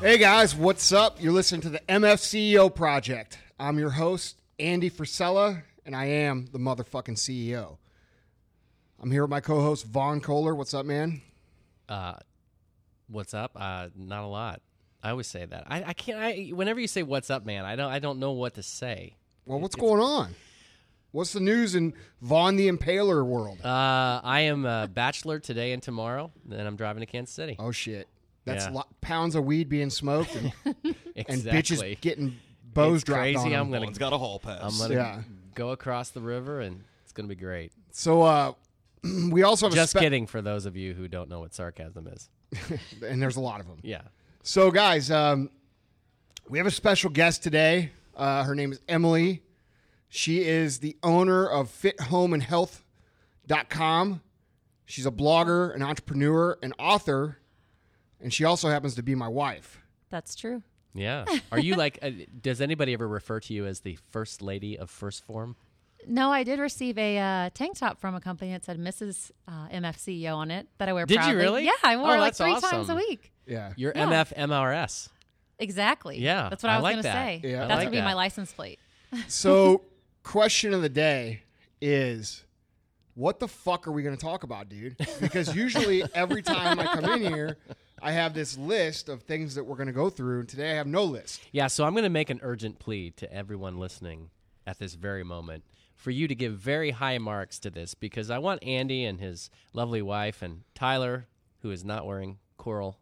Hey 0.00 0.16
guys, 0.18 0.54
what's 0.54 0.92
up? 0.92 1.20
You're 1.20 1.32
listening 1.32 1.60
to 1.62 1.70
the 1.70 1.80
MFCEO 1.88 2.72
Project. 2.72 3.36
I'm 3.58 3.80
your 3.80 3.90
host, 3.90 4.36
Andy 4.60 4.90
Frisella, 4.90 5.62
and 5.84 5.96
I 5.96 6.04
am 6.04 6.46
the 6.52 6.58
motherfucking 6.60 7.16
CEO. 7.16 7.78
I'm 9.02 9.10
here 9.10 9.22
with 9.22 9.30
my 9.30 9.40
co 9.40 9.60
host, 9.60 9.86
Vaughn 9.86 10.20
Kohler. 10.20 10.54
What's 10.54 10.72
up, 10.72 10.86
man? 10.86 11.20
Uh, 11.88 12.14
what's 13.10 13.34
up? 13.34 13.52
Uh, 13.54 13.88
not 13.96 14.24
a 14.24 14.26
lot. 14.26 14.60
I 15.02 15.10
always 15.10 15.26
say 15.26 15.44
that. 15.46 15.64
I, 15.66 15.82
I 15.84 15.92
can't. 15.94 16.18
I 16.18 16.50
whenever 16.54 16.78
you 16.80 16.86
say 16.86 17.02
"What's 17.02 17.30
up, 17.30 17.44
man," 17.46 17.64
I 17.64 17.74
don't. 17.76 17.90
I 17.90 17.98
don't 17.98 18.18
know 18.18 18.32
what 18.32 18.54
to 18.54 18.62
say. 18.62 19.14
Well, 19.46 19.58
what's 19.60 19.74
going 19.76 20.00
on? 20.02 20.34
What's 21.12 21.32
the 21.32 21.40
news 21.40 21.74
in 21.74 21.94
Vaughn 22.22 22.54
the 22.56 22.68
Impaler 22.70 23.24
world? 23.24 23.58
Uh, 23.64 24.20
I 24.22 24.42
am 24.42 24.64
a 24.64 24.86
bachelor 24.92 25.40
today 25.40 25.72
and 25.72 25.82
tomorrow. 25.82 26.30
Then 26.44 26.66
I'm 26.66 26.76
driving 26.76 27.00
to 27.00 27.06
Kansas 27.06 27.34
City. 27.34 27.56
Oh, 27.58 27.72
shit. 27.72 28.06
That's 28.44 28.66
Yeah. 28.66 28.70
lo- 28.72 28.86
pounds 29.00 29.34
of 29.34 29.44
weed 29.44 29.68
being 29.68 29.90
smoked 29.90 30.36
and, 30.36 30.52
and 31.16 31.42
bitches 31.42 32.00
getting 32.00 32.36
bows 32.74 32.96
It's 32.96 33.04
dropped 33.04 33.22
crazy. 33.22 33.38
on 33.38 33.50
them. 33.50 33.60
I'm 33.60 33.70
gonna. 33.72 33.86
One's 33.86 33.98
got 33.98 34.12
a 34.12 34.18
hall 34.18 34.38
pass. 34.38 34.60
I'm 34.62 34.78
gonna 34.78 34.94
Yeah. 35.00 35.22
go 35.54 35.70
across 35.70 36.10
the 36.10 36.20
river, 36.20 36.60
and 36.60 36.84
it's 37.02 37.12
gonna 37.12 37.26
be 37.28 37.34
great. 37.34 37.72
So, 37.90 38.22
uh, 38.22 38.52
we 39.30 39.42
also 39.42 39.66
have 39.66 39.74
Just 39.74 39.94
a 39.94 39.98
spe- 39.98 40.02
kidding. 40.02 40.26
For 40.28 40.40
those 40.42 40.64
of 40.66 40.76
you 40.76 40.94
who 40.94 41.08
don't 41.08 41.28
know 41.28 41.40
what 41.40 41.54
sarcasm 41.54 42.06
is. 42.06 42.28
and 43.06 43.22
there's 43.22 43.36
a 43.36 43.40
lot 43.40 43.60
of 43.60 43.66
them. 43.66 43.78
Yeah. 43.82 44.02
So, 44.42 44.70
guys, 44.70 45.10
um, 45.10 45.50
we 46.48 46.56
have 46.58 46.66
a 46.66 46.70
special 46.70 47.10
guest 47.10 47.42
today. 47.42 47.90
Uh, 48.16 48.44
her 48.44 48.54
name 48.54 48.72
is 48.72 48.80
Emily. 48.88 49.42
She 50.08 50.42
is 50.42 50.78
the 50.80 50.96
owner 51.02 51.46
of 51.46 51.68
fithomeandhealth.com. 51.70 54.20
She's 54.84 55.06
a 55.06 55.12
blogger, 55.12 55.74
an 55.74 55.82
entrepreneur, 55.82 56.58
an 56.62 56.72
author, 56.78 57.38
and 58.20 58.34
she 58.34 58.44
also 58.44 58.68
happens 58.68 58.94
to 58.96 59.02
be 59.02 59.14
my 59.14 59.28
wife. 59.28 59.80
That's 60.10 60.34
true. 60.34 60.62
Yeah. 60.94 61.24
Are 61.52 61.60
you 61.60 61.76
like? 61.76 62.00
Uh, 62.02 62.10
does 62.40 62.60
anybody 62.60 62.92
ever 62.92 63.06
refer 63.06 63.38
to 63.40 63.54
you 63.54 63.66
as 63.66 63.80
the 63.80 63.96
first 64.10 64.42
lady 64.42 64.76
of 64.76 64.90
First 64.90 65.24
Form? 65.24 65.54
No, 66.06 66.32
I 66.32 66.42
did 66.44 66.58
receive 66.58 66.96
a 66.98 67.18
uh, 67.18 67.50
tank 67.54 67.78
top 67.78 68.00
from 68.00 68.14
a 68.14 68.20
company 68.20 68.52
that 68.52 68.64
said 68.64 68.78
Mrs. 68.78 69.30
Uh, 69.46 69.68
MFCEO 69.68 70.34
on 70.34 70.50
it 70.50 70.66
that 70.78 70.88
I 70.88 70.92
wear 70.92 71.06
Did 71.06 71.24
you 71.24 71.36
really? 71.36 71.64
Yeah, 71.64 71.72
I 71.82 71.94
Oh, 71.96 72.00
wore 72.02 72.16
it 72.16 72.20
like 72.20 72.36
that's 72.36 72.38
three 72.62 72.70
times 72.70 72.88
a 72.88 72.94
week. 72.94 73.32
Yeah. 73.46 73.72
You're 73.76 73.92
Yeah. 73.94 74.06
MF 74.06 74.32
MRS. 74.36 75.08
Exactly. 75.58 76.18
Yeah, 76.18 76.48
That's 76.48 76.62
what 76.62 76.70
I 76.70 76.74
I, 76.74 76.76
was 76.78 76.82
like 76.84 76.94
going 76.94 77.02
to 77.04 77.12
say. 77.12 77.40
Yeah. 77.44 77.58
That's 77.66 77.70
like 77.70 77.76
going 77.78 77.86
to 77.86 77.90
be 77.92 77.96
that. 77.98 78.04
my 78.04 78.14
license 78.14 78.52
plate. 78.52 78.78
So, 79.28 79.82
question 80.22 80.72
of 80.72 80.82
the 80.82 80.88
day 80.88 81.42
is 81.80 82.44
what 83.14 83.40
the 83.40 83.48
fuck 83.48 83.86
are 83.88 83.92
we 83.92 84.02
going 84.02 84.16
to 84.16 84.20
talk 84.22 84.44
about, 84.44 84.68
dude? 84.68 84.96
Because 85.20 85.54
usually 85.54 86.02
every 86.14 86.42
time 86.42 86.78
I 86.78 86.86
come 86.86 87.04
in 87.04 87.22
here, 87.34 87.56
I 88.02 88.12
have 88.12 88.32
this 88.34 88.56
list 88.56 89.08
of 89.08 89.22
things 89.24 89.56
that 89.56 89.64
we're 89.64 89.76
going 89.76 89.88
to 89.88 89.92
go 89.92 90.08
through, 90.08 90.40
and 90.40 90.48
today 90.48 90.70
I 90.70 90.74
have 90.76 90.86
no 90.86 91.04
list. 91.04 91.40
Yeah, 91.52 91.66
so 91.66 91.84
I'm 91.84 91.92
going 91.92 92.04
to 92.04 92.08
make 92.08 92.30
an 92.30 92.40
urgent 92.42 92.78
plea 92.78 93.10
to 93.16 93.30
everyone 93.32 93.78
listening 93.78 94.30
at 94.66 94.78
this 94.78 94.94
very 94.94 95.24
moment 95.24 95.64
for 96.00 96.10
you 96.10 96.26
to 96.26 96.34
give 96.34 96.54
very 96.54 96.92
high 96.92 97.18
marks 97.18 97.58
to 97.60 97.70
this 97.70 97.94
because 97.94 98.30
I 98.30 98.38
want 98.38 98.64
Andy 98.64 99.04
and 99.04 99.20
his 99.20 99.50
lovely 99.74 100.00
wife 100.00 100.40
and 100.40 100.62
Tyler, 100.74 101.26
who 101.60 101.70
is 101.70 101.84
not 101.84 102.06
wearing 102.06 102.38
coral 102.56 102.98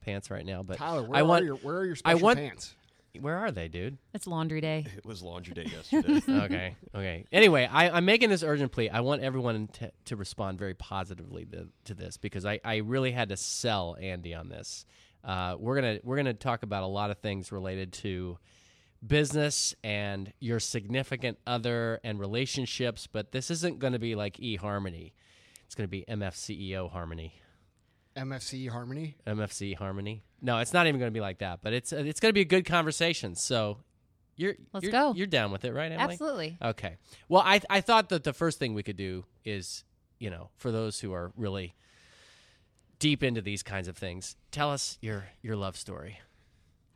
pants 0.00 0.30
right 0.30 0.44
now, 0.44 0.62
but 0.62 0.76
Tyler, 0.78 1.02
where, 1.04 1.18
I 1.18 1.22
want 1.22 1.42
are, 1.42 1.46
your, 1.46 1.56
where 1.56 1.76
are 1.76 1.84
your 1.86 1.94
I 2.04 2.12
special 2.12 2.20
want- 2.20 2.38
pants? 2.38 2.74
where 3.20 3.36
are 3.36 3.52
they, 3.52 3.68
dude? 3.68 3.96
It's 4.12 4.26
laundry 4.26 4.60
day. 4.60 4.84
It 4.96 5.06
was 5.06 5.22
laundry 5.22 5.54
day 5.54 5.70
yesterday. 5.70 6.20
okay, 6.28 6.76
okay. 6.92 7.24
Anyway, 7.30 7.68
I, 7.70 7.90
I'm 7.90 8.04
making 8.04 8.30
this 8.30 8.42
urgent 8.42 8.72
plea. 8.72 8.90
I 8.90 9.00
want 9.00 9.22
everyone 9.22 9.68
to, 9.74 9.92
to 10.06 10.16
respond 10.16 10.58
very 10.58 10.74
positively 10.74 11.44
to, 11.46 11.68
to 11.84 11.94
this 11.94 12.16
because 12.16 12.44
I, 12.44 12.58
I 12.64 12.78
really 12.78 13.12
had 13.12 13.28
to 13.28 13.36
sell 13.36 13.96
Andy 14.00 14.34
on 14.34 14.48
this. 14.48 14.84
Uh, 15.22 15.54
we're 15.58 15.76
gonna 15.76 16.00
we're 16.02 16.16
gonna 16.16 16.34
talk 16.34 16.64
about 16.64 16.82
a 16.82 16.86
lot 16.88 17.10
of 17.10 17.18
things 17.18 17.52
related 17.52 17.92
to 17.92 18.36
business 19.06 19.74
and 19.82 20.32
your 20.40 20.60
significant 20.60 21.38
other 21.46 22.00
and 22.04 22.18
relationships, 22.18 23.06
but 23.06 23.32
this 23.32 23.50
isn't 23.50 23.78
going 23.78 23.92
to 23.92 23.98
be 23.98 24.14
like 24.14 24.36
eHarmony. 24.36 25.12
It's 25.66 25.74
going 25.74 25.88
to 25.88 25.90
be 25.90 26.04
MFCEO 26.08 26.90
Harmony. 26.90 27.34
MFC 28.16 28.68
Harmony. 28.68 29.16
MFC 29.26 29.76
Harmony. 29.76 30.22
No, 30.40 30.58
it's 30.58 30.72
not 30.72 30.86
even 30.86 31.00
going 31.00 31.10
to 31.10 31.14
be 31.14 31.20
like 31.20 31.38
that, 31.38 31.60
but 31.62 31.72
it's 31.72 31.92
it's 31.92 32.20
going 32.20 32.30
to 32.30 32.34
be 32.34 32.42
a 32.42 32.46
good 32.46 32.64
conversation. 32.64 33.34
So 33.34 33.78
you're 34.36 34.54
Let's 34.72 34.84
you're, 34.84 34.92
go. 34.92 35.14
You're 35.14 35.26
down 35.26 35.50
with 35.50 35.64
it, 35.64 35.72
right, 35.72 35.90
Emily? 35.90 36.12
Absolutely. 36.12 36.58
Okay. 36.62 36.96
Well, 37.28 37.42
I 37.44 37.60
I 37.68 37.80
thought 37.80 38.10
that 38.10 38.24
the 38.24 38.32
first 38.32 38.58
thing 38.58 38.74
we 38.74 38.82
could 38.82 38.96
do 38.96 39.24
is, 39.44 39.84
you 40.18 40.30
know, 40.30 40.50
for 40.56 40.70
those 40.70 41.00
who 41.00 41.12
are 41.12 41.32
really 41.36 41.74
deep 42.98 43.22
into 43.22 43.40
these 43.40 43.62
kinds 43.62 43.88
of 43.88 43.96
things, 43.96 44.36
tell 44.50 44.70
us 44.70 44.98
your 45.00 45.24
your 45.42 45.56
love 45.56 45.76
story. 45.76 46.20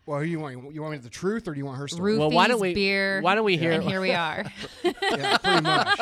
Well, 0.09 0.21
who 0.21 0.25
you 0.25 0.41
want? 0.41 0.75
You 0.75 0.81
want 0.81 0.93
me 0.93 0.99
the 0.99 1.11
truth, 1.11 1.47
or 1.49 1.53
do 1.53 1.59
you 1.59 1.67
want 1.67 1.77
her 1.77 1.87
story? 1.87 2.15
Roofies, 2.15 2.19
Well, 2.19 2.31
why 2.31 2.49
don't 2.49 2.61
we- 2.61 2.73
beer. 2.73 3.21
why 3.21 3.35
don't 3.35 3.45
we 3.45 3.59
hear- 3.59 3.73
And 3.73 3.83
here 3.85 4.01
we 4.01 4.13
are. 4.13 4.43
yeah, 4.83 5.37
pretty 5.37 5.61
much. 5.61 6.01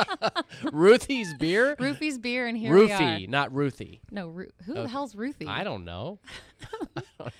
Ruthie's 0.72 1.34
beer. 1.34 1.74
Ruthie's 1.80 2.16
beer, 2.16 2.46
and 2.46 2.56
here 2.56 2.72
we 2.72 2.92
are. 2.92 3.00
Roofie, 3.00 3.28
not 3.28 3.52
Ruthie. 3.52 4.00
No, 4.12 4.28
Ru- 4.28 4.50
who 4.64 4.74
the 4.74 4.86
hell's 4.86 5.16
Ruthie? 5.16 5.48
I 5.48 5.64
don't 5.64 5.84
know. 5.84 6.20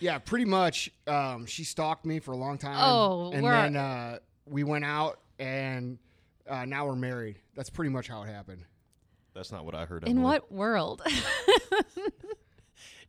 Yeah, 0.01 0.19
pretty 0.19 0.45
much. 0.45 0.91
Um, 1.07 1.47
she 1.47 1.63
stalked 1.63 2.05
me 2.05 2.19
for 2.19 2.33
a 2.33 2.37
long 2.37 2.59
time. 2.59 2.75
Oh, 2.81 3.31
and 3.31 3.45
we're- 3.45 3.55
then 3.63 3.77
uh, 3.77 4.19
we 4.45 4.65
went 4.65 4.85
out, 4.85 5.21
and 5.39 5.99
uh, 6.51 6.65
now 6.65 6.85
we're 6.87 6.97
married. 6.97 7.37
That's 7.55 7.71
pretty 7.71 7.91
much 7.93 8.09
how 8.09 8.25
it 8.25 8.27
happened. 8.29 8.65
That's 9.35 9.53
not 9.53 9.65
what 9.65 9.77
I 9.77 9.85
heard. 9.85 10.03
In 10.03 10.09
Emily. 10.19 10.25
what 10.25 10.51
world? 10.51 11.01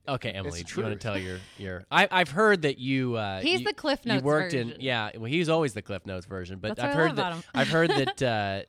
Okay, 0.08 0.30
Emily, 0.30 0.62
It's 0.62 0.74
do 0.74 0.80
you 0.82 0.88
want 0.88 1.00
to 1.00 1.06
tell 1.08 1.18
your 1.18 1.40
your? 1.58 1.86
I, 1.92 2.08
I've 2.10 2.30
heard 2.30 2.62
that 2.62 2.78
you. 2.78 3.16
Uh, 3.16 3.40
He's 3.42 3.60
you- 3.60 3.66
the 3.68 3.74
Cliff 3.74 4.06
Notes. 4.06 4.08
You 4.08 4.14
Notes 4.16 4.24
worked 4.26 4.54
in 4.54 4.76
yeah. 4.80 5.12
Well, 5.16 5.26
he's 5.26 5.50
always 5.50 5.74
the 5.74 5.82
Cliff 5.82 6.06
Notes 6.06 6.26
version, 6.26 6.60
but 6.60 6.70
That's 6.76 6.80
I've 6.82 6.96
what 6.96 6.98
I 6.98 7.08
heard 7.08 7.16
that. 7.18 7.46
I've 7.56 7.70
heard 7.70 7.90
that 7.92 8.22
uh, 8.24 8.62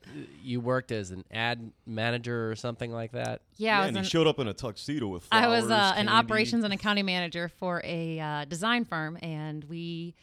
you 0.43 0.61
worked 0.61 0.91
as 0.91 1.11
an 1.11 1.25
ad 1.31 1.71
manager 1.87 2.51
or 2.51 2.57
something 2.57 2.91
like 2.93 3.13
that. 3.13 3.43
yeah, 3.57 3.81
Yeah, 3.83 3.87
and 3.87 3.97
was 3.97 4.07
he 4.07 4.11
showed 4.11 4.27
up 4.27 4.39
in 4.39 4.49
a 4.49 4.55
tuxedo 4.55 5.07
with 5.07 5.27
I 5.31 5.47
was 5.49 5.71
uh, 5.71 5.95
an 5.97 6.09
operations 6.09 6.65
and 6.65 6.73
accounting 6.75 7.07
manager 7.07 7.49
for 7.49 7.81
a 7.85 8.19
uh, 8.19 8.45
design 8.47 8.85
firm, 8.85 9.19
and 9.23 9.63
we 9.65 10.15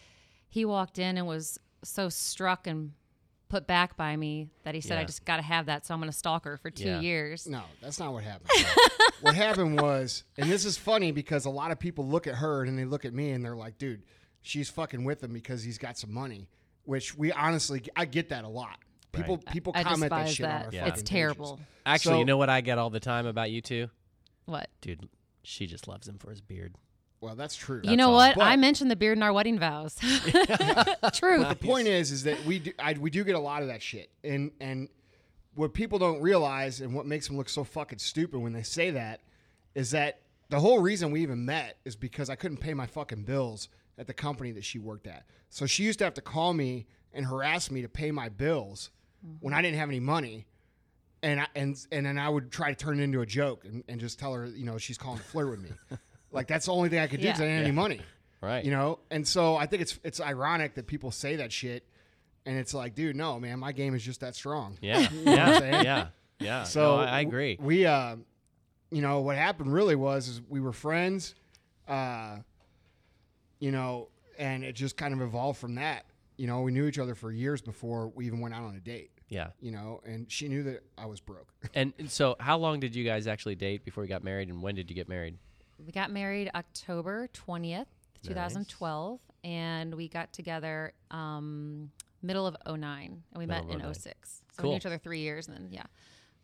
he 0.49 0.65
walked 0.65 0.99
in 0.99 1.17
and 1.17 1.25
was 1.27 1.59
so 1.83 2.09
struck 2.09 2.67
and 2.67 2.91
put 3.49 3.67
back 3.67 3.95
by 3.97 4.15
me 4.15 4.49
that 4.63 4.75
he 4.75 4.81
said, 4.81 4.97
"I 4.97 5.03
just 5.05 5.23
got 5.25 5.37
to 5.37 5.41
have 5.43 5.67
that, 5.67 5.85
so 5.85 5.93
I'm 5.93 5.99
going 5.99 6.11
to 6.11 6.17
stalk 6.17 6.45
her 6.45 6.57
for 6.57 6.69
two 6.71 6.85
Yeah. 6.87 6.99
years." 7.01 7.47
No, 7.47 7.61
that's 7.81 7.99
not 7.99 8.13
what 8.13 8.23
happened. 8.23 8.49
what 9.21 9.35
happened 9.35 9.79
was, 9.79 10.23
and 10.37 10.49
this 10.49 10.65
is 10.65 10.77
funny 10.77 11.11
because 11.11 11.45
a 11.45 11.49
lot 11.49 11.71
of 11.71 11.79
people 11.79 12.07
look 12.07 12.27
at 12.27 12.35
her 12.35 12.63
and 12.63 12.77
they 12.77 12.85
look 12.85 13.05
at 13.05 13.13
me 13.13 13.31
and 13.31 13.43
they're 13.43 13.55
like, 13.55 13.77
dude, 13.77 14.03
she's 14.41 14.69
fucking 14.69 15.03
with 15.03 15.23
him 15.23 15.33
because 15.33 15.63
he's 15.63 15.77
got 15.77 15.97
some 15.97 16.13
money. 16.13 16.47
Which 16.83 17.17
we 17.17 17.31
honestly, 17.31 17.83
I 17.95 18.05
get 18.05 18.29
that 18.29 18.43
a 18.43 18.47
lot. 18.49 18.77
People, 19.11 19.37
Right. 19.37 19.45
people 19.47 19.73
I 19.75 19.83
comment 19.83 20.09
that 20.11 20.25
despise 20.25 20.35
shit 20.35 20.45
on 20.45 20.51
our 20.51 20.57
Yeah. 20.57 20.63
fucking 20.81 20.87
It's 20.87 21.01
pages. 21.01 21.03
terrible. 21.09 21.59
Actually, 21.85 22.13
So- 22.15 22.19
you 22.19 22.25
know 22.25 22.37
what 22.37 22.49
I 22.49 22.61
get 22.61 22.77
all 22.77 22.89
the 22.89 22.99
time 22.99 23.25
about 23.25 23.49
you 23.49 23.61
two, 23.61 23.89
What? 24.45 24.69
dude. 24.81 25.07
She 25.43 25.67
just 25.67 25.87
loves 25.87 26.07
him 26.07 26.17
for 26.17 26.29
his 26.31 26.41
beard. 26.41 26.75
Well, 27.21 27.35
that's 27.35 27.55
true. 27.55 27.81
you 27.83 27.97
know 27.97 28.09
all. 28.09 28.15
what? 28.15 28.35
But- 28.35 28.43
I 28.43 28.55
mentioned 28.55 28.91
the 28.91 28.95
beard 28.95 29.17
in 29.17 29.23
our 29.23 29.33
wedding 29.33 29.57
vows. 29.57 29.95
Truth. 29.99 31.49
the 31.49 31.57
point 31.59 31.87
is, 31.87 32.11
is 32.11 32.23
that 32.23 32.43
we 32.45 32.59
do, 32.59 32.71
I, 32.77 32.93
we 32.93 33.09
do 33.09 33.23
get 33.23 33.35
a 33.35 33.39
lot 33.39 33.61
of 33.61 33.69
that 33.69 33.81
shit, 33.81 34.09
and 34.23 34.51
and 34.59 34.89
what 35.55 35.73
people 35.73 35.97
don't 35.97 36.21
realize, 36.21 36.81
and 36.81 36.93
what 36.93 37.05
makes 37.05 37.27
them 37.27 37.37
look 37.37 37.49
so 37.49 37.63
fucking 37.63 37.99
stupid 37.99 38.39
when 38.39 38.53
they 38.53 38.63
say 38.63 38.91
that, 38.91 39.21
is 39.73 39.91
that 39.91 40.19
the 40.49 40.59
whole 40.59 40.79
reason 40.79 41.11
we 41.11 41.21
even 41.21 41.45
met 41.45 41.77
is 41.85 41.95
because 41.95 42.29
I 42.29 42.35
couldn't 42.35 42.57
pay 42.57 42.73
my 42.73 42.85
fucking 42.85 43.23
bills 43.23 43.69
at 43.97 44.07
the 44.07 44.13
company 44.13 44.51
that 44.51 44.63
she 44.63 44.79
worked 44.79 45.07
at. 45.07 45.25
So 45.49 45.65
she 45.65 45.83
used 45.83 45.99
to 45.99 46.05
have 46.05 46.13
to 46.15 46.21
call 46.21 46.53
me 46.53 46.85
and 47.13 47.25
harass 47.25 47.71
me 47.71 47.81
to 47.81 47.89
pay 47.89 48.11
my 48.11 48.29
bills 48.29 48.91
when 49.39 49.53
I 49.53 49.61
didn't 49.61 49.77
have 49.77 49.89
any 49.89 49.99
money. 50.01 50.45
And 51.23 51.39
I, 51.39 51.47
and 51.55 51.75
and 51.91 52.05
then 52.05 52.19
I 52.19 52.29
would 52.29 52.51
try 52.51 52.69
to 52.69 52.75
turn 52.75 52.99
it 52.99 53.03
into 53.03 53.21
a 53.21 53.25
joke 53.25 53.65
and, 53.65 53.83
and 53.87 53.99
just 53.99 54.19
tell 54.19 54.33
her, 54.33 54.45
you 54.45 54.65
know, 54.65 54.77
she's 54.77 54.97
calling 54.97 55.17
to 55.17 55.23
flirt 55.23 55.49
with 55.49 55.61
me. 55.61 55.69
like 56.35 56.47
that's 56.47 56.65
the 56.67 56.71
only 56.73 56.89
thing 56.89 56.99
I 56.99 57.07
could 57.07 57.19
do 57.21 57.27
because 57.27 57.41
I 57.41 57.45
Yeah. 57.45 57.49
didn't 57.49 57.57
have 57.59 57.65
any 57.67 57.75
money 57.75 58.01
Right. 58.41 58.63
you 58.63 58.69
know 58.71 58.99
and 59.09 59.27
so 59.27 59.55
i 59.55 59.65
think 59.65 59.81
it's 59.81 59.97
it's 60.03 60.21
ironic 60.21 60.75
that 60.75 60.85
people 60.85 61.09
say 61.09 61.37
that 61.37 61.51
shit 61.51 61.87
and 62.45 62.57
it's 62.57 62.73
like 62.75 62.93
dude 62.93 63.15
no 63.15 63.39
man 63.39 63.57
my 63.59 63.71
game 63.71 63.95
is 63.95 64.03
just 64.03 64.19
that 64.19 64.35
strong 64.35 64.77
Yeah. 64.81 64.99
know 65.25 65.31
yeah. 65.33 65.81
Yeah. 65.81 66.07
Yeah. 66.39 66.63
so 66.63 66.97
No, 66.97 67.01
I, 67.01 67.05
I 67.05 67.19
agree. 67.21 67.57
we 67.59 67.87
uh 67.87 68.17
you 68.91 69.01
know 69.01 69.21
what 69.21 69.35
happened 69.37 69.73
really 69.73 69.95
was 69.95 70.27
is 70.27 70.41
we 70.47 70.59
were 70.59 70.73
friends 70.73 71.33
uh 71.87 72.37
you 73.59 73.71
know 73.71 74.09
and 74.37 74.63
it 74.63 74.73
just 74.73 74.97
kind 74.97 75.13
of 75.13 75.21
evolved 75.21 75.59
from 75.59 75.75
that 75.75 76.05
you 76.37 76.45
know 76.45 76.61
we 76.61 76.71
knew 76.71 76.85
each 76.85 76.99
other 76.99 77.15
for 77.15 77.31
years 77.31 77.61
before 77.61 78.09
we 78.09 78.27
even 78.27 78.41
went 78.41 78.53
out 78.53 78.63
on 78.63 78.75
a 78.75 78.79
date 78.79 79.09
Yeah. 79.29 79.47
you 79.59 79.71
know 79.71 80.01
and 80.05 80.31
she 80.31 80.47
knew 80.49 80.61
that 80.63 80.83
i 80.97 81.05
was 81.05 81.19
broke 81.19 81.51
And, 81.73 81.93
and 81.97 82.11
so, 82.11 82.35
how 82.39 82.57
long 82.57 82.79
did 82.79 82.95
you 82.95 83.03
guys 83.03 83.25
actually 83.27 83.55
date 83.55 83.83
before 83.85 84.03
you 84.03 84.09
got 84.09 84.23
married, 84.23 84.49
and 84.49 84.61
when 84.61 84.75
did 84.75 84.87
you 84.89 84.95
get 84.95 85.09
married? 85.09 85.37
We 85.83 85.91
got 85.91 86.11
married 86.11 86.49
October 86.55 87.27
20th, 87.33 87.85
2012, 88.23 89.19
and 89.43 89.93
we 89.95 90.07
got 90.07 90.33
together 90.33 90.93
um, 91.11 91.91
middle 92.21 92.47
of 92.47 92.55
09, 92.67 92.81
and 92.83 93.21
we 93.35 93.45
Middle 93.45 93.65
met 93.65 93.73
in 93.73 93.79
09. 93.81 93.93
06. 93.93 94.41
So 94.57 94.63
we 94.63 94.69
knew 94.69 94.75
each 94.77 94.85
other 94.85 94.97
three 94.97 95.19
years, 95.19 95.47
and 95.47 95.57
then, 95.57 95.67
yeah. 95.71 95.83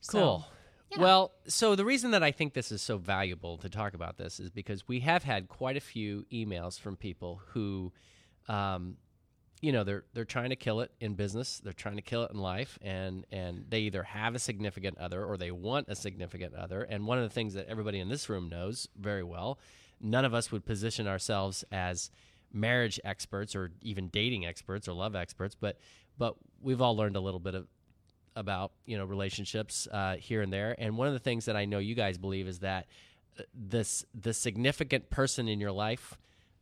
So- 0.02 0.20
Cool. 0.20 0.46
yeah. 0.92 1.00
Well, 1.02 1.32
so 1.48 1.76
the 1.76 1.86
reason 1.86 2.12
that 2.12 2.24
I 2.24 2.32
think 2.32 2.54
this 2.54 2.72
is 2.72 2.82
so 2.82 2.98
valuable 2.98 3.58
to 3.60 3.70
talk 3.70 3.94
about 3.94 4.18
this 4.18 4.40
is 4.40 4.50
because 4.50 4.88
we 4.88 5.00
have 5.02 5.24
had 5.24 5.48
quite 5.48 5.78
a 5.78 5.82
few 5.82 6.26
emails 6.32 6.80
from 6.80 6.96
people 6.98 7.42
who, 7.48 7.92
um, 8.48 8.98
you 9.62 9.72
know, 9.72 9.84
they're 9.84 10.04
they're 10.14 10.26
trying 10.26 10.50
to 10.50 10.56
kill 10.56 10.82
it 10.82 10.92
in 11.00 11.14
business, 11.14 11.62
they're 11.64 11.72
trying 11.72 11.96
to 11.96 12.02
kill 12.02 12.24
it 12.24 12.32
in 12.32 12.40
life, 12.40 12.80
and 12.82 13.26
and 13.32 13.66
they 13.70 13.82
either 13.82 14.04
have 14.04 14.36
a 14.36 14.40
significant 14.40 14.98
other 14.98 15.24
or 15.24 15.38
they 15.38 15.52
want 15.52 15.88
a 15.88 15.96
significant 15.96 16.56
other. 16.56 16.82
And 16.82 17.06
one 17.06 17.20
of 17.20 17.24
the 17.24 17.30
things 17.30 17.54
that 17.54 17.68
everybody 17.68 18.00
in 18.00 18.10
this 18.10 18.28
room 18.28 18.50
knows 18.50 18.88
very 19.00 19.24
well, 19.24 19.60
none 20.02 20.26
of 20.26 20.34
us 20.34 20.52
would 20.52 20.66
position 20.66 21.08
ourselves 21.08 21.64
as 21.72 22.10
marriage 22.52 23.00
experts 23.04 23.56
or 23.56 23.72
even 23.82 24.08
dating 24.10 24.46
experts 24.46 24.88
or 24.88 24.94
love 24.94 25.16
experts, 25.16 25.56
but 25.56 25.78
but 26.18 26.36
we've 26.62 26.82
all 26.82 26.96
learned 26.96 27.16
a 27.16 27.22
little 27.22 27.40
bit 27.40 27.56
of 27.56 27.68
about 28.36 28.72
you 28.86 28.98
know 28.98 29.06
relationships 29.06 29.88
uh, 29.92 30.16
here 30.16 30.42
and 30.42 30.52
there. 30.52 30.76
And 30.78 30.98
one 30.98 31.08
of 31.08 31.14
the 31.14 31.20
things 31.20 31.46
that 31.46 31.56
I 31.56 31.66
know 31.66 31.80
you 31.80 31.96
guys 31.96 32.18
believe 32.18 32.48
is 32.48 32.60
that 32.60 32.88
uh, 33.40 33.44
this 33.54 34.06
the 34.20 34.34
significant 34.34 35.10
person 35.10 35.48
in 35.48 35.60
your 35.60 35.72
life, 35.72 36.18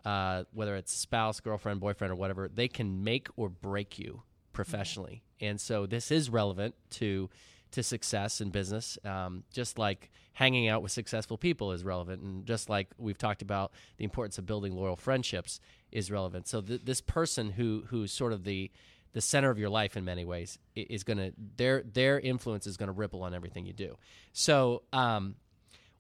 uh, 0.06 0.44
whether 0.54 0.76
it's 0.76 0.94
spouse, 0.94 1.40
girlfriend, 1.40 1.80
boyfriend, 1.80 2.12
or 2.12 2.16
whatever, 2.16 2.48
they 2.48 2.68
can 2.68 3.04
make 3.04 3.28
or 3.36 3.50
break 3.50 4.00
you 4.00 4.24
professionally. 4.54 5.24
And 5.42 5.60
so 5.60 5.86
this 5.86 6.12
is 6.12 6.30
relevant 6.30 6.76
to 6.92 7.30
to 7.72 7.84
success 7.84 8.42
in 8.42 8.50
business, 8.50 8.98
um, 9.06 9.44
just 9.54 9.78
like 9.78 10.10
hanging 10.34 10.68
out 10.68 10.82
with 10.82 10.92
successful 10.92 11.38
people 11.38 11.72
is 11.72 11.84
relevant, 11.84 12.22
and 12.24 12.46
just 12.46 12.68
like 12.68 12.88
we've 12.98 13.18
talked 13.18 13.44
about 13.44 13.72
the 13.98 14.04
importance 14.04 14.40
of 14.40 14.46
building 14.46 14.76
loyal 14.76 14.96
friendships 14.96 15.60
is 15.92 16.10
relevant. 16.10 16.48
So 16.48 16.62
th- 16.62 16.82
this 16.84 17.02
person 17.02 17.52
who 17.52 17.84
who's 17.88 18.12
sort 18.12 18.34
of 18.34 18.44
the 18.44 18.72
the 19.14 19.22
center 19.22 19.50
of 19.50 19.58
your 19.60 19.70
life 19.70 19.98
in 19.98 20.06
many 20.06 20.26
ways 20.26 20.60
is 20.76 21.04
going 21.04 21.18
to 21.18 21.34
their 21.58 21.84
their 21.84 22.20
influence 22.20 22.68
is 22.68 22.78
going 22.78 22.88
to 22.88 22.94
ripple 22.94 23.24
on 23.24 23.34
everything 23.34 23.66
you 23.66 23.74
do. 23.74 23.98
So 24.34 24.84
um, 24.94 25.36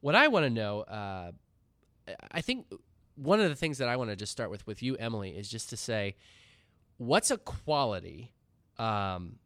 what 0.01 0.15
I 0.15 0.27
want 0.27 0.45
to 0.45 0.49
know, 0.49 0.81
uh, 0.81 1.31
I 2.31 2.41
think 2.41 2.65
one 3.21 3.39
of 3.39 3.49
the 3.49 3.55
things 3.55 3.77
that 3.79 3.87
I 3.87 3.95
want 3.95 4.09
to 4.09 4.15
just 4.15 4.31
start 4.31 4.49
with 4.49 4.65
with 4.65 4.81
you, 4.81 4.95
Emily, 4.95 5.31
is 5.31 5.49
just 5.49 5.69
to 5.69 5.77
say, 5.77 6.15
what's 6.97 7.31
a 7.31 7.37
quality, 7.37 8.33
um, 8.77 9.37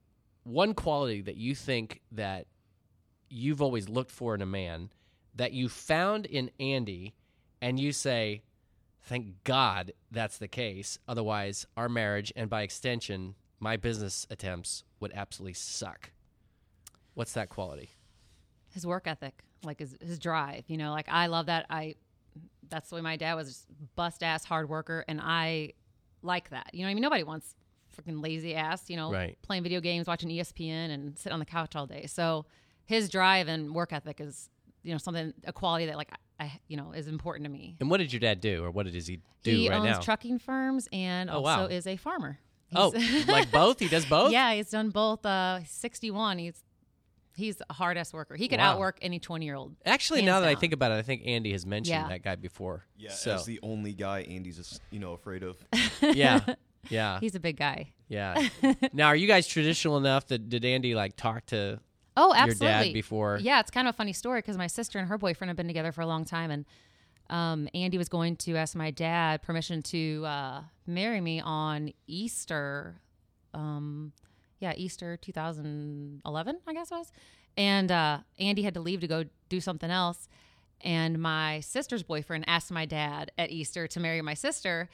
one 0.43 0.73
quality 0.73 1.21
that 1.21 1.35
you 1.35 1.55
think 1.55 2.01
that 2.11 2.47
you've 3.29 3.61
always 3.61 3.89
looked 3.89 4.11
for 4.11 4.35
in 4.35 4.41
a 4.41 4.45
man 4.45 4.89
that 5.35 5.53
you 5.53 5.67
found 5.67 6.25
in 6.27 6.51
Andy, 6.59 7.15
and 7.61 7.79
you 7.79 7.91
say, 7.91 8.43
thank 9.01 9.43
God 9.43 9.93
that's 10.11 10.37
the 10.37 10.47
case. 10.47 10.99
Otherwise, 11.07 11.65
our 11.75 11.89
marriage 11.89 12.31
and 12.35 12.49
by 12.49 12.61
extension, 12.61 13.33
my 13.59 13.75
business 13.75 14.27
attempts 14.29 14.83
would 14.99 15.11
absolutely 15.15 15.53
suck. 15.53 16.11
What's 17.15 17.33
that 17.33 17.49
quality? 17.49 17.89
his 18.73 18.85
work 18.85 19.07
ethic, 19.07 19.43
like 19.63 19.79
his, 19.79 19.95
his 20.01 20.19
drive. 20.19 20.65
You 20.67 20.77
know, 20.77 20.91
like 20.91 21.07
I 21.09 21.27
love 21.27 21.45
that. 21.45 21.65
I 21.69 21.95
that's 22.69 22.89
the 22.89 22.95
way 22.95 23.01
my 23.01 23.15
dad 23.17 23.35
was, 23.35 23.47
just 23.47 23.65
bust 23.95 24.23
ass 24.23 24.45
hard 24.45 24.69
worker, 24.69 25.03
and 25.07 25.19
I 25.21 25.73
like 26.21 26.49
that. 26.51 26.69
You 26.73 26.81
know, 26.81 26.85
what 26.87 26.91
I 26.91 26.93
mean, 26.95 27.01
nobody 27.03 27.23
wants 27.23 27.55
freaking 27.95 28.23
lazy 28.23 28.55
ass. 28.55 28.89
You 28.89 28.95
know, 28.97 29.11
Right. 29.11 29.37
playing 29.41 29.63
video 29.63 29.79
games, 29.81 30.07
watching 30.07 30.29
ESPN, 30.29 30.89
and 30.91 31.17
sit 31.17 31.31
on 31.31 31.39
the 31.39 31.45
couch 31.45 31.75
all 31.75 31.85
day. 31.85 32.05
So 32.07 32.45
his 32.85 33.09
drive 33.09 33.47
and 33.47 33.73
work 33.75 33.93
ethic 33.93 34.19
is 34.21 34.49
you 34.83 34.91
know 34.91 34.97
something 34.97 35.33
a 35.45 35.53
quality 35.53 35.85
that 35.85 35.95
like 35.95 36.11
I 36.39 36.59
you 36.67 36.75
know 36.77 36.91
is 36.91 37.07
important 37.07 37.45
to 37.45 37.51
me. 37.51 37.75
And 37.79 37.89
what 37.89 37.97
did 37.97 38.11
your 38.11 38.19
dad 38.19 38.41
do, 38.41 38.63
or 38.63 38.71
what 38.71 38.85
does 38.91 39.07
he 39.07 39.19
do 39.43 39.51
right 39.51 39.53
now? 39.55 39.59
he 39.61 39.69
right 39.69 39.75
owns 39.77 39.85
now? 39.97 39.99
trucking 40.01 40.39
firms 40.39 40.87
and 40.91 41.29
Oh, 41.29 41.35
also 41.43 41.61
wow. 41.63 41.65
is 41.67 41.87
a 41.87 41.95
farmer. 41.97 42.39
oh, 42.75 42.91
like 43.27 43.51
both? 43.51 43.79
He 43.79 43.87
does 43.87 44.05
both. 44.09 44.31
yeah, 44.31 44.53
he's 44.53 44.69
done 44.71 44.89
both. 44.89 45.25
Uh, 45.25 45.59
61. 45.65 46.39
He's 46.39 46.63
he's 47.35 47.61
a 47.69 47.73
hard 47.73 47.97
ass 47.97 48.13
worker. 48.13 48.35
He 48.35 48.47
could 48.47 48.59
Wow. 48.59 48.73
outwork 48.73 48.97
any 49.01 49.19
20 49.19 49.45
year 49.45 49.55
old. 49.55 49.75
Actually, 49.85 50.21
now 50.23 50.39
that 50.39 50.49
I 50.49 50.55
think 50.55 50.73
about 50.73 50.91
it, 50.91 50.95
I 50.95 51.01
think 51.01 51.23
Andy 51.25 51.51
has 51.51 51.65
mentioned 51.65 51.93
Yeah. 52.03 52.07
that 52.09 52.23
guy 52.23 52.35
before. 52.35 52.85
Yeah, 52.97 53.11
So 53.11 53.35
as 53.35 53.45
the 53.45 53.59
only 53.63 53.93
guy 53.93 54.21
Andy's 54.21 54.57
just, 54.57 54.81
you 54.91 54.99
know 54.99 55.13
afraid 55.13 55.43
of. 55.43 55.57
yeah, 56.01 56.41
yeah, 56.89 57.19
He's 57.19 57.35
a 57.35 57.39
big 57.39 57.57
guy. 57.57 57.91
yeah. 58.07 58.49
now, 58.93 59.07
are 59.07 59.15
you 59.15 59.27
guys 59.27 59.47
traditional 59.47 59.97
enough 59.97 60.27
that 60.27 60.49
did 60.49 60.63
Andy 60.65 60.93
like 60.95 61.15
talk 61.15 61.45
to? 61.47 61.79
Oh, 62.15 62.27
your 62.27 62.43
absolutely. 62.43 62.67
dad 62.89 62.93
before- 62.93 63.39
Yeah, 63.41 63.59
it's 63.59 63.71
kind 63.71 63.87
of 63.87 63.95
a 63.95 63.97
funny 63.97 64.13
story 64.13 64.39
because 64.39 64.57
my 64.57 64.67
sister 64.67 64.99
and 64.99 65.07
her 65.07 65.17
boyfriend 65.17 65.49
have 65.49 65.57
been 65.57 65.65
together 65.67 65.91
for 65.91 66.01
a 66.01 66.05
long 66.05 66.25
time, 66.25 66.51
and 66.51 66.65
um, 67.29 67.67
Andy 67.73 67.97
was 67.97 68.09
going 68.09 68.35
to 68.35 68.55
ask 68.57 68.75
my 68.75 68.91
dad 68.91 69.41
permission 69.41 69.81
to 69.83 70.23
uh, 70.25 70.61
marry 70.85 71.21
me 71.21 71.39
on 71.39 71.91
Easter. 72.05 73.01
Um, 73.55 74.11
yeah, 74.59 74.73
Easter 74.75 75.17
2011, 75.17 76.59
I 76.67 76.73
guess 76.73 76.91
it 76.91 76.95
was. 76.95 77.11
And 77.57 77.91
uh, 77.91 78.19
Andy 78.39 78.63
had 78.63 78.73
to 78.75 78.79
leave 78.79 79.01
to 79.01 79.07
go 79.07 79.25
do 79.49 79.59
something 79.61 79.91
else. 79.91 80.27
And 80.81 81.19
my 81.19 81.59
sister's 81.61 82.03
boyfriend 82.03 82.45
asked 82.47 82.71
my 82.71 82.85
dad 82.85 83.31
at 83.37 83.51
Easter 83.51 83.87
to 83.87 83.99
marry 83.99 84.21
my 84.21 84.33
sister. 84.33 84.89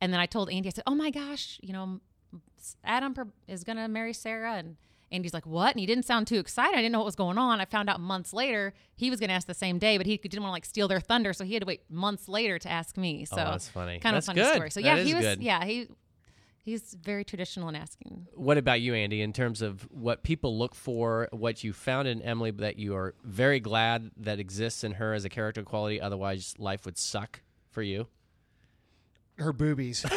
And 0.00 0.12
then 0.12 0.20
I 0.20 0.26
told 0.26 0.50
Andy, 0.50 0.68
I 0.68 0.72
said, 0.72 0.84
"Oh 0.86 0.94
my 0.94 1.10
gosh, 1.10 1.58
you 1.62 1.72
know, 1.72 2.00
Adam 2.84 3.14
is 3.48 3.64
gonna 3.64 3.88
marry 3.88 4.12
Sarah." 4.12 4.54
And 4.54 4.76
Andy's 5.10 5.34
like, 5.34 5.46
"What?" 5.46 5.72
And 5.74 5.80
he 5.80 5.86
didn't 5.86 6.04
sound 6.04 6.26
too 6.26 6.38
excited. 6.38 6.74
I 6.74 6.78
didn't 6.82 6.92
know 6.92 6.98
what 7.00 7.06
was 7.06 7.16
going 7.16 7.38
on. 7.38 7.60
I 7.60 7.64
found 7.64 7.88
out 7.90 8.00
months 8.00 8.32
later 8.32 8.72
he 8.96 9.10
was 9.10 9.18
gonna 9.20 9.32
ask 9.32 9.46
the 9.46 9.54
same 9.54 9.78
day, 9.78 9.96
but 9.96 10.06
he 10.06 10.16
didn't 10.16 10.42
want 10.42 10.50
to 10.50 10.54
like 10.54 10.64
steal 10.64 10.86
their 10.88 11.00
thunder, 11.00 11.32
so 11.32 11.44
he 11.44 11.54
had 11.54 11.62
to 11.62 11.66
wait 11.66 11.82
months 11.90 12.28
later 12.28 12.58
to 12.60 12.68
ask 12.70 12.96
me. 12.96 13.24
So 13.24 13.36
Oh, 13.36 13.50
that's 13.50 13.68
funny. 13.68 13.98
Kind 13.98 14.14
That's 14.16 14.28
of 14.28 14.34
funny 14.34 14.42
good. 14.46 14.54
story. 14.54 14.70
So 14.70 14.80
yeah, 14.80 14.96
is 14.96 15.06
he 15.06 15.14
was. 15.14 15.24
good. 15.24 15.42
Yeah, 15.42 15.64
he 15.64 15.88
he's 16.64 16.94
very 17.00 17.24
traditional 17.24 17.68
in 17.68 17.76
asking. 17.76 18.26
What 18.34 18.56
about 18.58 18.80
you, 18.80 18.94
Andy? 18.94 19.20
In 19.22 19.32
terms 19.32 19.62
of 19.62 19.82
what 19.90 20.22
people 20.22 20.56
look 20.58 20.74
for, 20.74 21.28
what 21.32 21.62
you 21.64 21.72
found 21.72 22.08
in 22.08 22.22
Emily 22.22 22.50
that 22.52 22.78
you 22.78 22.94
are 22.94 23.14
very 23.24 23.60
glad 23.60 24.10
that 24.16 24.38
exists 24.38 24.84
in 24.84 24.92
her 24.92 25.12
as 25.14 25.24
a 25.24 25.28
character 25.28 25.62
quality. 25.62 26.00
Otherwise, 26.00 26.54
life 26.58 26.84
would 26.86 26.96
suck 26.98 27.40
for 27.70 27.82
you. 27.82 28.06
Her 29.38 29.52
boobies. 29.52 30.04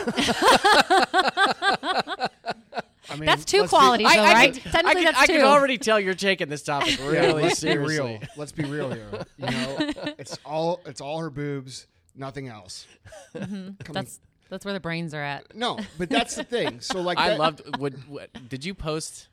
I 3.08 3.18
mean, 3.18 3.26
That's 3.28 3.46
two 3.46 3.60
let's 3.62 3.72
be- 3.72 3.78
qualities, 3.78 4.08
though, 4.14 4.24
right? 4.24 4.54
can- 4.54 4.72
Technically, 4.72 4.90
I 4.90 4.94
can, 4.94 5.04
that's 5.06 5.18
I 5.20 5.26
two. 5.28 5.34
can 5.34 5.46
already 5.46 5.78
tell 5.78 6.00
you're 6.00 6.16
taking 6.16 6.50
this 6.50 6.64
topic 6.64 6.98
Yeah, 7.00 7.06
really 7.06 7.44
let's 7.44 7.60
be 7.62 7.68
seriously. 7.70 7.98
real. 7.98 8.20
Let's 8.36 8.52
be 8.52 8.64
real 8.64 8.92
here. 8.92 9.08
You 9.38 9.46
know, 9.52 9.76
it's 10.18 10.38
all 10.46 10.82
it's 10.86 11.02
all 11.02 11.20
her 11.20 11.30
boobs, 11.30 11.86
nothing 12.16 12.48
else. 12.48 12.88
Mm-hmm. 13.36 13.54
Coming- 13.54 13.94
That's 13.94 14.20
that's 14.50 14.66
where 14.66 14.74
the 14.74 14.80
brains 14.80 15.14
are 15.14 15.22
at. 15.24 15.56
no, 15.56 15.80
but 15.98 16.10
that's 16.10 16.36
the 16.36 16.44
thing. 16.44 16.82
So 16.82 17.02
like, 17.02 17.18
I 17.20 17.30
that- 17.30 17.40
loved. 17.40 17.78
Would, 17.80 18.08
what, 18.08 18.30
did 18.50 18.66
you 18.66 18.74
post? 18.74 19.28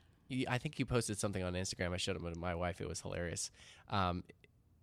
I 0.48 0.56
think 0.58 0.78
you 0.78 0.86
posted 0.86 1.18
something 1.18 1.42
on 1.42 1.52
Instagram. 1.52 1.92
I 1.92 1.98
showed 1.98 2.16
it 2.16 2.20
to 2.20 2.38
my 2.38 2.54
wife. 2.54 2.80
It 2.80 2.88
was 2.88 3.00
hilarious. 3.02 3.50
Um, 3.90 4.24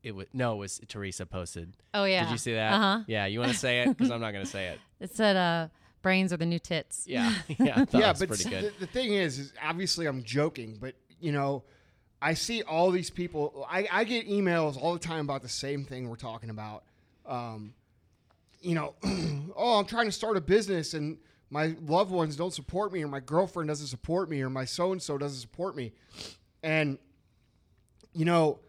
it 0.03 0.13
was 0.15 0.27
no, 0.31 0.53
it 0.53 0.57
was 0.57 0.79
Teresa 0.87 1.25
posted. 1.25 1.73
Oh 1.93 2.03
yeah. 2.03 2.23
Did 2.23 2.31
you 2.31 2.37
see 2.37 2.53
that? 2.53 2.73
Uh 2.73 2.77
huh. 2.79 2.99
Yeah, 3.07 3.25
you 3.25 3.39
want 3.39 3.51
to 3.51 3.57
say 3.57 3.81
it 3.81 3.89
because 3.89 4.11
I'm 4.11 4.21
not 4.21 4.31
going 4.31 4.45
to 4.45 4.51
say 4.51 4.67
it. 4.67 4.79
It 4.99 5.15
said, 5.15 5.35
"Uh, 5.35 5.69
brains 6.01 6.31
are 6.33 6.37
the 6.37 6.45
new 6.45 6.59
tits." 6.59 7.05
Yeah, 7.07 7.33
yeah, 7.47 7.85
I 7.91 7.97
yeah, 7.97 8.09
was 8.11 8.19
but 8.19 8.27
pretty 8.29 8.49
good. 8.49 8.73
The, 8.75 8.81
the 8.81 8.87
thing 8.87 9.13
is, 9.13 9.39
is 9.39 9.53
obviously 9.63 10.05
I'm 10.07 10.23
joking, 10.23 10.77
but 10.79 10.93
you 11.19 11.31
know, 11.31 11.63
I 12.21 12.33
see 12.33 12.61
all 12.63 12.91
these 12.91 13.09
people. 13.09 13.65
I, 13.69 13.87
I 13.91 14.03
get 14.03 14.27
emails 14.27 14.77
all 14.77 14.93
the 14.93 14.99
time 14.99 15.21
about 15.21 15.41
the 15.41 15.49
same 15.49 15.83
thing 15.85 16.09
we're 16.09 16.15
talking 16.17 16.49
about. 16.49 16.83
Um, 17.25 17.73
you 18.61 18.75
know, 18.75 18.95
oh, 19.55 19.79
I'm 19.79 19.85
trying 19.85 20.05
to 20.05 20.11
start 20.11 20.37
a 20.37 20.41
business 20.41 20.93
and 20.93 21.17
my 21.49 21.75
loved 21.81 22.11
ones 22.11 22.35
don't 22.35 22.53
support 22.53 22.93
me, 22.93 23.03
or 23.03 23.07
my 23.07 23.19
girlfriend 23.19 23.67
doesn't 23.67 23.87
support 23.87 24.29
me, 24.29 24.41
or 24.41 24.49
my 24.49 24.65
so 24.65 24.91
and 24.91 25.01
so 25.01 25.17
doesn't 25.17 25.39
support 25.39 25.75
me, 25.75 25.93
and 26.61 26.99
you 28.13 28.25
know, 28.25 28.59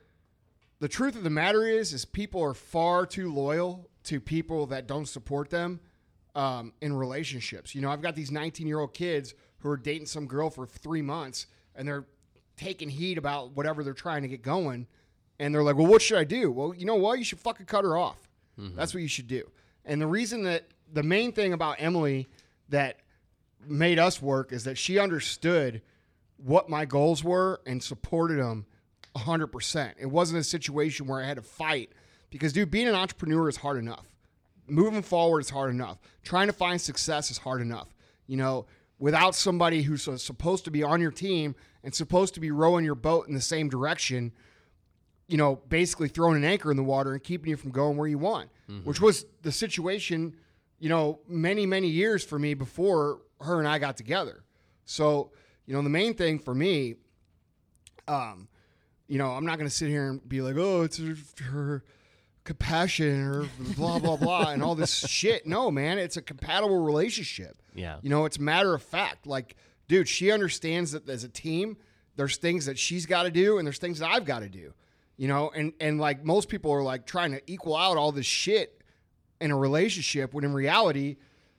the 0.81 0.89
truth 0.89 1.17
of 1.17 1.23
the 1.23 1.31
matter 1.31 1.67
is, 1.67 1.93
is 1.93 2.05
people 2.05 2.43
are 2.43 2.55
far 2.55 3.05
too 3.07 3.33
loyal 3.33 3.89
to 4.05 4.21
people 4.21 4.67
that 4.67 4.87
don't 4.87 5.07
support 5.07 5.51
them 5.51 5.81
um, 6.35 6.73
in 6.81 6.93
relationships. 6.93 7.75
You 7.75 7.83
know, 7.83 7.91
I've 7.91 8.03
got 8.03 8.15
these 8.15 8.31
19 8.31 8.67
year 8.67 8.81
old 8.81 8.95
kids 8.95 9.35
who 9.59 9.69
are 9.69 9.77
dating 9.77 10.07
some 10.07 10.27
girl 10.27 10.49
for 10.49 10.67
three 10.67 11.03
months 11.03 11.47
and 11.75 11.87
they're 11.87 12.07
taking 12.57 12.89
heat 12.89 13.19
about 13.19 13.57
whatever 13.57 13.85
they're 13.85 13.93
trying 13.93 14.23
to 14.23 14.29
get 14.29 14.43
going. 14.43 14.87
And 15.39 15.55
they're 15.55 15.63
like, 15.63 15.77
well, 15.77 15.87
what 15.87 16.03
should 16.03 16.19
I 16.19 16.25
do? 16.25 16.51
Well, 16.51 16.75
you 16.75 16.85
know 16.87 16.97
what? 16.97 17.19
You 17.19 17.25
should 17.25 17.41
fucking 17.41 17.67
cut 17.67 17.85
her 17.85 17.97
off. 17.97 18.29
That's 18.77 18.93
what 18.95 19.03
you 19.03 19.09
should 19.09 19.29
do. 19.29 19.51
And 19.85 20.01
the 20.01 20.07
reason 20.07 20.43
that 20.45 20.69
the 20.93 21.03
main 21.03 21.33
thing 21.33 21.53
about 21.53 21.77
Emily 21.79 22.29
that 22.69 22.99
made 23.67 23.99
us 23.99 24.21
work 24.23 24.53
is 24.53 24.65
that 24.65 24.79
she 24.79 24.99
understood 24.99 25.83
what 26.37 26.69
my 26.69 26.85
goals 26.85 27.23
were 27.23 27.61
and 27.67 27.83
supported 27.83 28.39
them 28.39 28.67
100%. 29.17 29.95
It 29.99 30.07
wasn't 30.07 30.41
a 30.41 30.45
situation 30.45 31.07
where 31.07 31.23
I 31.23 31.27
had 31.27 31.37
to 31.37 31.43
fight 31.43 31.93
because, 32.31 32.53
dude, 32.53 32.71
being 32.71 32.89
an 32.89 32.95
entrepreneur 32.95 33.49
is 33.49 33.57
hard 33.57 33.79
enough. 33.79 34.07
Moving 34.67 35.03
forward 35.03 35.41
is 35.41 35.51
hard 35.51 35.71
enough. 35.71 35.99
Trying 36.23 36.47
to 36.47 36.53
find 36.53 36.81
success 36.81 37.31
is 37.31 37.39
hard 37.39 37.61
enough. 37.61 37.89
You 38.27 38.37
know, 38.37 38.67
without 38.99 39.35
somebody 39.35 39.83
who's 39.83 40.03
supposed 40.23 40.65
to 40.65 40.71
be 40.71 40.83
on 40.83 41.01
your 41.01 41.11
team 41.11 41.57
and 41.83 41.95
supposed 41.95 42.35
to 42.35 42.41
be 42.41 42.51
rowing 42.51 42.85
your 42.85 42.95
boat 42.95 43.27
in 43.27 43.35
the 43.35 43.41
same 43.41 43.69
direction, 43.69 44.33
you 45.31 45.37
know, 45.37 45.57
basically 45.69 46.09
throwing 46.09 46.37
an 46.37 46.45
anchor 46.45 46.71
in 46.71 46.77
the 46.77 46.83
water 46.83 47.13
and 47.13 47.23
keeping 47.23 47.51
you 47.51 47.57
from 47.57 47.71
going 47.71 47.97
where 47.97 48.09
you 48.09 48.19
want. 48.19 48.51
which 48.85 49.01
was 49.01 49.25
the 49.43 49.53
situation, 49.53 50.35
you 50.79 50.89
know, 50.89 51.21
many 51.29 51.67
many 51.67 51.89
years 51.89 52.25
for 52.25 52.39
me 52.39 52.55
before 52.55 53.21
her 53.41 53.59
and 53.59 53.67
I 53.69 53.79
got 53.79 53.97
together. 53.97 54.43
So, 54.85 55.31
you 55.67 55.75
know, 55.75 55.83
the 55.83 55.89
main 55.89 56.15
thing 56.15 56.39
for 56.41 56.55
me, 56.55 56.97
um, 58.09 58.49
you 59.09 59.19
know, 59.19 59.31
I'm 59.31 59.45
not 59.47 59.57
going 59.59 59.69
to 59.69 59.75
sit 59.75 59.89
here 59.89 60.09
and 60.09 60.29
be 60.29 60.41
like, 60.41 60.57
oh, 60.57 60.83
it's 60.83 60.99
her, 60.99 61.17
her 61.45 61.85
compassion 62.45 63.21
or 63.27 63.49
blah 63.77 63.99
blah 63.99 64.17
blah 64.17 64.51
and 64.53 64.63
all 64.63 64.75
this 64.75 65.07
shit. 65.07 65.47
No, 65.47 65.71
man, 65.71 65.99
it's 65.99 66.17
a 66.17 66.23
compatible 66.23 66.79
relationship. 66.81 67.63
Yeah. 67.75 67.99
You 68.03 68.11
know, 68.11 68.25
it's 68.25 68.39
matter 68.39 68.75
of 68.75 68.83
fact. 68.83 69.27
Like, 69.27 69.57
dude, 69.89 70.09
she 70.09 70.31
understands 70.33 70.93
that 70.93 71.09
as 71.09 71.25
a 71.25 71.29
team, 71.29 71.77
there's 72.17 72.37
things 72.37 72.67
that 72.67 72.79
she's 72.79 73.07
got 73.07 73.25
to 73.25 73.31
do 73.31 73.59
and 73.59 73.67
there's 73.67 73.79
things 73.79 74.01
that 74.01 74.11
I've 74.11 74.25
got 74.25 74.41
to 74.41 74.49
do. 74.49 74.75
You 75.21 75.29
know, 75.29 75.50
and 75.55 75.75
and 75.81 76.00
like 76.00 76.25
most 76.25 76.49
people 76.49 76.73
are 76.73 76.83
like 76.83 77.05
trying 77.05 77.33
to 77.33 77.43
equal 77.47 77.77
out 77.77 77.99
all 77.99 78.11
this 78.11 78.25
shit 78.25 78.81
in 79.39 79.50
a 79.50 79.57
relationship 79.57 80.33
when 80.33 80.45
in 80.45 80.55
reality, 80.55 81.17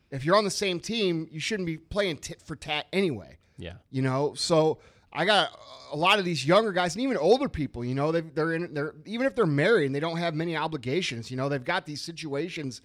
if 0.09 0.25
you're 0.25 0.35
on 0.35 0.45
the 0.45 0.49
same 0.49 0.79
team, 0.79 1.27
you 1.31 1.39
shouldn't 1.39 1.67
be 1.67 1.77
playing 1.77 2.17
tit 2.17 2.41
for 2.41 2.55
tat 2.55 2.87
anyway 2.91 3.37
Yeah. 3.59 3.73
you 3.91 4.01
know 4.01 4.33
so 4.35 4.79
i 5.13 5.25
got 5.25 5.49
a 5.91 5.95
lot 5.95 6.17
of 6.17 6.25
these 6.25 6.43
younger 6.43 6.71
guys 6.71 6.95
and 6.95 7.03
even 7.03 7.17
older 7.17 7.47
people 7.49 7.85
you 7.85 7.93
know 7.93 8.11
they, 8.11 8.21
they're 8.21 8.53
in 8.53 8.73
they're 8.73 8.95
even 9.05 9.27
if 9.27 9.35
they're 9.35 9.45
married 9.45 9.85
and 9.85 9.93
they 9.93 9.99
don't 9.99 10.17
have 10.17 10.33
many 10.33 10.55
obligations 10.57 11.29
you 11.29 11.37
know 11.37 11.47
they've 11.49 11.63
got 11.65 11.85
these 11.85 12.01
situations 12.01 12.81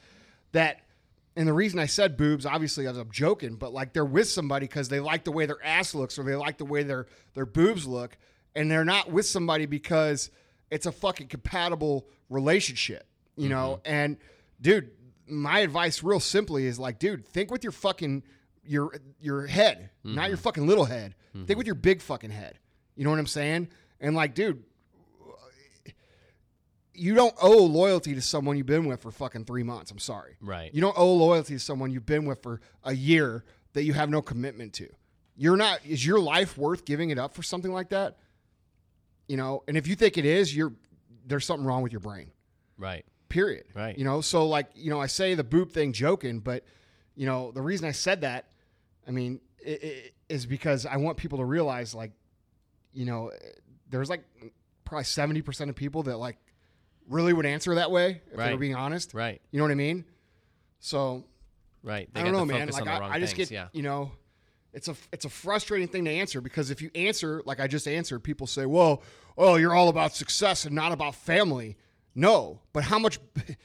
that 0.53 0.81
and 1.37 1.47
the 1.49 1.53
reason 1.53 1.79
i 1.79 1.87
said 1.87 2.17
boobs 2.19 2.45
obviously 2.45 2.87
i'm 2.87 3.11
joking 3.11 3.55
but 3.57 3.73
like 3.73 3.93
they're 3.95 4.05
with 4.05 4.29
somebody 4.29 4.67
because 4.67 4.89
they 4.89 5.01
like 5.01 5.25
the 5.25 5.33
way 5.33 5.47
their 5.47 5.63
ass 5.65 5.95
looks 5.95 6.19
or 6.19 6.23
they 6.25 6.35
like 6.37 6.59
the 6.59 6.65
way 6.65 6.83
their 6.83 7.07
their 7.35 7.47
boobs 7.47 7.87
look 7.87 8.19
and 8.55 8.71
they're 8.71 8.85
not 8.85 9.11
with 9.11 9.25
somebody 9.27 9.65
because 9.67 10.31
it's 10.71 10.87
a 10.87 10.93
fucking 10.93 11.29
compatible 11.29 12.07
relationship 12.29 13.07
you 13.37 13.49
know? 13.49 13.81
Mm-hmm. 13.85 13.93
And 13.95 14.17
dude 14.61 14.91
my 15.29 15.61
advice 15.61 16.03
real 16.03 16.21
simply 16.21 16.67
is 16.67 16.79
like 16.79 16.99
dude 16.99 17.27
think 17.27 17.51
with 17.51 17.63
your 17.63 17.73
fucking 17.73 18.23
your 18.65 18.95
your 19.21 19.47
head 19.47 19.91
not 20.03 20.29
your 20.29 20.37
mm-hmm. 20.37 20.43
fucking 20.43 20.67
little 20.67 20.85
head. 20.85 21.15
Think 21.33 21.47
mm-hmm. 21.47 21.59
with 21.59 21.67
your 21.67 21.75
big 21.75 22.01
fucking 22.01 22.31
head. 22.31 22.59
You 22.95 23.05
know 23.05 23.11
what 23.11 23.19
i'm 23.19 23.27
saying? 23.27 23.69
And 24.01 24.17
like 24.17 24.35
dude 24.35 24.63
you 26.99 27.15
don't 27.15 27.35
owe 27.43 27.65
loyalty 27.65 28.15
to 28.15 28.23
someone 28.23 28.57
you've 28.57 28.67
been 28.67 28.87
with 28.87 29.03
for 29.03 29.11
fucking 29.11 29.45
three 29.45 29.63
months. 29.63 29.91
I'm 29.91 29.99
sorry. 29.99 30.37
Right. 30.41 30.75
you 30.75 30.81
don't 30.81 30.97
owe 30.97 31.13
loyalty 31.13 31.53
to 31.53 31.61
someone 31.61 31.91
you've 31.91 32.07
been 32.07 32.25
with 32.25 32.43
for 32.43 32.63
a 32.85 32.95
year 32.95 33.45
that 33.75 33.83
you 33.83 33.93
have 33.93 34.09
no 34.09 34.23
commitment 34.23 34.73
to. 34.75 34.89
You're 35.37 35.59
not 35.59 35.85
is 35.85 36.07
your 36.07 36.19
life 36.19 36.57
worth 36.57 36.87
giving 36.87 37.11
it 37.11 37.19
up 37.19 37.35
for 37.35 37.43
something 37.43 37.73
like 37.73 37.91
that 37.91 38.17
you 39.29 39.37
know 39.37 39.63
and 39.69 39.77
if 39.77 39.87
you 39.87 39.95
think 39.95 40.17
it 40.19 40.25
is 40.25 40.55
you're 40.55 40.73
there's 41.27 41.45
something 41.45 41.67
wrong 41.67 41.83
with 41.83 41.93
your 41.93 42.01
brain 42.01 42.31
Right. 42.79 43.05
period. 43.29 43.65
Right. 43.75 43.97
You 43.97 44.05
know, 44.05 44.21
so 44.21 44.47
like, 44.47 44.69
you 44.75 44.91
know, 44.91 45.01
I 45.01 45.07
say 45.07 45.35
the 45.35 45.45
boop 45.45 45.71
thing 45.73 45.93
joking, 45.93 46.41
but 46.41 46.65
you 47.15 47.27
know, 47.27 47.51
the 47.53 47.63
reason 47.63 47.89
I 47.89 47.93
said 47.93 48.21
that, 48.21 48.47
I 49.07 49.11
mean, 49.11 49.41
i 49.67 49.79
i 49.83 50.03
is 50.29 50.45
because 50.45 50.87
I 50.87 50.97
want 50.97 51.17
people 51.17 51.39
to 51.39 51.45
realize, 51.45 51.95
like, 51.95 52.11
you 52.93 53.05
know, 53.07 53.31
there's 53.89 54.11
like 54.11 54.25
probably 54.85 55.05
seventy 55.05 55.41
percent 55.41 55.71
of 55.71 55.77
people 55.77 56.03
that 56.05 56.17
like 56.19 56.37
really 57.09 57.33
would 57.33 57.47
answer 57.47 57.77
that 57.77 57.91
way 57.91 58.21
if 58.31 58.37
they 58.37 58.53
were 58.53 58.59
being 58.59 58.75
honest. 58.75 59.15
Right. 59.15 59.41
You 59.51 59.59
know 59.59 59.65
what 59.65 59.71
I 59.71 59.77
mean? 59.77 60.05
So 60.81 61.25
Right. 61.83 62.13
They 62.13 62.21
I 62.21 62.25
don't 62.25 62.33
know, 62.33 62.45
man. 62.45 62.69
Like 62.69 62.87
I, 62.87 63.09
I 63.09 63.21
just 63.21 63.37
things. 63.37 63.49
get, 63.49 63.55
yeah. 63.55 63.69
you 63.73 63.83
know, 63.83 64.11
it's 64.77 64.89
a 64.89 64.95
it's 65.11 65.25
a 65.25 65.31
frustrating 65.31 65.89
thing 65.89 66.05
to 66.05 66.11
answer 66.11 66.43
because 66.43 66.71
if 66.71 66.83
you 66.83 66.91
answer 66.95 67.43
like 67.47 67.61
I 67.61 67.67
just 67.67 67.89
answered, 67.89 68.21
people 68.21 68.47
say, 68.47 68.67
"Well, 68.67 69.03
oh, 69.39 69.57
you're 69.57 69.75
all 69.75 69.89
about 69.89 70.15
success 70.15 70.67
and 70.67 70.75
not 70.75 70.93
about 70.93 71.15
family." 71.15 71.79
No, 72.15 72.61
but 72.73 72.85
how 72.85 73.01
much? 73.01 73.19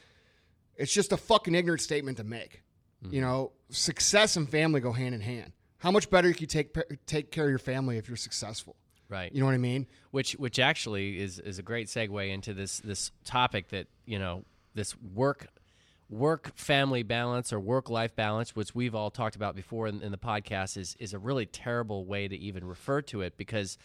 It's 0.78 0.92
just 0.92 1.12
a 1.12 1.18
fucking 1.18 1.54
ignorant 1.54 1.82
statement 1.82 2.18
to 2.18 2.24
make. 2.24 2.64
Mm-hmm. 3.04 3.14
You 3.14 3.22
know, 3.22 3.52
success 3.70 4.36
and 4.36 4.50
family 4.50 4.82
go 4.82 4.92
hand 4.92 5.14
in 5.14 5.22
hand. 5.22 5.52
How 5.78 5.92
much 5.92 6.10
better 6.10 6.32
can 6.32 6.42
you 6.42 6.48
take 6.48 6.76
take 7.06 7.30
care 7.30 7.44
of 7.44 7.52
your 7.52 7.60
family 7.60 7.98
if 7.98 8.08
you're 8.08 8.18
successful? 8.18 8.76
Right. 9.08 9.32
You 9.32 9.42
know 9.42 9.46
what 9.46 9.54
I 9.54 9.60
mean? 9.60 9.86
which 10.10 10.32
which 10.34 10.58
actually 10.58 11.20
is 11.20 11.38
is 11.38 11.60
a 11.60 11.62
great 11.62 11.88
segue 11.88 12.32
into 12.32 12.56
this 12.56 12.80
this 12.80 13.12
topic 13.26 13.68
that 13.70 13.88
you 14.06 14.18
know 14.18 14.44
this 14.74 14.96
work 15.14 15.48
work 16.12 16.56
family 16.56 17.02
balance 17.02 17.52
or 17.52 17.60
work 17.60 17.90
life 17.90 18.14
balance 18.16 18.54
which 18.54 18.76
we've 18.76 18.94
all 18.94 19.10
talked 19.10 19.38
about 19.38 19.56
before 19.56 19.88
in, 19.88 20.02
in 20.02 20.12
the 20.12 20.18
podcast 20.18 20.76
is 20.78 20.96
is 21.00 21.14
a 21.14 21.20
really 21.20 21.46
terrible 21.46 22.06
way 22.06 22.28
to 22.28 22.36
even 22.36 22.64
refer 22.64 23.02
to 23.02 23.22
it 23.22 23.38
because 23.38 23.78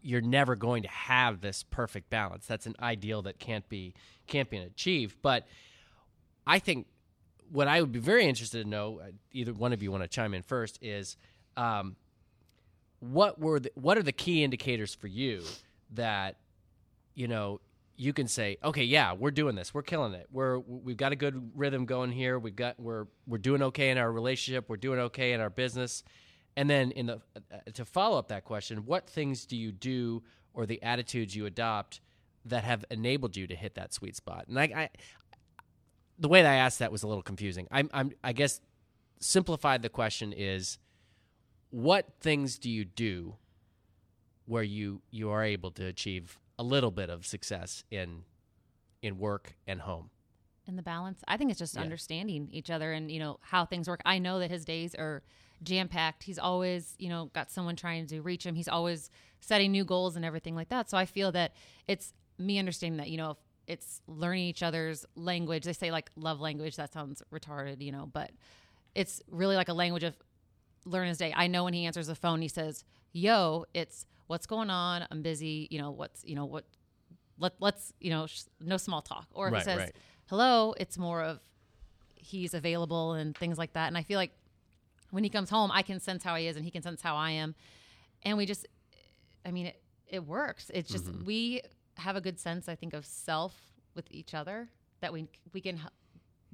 you're 0.00 0.22
never 0.22 0.56
going 0.56 0.82
to 0.82 0.88
have 0.88 1.42
this 1.42 1.62
perfect 1.62 2.08
balance. 2.08 2.46
That's 2.46 2.64
an 2.64 2.74
ideal 2.80 3.20
that 3.22 3.38
can't 3.38 3.68
be 3.68 3.92
can't 4.26 4.48
be 4.48 4.58
achieved. 4.58 5.16
But 5.20 5.46
i 6.46 6.58
think 6.58 6.86
what 7.50 7.68
i 7.68 7.80
would 7.80 7.92
be 7.92 7.98
very 7.98 8.26
interested 8.26 8.62
to 8.62 8.68
know 8.68 9.00
uh, 9.02 9.10
either 9.32 9.52
one 9.52 9.72
of 9.72 9.82
you 9.82 9.90
want 9.90 10.02
to 10.02 10.08
chime 10.08 10.34
in 10.34 10.42
first 10.42 10.78
is 10.82 11.16
um, 11.56 11.96
what 13.00 13.38
were 13.38 13.60
the, 13.60 13.70
what 13.74 13.96
are 13.96 14.02
the 14.02 14.12
key 14.12 14.42
indicators 14.42 14.94
for 14.94 15.06
you 15.06 15.42
that 15.92 16.36
you 17.14 17.28
know 17.28 17.60
you 17.96 18.12
can 18.12 18.26
say 18.26 18.56
okay 18.62 18.84
yeah 18.84 19.12
we're 19.12 19.30
doing 19.30 19.54
this. 19.54 19.72
We're 19.72 19.82
killing 19.82 20.14
it. 20.14 20.26
We're 20.30 20.58
we've 20.58 20.96
got 20.96 21.12
a 21.12 21.16
good 21.16 21.52
rhythm 21.54 21.86
going 21.86 22.10
here. 22.12 22.38
We've 22.38 22.56
got 22.56 22.78
we're 22.78 23.06
we're 23.26 23.38
doing 23.38 23.62
okay 23.62 23.90
in 23.90 23.98
our 23.98 24.10
relationship. 24.10 24.68
We're 24.68 24.76
doing 24.76 24.98
okay 25.00 25.32
in 25.32 25.40
our 25.40 25.50
business. 25.50 26.02
And 26.56 26.70
then 26.70 26.92
in 26.92 27.06
the 27.06 27.20
uh, 27.36 27.58
to 27.74 27.84
follow 27.84 28.18
up 28.18 28.28
that 28.28 28.44
question 28.44 28.86
what 28.86 29.08
things 29.08 29.46
do 29.46 29.56
you 29.56 29.72
do 29.72 30.22
or 30.52 30.66
the 30.66 30.82
attitudes 30.82 31.34
you 31.34 31.46
adopt 31.46 32.00
that 32.44 32.64
have 32.64 32.84
enabled 32.90 33.36
you 33.36 33.46
to 33.46 33.54
hit 33.54 33.74
that 33.74 33.92
sweet 33.92 34.16
spot? 34.16 34.46
And 34.48 34.58
i, 34.58 34.64
I 34.64 34.90
the 36.18 36.28
way 36.28 36.42
that 36.42 36.50
i 36.50 36.56
asked 36.56 36.78
that 36.78 36.92
was 36.92 37.02
a 37.02 37.08
little 37.08 37.22
confusing. 37.22 37.66
I'm, 37.70 37.90
I'm 37.92 38.12
i 38.22 38.32
guess 38.32 38.60
simplified 39.20 39.82
the 39.82 39.88
question 39.88 40.32
is 40.32 40.78
what 41.70 42.06
things 42.20 42.58
do 42.58 42.70
you 42.70 42.84
do 42.84 43.34
where 44.46 44.62
you 44.62 45.00
you 45.10 45.30
are 45.30 45.42
able 45.42 45.70
to 45.72 45.86
achieve 45.86 46.38
a 46.58 46.62
little 46.62 46.90
bit 46.90 47.10
of 47.10 47.26
success 47.26 47.84
in 47.90 48.22
in 49.02 49.18
work 49.18 49.54
and 49.66 49.82
home. 49.82 50.10
And 50.66 50.78
the 50.78 50.82
balance 50.82 51.22
i 51.28 51.36
think 51.36 51.50
it's 51.50 51.58
just 51.58 51.74
Yeah. 51.74 51.82
understanding 51.82 52.48
each 52.50 52.70
other 52.70 52.92
and 52.92 53.10
you 53.10 53.18
know 53.18 53.38
how 53.42 53.64
things 53.66 53.88
work. 53.88 54.00
I 54.06 54.18
know 54.18 54.38
that 54.38 54.50
his 54.50 54.64
days 54.64 54.94
are 54.94 55.22
jam 55.62 55.88
packed 55.88 56.24
he's 56.24 56.38
always 56.38 56.94
you 56.98 57.08
know 57.08 57.26
got 57.32 57.50
someone 57.50 57.76
trying 57.76 58.06
to 58.08 58.20
reach 58.20 58.44
him. 58.46 58.54
He's 58.54 58.68
always 58.68 59.10
setting 59.40 59.72
new 59.72 59.84
goals 59.84 60.16
and 60.16 60.24
everything 60.24 60.54
like 60.54 60.68
that. 60.70 60.88
So 60.90 60.96
i 60.96 61.04
feel 61.06 61.32
that 61.32 61.54
it's 61.86 62.12
me 62.38 62.58
understanding 62.58 62.98
that 62.98 63.10
you 63.10 63.16
know 63.18 63.30
if 63.32 63.36
it's 63.66 64.02
learning 64.06 64.44
each 64.44 64.62
other's 64.62 65.06
language 65.16 65.64
they 65.64 65.72
say 65.72 65.90
like 65.90 66.10
love 66.16 66.40
language 66.40 66.76
that 66.76 66.92
sounds 66.92 67.22
retarded 67.32 67.80
you 67.80 67.90
know 67.92 68.04
but 68.12 68.30
it's 68.94 69.22
really 69.30 69.56
like 69.56 69.68
a 69.68 69.72
language 69.72 70.02
of 70.04 70.14
learn 70.86 71.08
his 71.08 71.16
day. 71.18 71.32
I 71.34 71.46
know 71.46 71.64
when 71.64 71.72
he 71.72 71.86
answers 71.86 72.08
the 72.08 72.14
phone, 72.14 72.42
he 72.42 72.48
says, 72.48 72.84
"Yo, 73.14 73.64
it's 73.72 74.04
what's 74.26 74.46
going 74.46 74.68
on? 74.68 75.06
I'm 75.10 75.22
busy. 75.22 75.68
You 75.70 75.78
know 75.78 75.90
what's 75.90 76.22
you 76.24 76.34
know 76.34 76.44
what? 76.44 76.66
Let 77.38 77.54
let's 77.60 77.94
you 78.00 78.10
know 78.10 78.26
sh- 78.26 78.42
no 78.60 78.76
small 78.76 79.00
talk." 79.00 79.26
Or 79.32 79.46
if 79.48 79.52
Right, 79.54 79.58
he 79.60 79.64
says, 79.64 79.78
right. 79.78 79.96
"Hello," 80.26 80.74
it's 80.78 80.98
more 80.98 81.22
of 81.22 81.40
he's 82.16 82.52
available 82.54 83.12
and 83.14 83.34
things 83.36 83.56
like 83.58 83.72
that. 83.74 83.86
And 83.88 83.96
I 83.96 84.02
feel 84.02 84.18
like 84.18 84.32
when 85.10 85.24
he 85.24 85.30
comes 85.30 85.48
home, 85.48 85.70
I 85.72 85.82
can 85.82 85.98
sense 86.00 86.22
how 86.24 86.34
he 86.34 86.46
is, 86.46 86.56
and 86.56 86.64
he 86.64 86.70
can 86.70 86.82
sense 86.82 87.00
how 87.00 87.16
I 87.16 87.30
am, 87.30 87.54
and 88.24 88.36
we 88.36 88.44
just, 88.46 88.66
I 89.46 89.50
mean, 89.50 89.66
it 89.66 89.80
it 90.06 90.26
works. 90.26 90.70
It's 90.74 90.90
just 90.90 91.06
Mm-hmm. 91.06 91.24
we 91.24 91.62
have 91.96 92.16
a 92.16 92.20
good 92.20 92.38
sense, 92.38 92.68
I 92.68 92.74
think, 92.74 92.92
of 92.94 93.06
self 93.06 93.54
with 93.94 94.06
each 94.10 94.34
other 94.34 94.68
that 95.00 95.12
we 95.12 95.28
we 95.54 95.60
can. 95.60 95.80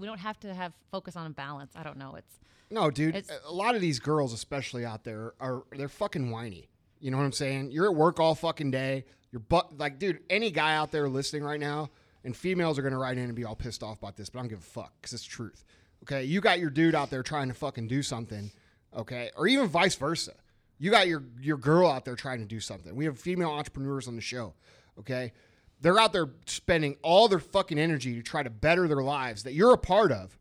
We 0.00 0.06
don't 0.06 0.18
have 0.18 0.40
to 0.40 0.54
have 0.54 0.72
focus 0.90 1.14
on 1.14 1.26
a 1.26 1.30
balance. 1.30 1.74
I 1.76 1.82
don't 1.82 1.98
know. 1.98 2.14
It's 2.16 2.40
No, 2.70 2.90
dude. 2.90 3.14
It's- 3.14 3.38
a 3.44 3.52
lot 3.52 3.74
of 3.74 3.80
these 3.80 3.98
girls, 4.00 4.32
especially 4.32 4.84
out 4.84 5.04
there, 5.04 5.34
are 5.40 5.64
they're 5.72 5.88
fucking 5.88 6.30
whiny. 6.30 6.68
You 7.00 7.10
know 7.10 7.18
what 7.18 7.24
I'm 7.24 7.32
saying? 7.32 7.70
You're 7.70 7.86
at 7.86 7.94
work 7.94 8.18
all 8.18 8.34
fucking 8.34 8.70
day. 8.70 9.04
You're 9.30 9.40
but 9.40 9.76
like, 9.78 9.98
dude. 9.98 10.20
Any 10.30 10.50
guy 10.50 10.74
out 10.74 10.90
there 10.90 11.08
listening 11.08 11.42
right 11.44 11.60
now, 11.60 11.90
and 12.24 12.36
females 12.36 12.78
are 12.78 12.82
gonna 12.82 12.98
write 12.98 13.18
in 13.18 13.24
and 13.24 13.34
be 13.34 13.44
all 13.44 13.54
pissed 13.56 13.82
off 13.82 13.98
about 13.98 14.16
this, 14.16 14.30
but 14.30 14.38
I 14.38 14.42
don't 14.42 14.48
give 14.48 14.58
a 14.60 14.62
fuck 14.62 14.92
because 15.00 15.12
it's 15.12 15.24
truth. 15.24 15.64
Okay, 16.04 16.24
you 16.24 16.40
got 16.40 16.58
your 16.58 16.70
dude 16.70 16.94
out 16.94 17.10
there 17.10 17.22
trying 17.22 17.48
to 17.48 17.54
fucking 17.54 17.88
do 17.88 18.02
something. 18.02 18.50
Okay, 18.96 19.30
or 19.36 19.46
even 19.46 19.68
vice 19.68 19.94
versa. 19.94 20.32
You 20.78 20.90
got 20.90 21.08
your 21.08 21.22
your 21.40 21.58
girl 21.58 21.88
out 21.90 22.04
there 22.04 22.16
trying 22.16 22.38
to 22.40 22.46
do 22.46 22.58
something. 22.60 22.94
We 22.96 23.04
have 23.04 23.18
female 23.18 23.50
entrepreneurs 23.50 24.08
on 24.08 24.16
the 24.16 24.22
show. 24.22 24.54
Okay, 24.98 25.32
they're 25.80 25.98
out 25.98 26.12
there 26.12 26.28
spending 26.46 26.96
all 27.02 27.28
their 27.28 27.38
fucking 27.38 27.78
energy 27.78 28.14
to 28.14 28.22
try 28.22 28.42
to 28.42 28.50
better 28.50 28.86
their 28.86 29.02
lives 29.02 29.44
that 29.44 29.54
you're 29.54 29.72
a 29.72 29.78
part 29.78 30.12
of 30.12 30.38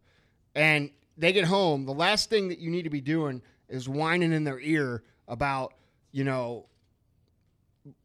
and 0.55 0.91
they 1.17 1.33
get 1.33 1.45
home, 1.45 1.85
the 1.85 1.93
last 1.93 2.29
thing 2.29 2.47
that 2.49 2.59
you 2.59 2.71
need 2.71 2.83
to 2.83 2.89
be 2.89 3.01
doing 3.01 3.41
is 3.67 3.87
whining 3.87 4.31
in 4.31 4.45
their 4.45 4.59
ear 4.59 5.03
about, 5.27 5.73
you 6.11 6.23
know, 6.23 6.65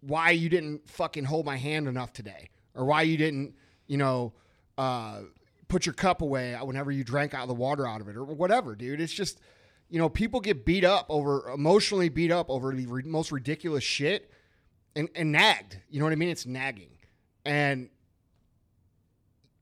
why 0.01 0.31
you 0.31 0.49
didn't 0.49 0.89
fucking 0.89 1.25
hold 1.25 1.47
my 1.47 1.57
hand 1.57 1.89
enough 1.89 2.13
today 2.13 2.51
or 2.75 2.85
why 2.85 3.03
you 3.03 3.17
didn't, 3.17 3.55
you 3.87 3.97
know, 3.97 4.33
uh, 4.77 5.21
put 5.69 5.87
your 5.87 5.95
cup 5.95 6.23
away 6.23 6.55
whenever 6.63 6.91
you 6.91 7.05
drank 7.05 7.35
out 7.35 7.43
of 7.43 7.49
the 7.49 7.55
water 7.55 7.87
out 7.87 8.01
of 8.01 8.09
it 8.09 8.17
or 8.17 8.25
whatever, 8.25 8.75
dude. 8.75 9.01
It's 9.01 9.13
just, 9.13 9.41
you 9.89 9.99
know, 9.99 10.09
people 10.09 10.41
get 10.41 10.65
beat 10.65 10.85
up 10.85 11.07
over, 11.09 11.51
emotionally 11.51 12.09
beat 12.09 12.31
up 12.31 12.51
over 12.51 12.75
the 12.75 12.87
re- 12.87 13.03
most 13.05 13.31
ridiculous 13.33 13.85
shit 13.85 14.31
and, 14.97 15.09
and 15.15 15.33
nagged. 15.33 15.79
You 15.89 16.01
know 16.01 16.07
what 16.07 16.13
I 16.13 16.17
mean? 16.17 16.31
It's 16.31 16.47
nagging. 16.47 16.94
And 17.45 17.89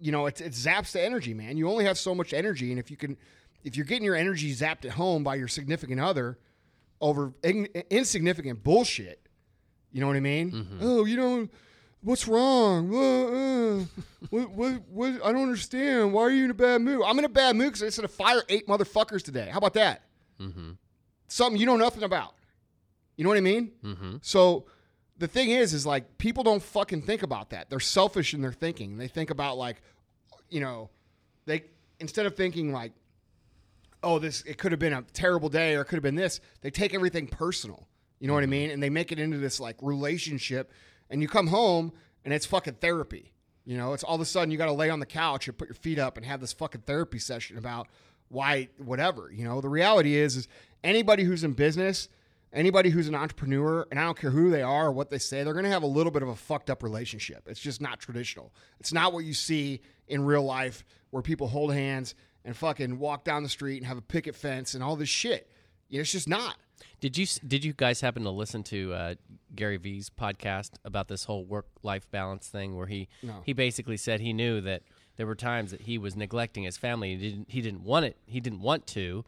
you 0.02 0.10
know, 0.10 0.26
it, 0.26 0.40
it 0.40 0.52
zaps 0.52 0.92
the 0.92 1.00
energy, 1.00 1.32
man. 1.32 1.56
You 1.56 1.70
only 1.70 1.84
have 1.84 1.96
so 1.96 2.14
much 2.14 2.32
energy, 2.32 2.70
and 2.70 2.78
if 2.78 2.90
you 2.90 2.96
can, 2.96 3.16
if 3.62 3.76
you're 3.76 3.86
getting 3.86 4.04
your 4.04 4.16
energy 4.16 4.52
zapped 4.52 4.84
at 4.84 4.92
home 4.92 5.22
by 5.22 5.36
your 5.36 5.48
significant 5.48 6.00
other 6.00 6.38
over 7.00 7.32
in, 7.44 7.66
insignificant 7.88 8.64
bullshit, 8.64 9.20
you 9.92 10.00
know 10.00 10.08
what 10.08 10.16
I 10.16 10.20
mean? 10.20 10.66
Oh, 10.80 11.04
you 11.04 11.16
know, 11.16 11.48
what's 12.02 12.26
wrong? 12.26 12.92
Uh, 12.92 12.98
uh, 12.98 13.84
what, 14.30 14.50
what, 14.50 14.82
what? 14.88 15.24
I 15.24 15.32
don't 15.32 15.42
understand. 15.42 16.12
Why 16.12 16.22
are 16.22 16.30
you 16.30 16.46
in 16.46 16.50
a 16.50 16.54
bad 16.54 16.80
mood? 16.82 17.02
I'm 17.06 17.18
in 17.18 17.24
a 17.24 17.28
bad 17.28 17.54
mood 17.54 17.68
because 17.68 17.82
I 17.84 17.88
said 17.90 18.02
to 18.02 18.08
fire 18.08 18.42
eight 18.48 18.66
motherfuckers 18.66 19.22
today. 19.22 19.48
How 19.50 19.58
about 19.58 19.74
that? 19.74 20.02
Something 21.28 21.60
you 21.60 21.66
know 21.66 21.76
nothing 21.76 22.02
about. 22.02 22.34
You 23.16 23.24
know 23.24 23.30
what 23.30 23.38
I 23.38 23.42
mean? 23.42 23.72
Mm-hmm. 23.84 24.16
So 24.22 24.66
the 25.22 25.28
thing 25.28 25.50
is, 25.50 25.72
is 25.72 25.86
like 25.86 26.18
people 26.18 26.42
don't 26.42 26.60
fucking 26.60 27.02
think 27.02 27.22
about 27.22 27.50
that. 27.50 27.70
They're 27.70 27.78
selfish 27.78 28.34
in 28.34 28.42
their 28.42 28.52
thinking. 28.52 28.98
They 28.98 29.06
think 29.06 29.30
about 29.30 29.56
like, 29.56 29.80
you 30.50 30.58
know, 30.58 30.90
they 31.46 31.62
instead 32.00 32.26
of 32.26 32.34
thinking 32.34 32.72
like, 32.72 32.90
oh, 34.02 34.18
this 34.18 34.42
it 34.42 34.58
could 34.58 34.72
have 34.72 34.80
been 34.80 34.92
a 34.92 35.02
terrible 35.12 35.48
day 35.48 35.76
or 35.76 35.82
it 35.82 35.84
could 35.84 35.94
have 35.94 36.02
been 36.02 36.16
this. 36.16 36.40
They 36.60 36.72
take 36.72 36.92
everything 36.92 37.28
personal. 37.28 37.86
You 38.18 38.26
know 38.26 38.34
what 38.34 38.40
I 38.40 38.46
mm-hmm. 38.46 38.50
mean? 38.50 38.70
And 38.70 38.82
they 38.82 38.90
make 38.90 39.12
it 39.12 39.20
into 39.20 39.38
this 39.38 39.60
like 39.60 39.76
relationship. 39.80 40.72
And 41.08 41.22
you 41.22 41.28
come 41.28 41.46
home 41.46 41.92
and 42.24 42.34
it's 42.34 42.46
fucking 42.46 42.74
therapy. 42.80 43.32
You 43.64 43.76
know, 43.76 43.92
it's 43.92 44.02
all 44.02 44.16
of 44.16 44.20
a 44.20 44.24
sudden 44.24 44.50
you 44.50 44.58
got 44.58 44.66
to 44.66 44.72
lay 44.72 44.90
on 44.90 44.98
the 44.98 45.06
couch 45.06 45.46
and 45.46 45.56
put 45.56 45.68
your 45.68 45.76
feet 45.76 46.00
up 46.00 46.16
and 46.16 46.26
have 46.26 46.40
this 46.40 46.52
fucking 46.52 46.80
therapy 46.80 47.20
session 47.20 47.58
about 47.58 47.86
why 48.28 48.70
whatever. 48.76 49.30
You 49.32 49.44
know, 49.44 49.60
the 49.60 49.68
reality 49.68 50.16
is 50.16 50.34
is 50.34 50.48
anybody 50.82 51.22
who's 51.22 51.44
in 51.44 51.52
business, 51.52 52.08
anybody 52.52 52.90
who's 52.90 53.08
an 53.08 53.14
entrepreneur, 53.14 53.86
and 53.90 53.98
I 53.98 54.04
don't 54.04 54.18
care 54.18 54.30
who 54.30 54.50
they 54.50 54.62
are 54.62 54.86
or 54.86 54.92
what 54.92 55.10
they 55.10 55.18
say, 55.18 55.42
they're 55.42 55.52
going 55.54 55.64
to 55.64 55.70
have 55.70 55.82
a 55.82 55.86
little 55.86 56.12
bit 56.12 56.22
of 56.22 56.28
a 56.28 56.36
fucked 56.36 56.70
up 56.70 56.82
relationship. 56.82 57.44
It's 57.46 57.60
just 57.60 57.80
not 57.80 57.98
traditional. 58.00 58.52
It's 58.80 58.92
not 58.92 59.12
what 59.12 59.24
you 59.24 59.34
see 59.34 59.80
in 60.08 60.24
real 60.24 60.42
life 60.42 60.84
where 61.10 61.22
people 61.22 61.48
hold 61.48 61.72
hands 61.72 62.14
and 62.44 62.56
fucking 62.56 62.98
walk 62.98 63.24
down 63.24 63.42
the 63.42 63.48
street 63.48 63.78
and 63.78 63.86
have 63.86 63.98
a 63.98 64.02
picket 64.02 64.34
fence 64.34 64.74
and 64.74 64.82
all 64.82 64.96
this 64.96 65.08
shit. 65.08 65.50
You 65.88 65.98
know, 65.98 66.02
it's 66.02 66.12
just 66.12 66.28
not. 66.28 66.56
Did 67.00 67.16
you 67.16 67.26
did 67.46 67.64
you 67.64 67.72
guys 67.74 68.00
happen 68.00 68.24
to 68.24 68.30
listen 68.30 68.62
to 68.64 68.92
uh, 68.92 69.14
Gary 69.54 69.76
Vee's 69.76 70.10
podcast 70.10 70.70
about 70.84 71.06
this 71.08 71.24
whole 71.24 71.44
work 71.44 71.66
life 71.82 72.10
balance 72.10 72.48
thing, 72.48 72.76
where 72.76 72.86
he 72.86 73.08
No. 73.22 73.42
he 73.44 73.52
basically 73.52 73.96
said 73.96 74.20
he 74.20 74.32
knew 74.32 74.60
that 74.62 74.82
there 75.16 75.26
were 75.26 75.34
times 75.36 75.70
that 75.70 75.82
he 75.82 75.98
was 75.98 76.16
neglecting 76.16 76.64
his 76.64 76.76
family. 76.76 77.16
He 77.16 77.30
didn't 77.30 77.50
he 77.50 77.60
didn't 77.60 77.84
want 77.84 78.06
it. 78.06 78.16
He 78.26 78.40
didn't 78.40 78.60
want 78.62 78.86
to. 78.88 79.24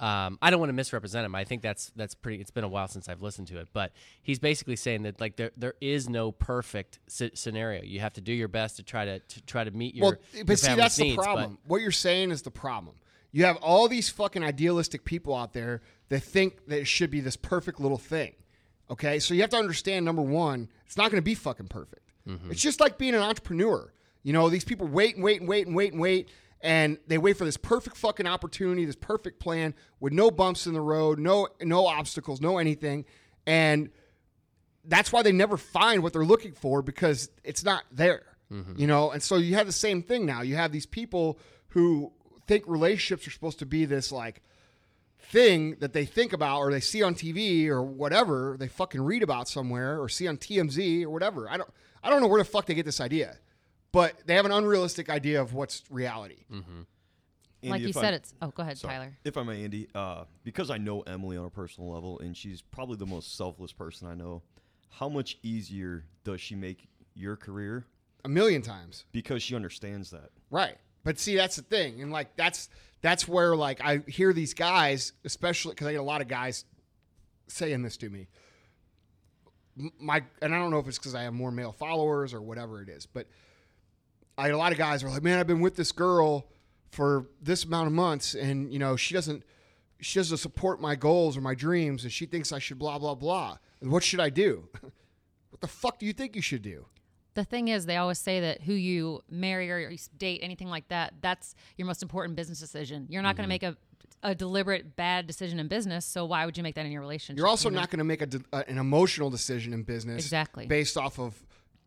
Um, 0.00 0.38
I 0.40 0.50
don't 0.50 0.60
want 0.60 0.70
to 0.70 0.74
misrepresent 0.74 1.26
him. 1.26 1.34
I 1.34 1.44
think 1.44 1.60
that's 1.62 1.90
that's 1.96 2.14
pretty. 2.14 2.40
It's 2.40 2.52
been 2.52 2.64
a 2.64 2.68
while 2.68 2.86
since 2.86 3.08
I've 3.08 3.20
listened 3.20 3.48
to 3.48 3.58
it, 3.58 3.68
but 3.72 3.92
he's 4.22 4.38
basically 4.38 4.76
saying 4.76 5.02
that 5.02 5.20
like 5.20 5.36
there 5.36 5.50
there 5.56 5.74
is 5.80 6.08
no 6.08 6.30
perfect 6.30 7.00
s- 7.08 7.30
scenario. 7.34 7.82
You 7.82 8.00
have 8.00 8.12
to 8.12 8.20
do 8.20 8.32
your 8.32 8.48
best 8.48 8.76
to 8.76 8.82
try 8.84 9.04
to, 9.04 9.18
to 9.18 9.42
try 9.42 9.64
to 9.64 9.70
meet 9.72 9.94
your. 9.96 10.04
well, 10.04 10.14
your 10.32 10.44
but 10.44 10.58
see, 10.58 10.66
family's 10.68 10.84
that's 10.84 10.96
the 10.96 11.02
needs, 11.04 11.16
but- 11.16 11.22
problem. 11.24 11.58
What 11.66 11.80
you're 11.82 11.90
saying 11.90 12.30
is 12.30 12.42
the 12.42 12.50
problem. 12.52 12.94
You 13.32 13.44
have 13.44 13.56
all 13.56 13.88
these 13.88 14.08
fucking 14.08 14.42
idealistic 14.42 15.04
people 15.04 15.34
out 15.34 15.52
there 15.52 15.82
that 16.08 16.20
think 16.20 16.66
that 16.68 16.78
it 16.78 16.86
should 16.86 17.10
be 17.10 17.20
this 17.20 17.36
perfect 17.36 17.78
little 17.80 17.98
thing. 17.98 18.34
Okay, 18.90 19.18
so 19.18 19.34
you 19.34 19.42
have 19.42 19.50
to 19.50 19.58
understand 19.58 20.04
number 20.06 20.22
one, 20.22 20.68
it's 20.86 20.96
not 20.96 21.10
going 21.10 21.20
to 21.20 21.24
be 21.24 21.34
fucking 21.34 21.68
perfect. 21.68 22.10
Mm-hmm. 22.26 22.50
It's 22.52 22.62
just 22.62 22.80
like 22.80 22.96
being 22.96 23.14
an 23.14 23.20
entrepreneur. 23.20 23.92
You 24.22 24.32
know, 24.32 24.48
these 24.48 24.64
people 24.64 24.86
wait 24.86 25.16
and 25.16 25.24
wait 25.24 25.40
and 25.40 25.48
wait 25.48 25.66
and 25.66 25.76
wait 25.76 25.92
and 25.92 26.00
wait, 26.00 26.28
and 26.60 26.98
they 27.06 27.18
wait 27.18 27.36
for 27.36 27.44
this 27.44 27.56
perfect 27.56 27.96
fucking 27.96 28.26
opportunity, 28.26 28.84
this 28.84 28.96
perfect 28.96 29.40
plan 29.40 29.74
with 30.00 30.12
no 30.12 30.30
bumps 30.30 30.66
in 30.66 30.72
the 30.72 30.80
road, 30.80 31.18
no 31.18 31.48
no 31.60 31.86
obstacles, 31.86 32.40
no 32.40 32.58
anything, 32.58 33.04
and 33.46 33.90
that's 34.84 35.12
why 35.12 35.22
they 35.22 35.32
never 35.32 35.56
find 35.56 36.02
what 36.02 36.12
they're 36.12 36.24
looking 36.24 36.52
for 36.52 36.82
because 36.82 37.30
it's 37.44 37.64
not 37.64 37.84
there. 37.92 38.22
Mm-hmm. 38.52 38.80
You 38.80 38.86
know, 38.86 39.10
and 39.10 39.22
so 39.22 39.36
you 39.36 39.54
have 39.56 39.66
the 39.66 39.72
same 39.72 40.02
thing 40.02 40.24
now. 40.24 40.42
You 40.42 40.56
have 40.56 40.72
these 40.72 40.86
people 40.86 41.38
who 41.68 42.12
think 42.46 42.64
relationships 42.66 43.26
are 43.26 43.30
supposed 43.30 43.58
to 43.58 43.66
be 43.66 43.84
this 43.84 44.10
like 44.10 44.42
thing 45.20 45.76
that 45.80 45.92
they 45.92 46.06
think 46.06 46.32
about 46.32 46.58
or 46.60 46.72
they 46.72 46.80
see 46.80 47.02
on 47.02 47.14
TV 47.14 47.66
or 47.66 47.82
whatever 47.82 48.56
they 48.58 48.68
fucking 48.68 49.02
read 49.02 49.22
about 49.22 49.48
somewhere 49.48 50.00
or 50.00 50.08
see 50.08 50.26
on 50.26 50.38
TMZ 50.38 51.04
or 51.04 51.10
whatever. 51.10 51.48
I 51.48 51.58
don't 51.58 51.70
I 52.02 52.10
don't 52.10 52.22
know 52.22 52.28
where 52.28 52.40
the 52.40 52.48
fuck 52.48 52.66
they 52.66 52.74
get 52.74 52.86
this 52.86 53.00
idea. 53.00 53.36
But 53.92 54.26
they 54.26 54.34
have 54.34 54.44
an 54.44 54.52
unrealistic 54.52 55.08
idea 55.08 55.40
of 55.40 55.54
what's 55.54 55.82
reality. 55.90 56.44
Andy, 56.50 57.70
like 57.70 57.80
you 57.80 57.88
if 57.88 57.96
I- 57.96 58.00
said, 58.00 58.14
it's. 58.14 58.34
Oh, 58.42 58.48
go 58.48 58.62
ahead, 58.62 58.78
Sorry. 58.78 58.94
Tyler. 58.94 59.18
If 59.24 59.36
I 59.36 59.42
may, 59.42 59.64
Andy, 59.64 59.88
uh, 59.94 60.24
because 60.44 60.70
I 60.70 60.78
know 60.78 61.00
Emily 61.02 61.36
on 61.36 61.44
a 61.46 61.50
personal 61.50 61.90
level, 61.92 62.18
and 62.20 62.36
she's 62.36 62.62
probably 62.62 62.96
the 62.96 63.06
most 63.06 63.36
selfless 63.36 63.72
person 63.72 64.06
I 64.08 64.14
know. 64.14 64.42
How 64.90 65.08
much 65.08 65.38
easier 65.42 66.04
does 66.24 66.40
she 66.40 66.54
make 66.54 66.88
your 67.14 67.36
career 67.36 67.84
A 68.24 68.28
million 68.28 68.62
times. 68.62 69.04
because 69.12 69.42
she 69.42 69.54
understands 69.54 70.10
that? 70.10 70.30
Right. 70.50 70.76
But 71.04 71.18
see, 71.18 71.36
that's 71.36 71.56
the 71.56 71.62
thing, 71.62 72.00
and 72.02 72.12
like 72.12 72.36
that's 72.36 72.68
that's 73.00 73.26
where 73.26 73.56
like 73.56 73.80
I 73.82 74.02
hear 74.06 74.32
these 74.32 74.52
guys, 74.54 75.12
especially 75.24 75.72
because 75.72 75.86
I 75.86 75.92
get 75.92 76.00
a 76.00 76.02
lot 76.02 76.20
of 76.20 76.28
guys 76.28 76.64
saying 77.48 77.82
this 77.82 77.96
to 77.98 78.10
me. 78.10 78.28
My 80.00 80.22
and 80.42 80.54
I 80.54 80.58
don't 80.58 80.70
know 80.70 80.78
if 80.80 80.88
it's 80.88 80.98
because 80.98 81.14
I 81.14 81.22
have 81.22 81.32
more 81.32 81.50
male 81.52 81.72
followers 81.72 82.34
or 82.34 82.42
whatever 82.42 82.82
it 82.82 82.88
is, 82.88 83.06
but 83.06 83.26
I 84.38 84.44
had 84.44 84.52
a 84.52 84.56
lot 84.56 84.72
of 84.72 84.78
guys 84.78 85.02
are 85.02 85.10
like, 85.10 85.22
"Man, 85.22 85.38
I've 85.38 85.46
been 85.46 85.60
with 85.60 85.76
this 85.76 85.92
girl 85.92 86.48
for 86.90 87.26
this 87.42 87.64
amount 87.64 87.88
of 87.88 87.92
months, 87.92 88.34
and 88.34 88.72
you 88.72 88.78
know 88.78 88.96
she 88.96 89.12
doesn't 89.12 89.42
she 90.00 90.18
doesn't 90.18 90.38
support 90.38 90.80
my 90.80 90.94
goals 90.94 91.36
or 91.36 91.40
my 91.40 91.54
dreams, 91.54 92.04
and 92.04 92.12
she 92.12 92.24
thinks 92.24 92.52
I 92.52 92.58
should 92.58 92.78
blah 92.78 92.98
blah 92.98 93.14
blah. 93.14 93.58
And 93.80 93.90
what 93.90 94.02
should 94.02 94.20
I 94.20 94.30
do? 94.30 94.68
what 95.50 95.60
the 95.60 95.68
fuck 95.68 95.98
do 95.98 96.06
you 96.06 96.12
think 96.12 96.36
you 96.36 96.42
should 96.42 96.62
do? 96.62 96.86
The 97.34 97.44
thing 97.44 97.68
is, 97.68 97.86
they 97.86 97.96
always 97.96 98.18
say 98.18 98.40
that 98.40 98.62
who 98.62 98.72
you 98.72 99.20
marry 99.30 99.70
or 99.70 99.78
you 99.90 99.98
date, 100.16 100.40
anything 100.42 100.68
like 100.68 100.88
that, 100.88 101.14
that's 101.20 101.54
your 101.76 101.86
most 101.86 102.02
important 102.02 102.34
business 102.36 102.58
decision. 102.58 103.06
You're 103.10 103.22
not 103.22 103.36
going 103.36 103.44
to 103.44 103.48
make 103.48 103.62
a 103.62 103.76
a 104.22 104.34
deliberate 104.34 104.96
bad 104.96 105.26
decision 105.26 105.60
in 105.60 105.68
business. 105.68 106.04
So 106.04 106.24
why 106.24 106.44
would 106.46 106.56
you 106.56 106.62
make 106.62 106.74
that 106.74 106.86
in 106.86 106.92
your 106.92 107.00
relationship? 107.00 107.38
You're 107.38 107.46
also 107.46 107.68
you 107.68 107.74
know? 107.74 107.80
not 107.80 107.90
going 107.90 107.98
to 107.98 108.04
make 108.04 108.22
a, 108.22 108.26
de- 108.26 108.44
uh, 108.52 108.64
an 108.66 108.78
emotional 108.78 109.30
decision 109.30 109.72
in 109.72 109.82
business 109.82 110.24
Exactly. 110.24 110.66
based 110.66 110.96
off 110.96 111.18
of 111.18 111.40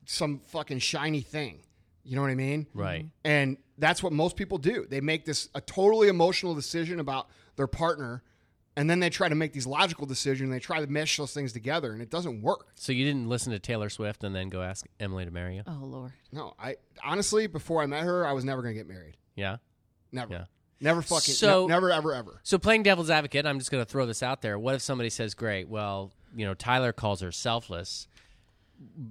some 0.06 0.40
fucking 0.46 0.80
shiny 0.80 1.22
thing. 1.22 1.60
You 2.04 2.16
know 2.16 2.22
what 2.22 2.32
I 2.32 2.36
mean? 2.36 2.68
Right. 2.74 3.06
And 3.24 3.58
that's 3.78 4.02
what 4.04 4.12
most 4.14 4.36
people 4.36 4.58
do. 4.58 4.86
They 4.90 5.02
make 5.02 5.26
this 5.26 5.50
a 5.56 5.62
totally 5.62 6.08
emotional 6.08 6.56
decision 6.56 7.00
about 7.00 7.28
their 7.56 7.68
partner, 7.68 8.24
and 8.76 8.90
then 8.90 9.00
they 9.00 9.10
try 9.10 9.30
to 9.30 9.36
make 9.36 9.54
these 9.54 9.68
logical 9.68 10.06
decisions. 10.06 10.42
And 10.48 10.54
they 10.54 10.60
try 10.60 10.80
to 10.80 10.88
mesh 10.88 11.18
those 11.18 11.34
things 11.34 11.52
together, 11.54 11.94
and 11.94 12.02
it 12.02 12.10
doesn't 12.10 12.42
work. 12.42 12.68
So 12.76 12.92
you 12.92 13.06
didn't 13.06 13.28
listen 13.30 13.52
to 13.54 13.60
Taylor 13.60 13.90
Swift 13.90 14.24
and 14.24 14.36
then 14.36 14.50
go 14.50 14.62
ask 14.62 14.86
Emily 15.00 15.26
to 15.26 15.32
marry 15.32 15.56
you? 15.58 15.64
Oh 15.68 15.80
Lord. 15.84 16.12
No, 16.32 16.54
I 16.60 16.78
honestly, 17.04 17.48
before 17.48 17.82
I 17.82 17.86
met 17.86 18.04
her, 18.04 18.26
I 18.26 18.32
was 18.34 18.44
never 18.46 18.62
going 18.62 18.74
to 18.74 18.80
get 18.80 18.88
married. 18.88 19.18
Yeah. 19.36 19.58
Never. 20.12 20.34
Yeah. 20.34 20.46
Never 20.84 21.02
fucking. 21.04 21.36
So- 21.36 21.68
ne- 21.68 21.74
never, 21.74 21.92
ever, 21.92 22.14
ever. 22.14 22.40
So 22.44 22.58
playing 22.58 22.84
devil's 22.84 23.12
advocate, 23.12 23.46
I'm 23.46 23.60
just 23.60 23.72
going 23.72 23.84
to 23.86 23.90
throw 23.90 24.06
this 24.08 24.24
out 24.24 24.42
there. 24.42 24.58
What 24.58 24.74
if 24.74 24.82
somebody 24.82 25.10
says, 25.12 25.36
"Great, 25.36 25.70
well, 25.70 26.12
you 26.36 26.46
know, 26.46 26.56
Tyler 26.56 26.92
calls 26.94 27.22
her 27.22 27.32
selfless." 27.32 28.08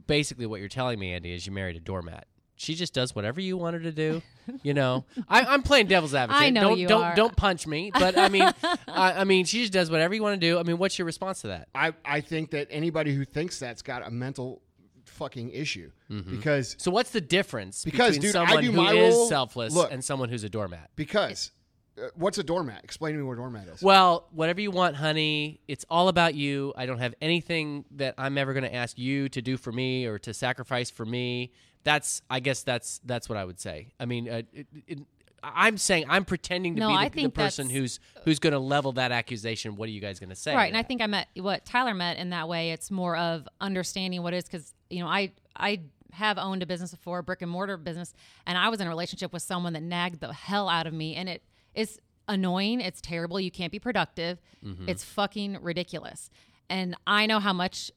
Basically, 0.07 0.47
what 0.47 0.59
you're 0.59 0.69
telling 0.69 0.99
me, 0.99 1.13
Andy, 1.13 1.33
is 1.33 1.47
you 1.47 1.53
married 1.53 1.77
a 1.77 1.81
doormat. 1.81 2.27
She 2.61 2.75
just 2.75 2.93
does 2.93 3.15
whatever 3.15 3.41
you 3.41 3.57
want 3.57 3.73
her 3.73 3.81
to 3.81 3.91
do. 3.93 4.21
You 4.63 4.75
know, 4.75 5.07
I, 5.31 5.45
I'm 5.47 5.63
playing 5.63 5.87
devil's 5.87 6.13
advocate. 6.23 6.43
I 6.43 6.51
know 6.51 6.61
don't 6.69 6.79
you 6.79 6.89
don't 6.89 7.03
are. 7.05 7.15
don't 7.15 7.35
punch 7.35 7.67
me. 7.67 7.91
But 7.91 8.19
I 8.19 8.29
mean, 8.29 8.43
I, 8.87 9.13
I 9.21 9.25
mean, 9.25 9.47
she 9.47 9.61
just 9.61 9.73
does 9.73 9.91
whatever 9.91 10.15
you 10.15 10.23
want 10.23 10.39
to 10.39 10.47
do. 10.47 10.59
I 10.59 10.63
mean, 10.63 10.77
what's 10.77 10.99
your 10.99 11.07
response 11.07 11.41
to 11.41 11.47
that? 11.49 11.69
I, 11.75 11.95
I 12.05 12.21
think 12.21 12.51
that 12.51 12.67
anybody 12.71 13.15
who 13.15 13.25
thinks 13.25 13.59
that's 13.59 13.81
got 13.81 14.07
a 14.07 14.11
mental 14.11 14.61
fucking 15.07 15.51
issue 15.51 15.91
because 16.31 16.77
So 16.79 16.91
what's 16.91 17.11
the 17.11 17.21
difference 17.21 17.83
Because, 17.85 18.17
between 18.19 18.33
dude, 18.33 18.37
I 18.37 18.45
someone 18.47 18.65
do 18.65 18.71
who 18.73 18.77
my 18.77 18.93
is 18.93 19.15
role- 19.15 19.29
selfless 19.29 19.75
look. 19.75 19.91
and 19.91 20.05
someone 20.05 20.29
who's 20.29 20.45
a 20.45 20.49
doormat? 20.51 20.91
because 20.97 21.51
uh, 21.99 22.09
what's 22.15 22.37
a 22.39 22.43
doormat? 22.43 22.85
Explain 22.85 23.15
to 23.15 23.19
me 23.19 23.25
what 23.25 23.33
a 23.33 23.37
doormat 23.37 23.69
is. 23.69 23.83
Well, 23.83 24.27
whatever 24.33 24.61
you 24.61 24.71
want, 24.71 24.97
honey. 24.97 25.61
It's 25.67 25.85
all 25.91 26.09
about 26.09 26.35
you. 26.35 26.73
I 26.77 26.85
don't 26.87 26.99
have 26.99 27.15
anything 27.23 27.85
that 27.93 28.15
I'm 28.19 28.37
ever 28.39 28.53
going 28.53 28.65
to 28.65 28.75
ask 28.75 28.99
you 28.99 29.29
to 29.31 29.43
do 29.43 29.57
for 29.57 29.73
me 29.73 30.07
or 30.07 30.19
to 30.21 30.33
sacrifice 30.35 30.91
for 30.91 31.05
me. 31.07 31.53
That's, 31.85 32.23
I 32.29 32.41
guess, 32.41 32.63
that's 32.63 33.01
that's 33.05 33.29
what 33.29 33.39
I 33.39 33.45
would 33.45 33.61
say. 33.61 33.89
I 33.99 34.05
mean, 34.05 34.29
uh, 34.29 34.43
it, 34.53 34.67
it, 34.87 34.99
I'm 35.43 35.79
saying 35.79 36.05
I'm 36.09 36.25
pretending 36.25 36.75
to 36.75 36.81
No, 36.81 36.89
be 36.89 36.95
I 36.95 37.09
the, 37.09 37.23
the 37.23 37.31
person 37.31 37.71
who's 37.71 38.01
who's 38.25 38.39
going 38.39 38.53
to 38.53 38.59
level 38.59 38.93
that 38.93 39.13
accusation. 39.13 39.77
What 39.77 39.89
are 39.89 39.93
you 39.93 40.01
guys 40.01 40.21
going 40.21 40.31
to 40.31 40.37
say? 40.37 40.55
Right, 40.55 40.69
and 40.69 40.77
I 40.77 40.83
think 40.83 41.01
I 41.01 41.07
met 41.07 41.29
what 41.37 41.65
Tyler 41.65 41.95
met 41.95 42.19
in 42.19 42.31
that 42.31 42.49
way. 42.49 42.73
It's 42.73 42.91
more 42.91 43.17
of 43.17 43.49
understanding 43.61 44.23
what 44.23 44.35
is 44.35 44.45
because 44.45 44.75
you 44.91 45.01
know 45.01 45.07
I 45.07 45.33
I 45.57 45.81
have 46.13 46.39
owned 46.39 46.63
a 46.63 46.67
business 46.67 46.91
before, 46.91 47.21
a 47.21 47.23
brick 47.23 47.41
and 47.41 47.51
mortar 47.51 47.77
business, 47.77 48.13
and 48.47 48.59
I 48.59 48.69
was 48.69 48.81
in 48.81 48.87
a 48.87 48.91
relationship 48.91 49.33
with 49.33 49.43
someone 49.43 49.73
that 49.73 49.83
nagged 49.83 50.21
the 50.21 50.33
hell 50.33 50.69
out 50.69 50.87
of 50.87 50.93
me, 50.93 51.15
and 51.15 51.29
it 51.29 51.43
is 51.75 51.99
annoying. 52.29 52.81
It's 52.81 53.01
terrible. 53.01 53.41
You 53.41 53.51
can't 53.51 53.73
be 53.73 53.79
productive. 53.79 54.39
It's 54.87 55.05
fucking 55.05 55.59
ridiculous, 55.63 56.29
and 56.69 56.97
I 57.07 57.27
know 57.27 57.41
how 57.41 57.55
much 57.55 57.91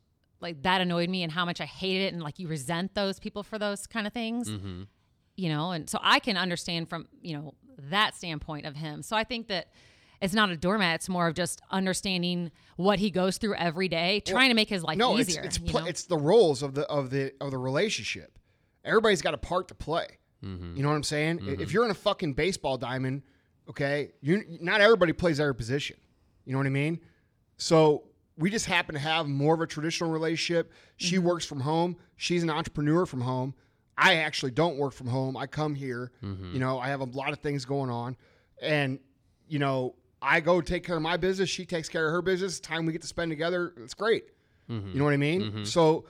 like 0.43 0.62
that 0.63 0.82
annoyed 0.82 1.10
me 1.10 1.23
and 1.23 1.32
how 1.32 1.45
much 1.45 1.60
I 1.62 1.65
hated 1.65 2.03
it, 2.06 2.13
and 2.13 2.21
like 2.21 2.38
you 2.38 2.47
resent 2.47 2.93
those 2.93 3.19
people 3.19 3.41
for 3.43 3.58
those 3.58 3.88
kind 3.88 4.06
of 4.06 4.13
things 4.13 4.49
mm-hmm. 4.49 4.84
you 5.36 5.49
know 5.49 5.71
and 5.71 5.89
so 5.89 5.97
i 6.01 6.19
can 6.19 6.38
understand 6.38 6.89
from 6.89 7.08
you 7.21 7.36
know 7.36 7.53
that 7.77 8.15
standpoint 8.15 8.65
of 8.65 8.75
him 8.75 9.01
so 9.01 9.15
i 9.15 9.23
think 9.23 9.47
that 9.47 9.67
it's 10.21 10.34
not 10.34 10.49
a 10.49 10.56
doormat 10.56 10.95
it's 10.95 11.10
more 11.10 11.27
of 11.27 11.34
just 11.34 11.62
understanding 11.71 12.51
what 12.75 12.99
he 12.99 13.10
goes 13.10 13.38
through 13.38 13.56
every 13.56 13.88
day 13.88 14.19
trying 14.21 14.49
to 14.49 14.56
make 14.56 14.69
his 14.69 14.84
life 14.84 14.97
no, 14.97 15.17
easier 15.17 15.43
it's 15.43 15.58
it's 15.58 15.67
you 15.67 15.79
know? 15.79 15.86
it's 15.86 16.06
the 16.06 16.17
roles 16.17 16.63
of 16.63 16.73
the 16.73 16.84
of 16.84 17.10
the 17.10 17.34
of 17.41 17.51
the 17.51 17.58
relationship. 17.58 18.38
Everybody's 18.86 19.21
got 19.21 19.34
a 19.34 19.38
part 19.38 19.69
to 19.69 19.75
play. 19.75 20.08
Mm-hmm. 20.43 20.75
You 20.75 20.84
know 20.84 20.89
what 20.89 20.95
I'm 20.95 21.03
saying? 21.03 21.39
If 21.39 21.45
mm-hmm. 21.45 21.69
you're 21.69 21.86
in 21.86 21.91
a 21.91 21.95
fucking 21.95 22.34
baseball 22.34 22.77
diamond, 22.77 23.23
okay, 23.69 24.12
you 24.21 24.43
not 24.60 24.82
everybody 24.82 25.13
plays 25.13 25.39
every 25.39 25.56
position. 25.56 25.97
You 26.45 26.51
know 26.51 26.58
what 26.58 26.67
I 26.67 26.71
mean? 26.71 26.99
So 27.58 28.03
we 28.38 28.50
just 28.50 28.65
happen 28.65 28.96
to 28.96 29.00
have 29.00 29.28
more 29.28 29.54
of 29.54 29.62
a 29.62 29.67
traditional 29.67 30.10
relationship. 30.10 30.72
She 30.98 31.17
mm-hmm. 31.17 31.28
works 31.28 31.46
from 31.46 31.60
home. 31.60 31.98
She's 32.15 32.43
an 32.43 32.50
entrepreneur 32.50 33.06
from 33.06 33.22
home. 33.22 33.54
I 33.98 34.15
actually 34.15 34.52
don't 34.52 34.78
work 34.78 34.93
from 34.93 35.08
home. 35.08 35.38
I 35.38 35.46
come 35.46 35.76
here. 35.76 36.12
Mm-hmm. 36.24 36.54
You 36.54 36.60
know, 36.60 36.80
I 36.80 36.88
have 36.88 37.02
a 37.02 37.06
lot 37.06 37.32
of 37.32 37.39
things 37.39 37.63
going 37.63 37.91
on, 37.91 38.17
and 38.62 39.00
you 39.48 39.60
know, 39.60 39.96
I 40.22 40.39
go 40.39 40.62
take 40.62 40.84
care 40.84 40.96
of 40.96 41.04
my 41.04 41.17
business. 41.17 41.50
She 41.50 41.65
takes 41.65 41.89
care 41.89 42.08
of 42.08 42.12
her 42.12 42.22
business. 42.22 42.60
Time 42.60 42.86
we 42.86 42.93
get 42.93 43.02
to 43.02 43.08
spend 43.08 43.30
together, 43.30 43.74
it's 43.78 43.93
great. 43.93 44.26
Mm-hmm. 44.69 44.93
You 44.93 45.00
know 45.00 45.06
what 45.06 45.13
I 45.13 45.17
mean? 45.17 45.65
So 45.65 46.06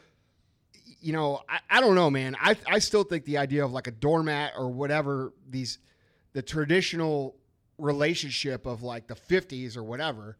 you 1.03 1.11
know, 1.11 1.41
I, 1.49 1.59
I 1.69 1.81
don't 1.81 1.95
know, 1.95 2.09
man. 2.09 2.37
I 2.39 2.55
I 2.65 2.79
still 2.79 3.03
think 3.03 3.25
the 3.25 3.37
idea 3.37 3.65
of 3.65 3.73
like 3.73 3.87
a 3.87 3.91
doormat 3.91 4.53
or 4.57 4.69
whatever 4.69 5.33
these 5.49 5.79
the 6.31 6.41
traditional 6.41 7.35
relationship 7.77 8.65
of 8.65 8.83
like 8.83 9.07
the 9.07 9.15
50s 9.15 9.75
or 9.75 9.83
whatever 9.83 10.37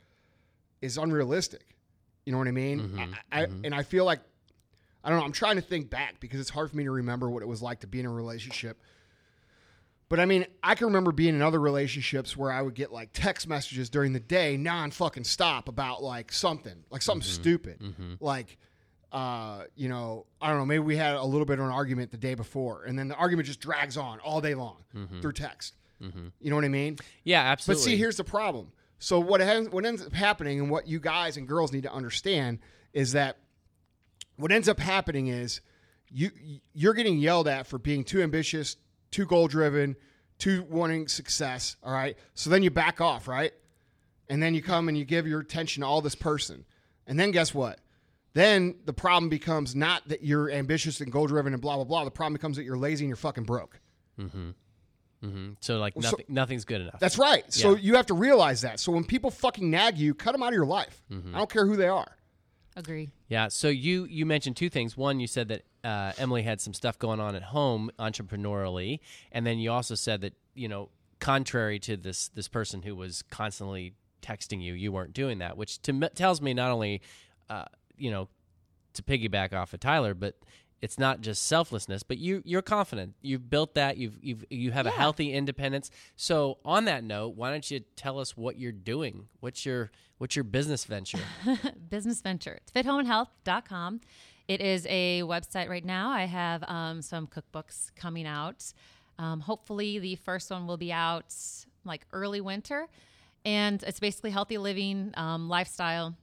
is 0.81 0.97
unrealistic. 0.97 1.72
You 2.25 2.31
know 2.31 2.37
what 2.37 2.47
I 2.47 2.51
mean? 2.51 2.79
Mm-hmm. 2.79 3.13
I, 3.31 3.41
I, 3.41 3.43
And 3.63 3.75
I 3.75 3.83
feel 3.83 4.05
like 4.05 4.19
I 5.03 5.09
don't 5.09 5.19
know. 5.19 5.25
I'm 5.25 5.33
trying 5.33 5.57
to 5.57 5.61
think 5.61 5.89
back 5.89 6.19
because 6.19 6.39
it's 6.39 6.49
hard 6.49 6.69
for 6.69 6.77
me 6.77 6.85
to 6.85 6.91
remember 6.91 7.29
what 7.29 7.43
it 7.43 7.47
was 7.47 7.61
like 7.61 7.81
to 7.81 7.87
be 7.87 7.99
in 7.99 8.05
a 8.05 8.09
relationship. 8.09 8.81
But 10.07 10.19
I 10.19 10.25
mean, 10.25 10.45
I 10.61 10.75
can 10.75 10.87
remember 10.87 11.11
being 11.11 11.35
in 11.35 11.41
other 11.41 11.59
relationships 11.59 12.37
where 12.37 12.51
I 12.51 12.61
would 12.61 12.75
get 12.75 12.91
like 12.93 13.09
text 13.13 13.47
messages 13.47 13.89
during 13.89 14.13
the 14.13 14.19
day, 14.19 14.57
non 14.57 14.91
fucking 14.91 15.23
stop 15.23 15.67
about 15.67 16.03
like 16.03 16.31
something, 16.31 16.83
like 16.89 17.01
something 17.01 17.27
mm-hmm. 17.27 17.41
stupid. 17.41 17.81
Like, 18.19 18.57
uh, 19.11 19.63
you 19.75 19.89
know, 19.89 20.25
I 20.41 20.49
don't 20.49 20.59
know, 20.59 20.65
maybe 20.65 20.83
we 20.83 20.95
had 20.95 21.15
a 21.15 21.23
little 21.23 21.45
bit 21.45 21.59
of 21.59 21.65
an 21.65 21.71
argument 21.71 22.11
the 22.11 22.17
day 22.17 22.35
before, 22.35 22.83
and 22.83 22.97
then 22.97 23.07
the 23.07 23.15
argument 23.15 23.47
just 23.47 23.59
drags 23.59 23.97
on 23.97 24.19
all 24.19 24.39
day 24.39 24.55
long 24.55 24.83
through 25.21 25.33
text. 25.33 25.75
You 26.39 26.49
know 26.49 26.55
what 26.55 26.65
I 26.65 26.69
mean? 26.69 26.97
Yeah, 27.23 27.41
absolutely. 27.41 27.81
But 27.81 27.85
see, 27.89 27.97
here's 27.97 28.17
the 28.17 28.23
problem. 28.23 28.71
So 29.03 29.19
what 29.19 29.41
ends, 29.41 29.69
what 29.69 29.85
ends 29.85 30.01
up 30.01 30.13
happening, 30.13 30.61
and 30.61 30.69
what 30.69 30.87
you 30.87 30.97
guys 30.97 31.35
and 31.35 31.45
girls 31.45 31.73
need 31.73 31.83
to 31.83 31.91
understand 31.91 32.59
is 32.93 33.11
that 33.11 33.37
what 34.37 34.49
ends 34.49 34.69
up 34.69 34.79
happening 34.79 35.27
is 35.27 35.59
you 36.07 36.31
you're 36.73 36.93
getting 36.93 37.17
yelled 37.17 37.49
at 37.49 37.67
for 37.67 37.77
being 37.77 38.05
too 38.05 38.21
ambitious, 38.23 38.77
too 39.11 39.25
goal 39.25 39.49
driven, 39.49 39.97
too 40.39 40.65
wanting 40.69 41.09
success. 41.09 41.75
All 41.83 41.91
right, 41.91 42.17
so 42.33 42.49
then 42.49 42.63
you 42.63 42.71
back 42.71 43.01
off, 43.01 43.27
right? 43.27 43.51
And 44.29 44.41
then 44.41 44.53
you 44.53 44.61
come 44.61 44.87
and 44.87 44.97
you 44.97 45.03
give 45.03 45.27
your 45.27 45.41
attention 45.41 45.81
to 45.81 45.87
all 45.87 45.99
this 45.99 46.15
person, 46.15 46.63
and 47.05 47.19
then 47.19 47.31
guess 47.31 47.53
what? 47.53 47.79
Then 48.31 48.75
the 48.85 48.93
problem 48.93 49.27
becomes 49.27 49.75
not 49.75 50.07
that 50.07 50.23
you're 50.23 50.49
ambitious 50.49 51.01
and 51.01 51.11
goal 51.11 51.27
driven 51.27 51.51
and 51.51 51.61
blah 51.61 51.75
blah 51.75 51.83
blah. 51.83 52.05
The 52.05 52.11
problem 52.11 52.35
becomes 52.35 52.55
that 52.55 52.63
you're 52.63 52.77
lazy 52.77 53.03
and 53.03 53.09
you're 53.09 53.17
fucking 53.17 53.43
broke. 53.43 53.81
Mm-hmm. 54.17 54.51
Mhm. 55.23 55.55
So 55.61 55.77
like 55.79 55.93
so- 55.93 56.01
nothing, 56.01 56.25
nothing's 56.27 56.65
good 56.65 56.81
enough. 56.81 56.99
That's 56.99 57.17
right. 57.17 57.51
So 57.53 57.71
Yeah. 57.75 57.81
you 57.81 57.95
have 57.95 58.07
to 58.07 58.13
realize 58.13 58.61
that. 58.61 58.79
So 58.79 58.91
when 58.91 59.03
people 59.05 59.31
fucking 59.31 59.69
nag 59.69 59.97
you, 59.97 60.13
cut 60.13 60.33
them 60.33 60.43
out 60.43 60.49
of 60.49 60.53
your 60.55 60.65
life. 60.65 61.01
I 61.09 61.37
don't 61.37 61.49
care 61.49 61.65
who 61.65 61.75
they 61.77 61.87
are. 61.87 62.17
Agree. 62.75 63.11
Yeah. 63.29 63.47
So 63.49 63.67
you 63.69 64.05
you 64.05 64.25
mentioned 64.25 64.57
two 64.57 64.69
things. 64.69 64.97
One, 64.97 65.19
you 65.19 65.27
said 65.27 65.47
that 65.49 65.61
uh, 65.83 66.13
Emily 66.17 66.41
had 66.41 66.59
some 66.59 66.73
stuff 66.73 66.97
going 66.97 67.19
on 67.19 67.35
at 67.35 67.43
home 67.43 67.91
entrepreneurially, 67.99 68.99
and 69.31 69.45
then 69.45 69.59
you 69.59 69.71
also 69.71 69.95
said 69.95 70.21
that 70.21 70.33
you 70.55 70.67
know, 70.67 70.89
contrary 71.19 71.79
to 71.79 71.95
this 71.97 72.29
this 72.29 72.47
person 72.47 72.81
who 72.81 72.95
was 72.95 73.21
constantly 73.29 73.93
texting 74.21 74.61
you, 74.61 74.73
you 74.73 74.91
weren't 74.91 75.13
doing 75.13 75.39
that, 75.39 75.55
which 75.57 75.81
to 75.83 75.93
me, 75.93 76.07
tells 76.15 76.41
me 76.41 76.53
not 76.53 76.71
only 76.71 77.01
uh, 77.49 77.65
you 77.97 78.09
know 78.11 78.27
to 78.93 79.03
piggyback 79.03 79.53
off 79.53 79.73
of 79.73 79.79
Tyler, 79.79 80.13
but 80.13 80.35
it's 80.83 80.99
not 80.99 81.21
just 81.21 81.43
selflessness, 81.43 82.03
but 82.03 82.17
you 82.17 82.41
you're 82.43 82.61
confident. 82.61 83.13
You've 83.21 83.49
built 83.49 83.73
that. 83.75 83.95
You've 83.95 84.17
you've 84.21 84.43
you 84.49 84.71
have 84.71 84.85
a 84.85 84.89
healthy 84.91 85.31
independence. 85.31 85.89
So 86.17 86.57
on 86.65 86.83
that 86.85 87.05
note, 87.05 87.37
why 87.37 87.51
don't 87.51 87.71
you 87.71 87.79
tell 87.95 88.19
us 88.19 88.35
what 88.35 88.59
you're 88.59 88.73
doing? 88.73 89.29
What's 89.39 89.65
your 89.65 89.91
what's 90.17 90.35
your 90.35 90.43
business 90.43 90.83
venture? 90.83 91.21
business 91.89 92.19
venture. 92.19 92.59
It's 92.61 92.71
fithomeandhealth.com. 92.73 94.01
It 94.49 94.59
is 94.59 94.85
a 94.89 95.21
website 95.21 95.69
right 95.69 95.85
now. 95.85 96.09
I 96.09 96.25
have 96.25 96.65
um, 96.67 97.01
some 97.01 97.27
cookbooks 97.27 97.95
coming 97.95 98.27
out. 98.27 98.73
Um, 99.17 99.39
hopefully, 99.39 99.99
the 99.99 100.17
first 100.17 100.51
one 100.51 100.67
will 100.67 100.75
be 100.75 100.91
out 100.91 101.33
like 101.85 102.01
early 102.11 102.41
winter. 102.41 102.89
And 103.45 103.81
it's 103.83 104.01
basically 104.01 104.31
healthy 104.31 104.57
living, 104.57 105.13
um, 105.15 105.47
lifestyle. 105.47 106.17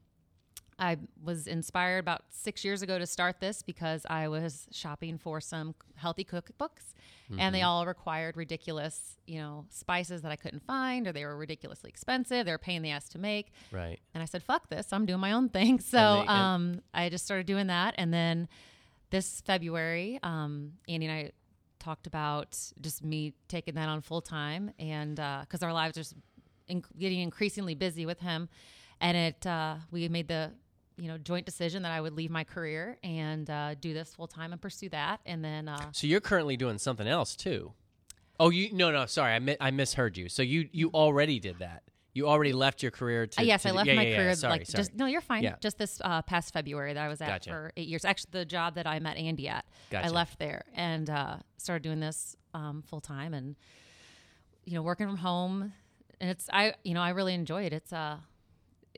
I 0.81 0.97
was 1.23 1.47
inspired 1.47 1.99
about 1.99 2.23
six 2.31 2.65
years 2.65 2.81
ago 2.83 2.99
to 2.99 3.07
start 3.07 3.39
this 3.39 3.61
because 3.63 4.07
I 4.09 4.29
was 4.29 4.67
shopping 4.73 5.19
for 5.19 5.41
some 5.41 5.75
healthy 5.97 6.25
cookbooks, 6.25 6.95
and 7.39 7.55
they 7.55 7.63
all 7.63 7.87
required 7.87 8.37
ridiculous, 8.37 9.19
you 9.27 9.39
know, 9.39 9.67
spices 9.69 10.23
that 10.23 10.33
I 10.33 10.37
couldn't 10.37 10.65
find, 10.65 11.07
or 11.07 11.13
they 11.13 11.25
were 11.25 11.37
ridiculously 11.37 11.89
expensive. 11.91 12.47
They 12.47 12.51
were 12.53 12.61
in 12.67 12.83
the 12.83 12.91
ass 12.91 13.09
to 13.11 13.19
make. 13.19 13.53
right. 13.71 14.01
And 14.15 14.23
I 14.23 14.27
said, 14.27 14.43
fuck 14.43 14.69
this. 14.71 14.93
I'm 14.93 15.07
doing 15.07 15.21
my 15.21 15.33
own 15.33 15.49
thing. 15.51 15.79
So 15.95 16.23
they- 16.23 16.27
um, 16.33 16.81
I 16.95 17.09
just 17.11 17.25
started 17.27 17.47
doing 17.47 17.69
that. 17.69 17.95
And 17.99 18.13
then 18.13 18.49
this 19.11 19.43
February, 19.43 20.19
um, 20.23 20.73
Andy 20.89 21.07
and 21.07 21.15
I 21.15 21.31
talked 21.79 22.07
about 22.07 22.59
just 22.81 23.05
me 23.05 23.35
taking 23.49 23.75
that 23.75 23.89
on 23.89 24.01
full 24.01 24.21
time. 24.23 24.73
And 24.79 25.17
because 25.17 25.63
our 25.63 25.73
lives 25.73 25.97
are 25.99 26.01
just 26.01 26.15
in- 26.69 26.85
getting 26.99 27.21
increasingly 27.21 27.75
busy 27.75 28.07
with 28.07 28.19
him. 28.21 28.49
And 29.01 29.17
it, 29.17 29.47
uh, 29.47 29.77
we 29.91 30.09
made 30.09 30.29
the, 30.29 30.53
you 31.01 31.09
know, 31.09 31.17
joint 31.17 31.47
decision 31.47 31.83
that 31.83 31.93
I 31.93 32.01
would 32.01 32.13
leave 32.13 32.31
my 32.31 32.45
career 32.45 32.99
and 33.03 33.49
uh, 33.49 33.75
do 33.81 33.95
this 33.95 34.15
full 34.15 34.27
time 34.29 34.53
and 34.53 34.61
pursue 34.61 34.91
that. 34.91 35.21
And 35.25 35.43
then, 35.43 35.67
uh, 35.67 35.91
So 35.93 36.07
you're 36.07 36.21
currently 36.21 36.59
doing 36.59 36.77
something 36.77 37.09
else 37.09 37.35
too. 37.35 37.73
Oh, 38.39 38.51
you 38.51 38.73
no 38.73 38.91
no 38.91 39.05
sorry 39.07 39.35
I 39.35 39.39
mi- 39.39 39.57
I 39.61 39.71
misheard 39.71 40.17
you. 40.17 40.29
So 40.29 40.43
you 40.43 40.69
you 40.73 40.91
already 40.93 41.41
did 41.41 41.59
that. 41.59 41.83
You 42.13 42.27
already 42.29 42.53
left 42.53 42.83
your 42.83 42.91
career 42.91 43.27
to. 43.27 43.41
Uh, 43.41 43.45
yes, 43.45 43.63
to 43.63 43.69
I 43.69 43.73
left 43.73 43.87
yeah, 43.87 43.95
my 43.95 44.03
yeah, 44.03 44.09
yeah, 44.11 44.17
career 44.17 44.35
Sorry, 44.35 44.51
like 44.53 44.67
sorry. 44.67 44.81
just 44.83 44.95
no, 44.95 45.07
you're 45.07 45.21
fine. 45.21 45.43
Yeah. 45.43 45.57
Just 45.61 45.79
this 45.79 46.01
uh, 46.03 46.23
past 46.23 46.53
February 46.53 46.95
that 46.95 47.03
I 47.05 47.09
was 47.09 47.21
at 47.21 47.29
Gotcha. 47.29 47.51
for 47.51 47.73
eight 47.77 47.89
years. 47.89 48.05
Actually, 48.05 48.31
the 48.33 48.45
job 48.45 48.75
that 48.75 48.87
I 48.87 48.99
met 48.99 49.17
Andy 49.17 49.49
at, 49.49 49.65
I 49.93 50.09
left 50.09 50.39
there 50.39 50.65
and 50.75 51.09
uh, 51.09 51.37
started 51.59 51.83
doing 51.83 52.01
this 52.01 52.37
um, 52.55 52.83
full 52.83 53.01
time 53.01 53.33
and 53.35 53.57
you 54.65 54.75
know 54.75 54.83
working 54.83 55.07
from 55.07 55.19
home. 55.19 55.73
And 56.21 56.31
it's 56.31 56.49
I 56.53 56.75
you 56.83 56.95
know 56.95 57.03
I 57.03 57.11
really 57.11 57.35
enjoy 57.35 57.65
it. 57.65 57.73
It's 57.73 57.93
uh 57.93 58.17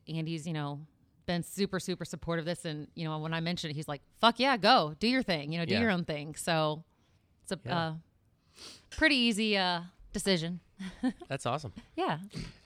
Andy's 0.09 0.47
you 0.47 0.53
know 0.53 0.81
been 1.27 1.43
super 1.43 1.79
super 1.81 2.05
supportive 2.05 2.43
of 2.43 2.47
this 2.47 2.65
and 2.65 2.89
you 2.95 3.05
know 3.05 3.19
when 3.19 3.33
I 3.35 3.41
mentioned 3.41 3.71
it 3.71 3.75
he's 3.75 3.89
like 3.89 4.03
fuck 4.21 4.39
yeah 4.41 4.57
go 4.57 4.95
do 4.99 5.07
your 5.09 5.23
thing 5.23 5.53
you 5.53 5.59
know 5.59 5.65
do 5.65 5.75
Yeah. 5.75 5.81
your 5.81 5.91
own 5.91 6.05
thing. 6.05 6.35
So 6.35 6.85
it's 7.43 7.53
a 7.53 7.59
Yeah. 7.65 7.79
uh, 7.79 7.95
pretty 8.91 9.17
easy 9.17 9.57
uh, 9.57 9.83
decision. 10.13 10.61
That's 11.29 11.47
awesome. 11.47 11.73
Yeah. 11.97 12.19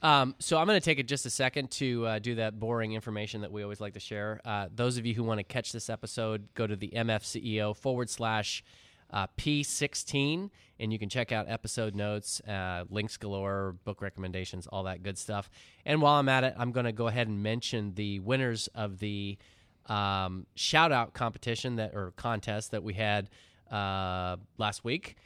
Um, 0.02 0.34
so 0.38 0.56
I'm 0.58 0.66
going 0.66 0.80
to 0.80 0.84
take 0.84 0.98
it 0.98 1.06
just 1.06 1.26
a 1.26 1.30
second 1.30 1.70
to 1.72 2.06
uh, 2.06 2.18
do 2.18 2.36
that 2.36 2.58
boring 2.58 2.92
information 2.94 3.42
that 3.42 3.52
we 3.52 3.62
always 3.62 3.80
like 3.80 3.92
to 3.94 4.00
share. 4.00 4.40
Uh, 4.44 4.68
those 4.74 4.96
of 4.96 5.04
you 5.06 5.14
who 5.14 5.22
want 5.22 5.38
to 5.38 5.44
catch 5.44 5.70
this 5.72 5.90
episode, 5.90 6.48
go 6.54 6.66
to 6.66 6.74
the 6.76 6.88
MFCEO 6.96 7.76
forward 7.76 8.08
slash 8.10 8.64
uh, 9.10 9.26
P16, 9.38 10.50
and 10.78 10.92
you 10.92 10.98
can 10.98 11.08
check 11.08 11.32
out 11.32 11.46
episode 11.48 11.94
notes, 11.94 12.40
uh, 12.40 12.84
links 12.90 13.16
galore, 13.16 13.76
book 13.84 14.02
recommendations, 14.02 14.66
all 14.66 14.84
that 14.84 15.02
good 15.02 15.18
stuff. 15.18 15.48
And 15.84 16.02
while 16.02 16.14
I'm 16.14 16.28
at 16.28 16.44
it, 16.44 16.54
I'm 16.58 16.72
going 16.72 16.86
to 16.86 16.92
go 16.92 17.06
ahead 17.06 17.28
and 17.28 17.42
mention 17.42 17.94
the 17.94 18.20
winners 18.20 18.68
of 18.74 18.98
the 18.98 19.38
um, 19.86 20.46
shout 20.54 20.92
out 20.92 21.14
competition 21.14 21.76
that 21.76 21.94
or 21.94 22.12
contest 22.16 22.72
that 22.72 22.82
we 22.82 22.94
had 22.94 23.28
uh, 23.70 24.36
last 24.58 24.84
week. 24.84 25.16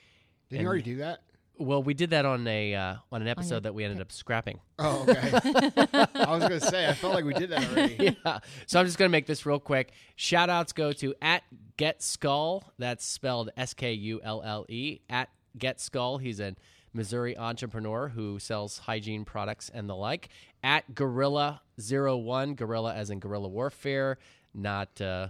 Didn't 0.50 0.62
you 0.62 0.68
already 0.68 0.82
do 0.82 0.96
that? 0.96 1.20
Well, 1.60 1.82
we 1.82 1.92
did 1.92 2.10
that 2.10 2.24
on 2.24 2.46
a 2.46 2.74
uh, 2.74 2.94
on 3.12 3.20
an 3.20 3.28
episode 3.28 3.64
that 3.64 3.74
we 3.74 3.84
ended 3.84 4.00
up 4.00 4.10
scrapping. 4.10 4.60
Oh, 4.78 5.02
okay. 5.06 5.20
I 6.14 6.30
was 6.30 6.42
gonna 6.42 6.58
say 6.58 6.88
I 6.88 6.94
felt 6.94 7.12
like 7.12 7.26
we 7.26 7.34
did 7.34 7.50
that 7.50 7.68
already. 7.68 8.16
yeah. 8.24 8.38
So 8.66 8.80
I'm 8.80 8.86
just 8.86 8.96
going 8.96 9.10
to 9.10 9.12
make 9.12 9.26
this 9.26 9.44
real 9.44 9.60
quick. 9.60 9.92
Shout 10.16 10.48
outs 10.48 10.72
go 10.72 10.92
to 10.94 11.14
at 11.20 11.42
Get 11.76 12.02
Skull. 12.02 12.64
That's 12.78 13.04
spelled 13.04 13.50
S 13.58 13.74
K 13.74 13.92
U 13.92 14.22
L 14.24 14.42
L 14.42 14.64
E. 14.70 15.00
At 15.10 15.28
Get 15.58 15.80
Skull. 15.82 16.16
He's 16.16 16.40
a 16.40 16.56
Missouri 16.94 17.36
entrepreneur 17.36 18.08
who 18.08 18.38
sells 18.38 18.78
hygiene 18.78 19.26
products 19.26 19.70
and 19.72 19.86
the 19.86 19.94
like. 19.94 20.30
At 20.64 20.94
Gorilla 20.94 21.60
Zero 21.78 22.16
One. 22.16 22.54
Gorilla 22.54 22.94
as 22.94 23.10
in 23.10 23.20
guerrilla 23.20 23.48
warfare, 23.48 24.16
not 24.54 24.98
uh, 24.98 25.28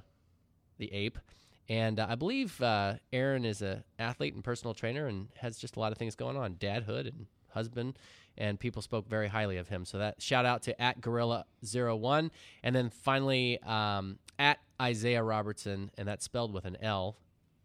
the 0.79 0.93
ape. 0.93 1.19
And 1.71 2.01
uh, 2.01 2.07
I 2.11 2.17
believe 2.17 2.61
uh, 2.61 2.95
Aaron 3.13 3.45
is 3.45 3.63
a 3.63 3.85
athlete 3.97 4.35
and 4.35 4.43
personal 4.43 4.75
trainer 4.75 5.07
and 5.07 5.29
has 5.37 5.57
just 5.57 5.77
a 5.77 5.81
lot 5.81 5.93
of 5.93 5.99
things 5.99 6.17
going 6.17 6.37
on, 6.37 6.57
dadhood 6.57 7.07
and 7.07 7.27
husband, 7.51 7.97
and 8.37 8.59
people 8.59 8.83
spoke 8.83 9.09
very 9.09 9.29
highly 9.29 9.57
of 9.57 9.69
him. 9.69 9.85
So 9.85 9.99
that 9.99 10.21
shout 10.21 10.45
out 10.45 10.63
to 10.63 10.83
at 10.83 11.01
Gorilla 11.01 11.47
Zero 11.65 11.95
One, 11.95 12.33
and 12.65 12.75
then 12.75 12.91
finally 12.91 13.63
um, 13.63 14.19
at 14.37 14.59
Isaiah 14.83 15.23
Robertson, 15.23 15.93
and 15.97 16.09
that's 16.09 16.25
spelled 16.25 16.53
with 16.53 16.65
an 16.65 16.77
L. 16.83 17.17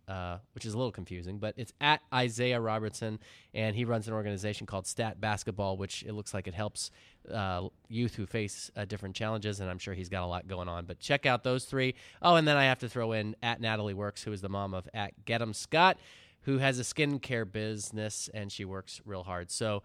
Uh, 0.07 0.37
which 0.53 0.65
is 0.65 0.75
a 0.75 0.77
little 0.77 0.91
confusing, 0.91 1.39
but 1.39 1.55
it's 1.57 1.73
at 1.81 1.99
Isaiah 2.13 2.61
Robertson, 2.61 3.17
and 3.55 3.75
he 3.75 3.85
runs 3.85 4.07
an 4.07 4.13
organization 4.13 4.67
called 4.67 4.85
Stat 4.85 5.19
Basketball, 5.19 5.77
which 5.77 6.03
it 6.03 6.13
looks 6.13 6.31
like 6.31 6.47
it 6.47 6.53
helps 6.53 6.91
uh, 7.33 7.69
youth 7.89 8.13
who 8.13 8.27
face 8.27 8.69
uh, 8.75 8.85
different 8.85 9.15
challenges, 9.15 9.61
and 9.61 9.67
I'm 9.67 9.79
sure 9.79 9.95
he's 9.95 10.09
got 10.09 10.21
a 10.21 10.27
lot 10.27 10.47
going 10.47 10.69
on. 10.69 10.85
But 10.85 10.99
check 10.99 11.25
out 11.25 11.43
those 11.43 11.65
three. 11.65 11.95
Oh, 12.21 12.35
and 12.35 12.47
then 12.47 12.55
I 12.55 12.65
have 12.65 12.77
to 12.79 12.89
throw 12.89 13.13
in 13.13 13.35
at 13.41 13.59
Natalie 13.59 13.95
Works, 13.95 14.21
who 14.21 14.31
is 14.31 14.41
the 14.41 14.49
mom 14.49 14.75
of 14.75 14.87
at 14.93 15.25
Get 15.25 15.41
'em 15.41 15.53
Scott, 15.53 15.97
who 16.41 16.59
has 16.59 16.79
a 16.79 16.83
skincare 16.83 17.51
business 17.51 18.29
and 18.33 18.51
she 18.51 18.63
works 18.63 19.01
real 19.05 19.23
hard. 19.23 19.49
So 19.49 19.81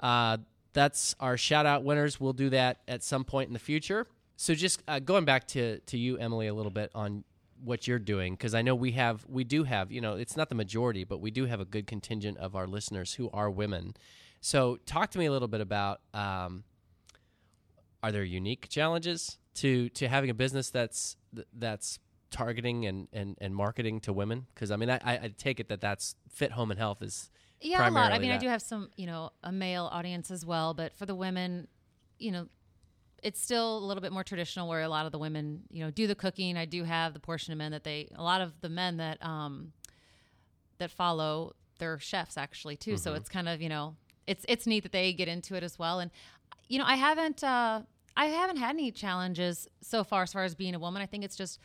uh, 0.00 0.38
that's 0.72 1.14
our 1.18 1.36
shout 1.36 1.66
out 1.66 1.82
winners. 1.82 2.20
We'll 2.20 2.32
do 2.32 2.50
that 2.50 2.78
at 2.86 3.02
some 3.02 3.24
point 3.24 3.48
in 3.48 3.52
the 3.52 3.58
future. 3.58 4.06
So 4.36 4.54
just 4.54 4.82
uh, 4.86 5.00
going 5.00 5.24
back 5.24 5.46
to 5.48 5.80
to 5.80 5.98
you, 5.98 6.16
Emily, 6.18 6.46
a 6.46 6.54
little 6.54 6.70
bit 6.70 6.90
on 6.94 7.24
what 7.64 7.86
you're 7.88 7.98
doing 7.98 8.34
because 8.34 8.54
I 8.54 8.62
know 8.62 8.74
we 8.74 8.92
have 8.92 9.24
we 9.28 9.44
do 9.44 9.64
have 9.64 9.90
you 9.90 10.00
know 10.00 10.14
it's 10.14 10.36
not 10.36 10.48
the 10.48 10.54
majority, 10.54 11.04
but 11.04 11.18
we 11.20 11.30
do 11.30 11.46
have 11.46 11.60
a 11.60 11.64
good 11.64 11.86
contingent 11.86 12.38
of 12.38 12.54
our 12.54 12.66
listeners 12.66 13.14
who 13.14 13.30
are 13.32 13.50
women. 13.50 13.94
So 14.40 14.76
talk 14.84 15.10
to 15.12 15.18
me 15.18 15.26
a 15.26 15.32
little 15.32 15.48
bit 15.48 15.60
about 15.60 16.00
um, 16.12 16.64
are 18.02 18.12
there 18.12 18.24
unique 18.24 18.68
challenges 18.68 19.38
to 19.54 19.88
to 19.90 20.08
having 20.08 20.30
a 20.30 20.34
business 20.34 20.70
that's 20.70 21.16
that's 21.52 21.98
targeting 22.30 22.84
and 22.84 23.08
and, 23.12 23.36
and 23.40 23.54
marketing 23.54 24.00
to 24.00 24.12
women 24.12 24.46
because 24.52 24.72
i 24.72 24.76
mean 24.76 24.90
I, 24.90 24.98
I 25.04 25.32
take 25.38 25.60
it 25.60 25.68
that 25.68 25.80
that's 25.80 26.16
fit 26.28 26.50
home 26.50 26.72
and 26.72 26.78
health 26.80 27.00
is 27.00 27.30
Yeah, 27.60 27.88
a 27.88 27.90
lot. 27.90 28.12
I 28.12 28.18
mean, 28.18 28.32
I 28.32 28.38
do 28.38 28.48
have 28.48 28.60
some, 28.60 28.90
you 28.96 29.06
know, 29.06 29.30
a 29.42 29.52
male 29.52 29.88
audience 29.90 30.30
as 30.30 30.44
well, 30.44 30.74
but 30.74 30.94
for 30.96 31.06
the 31.06 31.14
women, 31.14 31.68
you 32.18 32.32
know, 32.32 32.48
it's 33.24 33.40
still 33.40 33.78
a 33.78 33.84
little 33.84 34.02
bit 34.02 34.12
more 34.12 34.22
traditional 34.22 34.68
where 34.68 34.82
a 34.82 34.88
lot 34.88 35.06
of 35.06 35.12
the 35.12 35.18
women, 35.18 35.62
you 35.70 35.82
know, 35.82 35.90
do 35.90 36.06
the 36.06 36.14
cooking. 36.14 36.58
I 36.58 36.66
do 36.66 36.84
have 36.84 37.14
the 37.14 37.20
portion 37.20 37.52
of 37.52 37.58
men 37.58 37.72
that 37.72 37.82
they, 37.82 38.12
a 38.14 38.22
lot 38.22 38.42
of 38.42 38.60
the 38.60 38.68
men 38.68 38.98
that, 38.98 39.24
um, 39.24 39.72
that 40.78 40.90
follow, 40.90 41.54
they're 41.78 41.98
chefs 41.98 42.36
actually 42.36 42.76
too. 42.76 42.98
So 42.98 43.14
it's 43.14 43.30
kind 43.30 43.48
of, 43.48 43.62
you 43.62 43.70
know, 43.70 43.96
it's, 44.26 44.44
it's 44.46 44.66
neat 44.66 44.82
that 44.82 44.92
they 44.92 45.12
get 45.14 45.26
into 45.26 45.54
it 45.54 45.62
as 45.62 45.78
well. 45.78 46.00
And, 46.00 46.10
you 46.68 46.78
know, 46.78 46.84
I 46.86 46.96
haven't, 46.96 47.42
uh, 47.42 47.82
I 48.14 48.26
haven't 48.26 48.58
had 48.58 48.70
any 48.70 48.90
challenges 48.90 49.68
so 49.80 50.04
far 50.04 50.22
as 50.22 50.32
far 50.32 50.44
as 50.44 50.54
being 50.54 50.74
a 50.74 50.78
woman. 50.78 51.00
I 51.00 51.06
think 51.06 51.24
it's 51.24 51.36
just, 51.36 51.58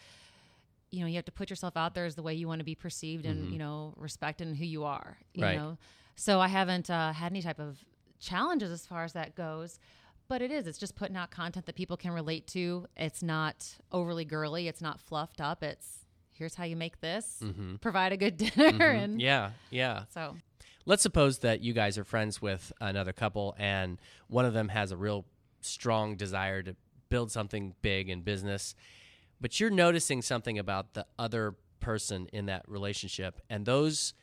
you 0.91 1.02
know, 1.02 1.08
you 1.08 1.15
have 1.15 1.26
to 1.26 1.32
put 1.32 1.50
yourself 1.50 1.76
out 1.76 1.93
there 1.93 2.06
as 2.06 2.15
the 2.15 2.24
way 2.24 2.34
you 2.34 2.48
want 2.48 2.60
to 2.60 2.65
be 2.65 2.74
perceived 2.76 3.26
and, 3.26 3.52
you 3.52 3.60
know, 3.60 3.93
respect 3.98 4.39
and 4.39 4.56
who 4.56 4.65
you 4.65 4.86
are, 4.86 5.17
you 5.34 5.43
Right. 5.43 5.58
know? 5.58 5.78
So 6.15 6.39
I 6.39 6.48
haven't 6.48 6.89
uh, 6.89 7.12
had 7.12 7.34
any 7.34 7.41
type 7.41 7.60
of 7.60 7.78
challenges 8.19 8.72
as 8.72 8.86
far 8.86 9.04
as 9.04 9.13
that 9.13 9.36
goes. 9.36 9.78
But 10.30 10.44
it 10.44 10.52
is, 10.52 10.68
it's 10.68 10.78
just 10.78 10.96
putting 10.96 11.18
out 11.18 11.32
content 11.32 11.65
that 11.65 11.76
people 11.76 11.98
can 11.98 12.12
relate 12.12 12.48
to. 12.48 12.86
It's 12.96 13.24
not 13.24 13.76
overly 13.92 14.26
girly, 14.26 14.68
it's 14.68 14.82
not 14.82 15.02
fluffed 15.02 15.42
up. 15.42 15.63
It's 15.63 16.06
here's 16.32 16.56
how 16.56 16.63
you 16.63 16.78
make 16.78 17.02
this, 17.02 17.39
mm-hmm. 17.44 17.76
provide 17.78 18.13
a 18.13 18.18
good 18.18 18.38
dinner. 18.38 18.54
Mm-hmm. 18.72 18.82
And 18.82 19.22
yeah 19.22 19.52
yeah 19.72 20.04
so, 20.13 20.38
let's 20.86 21.04
suppose 21.04 21.39
that 21.39 21.62
you 21.62 21.74
guys 21.74 21.98
are 21.98 22.04
friends 22.04 22.42
with 22.42 22.72
another 22.80 23.12
couple 23.12 23.56
and 23.60 24.00
one 24.28 24.46
of 24.46 24.54
them 24.54 24.70
has 24.70 24.92
a 24.92 24.98
real 24.98 25.26
strong 25.62 26.15
desire 26.15 26.63
to 26.63 26.76
build 27.10 27.32
something 27.32 27.74
big 27.82 28.08
in 28.10 28.22
business 28.22 28.76
but 29.42 29.60
you're 29.60 29.70
noticing 29.70 30.22
something 30.22 30.58
about 30.58 30.94
the 30.94 31.06
other 31.18 31.56
person 31.80 32.28
in 32.32 32.46
that 32.46 32.63
relationship 32.68 33.42
and 33.50 33.65
those 33.65 34.13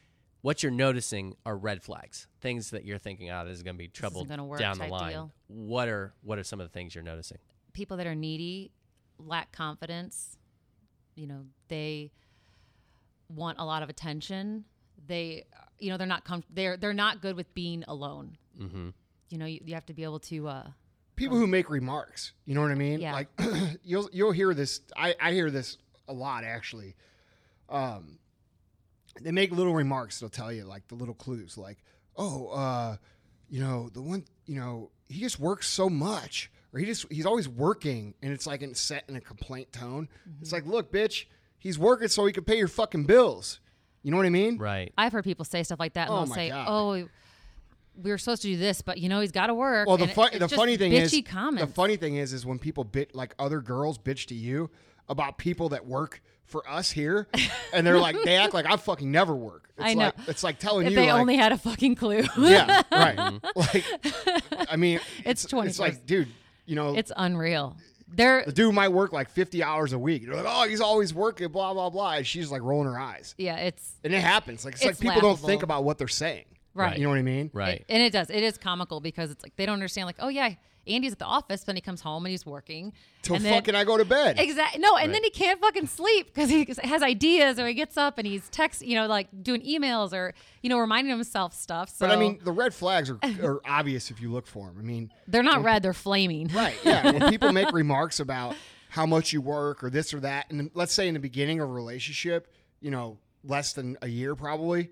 what 0.42 0.62
you're 0.62 0.72
noticing 0.72 1.34
are 1.44 1.56
red 1.56 1.82
flags 1.82 2.26
things 2.40 2.70
that 2.70 2.84
you're 2.84 2.98
thinking 2.98 3.28
out 3.28 3.48
is 3.48 3.62
going 3.62 3.74
to 3.74 3.78
be 3.78 3.88
trouble 3.88 4.24
down 4.24 4.78
the 4.78 4.86
line 4.86 5.12
deal. 5.12 5.32
what 5.48 5.88
are 5.88 6.14
what 6.22 6.38
are 6.38 6.44
some 6.44 6.60
of 6.60 6.66
the 6.66 6.72
things 6.72 6.94
you're 6.94 7.04
noticing 7.04 7.38
people 7.72 7.96
that 7.98 8.06
are 8.06 8.14
needy 8.14 8.72
lack 9.18 9.52
confidence. 9.52 10.36
You 11.14 11.26
know, 11.26 11.44
they 11.68 12.12
want 13.28 13.58
a 13.58 13.64
lot 13.64 13.82
of 13.82 13.88
attention. 13.88 14.64
They, 15.06 15.44
you 15.78 15.90
know, 15.90 15.96
they're 15.96 16.06
not 16.06 16.24
com- 16.24 16.44
they're 16.50 16.76
they're 16.76 16.94
not 16.94 17.22
good 17.22 17.36
with 17.36 17.52
being 17.54 17.84
alone. 17.86 18.36
Mm-hmm. 18.60 18.88
You 19.30 19.38
know, 19.38 19.46
you, 19.46 19.60
you 19.64 19.74
have 19.74 19.86
to 19.86 19.94
be 19.94 20.04
able 20.04 20.20
to. 20.20 20.48
Uh, 20.48 20.66
people 21.14 21.36
who 21.36 21.46
make 21.46 21.70
remarks. 21.70 22.32
You 22.44 22.54
know 22.54 22.62
what 22.62 22.70
I 22.70 22.74
mean? 22.74 23.00
Yeah. 23.00 23.12
Like 23.12 23.28
you'll 23.84 24.08
you'll 24.12 24.32
hear 24.32 24.52
this. 24.54 24.80
I 24.96 25.14
I 25.20 25.32
hear 25.32 25.50
this 25.50 25.78
a 26.08 26.12
lot 26.12 26.44
actually. 26.44 26.96
Um, 27.68 28.18
they 29.20 29.32
make 29.32 29.50
little 29.52 29.74
remarks. 29.74 30.20
They'll 30.20 30.28
tell 30.28 30.52
you 30.52 30.64
like 30.64 30.86
the 30.88 30.94
little 30.94 31.14
clues, 31.14 31.56
like, 31.58 31.78
oh, 32.16 32.48
uh, 32.48 32.96
you 33.48 33.60
know, 33.60 33.88
the 33.92 34.02
one, 34.02 34.24
you 34.46 34.58
know, 34.58 34.90
he 35.08 35.20
just 35.20 35.38
works 35.38 35.68
so 35.68 35.88
much, 35.88 36.50
or 36.72 36.80
he 36.80 36.86
just 36.86 37.10
he's 37.12 37.26
always 37.26 37.48
working, 37.48 38.14
and 38.22 38.32
it's 38.32 38.46
like 38.46 38.62
in, 38.62 38.74
set 38.74 39.04
in 39.08 39.16
a 39.16 39.20
complaint 39.20 39.72
tone. 39.72 40.08
It's 40.40 40.52
like, 40.52 40.66
look, 40.66 40.92
bitch, 40.92 41.26
he's 41.58 41.78
working 41.78 42.08
so 42.08 42.26
he 42.26 42.32
can 42.32 42.44
pay 42.44 42.58
your 42.58 42.68
fucking 42.68 43.04
bills. 43.04 43.60
You 44.02 44.10
know 44.12 44.18
what 44.18 44.26
I 44.26 44.30
mean? 44.30 44.56
right 44.58 44.92
I've 44.96 45.12
heard 45.12 45.24
people 45.24 45.44
say 45.44 45.62
stuff 45.64 45.80
like 45.80 45.94
that, 45.94 46.08
and 46.08 46.16
Oh 46.16 46.20
they'll 46.20 46.26
my 46.28 46.34
say, 46.34 46.48
God. 46.50 46.66
"Oh, 46.68 47.08
we 48.02 48.10
were 48.10 48.18
supposed 48.18 48.42
to 48.42 48.48
do 48.48 48.56
this, 48.56 48.82
but 48.82 48.98
you 48.98 49.08
know, 49.08 49.20
he's 49.20 49.32
got 49.32 49.48
to 49.48 49.54
work." 49.54 49.88
Well, 49.88 49.96
the 49.96 50.04
and 50.04 50.34
it- 50.34 50.38
the 50.38 50.48
funny 50.48 50.76
thing 50.76 50.92
bitchy 50.92 51.20
is, 51.20 51.24
comments. 51.24 51.66
the 51.66 51.72
funny 51.74 51.96
thing 51.96 52.16
is, 52.16 52.32
is 52.32 52.44
when 52.46 52.58
people 52.58 52.84
bit 52.84 53.14
like 53.14 53.34
other 53.38 53.60
girls 53.60 53.98
bitch 53.98 54.26
to 54.26 54.34
you 54.34 54.70
about 55.08 55.38
people 55.38 55.68
that 55.70 55.86
work 55.86 56.22
for 56.46 56.68
us 56.68 56.90
here, 56.90 57.28
and 57.72 57.86
they're 57.86 57.98
like, 57.98 58.16
they 58.24 58.36
act 58.36 58.54
like 58.54 58.66
I 58.66 58.76
fucking 58.76 59.10
never 59.10 59.34
work. 59.34 59.62
It's 59.78 59.84
I 59.90 59.92
know. 59.92 60.04
Like, 60.06 60.14
it's 60.28 60.42
like 60.42 60.58
telling 60.58 60.86
if 60.86 60.92
you, 60.92 60.96
they 60.96 61.12
like, 61.12 61.20
only 61.20 61.36
had 61.36 61.52
a 61.52 61.58
fucking 61.58 61.96
clue. 61.96 62.24
yeah, 62.38 62.80
right. 62.90 63.18
Like, 63.54 63.84
mm-hmm. 63.84 64.62
I 64.70 64.76
mean, 64.76 65.00
It's 65.24 65.44
It's 65.44 65.52
21st. 65.52 65.78
like, 65.80 66.06
dude, 66.06 66.28
you 66.64 66.76
know, 66.76 66.94
it's 66.96 67.12
unreal. 67.14 67.76
They're 68.08 68.42
the 68.46 68.52
dude 68.52 68.74
might 68.74 68.88
work 68.88 69.12
like 69.12 69.28
fifty 69.28 69.62
hours 69.62 69.92
a 69.92 69.98
week. 69.98 70.22
You're 70.22 70.34
like, 70.36 70.46
oh, 70.48 70.66
he's 70.66 70.80
always 70.80 71.12
working, 71.12 71.48
blah 71.48 71.74
blah 71.74 71.90
blah. 71.90 72.12
And 72.14 72.26
she's 72.26 72.50
like 72.50 72.62
rolling 72.62 72.88
her 72.90 72.98
eyes, 72.98 73.34
yeah, 73.36 73.56
it's 73.56 73.96
and 74.02 74.14
it 74.14 74.20
happens. 74.22 74.64
Like, 74.64 74.74
it's, 74.74 74.82
like 74.84 74.92
It's 74.92 75.00
people 75.00 75.20
don't 75.20 75.38
think 75.38 75.62
about 75.62 75.84
what 75.84 75.98
they're 75.98 76.08
saying. 76.08 76.44
right. 76.72 76.96
You 76.96 77.04
know 77.04 77.10
what 77.10 77.18
I 77.18 77.22
mean? 77.22 77.50
right 77.52 77.80
It- 77.80 77.86
and 77.90 78.02
it 78.02 78.12
does. 78.14 78.30
It 78.30 78.42
is 78.44 78.56
comical 78.56 79.00
because 79.00 79.30
it's 79.30 79.42
like 79.44 79.56
they 79.56 79.66
don't 79.66 79.74
understand. 79.74 80.06
Like, 80.06 80.16
oh 80.20 80.28
yeah, 80.28 80.54
Andy's 80.86 81.12
at 81.12 81.18
the 81.18 81.24
office, 81.24 81.62
then 81.64 81.74
he 81.76 81.80
comes 81.80 82.00
home 82.00 82.24
and 82.24 82.30
he's 82.30 82.46
working. 82.46 82.92
Till 83.22 83.38
then, 83.38 83.52
fucking 83.54 83.74
I 83.74 83.84
go 83.84 83.96
to 83.96 84.04
bed. 84.04 84.38
Exactly. 84.38 84.80
No, 84.80 84.96
and 84.96 85.06
Right. 85.08 85.12
then 85.14 85.24
he 85.24 85.30
can't 85.30 85.60
fucking 85.60 85.86
sleep 85.86 86.26
because 86.26 86.48
he 86.50 86.64
has 86.84 87.02
ideas, 87.02 87.58
or 87.58 87.66
he 87.66 87.74
gets 87.74 87.96
up 87.96 88.18
and 88.18 88.26
he's 88.26 88.48
text, 88.50 88.82
you 88.82 88.94
know, 88.94 89.06
like 89.06 89.28
doing 89.42 89.62
emails 89.62 90.12
or 90.12 90.34
you 90.62 90.68
know, 90.70 90.78
reminding 90.78 91.10
himself 91.10 91.54
stuff. 91.54 91.90
So 91.90 92.06
But 92.06 92.12
I 92.12 92.16
mean, 92.18 92.40
the 92.42 92.50
red 92.52 92.74
flags 92.74 93.08
are, 93.10 93.18
are 93.42 93.60
obvious 93.66 94.10
if 94.10 94.20
you 94.20 94.30
look 94.32 94.46
for 94.46 94.66
them. 94.66 94.76
I 94.78 94.82
mean, 94.82 95.12
they're 95.28 95.42
not 95.44 95.62
red; 95.62 95.82
they're 95.82 95.92
flaming. 95.92 96.48
Right. 96.48 96.74
Yeah. 96.84 97.12
when 97.12 97.30
people 97.30 97.52
make 97.52 97.70
remarks 97.72 98.18
about 98.20 98.56
how 98.88 99.06
much 99.06 99.32
you 99.32 99.40
work 99.40 99.84
or 99.84 99.90
this 99.90 100.12
or 100.14 100.20
that, 100.20 100.50
and 100.50 100.70
let's 100.74 100.92
say 100.92 101.06
in 101.08 101.14
the 101.14 101.20
beginning 101.20 101.60
of 101.60 101.68
a 101.68 101.72
relationship, 101.72 102.52
you 102.80 102.90
know, 102.90 103.18
less 103.44 103.74
than 103.74 103.96
a 104.02 104.08
year 104.08 104.34
probably, 104.34 104.90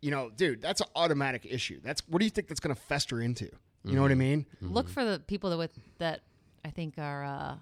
you 0.00 0.10
know, 0.10 0.30
dude, 0.30 0.60
that's 0.62 0.80
an 0.80 0.86
automatic 0.94 1.46
issue. 1.48 1.80
That's 1.82 2.02
what 2.08 2.18
do 2.20 2.24
you 2.24 2.30
think 2.30 2.48
that's 2.48 2.60
going 2.60 2.74
to 2.74 2.80
fester 2.80 3.20
into? 3.20 3.50
You 3.84 3.94
know 3.94 4.02
what 4.02 4.10
I 4.10 4.14
mean? 4.16 4.46
Look 4.60 4.88
for 4.88 5.04
the 5.04 5.18
people 5.20 5.50
that 5.50 5.56
with 5.56 5.72
that 5.98 6.20
I 6.64 6.70
think 6.70 6.94
are 6.98 7.24
uh, 7.24 7.54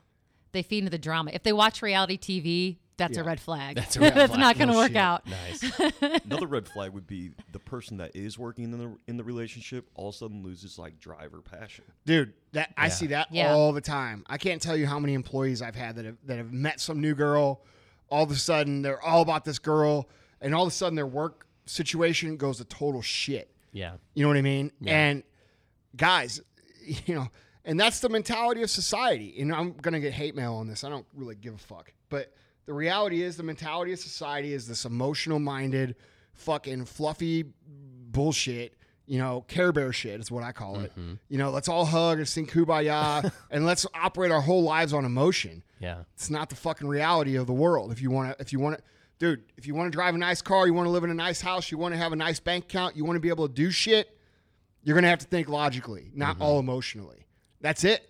they 0.53 0.63
feed 0.63 0.79
into 0.79 0.91
the 0.91 0.99
drama. 0.99 1.31
If 1.33 1.43
they 1.45 1.53
watch 1.53 1.81
reality 1.83 2.19
TV, 2.19 2.77
that's 2.97 3.17
a 3.17 3.23
red 3.23 3.39
flag. 3.41 3.77
That's 3.77 3.95
a 3.97 4.01
red 4.01 4.15
That's 4.15 4.31
flag. 4.33 4.41
not 4.41 4.59
going 4.59 4.67
to 4.69 4.75
No 4.75 4.81
work 4.81 4.89
shit. 4.89 4.97
out. 4.97 5.23
nice 5.27 5.93
Another 6.25 6.49
red 6.49 6.67
flag 6.67 6.91
would 6.93 7.07
be 7.07 7.31
the 7.53 7.61
person 7.61 7.99
that 7.99 8.17
is 8.17 8.37
working 8.37 8.65
in 8.65 8.71
the 8.73 8.99
in 9.07 9.17
the 9.17 9.23
relationship 9.23 9.89
all 9.95 10.09
of 10.09 10.15
a 10.17 10.19
sudden 10.19 10.43
loses 10.43 10.77
like 10.79 10.99
drive 10.99 11.33
or 11.33 11.41
passion. 11.41 11.85
Dude, 12.05 12.33
that 12.53 12.73
I 12.77 12.89
see 12.89 13.07
that 13.09 13.29
Yeah. 13.31 13.53
all 13.53 13.73
the 13.73 13.81
time. 13.81 14.25
I 14.27 14.39
can't 14.39 14.61
tell 14.61 14.77
you 14.77 14.89
how 14.89 14.99
many 14.99 15.15
employees 15.15 15.63
I've 15.63 15.77
had 15.77 15.95
that 15.97 16.05
have 16.05 16.17
that 16.27 16.39
have 16.39 16.53
met 16.53 16.81
some 16.81 17.01
new 17.01 17.15
girl. 17.15 17.63
All 18.11 18.25
of 18.25 18.31
a 18.33 18.37
sudden, 18.37 18.83
they're 18.83 19.01
all 19.01 19.23
about 19.23 19.45
this 19.45 19.59
girl, 19.61 20.09
and 20.41 20.53
all 20.55 20.63
of 20.65 20.69
a 20.69 20.75
sudden, 20.75 20.97
their 20.97 21.07
work 21.07 21.47
situation 21.67 22.37
goes 22.39 22.57
to 22.57 22.65
total 22.65 23.03
shit. 23.03 23.55
yeah 23.71 23.93
You 24.15 24.23
know 24.25 24.29
what 24.29 24.39
I 24.39 24.43
mean? 24.43 24.73
Yeah. 24.81 24.99
And 24.99 25.23
guys, 25.97 26.41
you 27.07 27.15
know, 27.15 27.29
and 27.65 27.79
that's 27.79 28.01
the 28.01 28.09
mentality 28.09 28.63
of 28.63 28.71
society. 28.71 29.35
And 29.41 29.53
I'm 29.53 29.73
gonna 29.73 30.01
get 30.01 30.13
hate 30.13 30.35
mail 30.35 30.55
on 30.55 30.67
this. 30.67 30.85
I 30.85 30.89
don't 30.89 31.07
really 31.15 31.35
give 31.35 31.55
a 31.55 31.59
fuck. 31.59 31.93
But 32.09 32.33
the 32.67 32.73
reality 32.73 33.23
is, 33.23 33.37
the 33.37 33.43
mentality 33.43 33.93
of 33.93 33.99
society 33.99 34.53
is 34.53 34.67
this 34.67 34.85
emotional 34.85 35.39
minded, 35.39 35.97
fucking 36.35 36.85
fluffy 36.85 37.45
bullshit. 37.67 38.75
You 39.07 39.19
know, 39.19 39.43
Care 39.49 39.73
Bear 39.73 39.91
shit 39.91 40.21
is 40.21 40.31
what 40.31 40.45
I 40.45 40.53
call 40.53 40.81
it. 40.81 40.91
Mm-hmm. 40.93 41.15
You 41.31 41.39
know, 41.39 41.51
let's 41.51 41.67
all 41.69 41.87
hug 41.87 42.19
and 42.19 42.29
sing 42.29 42.47
kumbaya 42.47 43.33
and 43.51 43.65
let's 43.65 43.87
operate 43.95 44.31
our 44.31 44.43
whole 44.43 44.63
lives 44.63 44.93
on 44.93 45.07
emotion. 45.07 45.63
yeah 45.81 46.03
It's 46.15 46.29
not 46.29 46.51
the 46.51 46.57
fucking 46.57 46.87
reality 46.87 47.37
of 47.37 47.47
the 47.47 47.55
world. 47.55 47.91
If 47.91 48.03
you 48.03 48.11
want 48.11 48.37
to, 48.37 48.43
if 48.43 48.53
you 48.53 48.61
want 48.61 48.77
to, 48.77 48.83
dude, 49.19 49.45
if 49.57 49.67
you 49.67 49.75
want 49.75 49.91
to 49.91 49.97
drive 49.97 50.15
a 50.15 50.19
nice 50.19 50.43
car, 50.43 50.67
you 50.67 50.75
want 50.75 50.87
to 50.87 50.91
live 50.91 51.05
in 51.05 51.11
a 51.11 51.15
nice 51.15 51.41
house, 51.41 51.71
you 51.71 51.79
want 51.79 51.95
to 51.95 51.99
have 51.99 52.13
a 52.13 52.17
nice 52.17 52.39
bank 52.39 52.65
account, 52.65 52.97
you 52.97 53.05
want 53.07 53.17
to 53.17 53.21
be 53.21 53.31
able 53.31 53.49
to 53.49 53.55
do 53.55 53.71
shit, 53.71 54.18
you're 54.83 54.95
gonna 54.95 55.09
have 55.09 55.19
to 55.21 55.27
think 55.27 55.49
logically, 55.49 56.11
not 56.15 56.35
mm-hmm. 56.35 56.43
all 56.43 56.59
emotionally. 56.59 57.27
That's 57.61 57.85
it. 57.85 58.09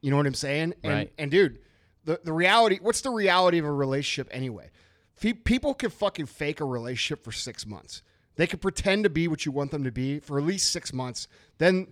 You 0.00 0.10
know 0.10 0.16
what 0.16 0.26
I'm 0.26 0.34
saying? 0.34 0.74
And 0.82 0.92
Right. 0.92 1.12
and 1.18 1.30
dude, 1.30 1.58
the 2.04 2.20
the 2.24 2.32
reality. 2.32 2.78
What's 2.80 3.00
the 3.00 3.10
reality 3.10 3.58
of 3.58 3.64
a 3.64 3.72
relationship 3.72 4.28
anyway? 4.30 4.70
People 5.18 5.72
can 5.74 5.90
fucking 5.90 6.26
fake 6.26 6.60
a 6.60 6.64
relationship 6.64 7.24
for 7.24 7.32
six 7.32 7.66
months. 7.66 8.02
They 8.36 8.46
can 8.46 8.58
pretend 8.58 9.04
to 9.04 9.10
be 9.10 9.28
what 9.28 9.46
you 9.46 9.52
want 9.52 9.70
them 9.70 9.82
to 9.84 9.90
be 9.90 10.20
for 10.20 10.38
at 10.38 10.44
least 10.44 10.70
six 10.72 10.92
months. 10.92 11.26
Then 11.56 11.88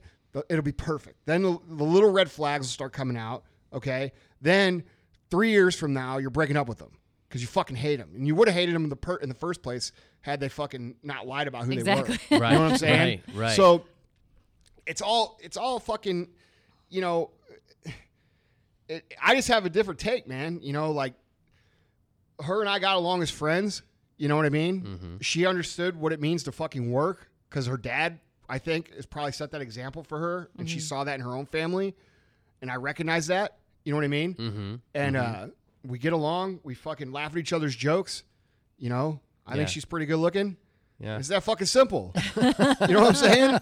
it'll 0.51 0.63
be 0.63 0.73
perfect. 0.73 1.25
Then 1.25 1.43
the, 1.43 1.59
the 1.67 1.85
little 1.85 2.11
red 2.11 2.31
flags 2.31 2.67
will 2.67 2.71
start 2.71 2.93
coming 2.93 3.17
out. 3.17 3.45
Okay. 3.73 4.13
Then 4.43 4.85
three 5.31 5.51
years 5.51 5.75
from 5.75 5.95
now, 5.95 6.19
you're 6.19 6.29
breaking 6.31 6.57
up 6.59 6.69
with 6.69 6.79
them 6.79 6.99
because 7.29 7.41
you 7.41 7.49
fucking 7.49 7.77
hate 7.77 7.97
them, 7.97 8.11
and 8.15 8.27
you 8.27 8.35
would 8.35 8.47
have 8.47 8.55
hated 8.55 8.75
them 8.75 8.85
in 8.85 8.91
the 8.91 8.97
per- 8.97 9.17
in 9.17 9.29
the 9.29 9.35
first 9.35 9.63
place 9.63 9.91
had 10.21 10.39
they 10.39 10.49
fucking 10.49 10.95
not 11.03 11.27
lied 11.27 11.49
about 11.49 11.65
who 11.65 11.73
Exactly. 11.73 12.19
they 12.29 12.37
were. 12.37 12.43
Right. 12.43 12.53
You 12.53 12.59
know 12.59 12.65
what 12.65 12.73
I'm 12.73 12.79
saying? 12.79 13.23
Right, 13.29 13.37
right. 13.37 13.57
So 13.57 13.85
it's 14.87 15.01
all 15.03 15.39
it's 15.43 15.57
all 15.57 15.79
fucking, 15.79 16.29
you 16.91 17.01
know. 17.01 17.31
It, 18.89 19.15
I 19.23 19.35
just 19.35 19.49
have 19.49 19.65
a 19.65 19.71
different 19.71 19.99
take, 20.01 20.27
man. 20.29 20.61
You 20.63 20.73
know, 20.75 20.91
like 20.91 21.15
her 22.43 22.61
and 22.61 22.69
I 22.69 22.79
got 22.79 22.97
along 22.97 23.23
as 23.23 23.31
friends, 23.31 23.83
You 24.19 24.29
know 24.29 24.37
what 24.37 24.45
I 24.45 24.51
mean? 24.51 24.83
Mm-hmm. 24.83 25.17
She 25.21 25.47
understood 25.47 25.97
what 25.97 26.13
it 26.13 26.21
means 26.21 26.43
to 26.45 26.53
fucking 26.53 26.91
work 26.91 27.31
because 27.49 27.67
her 27.67 27.77
dad, 27.79 28.19
I 28.49 28.59
think, 28.59 28.93
has 28.95 29.07
probably 29.07 29.33
set 29.33 29.53
that 29.53 29.61
example 29.63 30.03
for 30.03 30.19
her, 30.19 30.51
and 30.59 30.69
she 30.69 30.81
saw 30.81 31.05
that 31.05 31.15
in 31.15 31.21
her 31.23 31.33
own 31.35 31.47
family, 31.47 31.95
and 32.61 32.71
I 32.71 32.77
recognize 32.77 33.29
that. 33.29 33.59
You 33.85 33.93
know 33.93 33.97
what 33.99 34.05
I 34.05 34.09
mean? 34.09 34.35
Mm-hmm. 34.35 34.75
And 34.95 35.17
uh, 35.17 35.47
we 35.87 35.99
get 35.99 36.13
along. 36.13 36.61
We 36.63 36.75
fucking 36.75 37.13
laugh 37.13 37.33
at 37.33 37.39
each 37.39 37.53
other's 37.53 37.77
jokes. 37.77 38.23
You 38.79 38.89
know, 38.91 39.21
I 39.47 39.53
Yeah. 39.53 39.57
think 39.59 39.69
she's 39.71 39.85
pretty 39.85 40.07
good 40.07 40.19
looking. 40.19 40.57
Yeah. 41.01 41.19
It's 41.19 41.29
that 41.29 41.43
fucking 41.43 41.67
simple. 41.67 42.15
you 42.37 42.43
know 42.43 43.03
what 43.03 43.09
I'm 43.09 43.15
saying? 43.15 43.59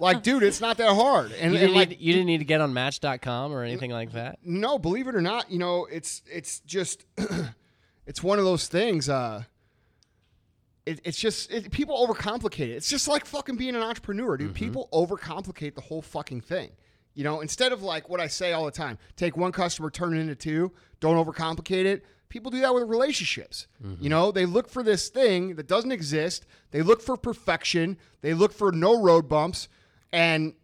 Like, 0.00 0.22
dude, 0.22 0.42
it's 0.42 0.60
not 0.60 0.78
that 0.78 0.94
hard. 0.94 1.30
And, 1.32 1.52
You 1.52 1.58
didn't, 1.58 1.74
like, 1.76 1.90
need, 1.90 2.00
you 2.00 2.12
didn't 2.12 2.26
need 2.26 2.38
to 2.38 2.44
get 2.44 2.60
on 2.60 2.72
Match.com 2.72 3.52
or 3.52 3.62
anything 3.62 3.90
like 3.90 4.12
that. 4.12 4.38
no, 4.42 4.78
believe 4.78 5.06
it 5.06 5.14
or 5.14 5.20
not, 5.20 5.50
you 5.50 5.58
know, 5.58 5.86
it's 5.90 6.22
it's 6.30 6.60
just 6.60 7.04
it's 8.06 8.22
one 8.22 8.38
of 8.38 8.44
those 8.44 8.66
things. 8.66 9.08
Uh, 9.08 9.44
it, 10.86 11.00
it's 11.04 11.18
just 11.18 11.50
it, 11.52 11.70
people 11.70 11.96
overcomplicate 12.06 12.70
it. 12.70 12.70
It's 12.70 12.88
just 12.88 13.06
like 13.08 13.24
fucking 13.26 13.56
being 13.56 13.76
an 13.76 13.82
entrepreneur, 13.82 14.36
dude. 14.36 14.54
People 14.54 14.88
overcomplicate 14.92 15.74
the 15.74 15.82
whole 15.82 16.02
fucking 16.02 16.40
thing. 16.40 16.70
You 17.14 17.24
know, 17.24 17.40
instead 17.40 17.72
of 17.72 17.82
like 17.82 18.08
what 18.08 18.20
I 18.20 18.26
say 18.28 18.52
all 18.52 18.64
the 18.64 18.70
time, 18.70 18.96
take 19.16 19.36
one 19.36 19.52
customer, 19.52 19.90
turn 19.90 20.16
it 20.16 20.20
into 20.20 20.34
two. 20.34 20.72
Don't 21.00 21.22
overcomplicate 21.22 21.84
it. 21.84 22.04
People 22.30 22.50
do 22.50 22.60
that 22.60 22.72
with 22.74 22.88
relationships. 22.88 23.66
You 24.00 24.08
know, 24.08 24.30
they 24.32 24.46
look 24.46 24.70
for 24.70 24.82
this 24.82 25.08
thing 25.10 25.56
that 25.56 25.66
doesn't 25.66 25.92
exist. 25.92 26.46
They 26.70 26.80
look 26.80 27.02
for 27.02 27.16
perfection. 27.18 27.98
They 28.22 28.32
look 28.32 28.52
for 28.54 28.72
no 28.72 29.02
road 29.02 29.28
bumps, 29.28 29.68
and 30.12 30.54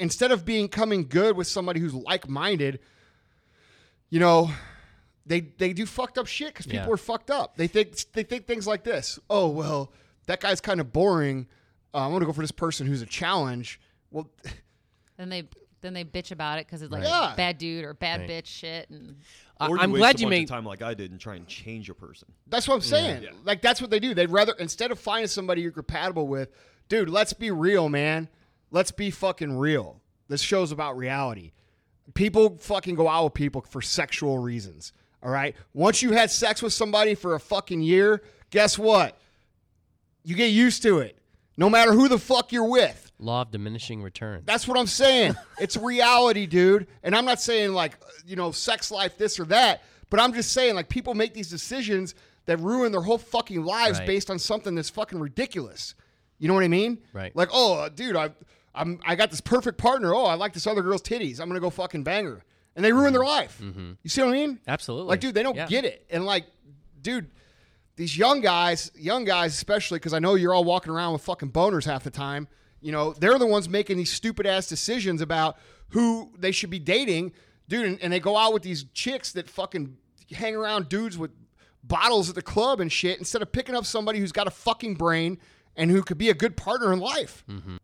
instead 0.00 0.32
of 0.32 0.44
being 0.44 0.66
coming 0.68 1.06
good 1.06 1.36
with 1.36 1.46
somebody 1.46 1.78
who's 1.80 1.94
like-minded, 1.94 2.80
you 4.10 4.18
know, 4.20 4.50
they 5.26 5.40
they 5.40 5.72
do 5.72 5.86
fucked 5.86 6.18
up 6.18 6.26
shit 6.26 6.48
because 6.48 6.66
people 6.66 6.86
Yeah. 6.88 6.92
are 6.94 6.96
fucked 6.98 7.30
up. 7.30 7.56
They 7.56 7.66
think 7.66 8.12
they 8.12 8.22
think 8.24 8.46
things 8.46 8.66
like 8.66 8.84
this. 8.84 9.18
Oh 9.30 9.48
well, 9.48 9.92
that 10.26 10.40
guy's 10.40 10.60
kind 10.60 10.80
of 10.80 10.92
boring. 10.92 11.46
Uh, 11.92 12.06
I'm 12.06 12.12
gonna 12.12 12.26
go 12.26 12.32
for 12.32 12.40
this 12.42 12.50
person 12.52 12.86
who's 12.86 13.02
a 13.02 13.06
challenge. 13.06 13.80
Well, 14.10 14.30
Then 15.16 15.28
they 15.28 15.44
then 15.84 15.94
they 15.94 16.04
bitch 16.04 16.30
about 16.32 16.58
it 16.58 16.66
because 16.66 16.82
it's 16.82 16.90
like 16.92 17.04
Yeah. 17.04 17.34
bad 17.36 17.58
dude 17.58 17.84
or 17.84 17.94
bad 17.94 18.20
Right. 18.20 18.30
bitch 18.30 18.46
shit 18.46 18.88
and 18.90 19.16
I- 19.60 19.68
Or 19.68 19.78
I'm 19.78 19.92
waste 19.92 20.00
glad 20.00 20.16
a 20.16 20.18
you 20.20 20.26
bunch 20.26 20.30
made. 20.30 20.48
time 20.48 20.64
like 20.64 20.82
I 20.82 20.94
did 20.94 21.10
and 21.12 21.20
try 21.20 21.36
and 21.36 21.46
change 21.46 21.88
a 21.90 21.94
person. 21.94 22.28
that's 22.48 22.66
what 22.66 22.74
I'm 22.74 22.80
saying. 22.80 23.22
Yeah. 23.22 23.30
Like 23.44 23.60
that's 23.62 23.80
what 23.80 23.90
they 23.90 24.00
do. 24.00 24.14
They'd 24.14 24.30
rather 24.30 24.54
instead 24.58 24.90
of 24.90 24.98
finding 24.98 25.28
somebody 25.28 25.62
you're 25.62 25.70
compatible 25.72 26.26
with, 26.26 26.50
dude. 26.88 27.08
Let's 27.08 27.32
be 27.34 27.50
real, 27.50 27.88
man. 27.88 28.28
Let's 28.70 28.90
be 28.90 29.10
fucking 29.10 29.56
real. 29.56 30.00
This 30.28 30.40
show's 30.40 30.72
about 30.72 30.96
reality. 30.96 31.52
People 32.14 32.58
fucking 32.58 32.94
go 32.96 33.08
out 33.08 33.24
with 33.24 33.34
people 33.34 33.60
for 33.62 33.80
sexual 33.80 34.38
reasons. 34.38 34.92
All 35.22 35.30
right. 35.30 35.54
Once 35.72 36.02
you 36.02 36.12
had 36.12 36.30
sex 36.30 36.60
with 36.62 36.72
somebody 36.72 37.14
for 37.14 37.34
a 37.34 37.40
fucking 37.40 37.80
year, 37.82 38.22
guess 38.50 38.78
what? 38.78 39.16
You 40.24 40.34
get 40.34 40.46
used 40.48 40.82
to 40.82 40.98
it. 40.98 41.18
No 41.56 41.70
matter 41.70 41.92
who 41.92 42.08
the 42.08 42.18
fuck 42.18 42.50
you're 42.52 42.68
with. 42.68 43.03
Law 43.24 43.42
of 43.42 43.50
diminishing 43.50 44.02
returns. 44.02 44.44
That's 44.46 44.68
what 44.68 44.78
I'm 44.78 44.86
saying. 44.86 45.34
it's 45.58 45.76
reality, 45.76 46.46
dude. 46.46 46.86
And 47.02 47.14
I'm 47.16 47.24
not 47.24 47.40
saying 47.40 47.72
like, 47.72 47.98
you 48.26 48.36
know, 48.36 48.50
sex 48.52 48.90
life, 48.90 49.16
this 49.18 49.40
or 49.40 49.44
that, 49.46 49.82
but 50.10 50.20
I'm 50.20 50.32
just 50.34 50.52
saying 50.52 50.74
like 50.74 50.88
people 50.88 51.14
make 51.14 51.34
these 51.34 51.48
decisions 51.48 52.14
that 52.46 52.58
ruin 52.60 52.92
their 52.92 53.00
whole 53.00 53.16
fucking 53.18 53.64
lives 53.64 53.98
Right. 53.98 54.06
based 54.06 54.30
on 54.30 54.38
something 54.38 54.74
that's 54.74 54.90
fucking 54.90 55.18
ridiculous. 55.18 55.94
You 56.38 56.48
know 56.48 56.54
what 56.54 56.64
I 56.64 56.68
mean? 56.68 56.98
Right. 57.14 57.34
Like, 57.34 57.48
oh, 57.52 57.74
uh, 57.80 57.88
dude, 57.88 58.16
I, 58.16 58.30
I'm, 58.74 59.00
I 59.06 59.14
got 59.14 59.30
this 59.30 59.40
perfect 59.40 59.78
partner. 59.78 60.14
Oh, 60.14 60.24
I 60.26 60.34
like 60.34 60.52
this 60.52 60.66
other 60.66 60.82
girl's 60.82 61.00
titties. 61.00 61.40
I'm 61.40 61.48
gonna 61.48 61.60
go 61.60 61.70
fucking 61.70 62.02
bang 62.02 62.26
her, 62.26 62.44
and 62.76 62.84
they 62.84 62.92
ruin 62.92 63.12
their 63.14 63.24
life. 63.24 63.58
You 63.62 64.10
see 64.10 64.20
what 64.20 64.28
I 64.28 64.32
mean? 64.32 64.60
Absolutely. 64.68 65.08
Like, 65.08 65.20
dude, 65.20 65.34
they 65.34 65.42
don't 65.42 65.56
Yeah. 65.56 65.66
get 65.68 65.84
it. 65.86 66.04
And 66.10 66.26
like, 66.26 66.44
dude, 67.00 67.30
these 67.96 68.18
young 68.18 68.40
guys, 68.40 68.90
young 68.96 69.24
guys 69.24 69.54
especially, 69.54 70.00
because 70.00 70.12
I 70.12 70.18
know 70.18 70.34
you're 70.34 70.52
all 70.52 70.64
walking 70.64 70.92
around 70.92 71.12
with 71.14 71.22
fucking 71.22 71.52
boners 71.52 71.84
half 71.86 72.02
the 72.04 72.10
time. 72.10 72.48
You 72.84 72.92
know, 72.92 73.14
they're 73.14 73.38
the 73.38 73.46
ones 73.46 73.68
making 73.68 73.96
these 73.96 74.12
stupid 74.12 74.46
ass 74.46 74.68
decisions 74.68 75.22
about 75.22 75.56
who 75.90 76.30
they 76.38 76.52
should 76.52 76.68
be 76.68 76.78
dating, 76.78 77.32
dude. 77.66 77.86
And, 77.86 78.00
and 78.02 78.12
they 78.12 78.20
go 78.20 78.36
out 78.36 78.52
with 78.52 78.62
these 78.62 78.84
chicks 78.92 79.32
that 79.32 79.48
fucking 79.48 79.96
hang 80.30 80.54
around 80.54 80.90
dudes 80.90 81.16
with 81.16 81.30
bottles 81.82 82.28
at 82.28 82.34
the 82.34 82.42
club 82.42 82.80
and 82.80 82.92
shit 82.92 83.18
instead 83.18 83.40
of 83.40 83.50
picking 83.52 83.74
up 83.74 83.86
somebody 83.86 84.18
who's 84.18 84.32
got 84.32 84.46
a 84.46 84.50
fucking 84.50 84.96
brain 84.96 85.38
and 85.76 85.90
who 85.90 86.02
could 86.02 86.18
be 86.18 86.28
a 86.28 86.34
good 86.34 86.58
partner 86.58 86.92
in 86.92 87.00
life. 87.00 87.42
Mm-hmm. 87.48 87.76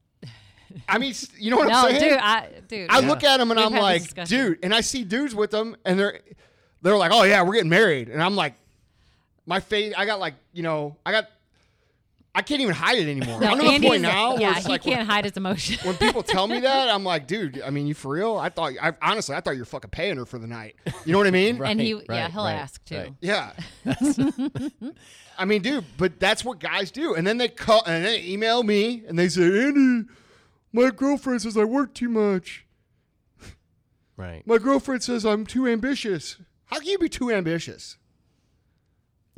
I 0.89 0.99
mean, 0.99 1.15
you 1.39 1.51
know 1.51 1.57
what 1.57 1.69
no, 1.69 1.87
I'm 1.87 1.91
saying? 1.91 2.11
dude, 2.11 2.19
I 2.19 2.49
dude. 2.69 2.91
I 2.91 3.01
yeah. 3.01 3.09
look 3.09 3.25
at 3.25 3.39
them 3.39 3.51
and 3.51 3.59
We've 3.59 3.67
I'm 3.67 3.73
like, 3.73 4.27
dude, 4.27 4.59
and 4.63 4.75
I 4.75 4.83
see 4.83 5.03
dudes 5.03 5.35
with 5.35 5.51
them, 5.51 5.77
and 5.85 5.99
they're 5.99 6.21
they're 6.83 6.97
like, 6.97 7.11
oh 7.13 7.25
yeah, 7.25 7.43
we're 7.43 7.55
getting 7.55 7.71
married, 7.71 8.09
and 8.09 8.23
I'm 8.23 8.37
like, 8.37 8.55
my 9.47 9.61
face, 9.61 9.95
I 9.97 10.07
got 10.07 10.21
like, 10.21 10.35
you 10.53 10.63
know, 10.63 10.97
I 11.05 11.11
got, 11.13 11.29
I 12.33 12.43
can't 12.43 12.61
even 12.61 12.75
hide 12.75 12.97
it 12.99 13.09
anymore. 13.09 13.41
No, 13.41 13.49
I'm 13.49 13.59
to 13.59 13.65
the 13.65 13.71
Andy's- 13.71 13.91
point 13.91 14.03
now 14.03 14.37
Yeah, 14.37 14.57
it's 14.57 14.65
he 14.67 14.73
like 14.73 14.83
can't 14.83 14.99
when, 14.99 15.07
hide 15.07 15.25
his 15.25 15.37
emotion. 15.37 15.79
when 15.83 15.97
people 15.97 16.23
tell 16.23 16.47
me 16.47 16.61
that, 16.61 16.89
I'm 16.89 17.03
like, 17.03 17.27
dude, 17.27 17.61
I 17.61 17.71
mean, 17.71 17.89
you 17.89 17.95
for 17.95 18.13
real? 18.13 18.37
I 18.37 18.51
thought, 18.51 18.73
I 18.81 18.93
honestly, 19.03 19.35
I 19.35 19.41
thought 19.41 19.53
you 19.53 19.59
were 19.61 19.65
fucking 19.65 19.91
paying 19.91 20.17
her 20.17 20.25
for 20.25 20.39
the 20.39 20.47
night. 20.47 20.77
You 21.05 21.13
know 21.13 21.19
what 21.19 21.27
I 21.27 21.33
mean? 21.33 21.59
Right, 21.59 21.71
and 21.73 21.81
he, 21.81 21.95
right, 21.95 22.05
yeah, 22.09 22.29
he'll 22.31 22.45
right, 22.45 22.53
ask 22.55 22.85
too. 22.85 22.97
right. 22.99 23.13
Yeah. 23.21 23.53
I 25.39 25.45
mean, 25.45 25.63
dude, 25.63 25.85
but 25.97 26.21
that's 26.21 26.45
what 26.45 26.61
guys 26.61 26.91
do. 26.91 27.15
And 27.15 27.27
then 27.27 27.39
they 27.39 27.49
call 27.49 27.83
and 27.85 28.05
they 28.05 28.23
email 28.23 28.63
me 28.63 29.03
and 29.09 29.19
they 29.19 29.29
say, 29.29 29.43
Andy, 29.67 30.09
my 30.73 30.91
girlfriend 30.91 31.43
says 31.43 31.57
I 31.57 31.65
work 31.65 31.95
too 31.95 32.09
much. 32.09 32.65
Right. 34.17 34.47
My 34.47 34.59
girlfriend 34.59 35.03
says 35.03 35.25
I'm 35.25 35.47
too 35.47 35.67
ambitious. 35.67 36.37
How 36.67 36.79
can 36.79 36.89
you 36.89 36.99
be 36.99 37.09
too 37.09 37.33
ambitious? 37.33 37.97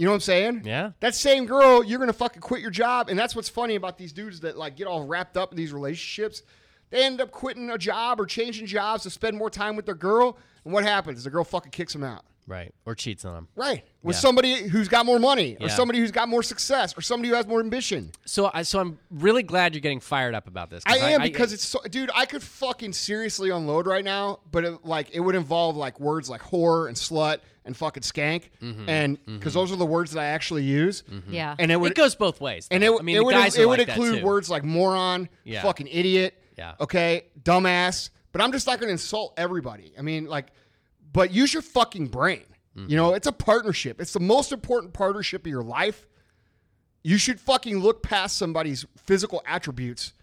You 0.03 0.07
know 0.07 0.11
what 0.15 0.17
I'm 0.17 0.21
saying? 0.23 0.63
Yeah. 0.65 0.91
That 0.99 1.15
same 1.15 1.47
girl, 1.47 1.85
you're 1.85 2.01
gonna 2.01 2.13
fucking 2.13 2.43
quit 2.43 2.61
your 2.61 2.73
job, 2.73 3.09
and 3.09 3.17
that's 3.17 3.37
what's 3.37 3.49
funny 3.49 3.77
about 3.77 3.99
these 3.99 4.13
dudes 4.13 4.41
that 4.41 4.59
like 4.59 4.75
get 4.75 4.89
all 4.89 5.07
wrapped 5.07 5.37
up 5.37 5.53
in 5.53 5.57
these 5.57 5.73
relationships. 5.73 6.43
They 6.91 7.05
end 7.05 7.21
up 7.21 7.31
quitting 7.31 7.71
a 7.71 7.79
job 7.79 8.19
or 8.21 8.27
changing 8.27 8.67
jobs 8.67 9.05
to 9.05 9.11
spend 9.11 9.37
more 9.39 9.49
time 9.49 9.77
with 9.77 9.87
their 9.87 9.95
girl, 9.95 10.37
and 10.65 10.75
what 10.75 10.83
happens? 10.83 11.23
The 11.23 11.31
girl 11.31 11.45
fucking 11.45 11.71
kicks 11.71 11.93
them 11.93 12.03
out. 12.03 12.25
Right. 12.49 12.75
Or 12.85 12.97
cheats 12.97 13.25
on 13.25 13.35
them. 13.35 13.49
Right. 13.55 13.85
With 14.03 14.17
Yeah. 14.17 14.21
somebody 14.23 14.65
who's 14.65 14.89
got 14.89 15.07
more 15.07 15.21
money, 15.21 15.57
or 15.61 15.69
Yeah. 15.69 15.75
somebody 15.77 16.01
who's 16.01 16.11
got 16.11 16.29
more 16.29 16.43
success, 16.43 16.99
or 16.99 17.01
somebody 17.01 17.29
who 17.29 17.37
has 17.37 17.47
more 17.47 17.61
ambition. 17.61 18.11
So 18.25 18.51
I 18.53 18.63
so 18.63 18.81
I'm 18.81 18.99
really 19.09 19.45
glad 19.45 19.73
you're 19.73 19.83
getting 19.83 20.01
fired 20.01 20.35
up 20.35 20.49
about 20.49 20.69
this. 20.69 20.83
I 20.85 20.97
am 20.99 21.23
because 21.23 21.53
it's 21.53 21.65
so, 21.65 21.79
dude. 21.89 22.11
I 22.13 22.27
could 22.27 22.43
fucking 22.43 22.93
seriously 22.95 23.51
unload 23.51 23.87
right 23.87 24.05
now, 24.05 24.41
but 24.51 24.65
it, 24.65 24.85
like 24.85 25.11
it 25.15 25.21
would 25.21 25.37
involve 25.37 25.77
like 25.77 26.01
words 26.01 26.29
like 26.29 26.43
whore 26.43 26.89
and 26.89 26.97
slut 26.97 27.39
and 27.65 27.77
fucking 27.77 28.03
skank, 28.03 28.45
Mm-hmm. 28.61 28.89
and 28.89 29.19
because 29.27 29.55
those 29.55 29.71
are 29.73 29.77
the 29.77 29.87
words 29.87 30.13
that 30.13 30.21
I 30.21 30.27
actually 30.27 30.65
use, 30.65 31.05
Yeah. 31.29 31.55
and 31.59 31.71
it 31.71 31.77
would 31.81 31.93
it 31.93 31.97
goes 31.97 32.15
both 32.15 32.41
ways. 32.41 32.67
and 32.71 32.83
it, 32.83 32.91
would- 32.93 33.01
I 33.03 33.05
mean, 33.05 33.17
it 33.17 33.25
would 33.25 33.33
guys 33.33 33.57
it 33.57 33.69
would 33.69 33.79
like 33.79 33.89
include 33.89 34.23
words 34.25 34.51
like 34.51 34.65
moron, 34.65 35.29
Yeah. 35.45 35.63
fucking 35.63 35.89
idiot, 35.89 36.35
Yeah. 36.59 36.75
okay, 36.81 37.27
dumbass. 37.43 38.11
But 38.33 38.41
I'm 38.41 38.51
just 38.53 38.67
not 38.67 38.79
going 38.81 38.89
to 38.89 38.93
insult 38.93 39.35
everybody. 39.37 39.93
I 39.99 40.03
mean, 40.03 40.25
like, 40.27 40.47
but 41.13 41.31
use 41.33 41.53
your 41.53 41.63
fucking 41.63 42.07
brain. 42.09 42.45
Mm-hmm. 42.77 42.91
You 42.91 42.97
know, 42.97 43.13
it's 43.13 43.27
a 43.27 43.33
partnership. 43.33 44.01
It's 44.01 44.15
the 44.15 44.21
most 44.21 44.53
important 44.53 44.95
partnership 44.95 45.43
of 45.43 45.51
your 45.51 45.63
life. 45.63 46.07
You 47.05 47.19
should 47.19 47.39
fucking 47.41 47.79
look 47.81 48.03
past 48.03 48.39
somebody's 48.39 48.87
physical 48.97 49.43
attributes 49.47 50.15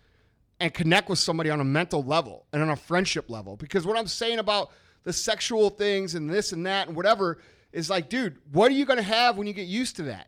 and 0.60 0.74
connect 0.74 1.08
with 1.10 1.20
somebody 1.20 1.50
on 1.52 1.60
a 1.60 1.64
mental 1.64 2.02
level 2.04 2.46
and 2.52 2.62
on 2.64 2.70
a 2.70 2.76
friendship 2.76 3.30
level. 3.30 3.56
Because 3.56 3.86
what 3.86 3.98
I'm 3.98 4.08
saying 4.08 4.40
about 4.40 4.72
the 5.04 5.14
sexual 5.14 5.70
things 5.70 6.16
and 6.16 6.30
this 6.30 6.52
and 6.52 6.66
that 6.66 6.88
and 6.88 6.96
whatever 6.96 7.40
is 7.72 7.90
like, 7.90 8.10
dude, 8.10 8.38
what 8.52 8.72
are 8.72 8.76
you 8.76 8.86
going 8.86 8.98
to 8.98 9.04
have 9.04 9.38
when 9.38 9.48
you 9.48 9.54
get 9.54 9.68
used 9.68 9.96
to 9.98 10.04
that? 10.04 10.28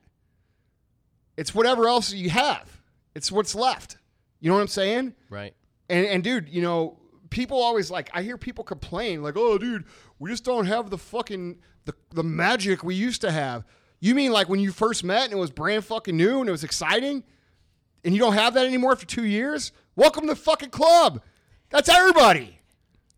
It's 1.37 1.55
whatever 1.55 1.87
else 1.87 2.13
you 2.13 2.29
have. 2.29 2.81
It's 3.15 3.31
what's 3.31 3.55
left. 3.55 3.97
You 4.39 4.49
know 4.49 4.55
what 4.55 4.61
I'm 4.61 4.67
saying? 4.67 5.15
Right. 5.29 5.53
And 5.89 6.05
and 6.05 6.23
dude, 6.23 6.49
you 6.49 6.61
know, 6.61 6.99
people 7.29 7.61
always 7.61 7.91
like 7.91 8.09
I 8.13 8.21
hear 8.21 8.37
people 8.37 8.63
complain 8.63 9.23
like, 9.23 9.35
"Oh, 9.37 9.57
dude, 9.57 9.85
we 10.19 10.29
just 10.29 10.43
don't 10.43 10.65
have 10.65 10.89
the 10.89 10.97
fucking 10.97 11.59
the 11.85 11.93
the 12.11 12.23
magic 12.23 12.83
we 12.83 12.95
used 12.95 13.21
to 13.21 13.31
have." 13.31 13.65
You 13.99 14.15
mean 14.15 14.31
like 14.31 14.49
when 14.49 14.59
you 14.59 14.71
first 14.71 15.03
met 15.03 15.25
and 15.25 15.33
it 15.33 15.37
was 15.37 15.51
brand 15.51 15.85
fucking 15.85 16.15
new 16.15 16.39
and 16.39 16.49
it 16.49 16.51
was 16.51 16.63
exciting? 16.63 17.23
And 18.03 18.15
you 18.15 18.19
don't 18.19 18.33
have 18.33 18.55
that 18.55 18.65
anymore 18.65 18.93
after 18.93 19.05
2 19.05 19.25
years? 19.25 19.71
Welcome 19.95 20.23
to 20.23 20.29
the 20.29 20.35
fucking 20.35 20.71
club. 20.71 21.21
That's 21.69 21.87
everybody. 21.87 22.60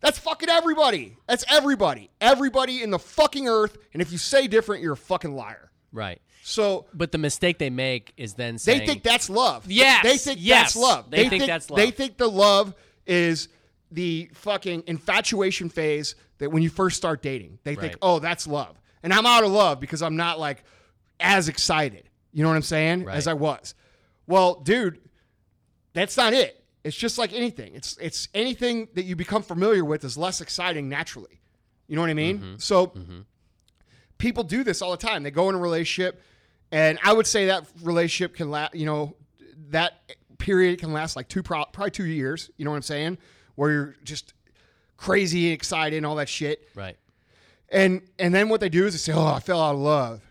That's 0.04 0.20
fucking 0.20 0.49
everybody. 0.49 1.16
That's 1.28 1.45
everybody. 1.49 2.12
Everybody 2.20 2.84
in 2.84 2.91
the 2.91 2.99
fucking 2.99 3.47
earth. 3.47 3.78
And 3.93 4.01
if 4.01 4.12
you 4.12 4.18
say 4.18 4.47
different, 4.47 4.84
you're 4.84 4.93
a 4.93 4.97
fucking 4.97 5.34
liar. 5.34 5.72
Right. 5.93 6.22
So 6.43 6.88
But 6.93 7.14
the 7.14 7.18
mistake 7.18 7.58
they 7.58 7.70
make 7.70 8.12
is 8.18 8.34
then 8.34 8.58
they 8.66 8.86
think 8.86 9.01
that's 9.04 9.30
love. 9.30 9.64
Yes, 9.72 10.04
They 10.04 10.18
think 10.18 10.39
yes. 10.41 10.74
that's 10.74 10.76
love. 10.76 11.10
They 11.10 11.30
think 11.30 11.45
that's 11.45 11.70
love. 11.70 11.78
They 11.78 11.89
think 11.91 12.18
the 12.18 12.28
love 12.30 12.76
is 13.08 13.47
the 13.91 14.30
fucking 14.34 14.84
infatuation 14.88 15.70
phase 15.70 16.16
that 16.39 16.51
when 16.51 16.64
you 16.64 16.70
first 16.70 16.97
start 16.97 17.22
dating. 17.22 17.60
They 17.64 17.76
think, 17.76 17.95
oh, 18.01 18.20
that's 18.20 18.45
love. 18.45 18.80
And 19.04 19.14
I'm 19.14 19.26
out 19.26 19.45
of 19.45 19.51
love 19.51 19.80
because 19.80 20.01
I'm 20.01 20.18
not 20.18 20.38
like 20.38 20.64
as 21.20 21.47
excited. 21.47 22.10
You 22.34 22.43
know 22.43 22.49
what 22.49 22.56
I'm 22.56 22.62
saying? 22.62 23.08
As 23.08 23.26
Right. 23.26 23.32
I 23.32 23.36
was. 23.36 23.74
Well, 24.28 24.56
dude, 24.56 24.99
that's 25.93 26.18
not 26.18 26.34
it. 26.34 26.62
It's 26.84 26.97
just 26.97 27.17
like 27.17 27.34
anything. 27.34 27.75
It's 27.75 27.97
it's 28.01 28.27
anything 28.34 28.89
that 28.95 29.05
you 29.05 29.15
become 29.15 29.41
familiar 29.43 29.86
with 29.86 30.03
is 30.03 30.17
less 30.17 30.41
exciting 30.41 30.89
naturally. 30.89 31.39
You 31.88 31.95
know 31.95 32.01
what 32.01 32.09
I 32.09 32.13
mean? 32.15 32.38
Mm-hmm. 32.39 32.55
So 32.57 32.93
people 34.17 34.43
do 34.43 34.63
this 34.63 34.81
all 34.81 34.91
the 34.91 34.97
time. 34.97 35.23
They 35.23 35.31
go 35.31 35.49
in 35.49 35.55
a 35.55 35.59
relationship 35.59 36.21
And 36.71 36.97
I 37.03 37.13
would 37.13 37.27
say 37.27 37.45
that 37.47 37.67
relationship 37.84 38.36
can 38.36 38.49
last, 38.49 38.73
you 38.73 38.88
know, 38.88 39.15
that 39.69 40.01
period 40.39 40.79
can 40.79 40.91
last 40.91 41.15
like 41.15 41.27
two, 41.27 41.43
probably 41.43 41.91
two 41.91 42.05
years. 42.05 42.49
You 42.57 42.65
know 42.65 42.71
what 42.71 42.77
I'm 42.77 42.81
saying? 42.81 43.19
Where 43.53 43.71
you're 43.71 43.95
just 44.03 44.34
crazy 44.97 45.45
and 45.45 45.53
excited 45.53 45.97
and 45.97 46.05
all 46.05 46.15
that 46.15 46.29
shit. 46.29 46.67
Right. 46.73 46.97
And 47.69 48.01
and 48.17 48.34
then 48.34 48.49
what 48.49 48.59
they 48.59 48.69
do 48.69 48.86
is 48.88 48.93
they 48.93 48.97
say, 48.97 49.13
"Oh, 49.13 49.25
I 49.25 49.39
fell 49.39 49.61
out 49.61 49.75
of 49.75 49.81
love," 49.81 50.21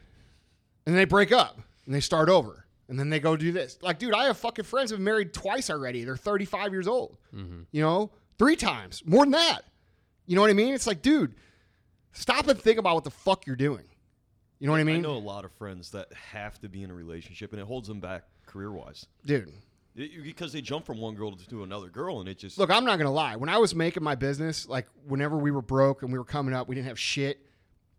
and 0.85 0.97
they 0.97 1.05
break 1.05 1.31
up 1.31 1.61
and 1.87 1.95
they 1.95 2.01
start 2.01 2.29
over, 2.29 2.62
and 2.89 2.99
then 2.99 3.11
they 3.11 3.21
go 3.21 3.37
do 3.37 3.53
this. 3.53 3.79
Like, 3.83 3.99
dude, 3.99 4.15
I 4.15 4.27
have 4.27 4.37
fucking 4.39 4.65
friends 4.65 4.91
who've 4.91 5.01
married 5.01 5.33
twice 5.33 5.71
already. 5.71 6.05
They're 6.05 6.17
35 6.17 6.73
years 6.73 6.89
old. 6.89 7.17
Mm-hmm. 7.35 7.63
You 7.71 7.83
know, 7.83 8.11
three 8.39 8.57
times, 8.57 9.03
more 9.07 9.25
than 9.25 9.33
that. 9.33 9.63
You 10.27 10.37
know 10.37 10.43
what 10.43 10.51
I 10.51 10.55
mean? 10.55 10.75
It's 10.75 10.87
like, 10.87 11.03
dude, 11.03 11.35
stop 12.13 12.47
and 12.49 12.61
think 12.61 12.79
about 12.79 12.95
what 12.95 13.05
the 13.05 13.11
fuck 13.11 13.47
you're 13.47 13.57
doing. 13.57 13.85
You 14.59 14.67
know 14.67 14.73
what 14.73 14.81
I 14.81 14.85
mean? 14.85 14.99
I 14.99 15.01
know 15.01 15.15
a 15.15 15.19
lot 15.19 15.45
of 15.45 15.53
friends 15.53 15.91
that 15.91 16.13
have 16.13 16.61
to 16.61 16.69
be 16.69 16.85
in 16.85 16.91
a 16.91 16.95
relationship, 16.95 17.53
and 17.53 17.61
it 17.61 17.67
holds 17.67 17.89
them 17.89 17.99
back 17.99 18.25
career 18.47 18.71
wise. 18.71 19.07
dude? 19.25 19.53
because 19.95 20.53
they 20.53 20.63
jump 20.63 20.87
from 20.87 20.99
one 20.99 21.15
girl 21.15 21.33
to 21.33 21.63
another 21.65 21.89
girl, 21.89 22.21
and 22.21 22.29
it 22.29 22.39
just 22.39 22.59
Look, 22.59 22.71
I'm 22.71 22.85
not 22.85 22.97
gonna 22.99 23.13
lie. 23.13 23.37
When 23.37 23.51
I 23.51 23.59
was 23.59 23.75
making 23.75 24.03
my 24.03 24.15
business, 24.15 24.67
like 24.67 24.87
whenever 25.07 25.37
we 25.37 25.51
were 25.51 25.63
broke 25.63 26.03
and 26.03 26.11
we 26.13 26.19
were 26.19 26.25
coming 26.25 26.55
up, 26.55 26.69
we 26.69 26.75
didn't 26.75 26.89
have 26.89 26.99
shit. 26.99 27.45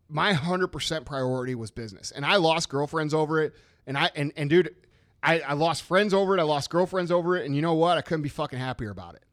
My 0.09 0.33
hundred 0.33 0.69
percent 0.69 1.05
priority 1.05 1.53
was 1.53 1.69
business, 1.69 2.11
and 2.11 2.25
I 2.25 2.37
lost 2.37 2.69
girlfriends 2.69 3.13
over 3.13 3.41
it. 3.41 3.53
And 3.85 3.97
I 3.97 4.11
and 4.15 4.31
and 4.35 4.49
dude, 4.49 4.75
I, 5.21 5.39
I 5.39 5.53
lost 5.53 5.83
friends 5.83 6.13
over 6.13 6.37
it. 6.37 6.39
I 6.39 6.43
lost 6.43 6.69
girlfriends 6.69 7.11
over 7.11 7.37
it. 7.37 7.45
And 7.45 7.55
you 7.55 7.61
know 7.61 7.73
what? 7.73 7.97
I 7.97 8.01
couldn't 8.01 8.23
be 8.23 8.29
fucking 8.29 8.59
happier 8.59 8.91
about 8.91 9.15
it. 9.15 9.23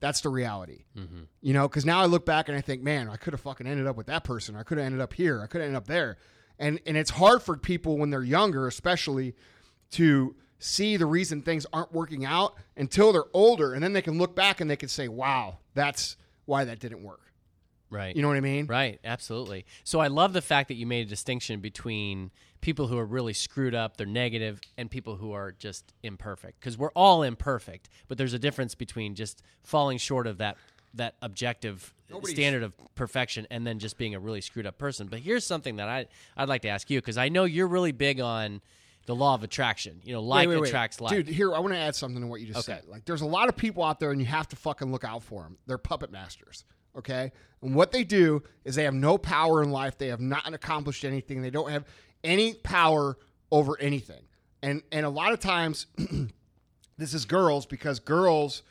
That's 0.00 0.20
the 0.20 0.28
reality. 0.28 0.84
Mm-hmm. 0.96 1.22
You 1.40 1.52
know, 1.52 1.68
because 1.68 1.86
now 1.86 2.00
I 2.00 2.06
look 2.06 2.26
back 2.26 2.48
and 2.48 2.58
I 2.58 2.60
think, 2.60 2.82
man, 2.82 3.08
I 3.08 3.16
could 3.16 3.32
have 3.32 3.40
fucking 3.40 3.66
ended 3.66 3.86
up 3.86 3.96
with 3.96 4.06
that 4.06 4.24
person. 4.24 4.56
I 4.56 4.62
could 4.62 4.78
have 4.78 4.84
ended 4.84 5.00
up 5.00 5.12
here. 5.12 5.40
I 5.42 5.46
could 5.46 5.60
have 5.60 5.68
ended 5.68 5.76
up 5.76 5.86
there. 5.86 6.18
And 6.58 6.80
and 6.86 6.96
it's 6.96 7.10
hard 7.10 7.42
for 7.42 7.56
people 7.56 7.98
when 7.98 8.10
they're 8.10 8.22
younger, 8.22 8.66
especially, 8.66 9.34
to 9.92 10.34
see 10.58 10.96
the 10.96 11.06
reason 11.06 11.42
things 11.42 11.66
aren't 11.72 11.92
working 11.92 12.24
out 12.24 12.54
until 12.76 13.12
they're 13.12 13.24
older, 13.32 13.74
and 13.74 13.82
then 13.82 13.92
they 13.92 14.02
can 14.02 14.18
look 14.18 14.36
back 14.36 14.60
and 14.60 14.70
they 14.70 14.76
can 14.76 14.88
say, 14.88 15.08
"Wow, 15.08 15.58
that's 15.74 16.16
why 16.44 16.64
that 16.64 16.78
didn't 16.78 17.02
work." 17.02 17.31
Right. 17.92 18.16
You 18.16 18.22
know 18.22 18.28
what 18.28 18.36
I 18.36 18.40
mean? 18.40 18.66
Right, 18.66 18.98
absolutely. 19.04 19.66
So 19.84 20.00
I 20.00 20.06
love 20.08 20.32
the 20.32 20.42
fact 20.42 20.68
that 20.68 20.74
you 20.74 20.86
made 20.86 21.06
a 21.06 21.10
distinction 21.10 21.60
between 21.60 22.30
people 22.62 22.86
who 22.86 22.96
are 22.96 23.04
really 23.04 23.32
screwed 23.34 23.74
up, 23.74 23.96
they're 23.96 24.06
negative, 24.06 24.60
and 24.78 24.90
people 24.90 25.16
who 25.16 25.32
are 25.32 25.52
just 25.52 25.92
imperfect. 26.02 26.58
Because 26.58 26.78
we're 26.78 26.92
all 26.92 27.22
imperfect, 27.22 27.88
but 28.08 28.16
there's 28.18 28.32
a 28.34 28.38
difference 28.38 28.74
between 28.74 29.14
just 29.14 29.42
falling 29.62 29.98
short 29.98 30.26
of 30.26 30.38
that 30.38 30.56
that 30.94 31.14
objective 31.22 31.94
Nobody's- 32.10 32.36
standard 32.36 32.62
of 32.62 32.74
perfection 32.94 33.46
and 33.50 33.66
then 33.66 33.78
just 33.78 33.96
being 33.96 34.14
a 34.14 34.20
really 34.20 34.42
screwed 34.42 34.66
up 34.66 34.76
person. 34.76 35.06
But 35.06 35.20
here's 35.20 35.44
something 35.46 35.76
that 35.76 35.88
I 35.88 36.06
I'd 36.36 36.48
like 36.50 36.62
to 36.62 36.68
ask 36.68 36.90
you 36.90 36.98
because 37.00 37.16
I 37.16 37.28
know 37.30 37.44
you're 37.44 37.66
really 37.68 37.92
big 37.92 38.20
on 38.20 38.60
the 39.06 39.14
law 39.14 39.34
of 39.34 39.42
attraction. 39.42 40.00
You 40.04 40.12
know, 40.12 40.22
like 40.22 40.46
Wait, 40.48 40.54
wait, 40.56 40.60
wait. 40.62 40.68
attracts 40.68 41.00
like. 41.00 41.12
Dude, 41.12 41.28
here 41.28 41.54
I 41.54 41.58
want 41.60 41.72
to 41.72 41.78
add 41.78 41.94
something 41.96 42.20
to 42.20 42.26
what 42.26 42.40
you 42.42 42.46
just 42.46 42.68
Okay. 42.68 42.78
said. 42.80 42.88
Like, 42.90 43.04
there's 43.06 43.22
a 43.22 43.26
lot 43.26 43.48
of 43.48 43.56
people 43.56 43.82
out 43.82 44.00
there, 44.00 44.12
and 44.12 44.20
you 44.20 44.26
have 44.26 44.46
to 44.48 44.56
fucking 44.56 44.92
look 44.92 45.02
out 45.02 45.22
for 45.22 45.42
them. 45.42 45.56
They're 45.66 45.78
puppet 45.78 46.12
masters. 46.12 46.64
Okay, 46.96 47.32
and 47.62 47.74
what 47.74 47.92
they 47.92 48.04
do 48.04 48.42
is 48.64 48.74
they 48.74 48.84
have 48.84 48.94
no 48.94 49.16
power 49.16 49.62
in 49.62 49.70
life. 49.70 49.96
They 49.96 50.08
have 50.08 50.20
not 50.20 50.52
accomplished 50.52 51.04
anything. 51.04 51.42
They 51.42 51.50
don't 51.50 51.70
have 51.70 51.84
any 52.22 52.54
power 52.54 53.16
over 53.50 53.78
anything. 53.80 54.22
And 54.62 54.82
and 54.92 55.06
a 55.06 55.10
lot 55.10 55.32
of 55.32 55.40
times, 55.40 55.86
this 56.98 57.14
is 57.14 57.24
girls 57.24 57.66
because 57.66 58.00
girls, 58.00 58.62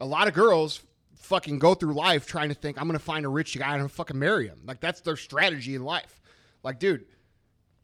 a 0.00 0.06
lot 0.06 0.28
of 0.28 0.34
girls 0.34 0.82
fucking 1.16 1.58
go 1.58 1.74
through 1.74 1.94
life 1.94 2.26
trying 2.26 2.48
to 2.50 2.54
think 2.54 2.80
I'm 2.80 2.86
gonna 2.86 2.98
find 2.98 3.26
a 3.26 3.28
rich 3.28 3.58
guy 3.58 3.74
and 3.74 3.82
I'm 3.82 3.88
fucking 3.88 4.18
marry 4.18 4.46
him. 4.46 4.60
Like 4.64 4.80
that's 4.80 5.00
their 5.00 5.16
strategy 5.16 5.74
in 5.74 5.82
life. 5.82 6.20
Like, 6.62 6.78
dude, 6.78 7.06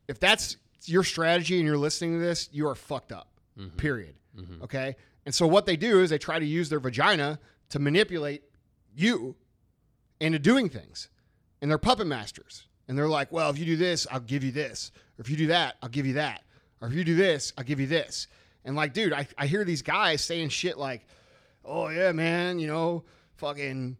if 0.09 0.21
that's 0.21 0.57
your 0.85 1.05
strategy 1.05 1.57
and 1.59 1.67
you're 1.67 1.79
listening 1.79 2.15
to 2.15 2.25
this, 2.25 2.49
you 2.53 2.69
are 2.69 2.75
fucked 2.75 3.13
up. 3.13 3.29
Mm-hmm. 3.59 3.77
Period. 3.77 4.15
Mm-hmm. 4.39 4.65
Okay. 4.65 4.97
And 5.25 5.35
so 5.35 5.47
what 5.47 5.67
they 5.67 5.77
do 5.77 6.01
is 6.01 6.11
they 6.11 6.19
try 6.19 6.39
to 6.39 6.45
use 6.45 6.69
their 6.69 6.81
vagina 6.81 7.39
to 7.71 7.79
manipulate 7.79 8.43
you 8.95 9.37
into 10.23 10.39
doing 10.39 10.69
things, 10.69 11.09
and 11.61 11.71
they're 11.71 11.79
puppet 11.79 12.07
masters. 12.07 12.67
And 12.89 12.99
they're 12.99 13.09
like, 13.09 13.31
well, 13.33 13.49
if 13.51 13.59
you 13.59 13.65
do 13.65 13.77
this, 13.77 14.07
I'll 14.11 14.21
give 14.21 14.43
you 14.45 14.51
this, 14.51 14.91
or 15.19 15.23
if 15.23 15.31
you 15.31 15.37
do 15.37 15.47
that, 15.49 15.77
I'll 15.83 15.89
give 15.89 16.05
you 16.07 16.15
that, 16.15 16.43
or 16.81 16.89
if 16.89 16.95
you 16.95 17.05
do 17.05 17.15
this, 17.15 17.53
I'll 17.57 17.65
give 17.65 17.79
you 17.81 17.87
this. 17.87 18.27
And 18.65 18.75
like, 18.77 18.93
dude, 18.93 19.13
I, 19.13 19.27
I 19.39 19.47
hear 19.47 19.65
these 19.65 19.83
guys 19.83 20.21
saying 20.23 20.49
shit 20.51 20.77
like, 20.79 21.07
oh 21.65 21.89
yeah, 21.89 22.13
man, 22.13 22.59
you 22.59 22.67
know, 22.67 23.05
fucking. 23.37 23.97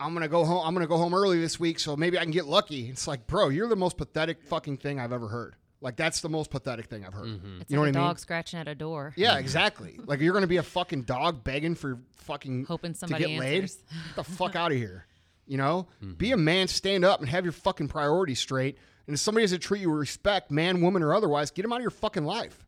I'm 0.00 0.14
gonna 0.14 0.26
go 0.28 0.44
home. 0.44 0.66
I'm 0.66 0.74
gonna 0.74 0.88
go 0.88 0.96
home 0.96 1.14
early 1.14 1.40
this 1.40 1.60
week, 1.60 1.78
so 1.78 1.94
maybe 1.96 2.18
I 2.18 2.22
can 2.22 2.32
get 2.32 2.46
lucky. 2.46 2.88
It's 2.88 3.06
like, 3.06 3.28
bro, 3.28 3.50
you're 3.50 3.68
the 3.68 3.76
most 3.76 3.96
pathetic 3.96 4.42
fucking 4.42 4.78
thing 4.78 4.98
I've 4.98 5.12
ever 5.12 5.28
heard. 5.28 5.54
Like 5.80 5.94
that's 5.96 6.20
the 6.20 6.28
most 6.28 6.50
pathetic 6.50 6.86
thing 6.86 7.04
I've 7.04 7.12
heard. 7.14 7.26
Mm-hmm. 7.26 7.60
It's 7.60 7.70
You 7.70 7.76
know 7.76 7.82
like 7.82 7.94
what 7.94 7.96
a 7.96 7.98
I 7.98 8.02
mean? 8.02 8.08
dog 8.08 8.18
scratching 8.18 8.58
at 8.58 8.66
a 8.66 8.74
door. 8.74 9.12
Yeah, 9.16 9.38
exactly. 9.38 10.00
like 10.06 10.18
you're 10.20 10.34
gonna 10.34 10.46
be 10.48 10.56
a 10.56 10.62
fucking 10.64 11.02
dog 11.02 11.44
begging 11.44 11.74
for 11.76 11.98
fucking 12.16 12.64
Hoping 12.68 12.94
somebody 12.94 13.24
to 13.24 13.30
get 13.30 13.38
laid. 13.40 13.62
Get 13.62 13.76
the 14.16 14.24
fuck 14.24 14.56
out 14.56 14.72
of 14.72 14.78
here. 14.78 15.06
You 15.52 15.58
know, 15.58 15.86
be 16.16 16.32
a 16.32 16.34
mm-hmm. 16.34 16.44
man, 16.44 16.66
stand 16.66 17.04
up, 17.04 17.20
and 17.20 17.28
have 17.28 17.44
your 17.44 17.52
fucking 17.52 17.88
priorities 17.88 18.40
straight. 18.40 18.78
And 19.06 19.12
if 19.12 19.20
somebody 19.20 19.44
doesn't 19.44 19.60
treat 19.60 19.82
you 19.82 19.90
with 19.90 19.98
respect, 19.98 20.50
man, 20.50 20.80
woman, 20.80 21.02
or 21.02 21.12
otherwise, 21.12 21.50
get 21.50 21.60
them 21.60 21.74
out 21.74 21.76
of 21.76 21.82
your 21.82 21.90
fucking 21.90 22.24
life. 22.24 22.64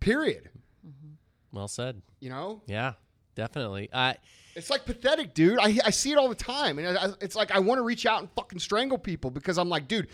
Period. 0.00 0.48
Mm-hmm. 0.82 1.16
well 1.52 1.68
said. 1.68 2.00
You 2.18 2.30
know, 2.30 2.62
Yeah, 2.66 2.94
definitely. 3.34 3.90
I 3.92 4.16
it's 4.56 4.70
like 4.70 4.86
pathetic, 4.86 5.34
dude. 5.34 5.58
I, 5.60 5.78
I 5.84 5.90
see 5.90 6.10
it 6.10 6.16
all 6.16 6.30
the 6.30 6.34
time, 6.34 6.78
and 6.78 6.96
I, 6.96 7.08
it's 7.20 7.36
like 7.36 7.50
I 7.50 7.58
want 7.58 7.80
to 7.80 7.82
reach 7.82 8.06
out 8.06 8.20
and 8.20 8.30
fucking 8.30 8.60
strangle 8.60 8.96
people 8.96 9.30
because 9.30 9.58
I'm 9.58 9.68
like, 9.68 9.86
dude, 9.86 10.08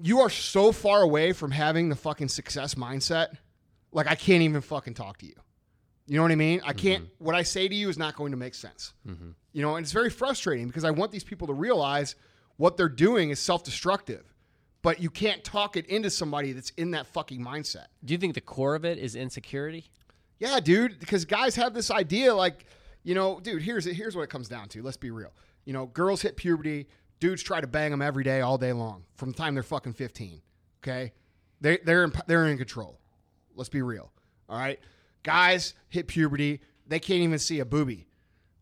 you 0.00 0.20
are 0.20 0.30
so 0.30 0.70
far 0.70 1.02
away 1.02 1.32
from 1.32 1.50
having 1.50 1.88
the 1.88 1.96
fucking 1.96 2.28
success 2.28 2.76
mindset. 2.76 3.36
Like 3.90 4.06
I 4.06 4.14
can't 4.14 4.44
even 4.44 4.60
fucking 4.60 4.94
talk 4.94 5.18
to 5.18 5.26
you. 5.26 5.34
You 6.06 6.18
know 6.18 6.22
what 6.22 6.30
I 6.30 6.36
mean? 6.36 6.60
I 6.64 6.72
can't. 6.72 7.02
Mm-hmm. 7.02 7.24
What 7.24 7.34
I 7.34 7.42
say 7.42 7.66
to 7.66 7.74
you 7.74 7.88
is 7.88 7.98
not 7.98 8.14
going 8.14 8.30
to 8.30 8.36
make 8.36 8.54
sense. 8.54 8.92
You 9.54 9.62
know, 9.62 9.76
and 9.76 9.84
it's 9.84 9.92
very 9.92 10.10
frustrating 10.10 10.66
because 10.66 10.84
I 10.84 10.90
want 10.90 11.12
these 11.12 11.24
people 11.24 11.46
to 11.46 11.54
realize 11.54 12.16
what 12.56 12.76
they're 12.76 12.88
doing 12.88 13.30
is 13.30 13.40
self-destructive. 13.40 14.34
But 14.82 15.00
you 15.00 15.08
can't 15.08 15.42
talk 15.42 15.78
it 15.78 15.86
into 15.86 16.10
somebody 16.10 16.52
that's 16.52 16.68
in 16.76 16.90
that 16.90 17.06
fucking 17.06 17.42
mindset. 17.42 17.86
do 18.04 18.12
you 18.12 18.18
think 18.18 18.34
the 18.34 18.42
core 18.42 18.74
of 18.74 18.84
it 18.84 18.98
is 18.98 19.16
insecurity? 19.16 19.86
Yeah, 20.38 20.60
dude, 20.60 21.00
because 21.00 21.24
guys 21.24 21.56
have 21.56 21.72
this 21.72 21.90
idea 21.90 22.34
like, 22.34 22.66
you 23.02 23.14
know, 23.14 23.40
dude, 23.40 23.62
here's 23.62 23.86
here's 23.86 24.14
what 24.14 24.22
it 24.22 24.30
comes 24.30 24.46
down 24.46 24.68
to. 24.70 24.82
Let's 24.82 24.98
be 24.98 25.10
real. 25.10 25.32
You 25.64 25.72
know, 25.72 25.86
girls 25.86 26.20
hit 26.20 26.36
puberty, 26.36 26.86
dudes 27.18 27.42
try 27.42 27.62
to 27.62 27.66
bang 27.66 27.90
them 27.90 28.02
every 28.02 28.24
day 28.24 28.42
all 28.42 28.58
day 28.58 28.72
long 28.72 29.04
from 29.16 29.30
the 29.30 29.36
time 29.36 29.54
they're 29.54 29.62
fucking 29.62 29.94
15. 29.94 30.42
Okay? 30.82 31.12
They 31.62 31.78
they're 31.78 32.04
in, 32.04 32.12
they're 32.26 32.46
in 32.46 32.58
control. 32.58 33.00
Let's 33.54 33.70
be 33.70 33.80
real. 33.80 34.12
All 34.50 34.58
right? 34.58 34.78
Guys 35.22 35.72
hit 35.88 36.08
puberty, 36.08 36.60
they 36.86 36.98
can't 36.98 37.20
even 37.20 37.38
see 37.38 37.60
a 37.60 37.64
booby. 37.64 38.06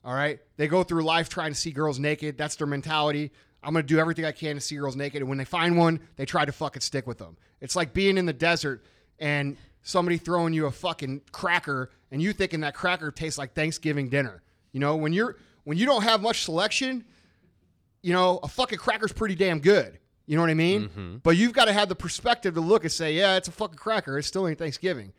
All 0.05 0.15
right? 0.15 0.41
They 0.57 0.69
go 0.69 0.83
through 0.83 1.05
life 1.05 1.29
trying 1.29 1.53
to 1.53 1.59
see 1.59 1.71
girls 1.71 1.99
naked. 1.99 2.37
That's 2.37 2.57
their 2.57 2.67
mentality. 2.67 3.31
I'm 3.63 3.73
going 3.73 3.85
to 3.85 3.89
do 3.89 3.99
everything 4.01 4.25
I 4.25 4.33
can 4.33 4.57
to 4.57 4.61
see 4.61 4.77
girls 4.77 4.97
naked 4.97 5.23
and 5.23 5.29
when 5.29 5.39
they 5.39 5.45
find 5.45 5.77
one, 5.77 6.01
they 6.17 6.27
try 6.27 6.45
to 6.45 6.53
fucking 6.53 6.83
stick 6.83 7.07
with 7.07 7.19
them. 7.19 7.37
It's 7.61 7.77
like 7.77 7.95
being 7.95 8.19
in 8.19 8.27
the 8.27 8.33
desert 8.33 8.85
and 9.21 9.57
somebody 9.83 10.19
throwing 10.19 10.53
you 10.53 10.67
a 10.67 10.71
fucking 10.71 11.23
cracker 11.31 11.91
and 12.11 12.21
you 12.21 12.33
thinking 12.33 12.61
that 12.61 12.75
cracker 12.75 13.11
tastes 13.11 13.39
like 13.39 13.55
Thanksgiving 13.55 14.09
dinner. 14.09 14.43
You 14.73 14.81
know, 14.81 14.97
when 14.97 15.13
you're 15.13 15.37
when 15.65 15.79
you 15.79 15.87
don't 15.87 16.03
have 16.03 16.21
much 16.21 16.43
selection, 16.43 17.05
you 18.03 18.13
know, 18.13 18.41
a 18.43 18.49
fucking 18.49 18.79
cracker's 18.79 19.13
pretty 19.13 19.37
damn 19.37 19.61
good. 19.61 19.99
You 20.27 20.37
know 20.37 20.43
what 20.43 20.51
I 20.51 20.55
mean? 20.55 20.89
Mm-hmm. 20.89 21.17
But 21.23 21.37
you've 21.37 21.53
got 21.53 21.67
to 21.67 21.73
have 21.73 21.89
the 21.89 21.95
perspective 21.95 22.55
to 22.55 22.61
look 22.61 22.85
and 22.85 22.93
say, 22.93 23.15
yeah, 23.15 23.37
it's 23.37 23.49
a 23.49 23.53
fucking 23.53 23.77
cracker. 23.77 24.19
It 24.19 24.25
still 24.25 24.49
ain't 24.49 24.59
Thanksgiving. 24.59 25.13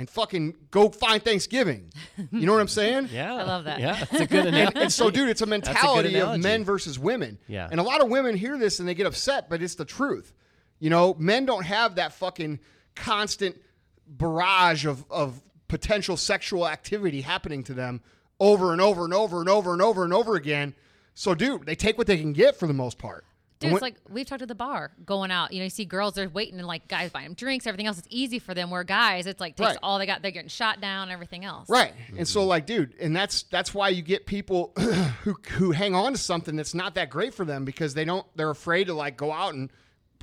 And 0.00 0.08
fucking 0.08 0.54
go 0.70 0.88
find 0.88 1.22
Thanksgiving. 1.22 1.92
You 2.32 2.46
know 2.46 2.54
what 2.54 2.62
I'm 2.62 2.68
saying? 2.68 3.10
Yeah, 3.12 3.34
I 3.34 3.42
love 3.42 3.64
that. 3.64 3.80
Yeah, 3.80 4.00
it's 4.00 4.20
a 4.22 4.26
good 4.26 4.46
analogy. 4.46 4.80
And 4.80 4.90
so, 4.90 5.10
dude, 5.10 5.28
it's 5.28 5.42
a 5.42 5.46
mentality 5.46 6.18
of 6.18 6.40
men 6.40 6.64
versus 6.64 6.98
women. 6.98 7.36
Yeah. 7.46 7.68
And 7.70 7.78
a 7.78 7.82
lot 7.82 8.02
of 8.02 8.08
women 8.08 8.34
hear 8.34 8.56
this 8.56 8.80
and 8.80 8.88
they 8.88 8.94
get 8.94 9.06
upset, 9.06 9.50
but 9.50 9.60
it's 9.60 9.74
the 9.74 9.84
truth. 9.84 10.32
You 10.78 10.88
know, 10.88 11.14
men 11.18 11.44
don't 11.44 11.66
have 11.66 11.96
that 11.96 12.14
fucking 12.14 12.60
constant 12.96 13.60
barrage 14.06 14.86
of, 14.86 15.04
of 15.10 15.38
potential 15.68 16.16
sexual 16.16 16.66
activity 16.66 17.20
happening 17.20 17.62
to 17.64 17.74
them 17.74 18.00
over 18.40 18.72
and 18.72 18.80
over 18.80 19.04
and 19.04 19.12
over 19.12 19.40
and 19.40 19.50
over 19.50 19.74
and 19.74 19.82
over 19.82 20.02
and 20.04 20.14
over 20.14 20.34
again. 20.34 20.74
So, 21.12 21.34
dude, 21.34 21.66
they 21.66 21.74
take 21.74 21.98
what 21.98 22.06
they 22.06 22.16
can 22.16 22.32
get 22.32 22.58
for 22.58 22.66
the 22.66 22.72
most 22.72 22.96
part. 22.96 23.26
Dude, 23.60 23.72
it's 23.72 23.82
like 23.82 23.96
we've 24.08 24.24
talked 24.24 24.40
at 24.40 24.48
the 24.48 24.54
bar, 24.54 24.90
going 25.04 25.30
out. 25.30 25.52
You 25.52 25.58
know, 25.58 25.64
you 25.64 25.70
see 25.70 25.84
girls 25.84 26.14
they're 26.14 26.30
waiting 26.30 26.58
and 26.58 26.66
like 26.66 26.88
guys 26.88 27.10
buying 27.10 27.26
them 27.26 27.34
drinks, 27.34 27.66
everything 27.66 27.86
else. 27.86 27.98
It's 27.98 28.08
easy 28.10 28.38
for 28.38 28.54
them. 28.54 28.70
Where 28.70 28.84
guys, 28.84 29.26
it's 29.26 29.38
like 29.38 29.54
takes 29.54 29.68
Right. 29.68 29.78
all 29.82 29.98
they 29.98 30.06
got. 30.06 30.22
They're 30.22 30.30
getting 30.30 30.48
shot 30.48 30.80
down, 30.80 31.10
everything 31.10 31.44
else. 31.44 31.68
Right. 31.68 31.92
And 32.16 32.26
so 32.26 32.40
mm-hmm. 32.40 32.48
like 32.48 32.64
dude, 32.64 32.94
and 32.98 33.14
that's 33.14 33.42
that's 33.44 33.74
why 33.74 33.90
you 33.90 34.00
get 34.00 34.24
people 34.24 34.72
who 35.24 35.36
who 35.50 35.72
hang 35.72 35.94
on 35.94 36.12
to 36.12 36.18
something 36.18 36.56
that's 36.56 36.74
not 36.74 36.94
that 36.94 37.10
great 37.10 37.34
for 37.34 37.44
them 37.44 37.66
because 37.66 37.92
they 37.92 38.06
don't 38.06 38.26
they're 38.34 38.48
afraid 38.48 38.86
to 38.86 38.94
like 38.94 39.18
go 39.18 39.30
out 39.30 39.52
and 39.52 39.70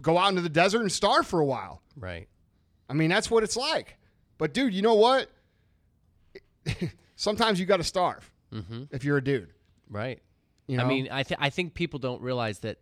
go 0.01 0.17
out 0.17 0.29
into 0.29 0.41
the 0.41 0.49
desert 0.49 0.81
and 0.81 0.91
starve 0.91 1.27
for 1.27 1.39
a 1.39 1.45
while. 1.45 1.81
right. 1.95 2.27
I 2.89 2.93
mean, 2.93 3.09
that's 3.09 3.29
what 3.29 3.43
it's 3.43 3.57
like. 3.57 3.97
But 4.37 4.53
dude, 4.53 4.73
you 4.73 4.81
know 4.81 4.95
what? 4.95 5.29
Sometimes 7.15 7.59
you 7.59 7.65
got 7.65 7.77
to 7.77 7.83
starve 7.83 8.31
mm-hmm. 8.53 8.83
if 8.91 9.03
you're 9.03 9.17
a 9.17 9.23
dude. 9.23 9.53
Right. 9.89 10.21
You 10.67 10.77
know? 10.77 10.85
I 10.85 10.87
mean, 10.87 11.09
I 11.11 11.23
th- 11.23 11.39
I 11.39 11.49
think 11.49 11.73
people 11.73 11.99
don't 11.99 12.21
realize 12.21 12.59
that 12.59 12.77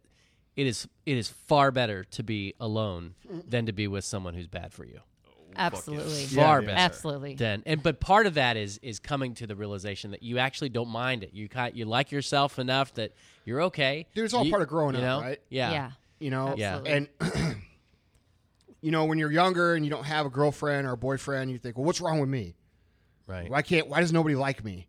it 0.56 0.68
is 0.68 0.88
it 1.06 1.18
is 1.18 1.30
far 1.30 1.72
better 1.72 2.04
to 2.06 2.24
be 2.24 2.54
alone 2.60 3.16
than 3.48 3.66
to 3.66 3.72
be 3.74 3.88
with 3.88 4.04
someone 4.06 4.34
who's 4.34 4.48
bad 4.48 4.74
for 4.74 4.86
you. 4.86 5.00
Oh, 5.28 5.32
Absolutely. 5.58 6.26
Far 6.26 6.62
yeah. 6.62 6.68
better. 6.68 6.80
Absolutely. 6.80 7.36
Then 7.36 7.64
and 7.66 7.82
but 7.82 8.00
part 8.00 8.26
of 8.28 8.34
that 8.36 8.58
is 8.58 8.78
is 8.84 9.00
coming 9.00 9.34
to 9.36 9.48
the 9.48 9.56
realization 9.56 10.12
that 10.12 10.24
you 10.24 10.38
actually 10.38 10.70
don't 10.70 10.90
mind 10.90 11.24
it. 11.24 11.32
You 11.34 11.48
kind 11.50 11.76
you 11.76 11.86
like 11.86 12.12
yourself 12.12 12.60
enough 12.60 12.94
that 12.96 13.14
you're 13.46 13.62
okay. 13.64 14.08
Dude, 14.16 14.26
it's 14.26 14.34
all 14.34 14.44
You- 14.46 14.52
part 14.52 14.62
of 14.64 14.68
growing 14.70 14.96
you 14.96 15.02
up, 15.02 15.22
know? 15.22 15.28
right? 15.28 15.42
Yeah. 15.50 15.72
Yeah. 15.72 15.92
You 16.20 16.30
know, 16.32 16.56
Yeah. 16.58 16.80
and 16.86 17.08
you 18.82 18.92
know 18.92 19.06
when 19.06 19.18
you're 19.18 19.32
younger 19.32 19.76
and 19.76 19.84
you 19.86 19.92
don't 19.92 20.06
have 20.06 20.26
a 20.26 20.30
girlfriend 20.30 20.88
or 20.88 20.92
a 20.92 20.98
boyfriend, 20.98 21.52
you 21.52 21.58
think, 21.58 21.78
well, 21.78 21.86
what's 21.86 22.02
wrong 22.02 22.20
with 22.20 22.30
me? 22.30 22.56
Right. 23.28 23.50
Why 23.50 23.62
can't? 23.62 23.88
Why 23.88 24.02
does 24.02 24.14
nobody 24.14 24.36
like 24.36 24.64
me? 24.64 24.88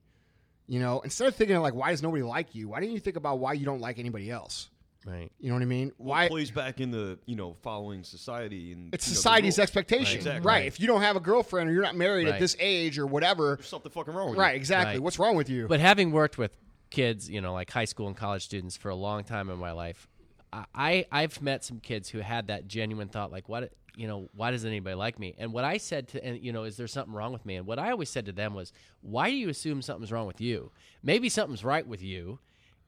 You 0.69 0.81
know, 0.81 1.01
instead 1.01 1.29
of 1.29 1.35
thinking 1.37 1.57
like, 1.59 1.75
why 1.75 1.91
does 1.91 2.03
nobody 2.03 2.23
like 2.23 2.55
you? 2.55 2.69
Why 2.69 2.81
didn't 2.81 2.95
you 2.95 3.01
think 3.01 3.17
about 3.17 3.39
why 3.39 3.53
you 3.53 3.65
don't 3.65 3.81
like 3.81 3.99
anybody 3.99 4.31
else? 4.31 4.69
Right. 5.07 5.31
You 5.39 5.49
know 5.51 5.55
what 5.55 5.63
I 5.63 5.67
mean? 5.67 5.93
Well, 5.99 6.09
Why? 6.09 6.25
it 6.25 6.31
plays 6.31 6.51
back 6.51 6.81
into 6.81 7.17
you 7.27 7.37
know 7.37 7.55
following 7.63 8.03
society 8.03 8.73
and 8.73 8.93
It's 8.93 9.07
you 9.07 9.13
know, 9.13 9.17
society's 9.17 9.57
rules. 9.57 9.59
expectation, 9.61 10.25
Right, 10.25 10.45
right? 10.45 10.67
If 10.67 10.81
you 10.81 10.89
don't 10.89 11.03
have 11.03 11.15
a 11.15 11.21
girlfriend 11.21 11.71
or 11.71 11.73
you're 11.73 11.83
not 11.85 11.95
married 11.95 12.27
Right. 12.27 12.35
at 12.35 12.41
this 12.41 12.57
age 12.59 12.99
or 12.99 13.07
whatever, 13.07 13.55
There's 13.57 13.69
something 13.69 13.93
fucking 13.93 14.13
wrong 14.13 14.31
with 14.31 14.39
right? 14.39 14.57
Exactly. 14.57 14.95
Right. 14.95 15.03
What's 15.03 15.19
wrong 15.21 15.37
with 15.37 15.49
you? 15.49 15.69
But 15.69 15.79
having 15.79 16.11
worked 16.11 16.39
with 16.39 16.51
kids, 16.91 17.31
you 17.31 17.41
know, 17.41 17.53
like 17.53 17.71
high 17.71 17.85
school 17.85 18.09
and 18.09 18.17
college 18.17 18.45
students 18.45 18.77
for 18.77 18.89
a 18.89 18.97
long 18.97 19.23
time 19.23 19.49
in 19.49 19.59
my 19.59 19.71
life, 19.73 20.09
I- 20.53 20.65
I 20.75 21.07
I've 21.13 21.41
met 21.41 21.65
some 21.65 21.79
kids 21.79 22.09
who 22.09 22.19
had 22.19 22.49
that 22.49 22.67
genuine 22.67 23.09
thought, 23.09 23.31
like, 23.31 23.49
what, 23.49 23.73
you 23.97 24.09
know, 24.09 24.29
why 24.35 24.51
doesn't 24.51 24.69
anybody 24.69 24.95
like 24.97 25.19
me? 25.21 25.35
And 25.39 25.53
what 25.53 25.65
I 25.65 25.77
said 25.79 26.09
to, 26.09 26.25
and 26.25 26.43
you 26.43 26.53
know, 26.53 26.65
is 26.65 26.77
there 26.77 26.87
something 26.89 27.15
wrong 27.15 27.33
with 27.33 27.47
me? 27.47 27.55
And 27.57 27.67
what 27.67 27.79
I 27.79 27.93
always 27.93 28.11
said 28.11 28.27
to 28.27 28.33
them 28.33 28.55
was, 28.55 28.73
why 29.03 29.31
do 29.31 29.37
you 29.37 29.49
assume 29.51 29.83
something's 29.83 30.11
wrong 30.11 30.27
with 30.27 30.41
you? 30.41 30.73
Maybe 31.03 31.29
something's 31.29 31.63
right 31.65 31.87
with 31.87 32.03
you. 32.03 32.39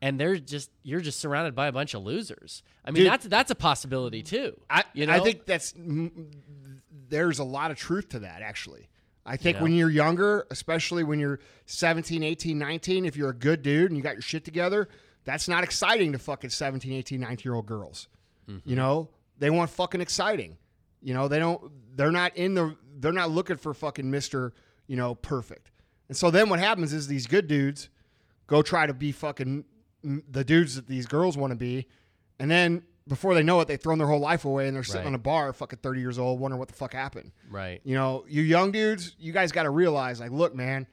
And 0.01 0.19
they're 0.19 0.37
just 0.37 0.71
you're 0.83 1.01
just 1.01 1.19
surrounded 1.19 1.55
by 1.55 1.67
a 1.67 1.73
bunch 1.73 1.95
of 1.95 2.03
losers. 2.03 2.63
I 2.85 2.91
mean, 2.93 3.03
Dude. 3.03 3.13
that's 3.13 3.27
that's 3.27 3.51
a 3.51 3.57
possibility 3.57 4.23
too. 4.23 4.59
I, 4.71 4.85
you 4.95 5.07
know, 5.07 5.13
I 5.13 5.21
think 5.21 5.45
that's 5.45 5.73
mm, 5.73 6.11
there's 7.09 7.39
a 7.39 7.45
lot 7.45 7.71
of 7.71 7.77
truth 7.77 8.11
to 8.11 8.21
that 8.21 8.43
actually. 8.43 8.89
I 9.27 9.37
think 9.37 9.57
Yeah. 9.57 9.65
when 9.65 9.73
you're 9.73 9.91
younger, 9.91 10.47
especially 10.51 11.05
when 11.05 11.19
you're 11.19 11.41
17, 11.67 12.23
18, 12.23 12.59
19, 12.59 13.05
if 13.05 13.17
you're 13.17 13.31
a 13.31 13.35
good 13.35 13.63
dude 13.63 13.91
and 13.91 13.97
you 13.97 14.03
got 14.03 14.15
your 14.15 14.23
shit 14.23 14.45
together, 14.45 14.89
that's 15.25 15.49
not 15.49 15.65
exciting 15.65 16.13
to 16.13 16.19
fucking 16.19 16.51
17, 16.51 16.93
18, 16.93 17.21
19 17.21 17.43
year 17.45 17.55
old 17.55 17.67
girls. 17.67 18.09
Mm-hmm. 18.49 18.69
You 18.69 18.77
know, 18.77 19.11
they 19.39 19.51
want 19.51 19.69
fucking 19.71 20.01
exciting. 20.01 20.57
You 21.03 21.13
know, 21.15 21.29
they 21.29 21.39
don't 21.41 21.71
they're 21.97 22.13
not 22.13 22.37
in 22.37 22.55
the 22.55 22.77
they're 23.01 23.13
not 23.13 23.31
looking 23.31 23.57
for 23.57 23.75
fucking 23.75 24.07
Mr. 24.07 24.53
You 24.87 24.97
know, 24.97 25.15
perfect. 25.17 25.71
And 26.09 26.17
so 26.17 26.31
then 26.31 26.49
what 26.49 26.61
happens 26.61 26.93
is 26.93 27.07
these 27.09 27.27
good 27.27 27.49
dudes 27.49 27.91
go 28.47 28.63
try 28.63 28.87
to 28.87 28.95
be 28.95 29.13
fucking 29.13 29.65
the 30.31 30.45
dudes 30.45 30.75
that 30.77 30.87
these 30.87 31.07
girls 31.07 31.37
want 31.37 31.51
to 31.53 31.57
be, 31.57 31.87
and 32.39 32.51
then 32.51 32.83
before 33.07 33.35
they 33.35 33.43
know 33.43 33.59
it, 33.61 33.69
they've 33.69 33.81
thrown 33.81 33.99
their 33.99 34.07
whole 34.07 34.21
life 34.21 34.45
away 34.45 34.67
and 34.67 34.77
they're 34.77 34.83
sitting 34.85 35.01
Right. 35.03 35.07
on 35.09 35.15
a 35.15 35.19
bar, 35.19 35.53
fucking 35.53 35.79
thirty 35.83 36.01
years 36.01 36.19
old, 36.19 36.41
wondering 36.41 36.59
what 36.59 36.69
the 36.69 36.75
fuck 36.75 36.93
happened. 36.93 37.33
right. 37.51 37.81
You 37.85 37.95
know, 37.95 38.25
you 38.29 38.43
young 38.43 38.71
dudes, 38.73 39.15
you 39.19 39.33
guys 39.33 39.51
got 39.53 39.63
to 39.65 39.71
realize, 39.71 40.21
like, 40.21 40.31
look, 40.31 40.55
man, 40.55 40.87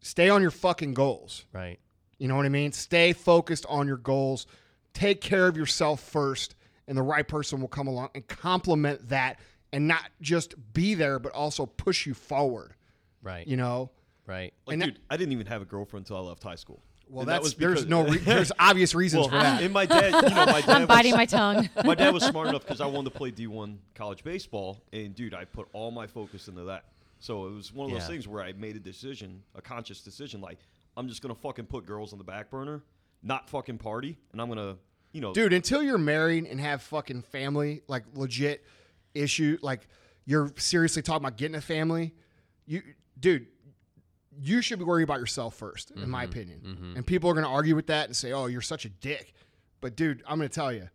stay 0.00 0.28
on 0.28 0.40
your 0.42 0.50
fucking 0.52 0.94
goals. 0.94 1.44
Right. 1.52 1.78
You 2.18 2.28
know 2.28 2.36
what 2.36 2.46
I 2.46 2.50
mean? 2.50 2.70
Stay 2.72 3.12
focused 3.12 3.66
on 3.68 3.86
your 3.88 3.96
goals. 3.96 4.46
Take 4.94 5.20
care 5.20 5.48
of 5.48 5.56
yourself 5.56 6.00
first, 6.00 6.54
and 6.86 6.96
the 6.96 7.02
right 7.02 7.26
person 7.26 7.60
will 7.60 7.68
come 7.68 7.88
along 7.88 8.10
and 8.14 8.24
complement 8.28 9.08
that, 9.08 9.40
and 9.72 9.88
not 9.88 10.10
just 10.20 10.54
be 10.72 10.94
there, 10.94 11.18
but 11.18 11.32
also 11.32 11.66
push 11.66 12.06
you 12.06 12.14
forward. 12.14 12.74
Right. 13.22 13.46
You 13.46 13.56
know. 13.56 13.90
right. 14.26 14.52
Like, 14.66 14.74
And 14.74 14.82
that- 14.82 14.86
dude, 14.86 15.00
I 15.10 15.16
didn't 15.16 15.32
even 15.32 15.46
have 15.46 15.62
a 15.62 15.64
girlfriend 15.64 16.04
until 16.06 16.18
I 16.18 16.20
left 16.28 16.42
high 16.44 16.54
school. 16.54 16.82
Well, 17.12 17.26
that's 17.26 17.38
that 17.38 17.42
was 17.42 17.54
there's 17.54 17.86
no 17.86 18.04
re- 18.06 18.16
there's 18.24 18.50
obvious 18.58 18.94
reasons 18.94 19.28
well, 19.28 19.28
for 19.28 19.42
that. 19.44 19.62
and 19.62 19.72
my 19.72 19.84
dad, 19.86 20.06
you 20.14 20.30
know, 20.34 20.46
my 20.46 20.60
dad 20.62 20.68
I'm 20.70 20.80
was- 20.82 20.88
biting 20.88 21.12
my 21.14 21.26
tongue. 21.26 21.68
my 21.84 21.94
dad 21.94 22.14
was 22.14 22.24
smart 22.24 22.48
enough 22.48 22.62
because 22.62 22.80
I 22.80 22.86
wanted 22.86 23.12
to 23.12 23.18
play 23.18 23.30
D1 23.30 23.76
college 23.94 24.24
baseball, 24.24 24.82
and 24.92 25.14
dude, 25.14 25.34
I 25.34 25.44
put 25.44 25.68
all 25.74 25.90
my 25.90 26.06
focus 26.06 26.48
into 26.48 26.64
that. 26.64 26.84
So 27.20 27.46
it 27.46 27.52
was 27.52 27.72
one 27.72 27.86
of 27.86 27.92
those 27.92 28.02
Yeah. 28.02 28.08
things 28.08 28.26
where 28.26 28.42
I 28.42 28.52
made 28.54 28.76
a 28.76 28.80
decision, 28.80 29.42
a 29.54 29.60
conscious 29.62 30.00
decision, 30.00 30.40
like 30.40 30.58
I'm 30.96 31.06
just 31.08 31.20
gonna 31.22 31.34
fucking 31.34 31.66
put 31.66 31.84
girls 31.86 32.12
on 32.12 32.18
the 32.18 32.24
back 32.24 32.50
burner, 32.50 32.82
not 33.22 33.48
fucking 33.50 33.78
party, 33.78 34.16
and 34.32 34.40
I'm 34.40 34.48
gonna, 34.48 34.76
you 35.12 35.20
know, 35.20 35.34
dude 35.34 35.52
until 35.52 35.82
you're 35.82 35.98
married 35.98 36.46
and 36.46 36.58
have 36.60 36.80
fucking 36.82 37.22
family 37.22 37.82
like 37.88 38.04
legit 38.14 38.64
issue 39.14 39.58
like 39.60 39.86
you're 40.24 40.50
seriously 40.56 41.02
talking 41.02 41.22
about 41.26 41.36
getting 41.36 41.56
a 41.56 41.60
family 41.60 42.14
you 42.64 42.80
dude 43.20 43.46
you 44.40 44.62
should 44.62 44.78
be 44.78 44.84
worried 44.84 45.04
about 45.04 45.20
yourself 45.20 45.54
first 45.54 45.90
in 45.90 46.08
my 46.08 46.24
mm-hmm. 46.24 46.32
opinion 46.32 46.60
mm-hmm. 46.64 46.96
and 46.96 47.06
people 47.06 47.28
are 47.28 47.34
going 47.34 47.44
to 47.44 47.50
argue 47.50 47.74
with 47.74 47.86
that 47.86 48.06
and 48.06 48.16
say 48.16 48.32
oh 48.32 48.46
you're 48.46 48.60
such 48.60 48.84
a 48.84 48.88
dick 48.88 49.34
but 49.80 49.94
dude 49.94 50.22
i'm 50.26 50.38
going 50.38 50.48
to 50.48 50.54
tell 50.54 50.72
you 50.72 50.88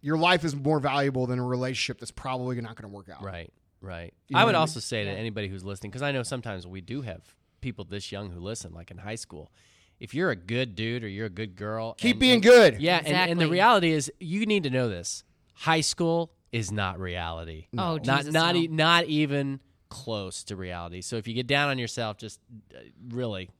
your 0.00 0.16
life 0.16 0.44
is 0.44 0.54
more 0.54 0.80
valuable 0.80 1.26
than 1.26 1.38
a 1.38 1.44
relationship 1.44 1.98
that's 1.98 2.10
probably 2.10 2.60
not 2.60 2.76
going 2.76 2.88
to 2.88 2.94
work 2.94 3.08
out 3.08 3.22
Right, 3.22 3.52
right. 3.80 4.14
You 4.28 4.34
know 4.34 4.40
I 4.40 4.44
would 4.44 4.54
I 4.54 4.58
mean? 4.58 4.60
also 4.60 4.80
say 4.80 5.04
to 5.04 5.10
anybody 5.10 5.48
who's 5.48 5.64
listening, 5.64 5.90
because 5.90 6.02
I 6.02 6.12
know 6.12 6.22
sometimes 6.22 6.66
we 6.66 6.80
do 6.80 7.02
have 7.02 7.22
people 7.60 7.84
this 7.84 8.12
young 8.12 8.30
who 8.30 8.40
listen, 8.40 8.72
like 8.72 8.90
in 8.90 8.98
high 8.98 9.16
school. 9.16 9.50
If 9.98 10.14
you're 10.14 10.30
a 10.30 10.36
good 10.36 10.76
dude 10.76 11.02
or 11.02 11.08
you're 11.08 11.26
a 11.26 11.30
good 11.30 11.56
girl, 11.56 11.94
keep 11.94 12.14
and- 12.14 12.20
being 12.20 12.34
and- 12.34 12.42
good 12.42 12.80
Yeah, 12.80 13.02
and, 13.04 13.32
and 13.32 13.40
the 13.40 13.48
reality 13.48 13.90
is, 13.90 14.12
you 14.20 14.46
need 14.46 14.62
to 14.62 14.70
know 14.70 14.88
this: 14.88 15.24
high 15.54 15.80
school 15.80 16.30
is 16.52 16.70
not 16.70 17.00
reality. 17.00 17.66
Oh, 17.76 17.96
not 17.96 18.20
Jesus, 18.20 18.32
not 18.32 18.54
no. 18.54 18.60
e- 18.60 18.68
not 18.68 19.04
even 19.06 19.60
close 19.88 20.44
to 20.44 20.56
reality. 20.56 21.00
So 21.00 21.16
if 21.16 21.26
you 21.26 21.34
get 21.34 21.46
down 21.46 21.68
on 21.68 21.78
yourself, 21.78 22.18
just 22.18 22.40
uh, 22.74 22.78
really 23.08 23.50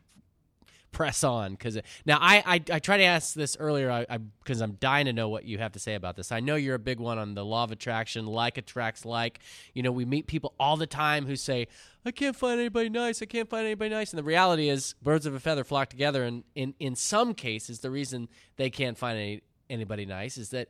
press 0.90 1.22
on 1.22 1.52
because 1.52 1.78
now 2.06 2.18
I, 2.20 2.42
I 2.46 2.54
I 2.72 2.78
try 2.78 2.96
to 2.96 3.04
ask 3.04 3.34
this 3.34 3.56
earlier 3.60 3.90
I 3.90 4.18
because 4.42 4.60
I'm 4.60 4.72
dying 4.72 5.06
to 5.06 5.12
know 5.12 5.28
what 5.28 5.44
you 5.44 5.58
have 5.58 5.72
to 5.72 5.78
say 5.78 5.94
about 5.94 6.16
this. 6.16 6.32
I 6.32 6.40
know 6.40 6.56
you're 6.56 6.74
a 6.74 6.80
big 6.80 6.98
one 6.98 7.18
on 7.18 7.34
the 7.34 7.44
law 7.44 7.64
of 7.64 7.70
attraction, 7.70 8.26
like 8.26 8.58
attracts 8.58 9.04
like. 9.04 9.40
You 9.74 9.82
know, 9.82 9.92
we 9.92 10.04
meet 10.04 10.26
people 10.26 10.54
all 10.58 10.76
the 10.76 10.86
time 10.86 11.26
who 11.26 11.36
say, 11.36 11.68
"I 12.04 12.10
can't 12.10 12.34
find 12.34 12.58
anybody 12.58 12.88
nice. 12.88 13.22
I 13.22 13.26
can't 13.26 13.48
find 13.48 13.66
anybody 13.66 13.90
nice." 13.90 14.12
And 14.12 14.18
the 14.18 14.24
reality 14.24 14.68
is, 14.68 14.94
birds 15.02 15.26
of 15.26 15.34
a 15.34 15.40
feather 15.40 15.64
flock 15.64 15.90
together. 15.90 16.24
And 16.24 16.44
in 16.54 16.74
in 16.78 16.96
some 16.96 17.34
cases, 17.34 17.80
the 17.80 17.90
reason 17.90 18.28
they 18.56 18.70
can't 18.70 18.96
find 18.96 19.18
any, 19.18 19.42
anybody 19.68 20.06
nice 20.06 20.38
is 20.38 20.50
that 20.50 20.68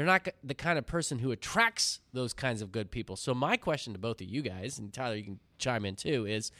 they're 0.00 0.06
not 0.06 0.26
the 0.42 0.54
kind 0.54 0.78
of 0.78 0.86
person 0.86 1.18
who 1.18 1.30
attracts 1.30 2.00
those 2.14 2.32
kinds 2.32 2.62
of 2.62 2.72
good 2.72 2.90
people. 2.90 3.16
So 3.16 3.34
my 3.34 3.58
question 3.58 3.92
to 3.92 3.98
both 3.98 4.22
of 4.22 4.26
you 4.26 4.40
guys, 4.40 4.78
and 4.78 4.90
Tyler, 4.90 5.14
you 5.14 5.24
can 5.24 5.38
chime 5.58 5.84
in 5.84 5.94
too, 5.94 6.24
is 6.24 6.52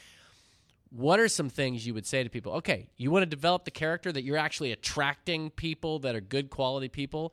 what 0.91 1.19
are 1.19 1.27
some 1.27 1.49
things 1.49 1.87
you 1.87 1.95
would 1.95 2.05
say 2.05 2.23
to 2.23 2.29
people? 2.29 2.53
Okay, 2.57 2.91
you 2.99 3.11
want 3.11 3.23
to 3.23 3.27
develop 3.27 3.65
the 3.65 3.71
character 3.71 4.13
that 4.13 4.25
you're 4.25 4.37
actually 4.37 4.73
attracting 4.73 5.49
people 5.49 6.01
that 6.01 6.15
are 6.15 6.21
good 6.21 6.51
quality 6.51 6.91
people. 6.91 7.33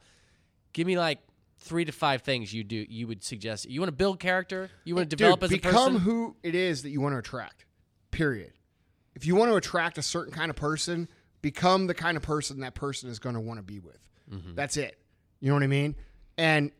Give 0.71 0.87
me 0.87 0.97
like 0.97 1.19
three 1.57 1.83
to 1.83 1.91
five 1.91 2.21
things 2.21 2.53
you 2.53 2.63
do. 2.63 2.85
You 2.87 3.05
would 3.07 3.21
suggest. 3.21 3.65
You 3.69 3.81
want 3.81 3.89
to 3.89 3.95
build 3.95 4.21
character. 4.21 4.69
You 4.85 4.95
want 4.95 5.09
to 5.09 5.13
develop 5.13 5.41
Dude, 5.41 5.51
as 5.51 5.51
a 5.51 5.57
become 5.57 5.73
person. 5.73 5.93
Become 5.95 6.05
who 6.05 6.35
it 6.41 6.55
is 6.55 6.83
that 6.83 6.91
you 6.91 7.01
want 7.01 7.15
to 7.15 7.19
attract. 7.19 7.65
Period. 8.11 8.53
If 9.13 9.25
you 9.25 9.35
want 9.35 9.51
to 9.51 9.57
attract 9.57 9.97
a 9.97 10.03
certain 10.03 10.31
kind 10.31 10.49
of 10.49 10.55
person, 10.55 11.09
become 11.41 11.87
the 11.87 11.93
kind 11.93 12.15
of 12.15 12.23
person 12.23 12.61
that 12.61 12.75
person 12.75 13.09
is 13.09 13.19
going 13.19 13.35
to 13.35 13.41
want 13.41 13.57
to 13.57 13.63
be 13.63 13.79
with. 13.79 14.07
Mm-hmm. 14.31 14.55
That's 14.55 14.77
it. 14.77 14.97
You 15.39 15.49
know 15.49 15.53
what 15.55 15.63
I 15.63 15.67
mean? 15.67 15.95
And 16.37 16.71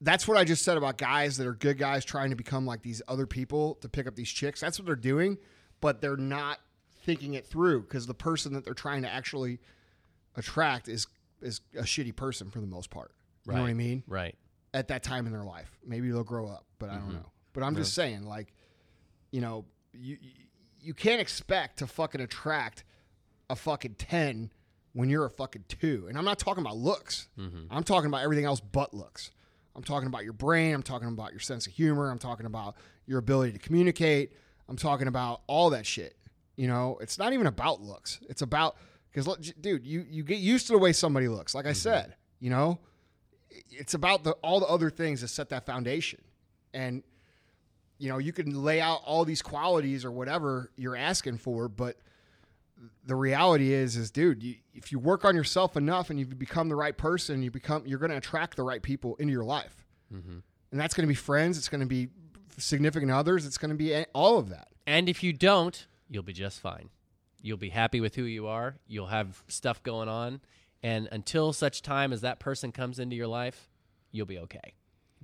that's 0.00 0.28
what 0.28 0.36
I 0.36 0.44
just 0.44 0.64
said 0.64 0.76
about 0.76 0.98
guys 0.98 1.36
that 1.38 1.46
are 1.46 1.54
good 1.54 1.78
guys 1.78 2.04
trying 2.04 2.30
to 2.30 2.36
become 2.36 2.66
like 2.66 2.82
these 2.82 3.00
other 3.08 3.26
people 3.26 3.76
to 3.76 3.88
pick 3.88 4.06
up 4.06 4.14
these 4.16 4.28
chicks. 4.28 4.60
That's 4.60 4.78
what 4.78 4.86
they're 4.86 4.96
doing, 4.96 5.38
but 5.80 6.00
they're 6.00 6.16
not 6.16 6.60
thinking 7.04 7.34
it 7.34 7.46
through 7.46 7.82
because 7.82 8.06
the 8.06 8.14
person 8.14 8.52
that 8.54 8.64
they're 8.64 8.74
trying 8.74 9.02
to 9.02 9.08
actually 9.12 9.60
attract 10.36 10.88
is 10.88 11.06
is 11.42 11.60
a 11.76 11.82
shitty 11.82 12.14
person 12.16 12.50
for 12.50 12.60
the 12.60 12.66
most 12.66 12.90
part. 12.90 13.12
You 13.46 13.52
know 13.52 13.60
what 13.62 13.68
I 13.70 13.74
mean? 13.74 14.02
right. 14.06 14.34
at 14.72 14.88
that 14.88 15.02
time 15.02 15.26
in 15.26 15.32
their 15.32 15.44
life. 15.44 15.70
Maybe 15.86 16.10
they'll 16.10 16.24
grow 16.24 16.46
up, 16.48 16.64
but 16.78 16.88
I 16.90 16.94
Mm-hmm. 16.94 17.04
don't 17.10 17.14
know. 17.14 17.30
But 17.52 17.62
I'm 17.62 17.76
just 17.76 17.94
saying, 17.94 18.24
like, 18.24 18.52
you 19.30 19.40
know, 19.40 19.64
you 19.92 20.16
you- 20.20 20.30
you 20.80 20.92
can't 20.94 21.18
expect 21.20 21.78
to 21.78 21.86
fucking 21.86 22.20
attract 22.20 22.84
a 23.48 23.56
fucking 23.56 23.94
ten 23.94 24.50
when 24.94 25.10
you're 25.10 25.26
a 25.26 25.30
fucking 25.30 25.64
two. 25.68 26.06
And 26.08 26.16
I'm 26.16 26.24
not 26.24 26.38
talking 26.38 26.62
about 26.62 26.76
looks. 26.76 27.28
Mm-hmm. 27.38 27.64
I'm 27.70 27.84
talking 27.84 28.08
about 28.08 28.22
everything 28.22 28.46
else 28.46 28.60
but 28.60 28.94
looks. 28.94 29.30
I'm 29.76 29.82
talking 29.82 30.06
about 30.06 30.24
your 30.24 30.32
brain. 30.32 30.74
I'm 30.74 30.82
talking 30.82 31.08
about 31.08 31.32
your 31.32 31.40
sense 31.40 31.66
of 31.66 31.72
humor. 31.72 32.10
I'm 32.10 32.18
talking 32.18 32.46
about 32.46 32.76
your 33.06 33.18
ability 33.18 33.52
to 33.52 33.58
communicate. 33.58 34.32
I'm 34.68 34.76
talking 34.76 35.08
about 35.08 35.42
all 35.46 35.70
that 35.70 35.84
shit. 35.84 36.16
You 36.56 36.68
know, 36.68 36.98
it's 37.00 37.18
not 37.18 37.32
even 37.32 37.46
about 37.46 37.82
looks. 37.82 38.20
It's 38.28 38.40
about 38.40 38.76
because, 39.12 39.52
dude, 39.60 39.84
you 39.84 40.06
you 40.08 40.22
get 40.22 40.38
used 40.38 40.68
to 40.68 40.72
the 40.72 40.78
way 40.78 40.92
somebody 40.92 41.28
looks. 41.28 41.54
Like 41.54 41.66
I 41.66 41.72
said, 41.72 42.14
you 42.38 42.50
know, 42.50 42.78
it's 43.70 43.94
about 43.94 44.24
the 44.24 44.32
all 44.42 44.60
the 44.60 44.66
other 44.66 44.90
things 44.90 45.20
that 45.20 45.28
set 45.28 45.48
that 45.50 45.66
foundation 45.66 46.20
and 46.72 47.02
you 47.98 48.08
know 48.08 48.18
you 48.18 48.32
can 48.32 48.62
lay 48.62 48.80
out 48.80 49.00
all 49.04 49.24
these 49.24 49.40
qualities 49.40 50.04
or 50.04 50.10
whatever 50.10 50.70
you're 50.76 50.96
asking 50.96 51.38
for 51.38 51.68
but 51.68 51.96
the 53.06 53.16
reality 53.16 53.72
is 53.72 53.96
is 53.96 54.10
dude 54.10 54.42
you, 54.42 54.56
if 54.74 54.92
you 54.92 54.98
work 54.98 55.24
on 55.24 55.34
yourself 55.34 55.76
enough 55.76 56.10
and 56.10 56.18
you 56.18 56.26
become 56.26 56.68
the 56.68 56.76
right 56.76 56.96
person 56.96 57.42
you 57.42 57.50
become 57.50 57.82
you're 57.86 57.98
going 57.98 58.10
to 58.10 58.16
attract 58.16 58.56
the 58.56 58.62
right 58.62 58.82
people 58.82 59.16
into 59.16 59.32
your 59.32 59.44
life 59.44 59.84
mm-hmm. 60.12 60.38
and 60.70 60.80
that's 60.80 60.94
going 60.94 61.04
to 61.04 61.08
be 61.08 61.14
friends 61.14 61.58
it's 61.58 61.68
going 61.68 61.80
to 61.80 61.86
be 61.86 62.08
significant 62.58 63.10
others 63.10 63.46
it's 63.46 63.58
going 63.58 63.70
to 63.70 63.76
be 63.76 64.04
all 64.14 64.38
of 64.38 64.48
that 64.48 64.68
And 64.86 65.08
if 65.08 65.22
you 65.22 65.32
don't, 65.32 65.86
you'll 66.08 66.22
be 66.22 66.32
just 66.32 66.60
fine. 66.60 66.90
You'll 67.42 67.56
be 67.58 67.70
happy 67.70 68.00
with 68.00 68.14
who 68.16 68.24
you 68.24 68.46
are. 68.46 68.76
You'll 68.86 69.06
have 69.06 69.42
stuff 69.48 69.82
going 69.82 70.08
on, 70.08 70.40
And 70.82 71.08
until 71.10 71.52
such 71.52 71.80
time 71.82 72.12
as 72.12 72.20
that 72.20 72.38
person 72.38 72.72
comes 72.72 72.98
into 72.98 73.16
your 73.16 73.26
life, 73.26 73.70
you'll 74.12 74.26
be 74.26 74.38
okay. 74.38 74.74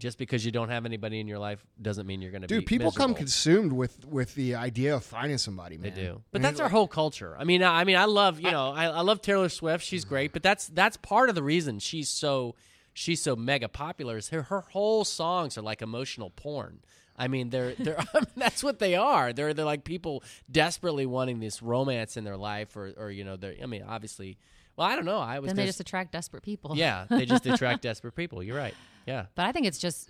Just 0.01 0.17
because 0.19 0.45
you 0.45 0.51
don't 0.51 0.71
have 0.71 0.87
anybody 0.87 1.21
in 1.21 1.29
your 1.29 1.39
life 1.39 1.65
doesn't 1.81 2.07
mean 2.07 2.23
you're 2.23 2.31
going 2.33 2.41
to 2.43 2.49
be 2.49 2.57
Dude, 2.57 2.67
people 2.67 2.91
come 2.91 3.15
consumed 3.15 3.73
with 3.73 4.05
with 4.07 4.35
the 4.35 4.55
idea 4.55 4.95
of 4.97 5.05
finding 5.05 5.37
somebody, 5.39 5.77
They 5.77 5.91
do, 5.91 6.23
but 6.33 6.39
And 6.39 6.45
that's 6.45 6.59
our 6.59 6.65
like- 6.67 6.73
whole 6.73 6.89
culture. 6.89 7.37
I 7.39 7.45
mean, 7.45 7.63
I 7.63 7.81
I 7.81 7.85
mean, 7.85 7.97
I 7.97 8.07
love 8.07 8.41
you 8.41 8.51
know, 8.51 8.71
I, 8.71 8.87
I 8.87 9.01
love 9.03 9.21
Taylor 9.21 9.49
Swift. 9.51 9.85
She's 9.85 10.05
great, 10.05 10.33
but 10.33 10.43
that's 10.43 10.67
that's 10.69 10.97
part 10.97 11.29
of 11.29 11.35
the 11.35 11.43
reason 11.43 11.79
she's 11.79 12.09
so 12.09 12.55
she's 12.95 13.21
so 13.23 13.37
mega 13.37 13.69
popular. 13.69 14.17
Is 14.17 14.31
her 14.31 14.43
her 14.45 14.63
whole 14.63 15.05
songs 15.05 15.57
are 15.59 15.63
like 15.63 15.83
emotional 15.83 16.31
porn. 16.31 16.81
I 17.17 17.29
mean, 17.29 17.51
they're 17.51 17.75
they're 17.79 17.99
I 18.15 18.21
mean, 18.21 18.27
that's 18.37 18.65
what 18.65 18.79
they 18.79 18.95
are. 18.95 19.35
They're 19.35 19.53
they're 19.53 19.67
like 19.67 19.85
people 19.85 20.25
desperately 20.51 21.05
wanting 21.05 21.41
this 21.41 21.61
romance 21.63 22.17
in 22.17 22.25
their 22.25 22.39
life, 22.39 22.75
or 22.77 22.93
or 22.97 23.11
you 23.11 23.25
know, 23.25 23.37
they're. 23.37 23.55
I 23.63 23.67
mean, 23.67 23.85
obviously, 23.87 24.39
well, 24.81 24.89
I 24.89 24.97
don't 24.97 25.05
know. 25.05 25.19
I 25.19 25.41
was 25.41 25.51
Then 25.51 25.57
they 25.57 25.67
just 25.67 25.79
attract 25.79 26.11
desperate 26.11 26.43
people. 26.43 26.75
yeah, 26.75 27.05
they 27.11 27.27
just 27.27 27.45
attract 27.55 27.83
desperate 27.83 28.17
people. 28.17 28.43
You're 28.43 28.57
right. 28.57 28.75
Yeah. 29.07 29.27
But 29.35 29.45
I 29.45 29.53
think 29.53 29.67
it's 29.67 29.79
just, 29.79 30.09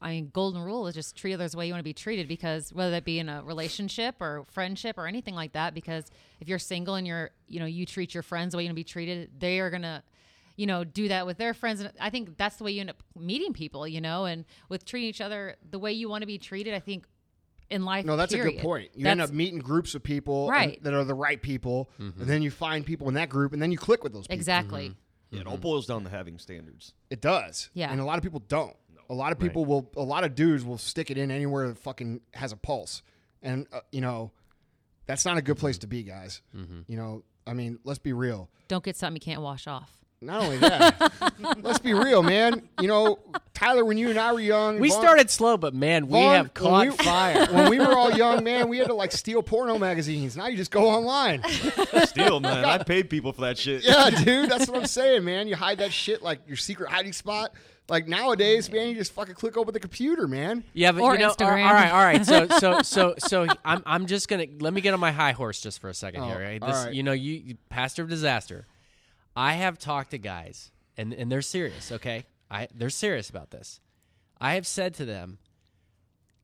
I 0.00 0.10
mean, 0.10 0.30
golden 0.32 0.62
rule 0.62 0.86
is 0.86 0.94
just 0.94 1.16
treat 1.16 1.34
others 1.34 1.50
the 1.50 1.58
way 1.58 1.66
you 1.66 1.72
want 1.72 1.80
to 1.80 1.84
be 1.84 1.94
treated 1.94 2.28
because 2.28 2.72
whether 2.72 2.92
that 2.92 3.04
be 3.04 3.18
in 3.18 3.28
a 3.28 3.42
relationship 3.42 4.14
or 4.20 4.44
friendship 4.52 4.98
or 4.98 5.08
anything 5.08 5.34
like 5.34 5.54
that, 5.54 5.74
because 5.74 6.04
if 6.40 6.48
you're 6.48 6.60
single 6.60 6.94
and 6.94 7.08
you're, 7.08 7.30
you 7.48 7.58
know, 7.58 7.66
you 7.66 7.84
treat 7.86 8.14
your 8.14 8.22
friends 8.22 8.52
the 8.52 8.58
way 8.58 8.62
you 8.62 8.68
want 8.68 8.76
to 8.76 8.80
be 8.80 8.84
treated, 8.84 9.30
they 9.40 9.58
are 9.58 9.68
going 9.68 9.82
to, 9.82 10.00
you 10.54 10.66
know, 10.66 10.84
do 10.84 11.08
that 11.08 11.26
with 11.26 11.36
their 11.36 11.52
friends. 11.52 11.80
And 11.80 11.90
I 12.00 12.10
think 12.10 12.36
that's 12.36 12.54
the 12.54 12.62
way 12.62 12.70
you 12.70 12.80
end 12.82 12.90
up 12.90 13.02
meeting 13.18 13.52
people, 13.52 13.88
you 13.88 14.00
know, 14.00 14.26
and 14.26 14.44
with 14.68 14.84
treating 14.84 15.08
each 15.08 15.20
other 15.20 15.56
the 15.68 15.80
way 15.80 15.92
you 15.92 16.08
want 16.08 16.22
to 16.22 16.26
be 16.28 16.38
treated, 16.38 16.72
I 16.72 16.78
think 16.78 17.04
in 17.70 17.84
life. 17.84 18.04
No, 18.04 18.16
that's 18.16 18.32
a 18.32 18.38
good 18.38 18.58
point. 18.58 18.90
You 18.94 19.06
end 19.06 19.20
up 19.20 19.30
meeting 19.30 19.58
groups 19.58 19.94
of 19.94 20.02
people 20.02 20.44
and- 20.44 20.52
Right. 20.52 20.82
that 20.82 20.94
are 20.94 21.04
the 21.04 21.14
right 21.14 21.40
people, 21.40 21.90
mm-hmm. 22.00 22.20
and 22.20 22.30
then 22.30 22.42
you 22.42 22.50
find 22.50 22.84
people 22.84 23.08
in 23.08 23.14
that 23.14 23.28
group, 23.28 23.52
and 23.52 23.60
then 23.60 23.72
you 23.72 23.78
click 23.78 24.02
with 24.02 24.12
those 24.12 24.26
people. 24.26 24.38
Exactly. 24.38 24.90
Mm-hmm. 24.90 25.36
Yeah, 25.36 25.40
it 25.42 25.46
all 25.46 25.54
mm-hmm. 25.54 25.62
boils 25.62 25.86
down 25.86 26.04
to 26.04 26.10
having 26.10 26.38
standards. 26.38 26.94
It 27.10 27.20
does. 27.20 27.68
Yeah. 27.74 27.90
And 27.92 28.00
a 28.00 28.04
lot 28.04 28.16
of 28.16 28.22
people 28.22 28.42
don't. 28.48 28.74
A 29.10 29.14
lot 29.14 29.32
of 29.32 29.38
people 29.38 29.64
will. 29.64 29.90
A 29.96 30.02
lot 30.02 30.24
of 30.24 30.34
dudes 30.34 30.64
will 30.64 30.76
stick 30.76 31.10
it 31.10 31.16
in 31.16 31.30
anywhere 31.30 31.68
that 31.68 31.78
fucking 31.78 32.20
has 32.34 32.52
a 32.52 32.56
pulse, 32.56 33.02
and 33.42 33.66
uh, 33.72 33.80
you 33.90 34.02
know, 34.02 34.32
that's 35.06 35.24
not 35.24 35.38
a 35.38 35.42
good 35.42 35.56
place 35.56 35.78
to 35.78 35.86
be, 35.86 36.02
guys. 36.02 36.42
You 36.52 36.96
know, 36.96 37.22
I 37.46 37.54
mean, 37.54 37.78
let's 37.84 37.98
be 37.98 38.12
real. 38.12 38.50
Don't 38.68 38.84
get 38.84 38.96
something 38.96 39.16
you 39.16 39.20
can't 39.20 39.40
wash 39.40 39.66
off. 39.66 39.96
Not 40.20 40.42
only 40.42 40.56
that, 40.58 41.12
let's 41.62 41.78
be 41.78 41.94
real, 41.94 42.24
man. 42.24 42.62
You 42.80 42.88
know, 42.88 43.20
Tyler, 43.54 43.84
when 43.84 43.98
you 43.98 44.10
and 44.10 44.18
I 44.18 44.32
were 44.32 44.40
young, 44.40 44.80
We 44.80 44.88
Vaughn- 44.88 45.00
started 45.00 45.30
slow, 45.30 45.56
but 45.56 45.74
man, 45.74 46.06
we 46.08 46.14
Vaughn, 46.14 46.34
have 46.34 46.44
when 46.46 46.50
caught 46.54 46.86
we- 46.88 47.04
fire. 47.04 47.46
When 47.52 47.70
we 47.70 47.78
were 47.78 47.96
all 47.96 48.10
young, 48.10 48.42
man, 48.42 48.68
we 48.68 48.78
had 48.78 48.88
to 48.88 48.94
like 48.94 49.12
steal 49.12 49.42
porno 49.44 49.78
magazines. 49.78 50.36
Now 50.36 50.48
you 50.48 50.56
just 50.56 50.72
go 50.72 50.88
online. 50.88 51.42
Steal, 52.06 52.40
man, 52.40 52.64
I 52.64 52.78
paid 52.78 53.08
people 53.08 53.32
for 53.32 53.42
that 53.42 53.58
shit. 53.58 53.84
Yeah, 53.84 54.10
dude, 54.10 54.50
that's 54.50 54.68
what 54.68 54.76
I'm 54.80 54.86
saying, 54.86 55.24
man. 55.24 55.46
You 55.46 55.54
hide 55.54 55.78
that 55.78 55.92
shit 55.92 56.20
like 56.20 56.40
your 56.48 56.56
secret 56.56 56.90
hiding 56.90 57.12
spot. 57.12 57.52
Like 57.88 58.08
nowadays, 58.08 58.70
man, 58.72 58.88
you 58.88 58.96
just 58.96 59.12
fucking 59.12 59.36
click 59.36 59.56
over 59.56 59.70
the 59.72 59.80
computer, 59.80 60.26
man. 60.26 60.64
Yeah, 60.74 60.90
but 60.92 61.00
Or 61.02 61.12
you 61.14 61.20
know, 61.20 61.30
Instagram. 61.30 61.64
all 61.66 61.72
right, 61.74 61.90
all 61.92 62.02
right. 62.04 62.26
So, 62.26 62.46
so, 62.58 62.82
so, 62.82 63.14
so, 63.18 63.46
I'm, 63.64 63.82
I'm 63.86 64.06
just 64.06 64.28
gonna 64.28 64.46
let 64.60 64.74
me 64.74 64.80
get 64.82 64.92
on 64.94 65.00
my 65.00 65.12
high 65.12 65.32
horse 65.32 65.60
just 65.60 65.80
for 65.80 65.88
a 65.88 65.94
second 65.94 66.22
Oh, 66.22 66.26
here. 66.26 66.38
Right? 66.40 66.60
This, 66.60 66.84
right. 66.84 66.92
you 66.92 67.02
know, 67.04 67.12
you, 67.12 67.34
you 67.34 67.54
pastor 67.70 68.02
of 68.02 68.08
disaster. 68.10 68.66
I 69.38 69.52
have 69.52 69.78
talked 69.78 70.10
to 70.10 70.18
guys, 70.18 70.72
and 70.96 71.14
and 71.14 71.30
they're 71.30 71.42
serious. 71.42 71.92
Okay, 71.92 72.24
I 72.50 72.66
they're 72.74 72.90
serious 72.90 73.30
about 73.30 73.52
this. 73.52 73.80
I 74.40 74.54
have 74.54 74.66
said 74.66 74.94
to 74.94 75.04
them, 75.04 75.38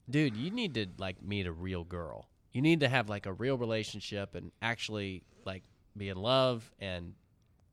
dude, 0.08 0.36
you 0.36 0.52
need 0.52 0.74
to 0.74 0.86
like 0.96 1.20
meet 1.20 1.48
a 1.48 1.52
real 1.52 1.82
girl. 1.82 2.28
You 2.52 2.62
need 2.62 2.80
to 2.80 2.88
have 2.88 3.08
like 3.08 3.26
a 3.26 3.32
real 3.32 3.58
relationship 3.58 4.36
and 4.36 4.52
actually 4.62 5.24
like 5.44 5.64
be 5.96 6.08
in 6.08 6.16
love 6.18 6.70
and 6.78 7.14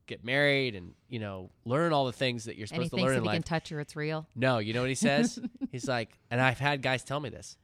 get 0.06 0.24
married 0.24 0.74
and 0.74 0.92
you 1.08 1.20
know 1.20 1.50
learn 1.64 1.92
all 1.92 2.06
the 2.06 2.12
things 2.12 2.46
that 2.46 2.56
you're 2.56 2.66
supposed 2.66 2.90
to 2.90 2.96
learn 2.96 3.12
if 3.12 3.18
in 3.18 3.24
life. 3.24 3.34
can 3.34 3.42
touch 3.44 3.68
her, 3.68 3.78
it's 3.78 3.94
real. 3.94 4.26
No, 4.34 4.58
you 4.58 4.72
know 4.74 4.80
what 4.80 4.88
he 4.88 4.96
says? 4.96 5.38
He's 5.70 5.86
like, 5.86 6.18
and 6.32 6.40
I've 6.40 6.58
had 6.58 6.82
guys 6.82 7.04
tell 7.04 7.20
me 7.20 7.28
this, 7.28 7.56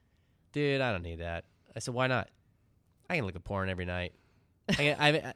dude. 0.52 0.80
I 0.80 0.92
don't 0.92 1.02
need 1.02 1.18
that. 1.18 1.44
I 1.74 1.80
said, 1.80 1.92
why 1.92 2.06
not? 2.06 2.28
I 3.10 3.16
can 3.16 3.26
look 3.26 3.34
at 3.34 3.42
porn 3.42 3.68
every 3.68 3.84
night. 3.84 4.12
I, 4.68 4.74
can, 4.74 4.96
I, 5.00 5.08
I 5.08 5.34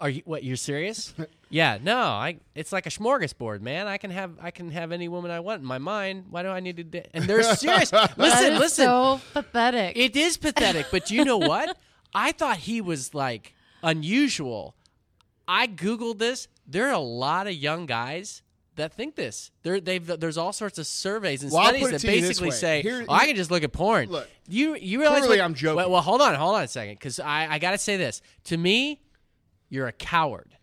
are 0.00 0.08
you 0.08 0.22
what? 0.24 0.42
You're 0.44 0.56
serious? 0.56 1.12
yeah. 1.50 1.78
No, 1.82 1.96
I. 1.98 2.38
It's 2.54 2.72
like 2.72 2.86
a 2.86 2.90
smorgasbord, 2.90 3.60
man. 3.60 3.86
I 3.86 3.98
can 3.98 4.10
have 4.10 4.32
I 4.40 4.50
can 4.50 4.70
have 4.70 4.92
any 4.92 5.08
woman 5.08 5.30
I 5.30 5.40
want 5.40 5.60
in 5.60 5.66
my 5.66 5.78
mind. 5.78 6.26
Why 6.30 6.42
do 6.42 6.48
I 6.48 6.60
need 6.60 6.76
to? 6.78 6.84
Da-? 6.84 7.06
And 7.12 7.24
they're 7.24 7.42
serious. 7.54 7.92
Listen, 7.92 8.52
is 8.54 8.58
listen. 8.58 8.84
so 8.86 9.20
pathetic. 9.32 9.96
It 9.96 10.16
is 10.16 10.36
pathetic, 10.36 10.86
but 10.90 11.10
you 11.10 11.24
know 11.24 11.36
what? 11.38 11.76
I 12.14 12.32
thought 12.32 12.56
he 12.58 12.80
was 12.80 13.14
like 13.14 13.54
unusual. 13.82 14.74
I 15.46 15.66
googled 15.66 16.18
this. 16.18 16.48
There 16.66 16.86
are 16.88 16.92
a 16.94 16.98
lot 16.98 17.46
of 17.46 17.54
young 17.54 17.86
guys 17.86 18.42
that 18.76 18.92
think 18.94 19.16
this. 19.16 19.50
There, 19.62 19.80
they've 19.80 20.06
there's 20.06 20.38
all 20.38 20.52
sorts 20.52 20.78
of 20.78 20.86
surveys 20.86 21.42
and 21.42 21.52
Well, 21.52 21.64
studies 21.64 21.90
that 21.90 22.00
to 22.00 22.06
you 22.14 22.20
this 22.20 22.28
basically 22.28 22.50
say, 22.52 22.82
Here- 22.82 23.04
"Oh, 23.08 23.12
I 23.12 23.26
can 23.26 23.36
just 23.36 23.50
look 23.50 23.62
at 23.64 23.72
porn." 23.72 24.08
Look, 24.08 24.28
you 24.48 24.76
you 24.76 25.00
realize? 25.00 25.18
clearly 25.20 25.38
what- 25.38 25.44
I'm 25.44 25.54
joking. 25.54 25.76
Well, 25.76 25.90
well, 25.90 26.02
hold 26.02 26.20
on, 26.22 26.34
hold 26.36 26.54
on 26.56 26.62
a 26.62 26.68
second, 26.68 26.94
because 26.94 27.20
I 27.20 27.48
I 27.54 27.58
got 27.58 27.72
to 27.72 27.78
say 27.78 27.96
this. 27.96 28.22
To 28.44 28.56
me, 28.56 29.00
you're 29.70 29.86
a 29.86 29.92
coward. 29.92 30.56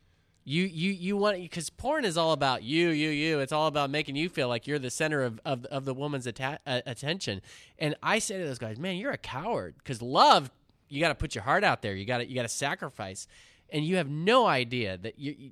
You 0.43 0.64
you 0.64 0.91
you 0.91 1.18
want 1.18 1.41
because 1.41 1.70
porn 1.70 2.05
is 2.05 2.18
all 2.18 2.32
about 2.32 2.62
you 2.64 2.89
you 2.89 3.10
you. 3.10 3.39
It's 3.39 3.51
all 3.51 3.68
about 3.68 3.89
making 3.89 4.16
you 4.16 4.30
feel 4.30 4.47
like 4.47 4.66
you're 4.68 4.80
the 4.80 4.89
center 4.91 5.24
of 5.24 5.41
of, 5.43 5.66
of 5.66 5.84
the 5.86 5.93
woman's 5.93 6.26
atta- 6.28 6.60
uh, 6.66 6.82
attention. 6.86 7.41
And 7.80 7.95
I 8.01 8.20
say 8.20 8.38
to 8.38 8.45
those 8.45 8.60
guys, 8.60 8.78
man, 8.78 8.95
you're 8.97 9.12
a 9.12 9.18
coward 9.18 9.76
because 9.80 10.01
love. 10.01 10.51
You 10.89 11.01
got 11.01 11.10
to 11.10 11.16
put 11.16 11.36
your 11.36 11.43
heart 11.43 11.66
out 11.66 11.82
there. 11.82 11.95
You 11.95 12.05
got 12.05 12.20
to 12.20 12.26
you 12.30 12.34
got 12.36 12.43
to 12.43 12.47
sacrifice, 12.47 13.28
and 13.72 13.84
you 13.84 13.97
have 13.97 14.08
no 14.10 14.45
idea 14.47 14.97
that 14.99 15.20
you. 15.20 15.36
you 15.38 15.51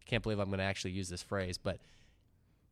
I 0.00 0.04
can't 0.10 0.22
believe 0.22 0.38
I'm 0.38 0.48
going 0.48 0.56
to 0.58 0.64
actually 0.64 0.92
use 0.92 1.10
this 1.10 1.22
phrase, 1.22 1.58
but 1.58 1.78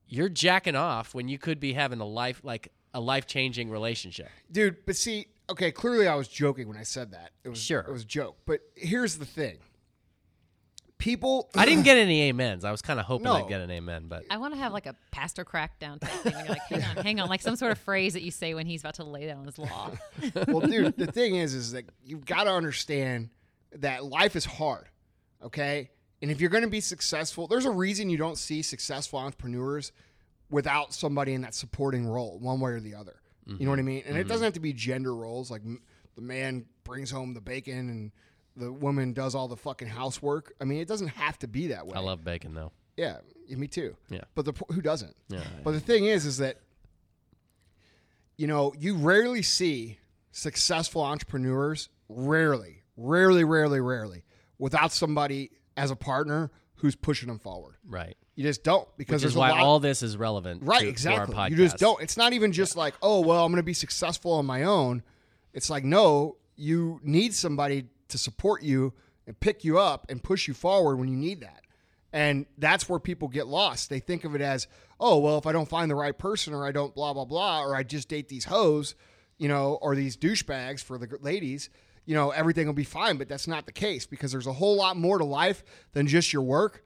you're 0.09 0.31
jacking 0.31 0.75
off 0.75 1.15
when 1.15 1.29
you 1.29 1.37
could 1.37 1.61
be 1.61 1.75
having 1.75 2.01
a 2.01 2.07
life 2.07 2.41
like 2.43 2.73
a 2.95 3.01
life 3.01 3.27
changing 3.27 3.69
relationship. 3.69 4.29
dude. 4.51 4.87
But 4.87 4.97
see, 4.97 5.27
okay, 5.51 5.71
clearly 5.71 6.09
I 6.09 6.15
was 6.15 6.29
joking 6.29 6.67
when 6.67 6.79
I 6.79 6.83
said 6.83 7.11
that. 7.11 7.33
It 7.45 7.51
was 7.51 7.61
Sure. 7.63 7.81
it 7.81 7.93
was 7.93 8.03
a 8.05 8.07
joke. 8.07 8.37
But 8.47 8.61
here's 8.75 9.19
the 9.19 9.27
thing: 9.27 9.59
people. 10.99 11.51
I 11.55 11.65
didn't 11.67 11.85
get 11.85 11.97
any 11.97 12.29
amens. 12.31 12.65
I 12.65 12.71
was 12.71 12.83
kind 12.83 12.99
of 12.99 13.07
hoping 13.07 13.25
No. 13.25 13.35
I'd 13.35 13.49
get 13.49 13.61
an 13.61 13.71
amen, 13.71 14.07
but 14.09 14.25
I 14.31 14.39
want 14.39 14.55
to 14.55 14.61
have 14.61 14.73
like 14.73 14.87
a 14.87 14.95
pastor 15.11 15.45
crackdown 15.45 16.01
type 16.01 16.11
thing. 16.11 16.35
You're 16.39 16.49
like, 16.49 16.63
hang 16.63 16.85
on, 16.85 17.05
hang 17.05 17.21
on, 17.21 17.29
like 17.29 17.43
some 17.43 17.57
sort 17.57 17.73
of 17.73 17.79
phrase 17.79 18.15
that 18.15 18.23
you 18.23 18.31
say 18.31 18.55
when 18.55 18.67
he's 18.67 18.83
about 18.83 18.95
to 18.95 19.05
lay 19.05 19.27
down 19.27 19.45
his 19.45 19.59
law. 19.59 19.91
well, 20.49 20.61
dude, 20.61 20.97
the 20.97 21.11
thing 21.11 21.37
is, 21.37 21.55
is 21.55 21.73
that 21.73 21.85
you've 22.05 22.25
got 22.25 22.45
to 22.45 22.51
understand 22.51 23.31
that 23.77 24.05
life 24.05 24.37
is 24.37 24.45
hard, 24.45 24.89
okay? 25.43 25.91
And 26.23 26.31
if 26.31 26.41
you're 26.41 26.51
going 26.51 26.65
to 26.65 26.71
be 26.71 26.81
successful, 26.81 27.47
there's 27.47 27.67
a 27.67 27.71
reason 27.71 28.09
you 28.09 28.17
don't 28.17 28.39
see 28.39 28.63
successful 28.63 29.19
entrepreneurs 29.19 29.93
without 30.51 30.95
somebody 30.95 31.35
in 31.35 31.43
that 31.43 31.55
supporting 31.55 32.07
role, 32.07 32.39
one 32.39 32.61
way 32.61 32.71
or 32.73 32.81
the 32.81 32.95
other. 32.95 33.21
You 33.47 33.65
know 33.65 33.71
what 33.71 33.79
I 33.79 33.83
mm-hmm. 33.83 33.87
mean? 33.87 34.03
And 34.07 34.17
it 34.17 34.21
mm-hmm. 34.21 34.29
doesn't 34.29 34.45
have 34.45 34.55
to 34.55 34.61
be 34.61 34.73
gender 34.73 35.15
roles, 35.15 35.53
like 35.53 35.63
the 36.17 36.21
man 36.21 36.67
brings 36.83 37.11
home 37.11 37.33
the 37.33 37.41
bacon 37.41 37.89
and 37.91 38.13
the 38.57 38.73
woman 38.73 39.13
does 39.13 39.35
all 39.35 39.49
the 39.49 39.57
fucking 39.57 39.89
housework. 39.89 40.55
I 40.61 40.65
mean, 40.65 40.81
it 40.81 40.89
doesn't 40.89 41.09
have 41.09 41.39
to 41.41 41.49
be 41.49 41.69
that 41.69 41.87
way. 41.87 41.95
I 41.95 42.01
love 42.01 42.25
bacon 42.25 42.55
though. 42.55 42.73
Yeah, 42.97 43.19
yeah, 43.47 43.57
me 43.57 43.69
too. 43.69 43.97
Yeah. 44.09 44.23
But 44.35 44.47
the 44.47 44.53
who 44.73 44.81
doesn't? 44.81 45.15
Yeah. 45.29 45.41
But 45.63 45.73
the 45.73 45.81
thing 45.81 46.07
is, 46.07 46.25
is 46.25 46.39
that 46.39 46.59
you 48.37 48.47
know 48.47 48.73
you 48.79 48.97
rarely 48.97 49.43
see 49.43 49.99
successful 50.31 51.03
entrepreneurs. 51.03 51.89
Rarely, 52.09 52.85
rarely, 52.97 53.43
rarely, 53.43 53.81
rarely, 53.81 54.23
without 54.59 54.93
somebody 54.93 55.51
as 55.77 55.91
a 55.91 55.97
partner 55.97 56.51
who's 56.77 56.95
pushing 56.95 57.29
them 57.29 57.39
forward. 57.39 57.75
Right. 57.85 58.17
You 58.37 58.45
just 58.45 58.63
don't 58.63 58.87
because 58.97 59.23
Which 59.23 59.29
is 59.29 59.35
there's 59.35 59.37
why 59.37 59.59
all 59.59 59.81
this 59.81 60.03
is 60.03 60.17
relevant. 60.17 60.63
right, 60.63 60.83
to, 60.83 60.89
exactly. 60.89 61.35
To 61.35 61.51
you 61.51 61.57
just 61.57 61.79
don't. 61.79 62.01
It's 62.03 62.17
not 62.17 62.33
even 62.35 62.53
just 62.53 62.77
like, 62.77 62.95
oh 63.03 63.21
well, 63.21 63.45
I'm 63.45 63.51
going 63.51 63.61
to 63.61 63.65
be 63.65 63.73
successful 63.73 64.33
on 64.33 64.47
my 64.47 64.65
own. 64.65 65.03
It's 65.55 65.71
like, 65.71 65.85
no, 65.85 66.37
you 66.55 67.01
need 67.03 67.35
somebody 67.35 67.87
to 68.09 68.19
support 68.19 68.63
you 68.63 68.93
and 69.27 69.39
pick 69.39 69.65
you 69.65 69.79
up 69.79 70.07
and 70.09 70.23
push 70.23 70.47
you 70.47 70.55
forward 70.55 70.97
when 70.97 71.09
you 71.09 71.17
need 71.17 71.41
that. 71.41 71.63
And 72.13 72.47
that's 72.57 72.89
where 72.89 72.99
people 72.99 73.29
get 73.29 73.47
lost. 73.47 73.91
They 73.91 74.01
think 74.01 74.25
of 74.25 74.35
it 74.35 74.41
as, 74.41 74.69
oh, 74.99 75.19
well, 75.19 75.39
if 75.39 75.47
I 75.47 75.53
don't 75.53 75.69
find 75.69 75.91
the 75.91 75.97
right 75.97 76.17
person 76.17 76.55
or 76.55 76.67
I 76.67 76.73
don't 76.73 76.95
blah, 76.95 77.13
blah, 77.13 77.25
blah, 77.25 77.63
or 77.63 77.75
I 77.77 77.83
just 77.83 78.09
date 78.09 78.29
these 78.29 78.45
hoes, 78.45 78.95
you 79.39 79.49
know, 79.49 79.79
or 79.83 79.95
these 79.95 80.17
douchebags 80.17 80.83
for 80.83 80.97
the 80.97 81.19
ladies, 81.21 81.69
you 82.07 82.15
know, 82.15 82.31
everything 82.31 82.67
will 82.67 82.75
be 82.75 82.85
fine. 82.85 83.19
But 83.19 83.29
that's 83.29 83.47
not 83.47 83.67
the 83.67 83.73
case 83.73 84.07
because 84.07 84.33
there's 84.33 84.47
a 84.47 84.53
whole 84.53 84.77
lot 84.77 84.97
more 84.97 85.19
to 85.19 85.25
life 85.25 85.63
than 85.93 86.07
just 86.07 86.33
your 86.33 86.43
work. 86.43 86.85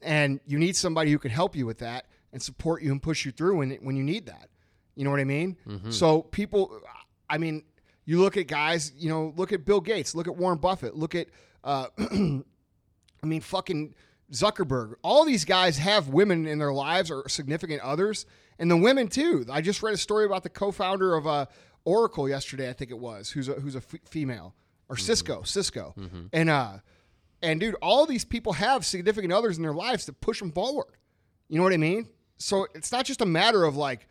And 0.00 0.38
you 0.46 0.58
need 0.58 0.76
somebody 0.76 1.10
who 1.10 1.18
can 1.18 1.30
help 1.30 1.56
you 1.56 1.66
with 1.66 1.78
that 1.78 2.06
and 2.32 2.40
support 2.40 2.82
you 2.82 2.92
and 2.92 3.02
push 3.02 3.24
you 3.24 3.32
through 3.32 3.56
when, 3.56 3.70
when 3.82 3.96
you 3.96 4.04
need 4.04 4.26
that. 4.26 4.48
You 4.94 5.04
know 5.04 5.10
what 5.10 5.20
I 5.20 5.24
mean? 5.24 5.56
Mm-hmm. 5.66 5.90
So 5.90 6.22
people, 6.22 6.80
I 7.28 7.38
mean, 7.38 7.64
you 8.08 8.18
look 8.22 8.38
at 8.38 8.46
guys, 8.46 8.90
you 8.96 9.10
know, 9.10 9.34
look 9.36 9.52
at 9.52 9.66
Bill 9.66 9.82
Gates, 9.82 10.14
look 10.14 10.26
at 10.26 10.34
Warren 10.34 10.56
Buffett, 10.56 10.96
look 10.96 11.14
at, 11.14 11.26
uh, 11.62 11.88
I 11.98 13.26
mean, 13.26 13.40
fucking 13.42 13.94
Zuckerberg. 14.32 14.94
All 15.02 15.26
these 15.26 15.44
guys 15.44 15.76
have 15.76 16.08
women 16.08 16.46
in 16.46 16.58
their 16.58 16.72
lives 16.72 17.10
or 17.10 17.28
significant 17.28 17.82
others, 17.82 18.24
and 18.58 18.70
the 18.70 18.78
women 18.78 19.08
too. 19.08 19.44
I 19.50 19.60
just 19.60 19.82
read 19.82 19.92
a 19.92 19.98
story 19.98 20.24
about 20.24 20.42
the 20.42 20.48
co-founder 20.48 21.14
of 21.16 21.26
uh, 21.26 21.46
Oracle 21.84 22.26
yesterday, 22.28 22.70
I 22.70 22.72
think 22.72 22.90
it 22.90 22.98
was, 22.98 23.30
who's 23.30 23.48
a, 23.48 23.54
who's 23.54 23.74
a 23.74 23.78
f- 23.78 24.00
female 24.06 24.54
or 24.88 24.96
Cisco, 24.96 25.42
Cisco, 25.42 25.94
and 26.32 26.48
uh, 26.48 26.78
And 27.42 27.60
dude, 27.60 27.74
all 27.82 28.06
these 28.06 28.24
people 28.24 28.54
have 28.54 28.86
significant 28.86 29.34
others 29.34 29.58
in 29.58 29.62
their 29.62 29.74
lives 29.74 30.06
to 30.06 30.14
push 30.14 30.38
them 30.38 30.50
forward. 30.50 30.96
You 31.50 31.58
know 31.58 31.62
what 31.64 31.74
I 31.74 31.76
mean? 31.76 32.08
So 32.38 32.66
it's 32.74 32.90
not 32.90 33.04
just 33.04 33.20
a 33.20 33.26
matter 33.26 33.64
of 33.64 33.76
like, 33.76 34.08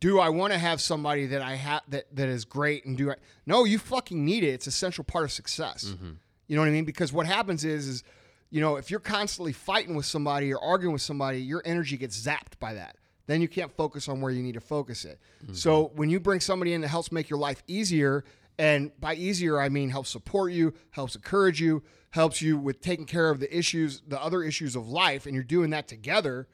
do 0.00 0.18
I 0.18 0.30
want 0.30 0.52
to 0.52 0.58
have 0.58 0.80
somebody 0.80 1.26
that 1.26 1.42
I 1.42 1.54
have 1.54 1.82
that 1.88 2.14
that 2.16 2.28
is 2.28 2.44
great 2.44 2.84
and 2.86 2.96
do 2.96 3.10
I? 3.10 3.16
No, 3.46 3.64
you 3.64 3.78
fucking 3.78 4.24
need 4.24 4.42
it. 4.42 4.48
It's 4.48 4.66
a 4.66 4.72
central 4.72 5.04
part 5.04 5.24
of 5.24 5.32
success. 5.32 5.84
Mm-hmm. 5.84 6.12
You 6.48 6.56
know 6.56 6.62
what 6.62 6.68
I 6.68 6.72
mean? 6.72 6.86
Because 6.86 7.12
what 7.12 7.26
happens 7.26 7.64
is 7.64 7.86
is 7.86 8.02
you 8.50 8.60
know 8.60 8.76
if 8.76 8.90
you're 8.90 8.98
constantly 8.98 9.52
fighting 9.52 9.94
with 9.94 10.06
somebody 10.06 10.52
or 10.52 10.60
arguing 10.60 10.94
with 10.94 11.02
somebody, 11.02 11.40
your 11.40 11.62
energy 11.64 11.96
gets 11.96 12.18
zapped 12.18 12.58
by 12.58 12.74
that. 12.74 12.96
Then 13.26 13.40
you 13.40 13.48
can't 13.48 13.70
focus 13.70 14.08
on 14.08 14.20
where 14.20 14.32
you 14.32 14.42
need 14.42 14.54
to 14.54 14.60
focus 14.60 15.04
it. 15.04 15.20
Mm-hmm. 15.44 15.52
So 15.54 15.92
when 15.94 16.10
you 16.10 16.18
bring 16.18 16.40
somebody 16.40 16.72
in 16.72 16.80
that 16.80 16.88
helps 16.88 17.12
make 17.12 17.30
your 17.30 17.38
life 17.38 17.62
easier, 17.68 18.24
and 18.58 18.98
by 18.98 19.14
easier 19.14 19.60
I 19.60 19.68
mean 19.68 19.90
helps 19.90 20.10
support 20.10 20.52
you, 20.52 20.74
helps 20.90 21.14
encourage 21.14 21.60
you, 21.60 21.82
helps 22.10 22.42
you 22.42 22.56
with 22.56 22.80
taking 22.80 23.06
care 23.06 23.30
of 23.30 23.38
the 23.38 23.56
issues, 23.56 24.02
the 24.08 24.20
other 24.20 24.42
issues 24.42 24.74
of 24.74 24.88
life, 24.88 25.26
and 25.26 25.34
you're 25.34 25.44
doing 25.44 25.70
that 25.70 25.86
together 25.86 26.48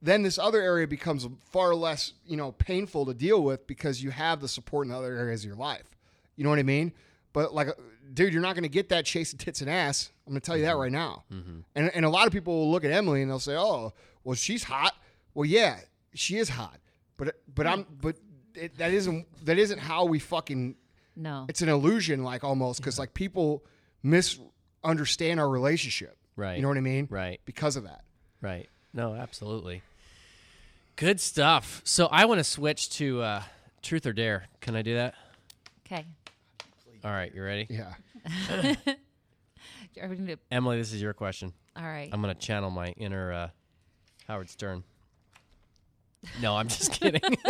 then 0.00 0.22
this 0.22 0.38
other 0.38 0.60
area 0.60 0.86
becomes 0.86 1.26
far 1.50 1.74
less, 1.74 2.12
you 2.26 2.36
know, 2.36 2.52
painful 2.52 3.06
to 3.06 3.14
deal 3.14 3.42
with 3.42 3.66
because 3.66 4.02
you 4.02 4.10
have 4.10 4.40
the 4.40 4.48
support 4.48 4.86
in 4.86 4.92
the 4.92 4.98
other 4.98 5.16
areas 5.16 5.42
of 5.42 5.48
your 5.48 5.56
life. 5.56 5.96
You 6.36 6.44
know 6.44 6.50
what 6.50 6.58
I 6.58 6.64
mean? 6.64 6.92
But 7.32 7.52
like, 7.52 7.68
dude, 8.14 8.32
you're 8.32 8.42
not 8.42 8.54
going 8.54 8.62
to 8.62 8.68
get 8.68 8.88
that 8.90 9.04
chasing 9.04 9.38
tits 9.38 9.60
and 9.60 9.68
ass. 9.68 10.10
I'm 10.26 10.32
going 10.32 10.40
to 10.40 10.46
tell 10.46 10.56
you 10.56 10.64
that 10.64 10.72
mm-hmm. 10.72 10.80
right 10.80 10.92
now. 10.92 11.24
Mm-hmm. 11.32 11.58
And 11.74 11.90
and 11.94 12.04
a 12.04 12.10
lot 12.10 12.26
of 12.26 12.32
people 12.32 12.54
will 12.54 12.70
look 12.70 12.84
at 12.84 12.90
Emily 12.90 13.22
and 13.22 13.30
they'll 13.30 13.38
say, 13.38 13.56
"Oh, 13.56 13.92
well, 14.24 14.34
she's 14.34 14.64
hot." 14.64 14.94
Well, 15.34 15.46
yeah, 15.46 15.78
she 16.14 16.36
is 16.36 16.48
hot. 16.48 16.78
But 17.16 17.36
but 17.52 17.66
I'm 17.66 17.84
mm. 17.84 17.86
but 18.00 18.16
it, 18.54 18.78
that 18.78 18.92
isn't 18.92 19.26
that 19.44 19.58
isn't 19.58 19.78
how 19.78 20.04
we 20.04 20.18
fucking. 20.18 20.76
No. 21.16 21.46
It's 21.48 21.62
an 21.62 21.68
illusion, 21.68 22.22
like 22.22 22.44
almost, 22.44 22.80
because 22.80 22.96
like 22.98 23.12
people 23.12 23.64
misunderstand 24.04 25.40
our 25.40 25.48
relationship. 25.48 26.16
Right. 26.36 26.54
You 26.54 26.62
know 26.62 26.68
what 26.68 26.76
I 26.76 26.82
mean? 26.82 27.08
Right. 27.10 27.40
Because 27.44 27.74
of 27.74 27.82
that. 27.84 28.04
Right. 28.40 28.68
No, 28.94 29.14
absolutely. 29.14 29.82
Good 30.98 31.20
stuff. 31.20 31.80
So 31.84 32.06
I 32.10 32.24
want 32.24 32.38
to 32.38 32.44
switch 32.44 32.90
to 32.96 33.22
uh, 33.22 33.42
truth 33.82 34.04
or 34.04 34.12
dare. 34.12 34.46
Can 34.60 34.74
I 34.74 34.82
do 34.82 34.94
that? 34.94 35.14
Okay. 35.86 36.04
All 37.04 37.12
right, 37.12 37.32
you 37.32 37.40
ready? 37.42 37.68
Yeah. 37.70 37.92
Are 40.02 40.08
we 40.08 40.16
gonna 40.16 40.34
do- 40.34 40.42
Emily, 40.50 40.76
this 40.76 40.92
is 40.92 41.00
your 41.00 41.12
question. 41.12 41.52
All 41.76 41.84
right. 41.84 42.10
I'm 42.12 42.20
going 42.20 42.34
to 42.34 42.40
channel 42.40 42.70
my 42.70 42.88
inner 42.96 43.32
uh, 43.32 43.48
Howard 44.26 44.50
Stern. 44.50 44.82
No, 46.42 46.56
I'm 46.56 46.66
just 46.66 46.90
kidding. 47.00 47.20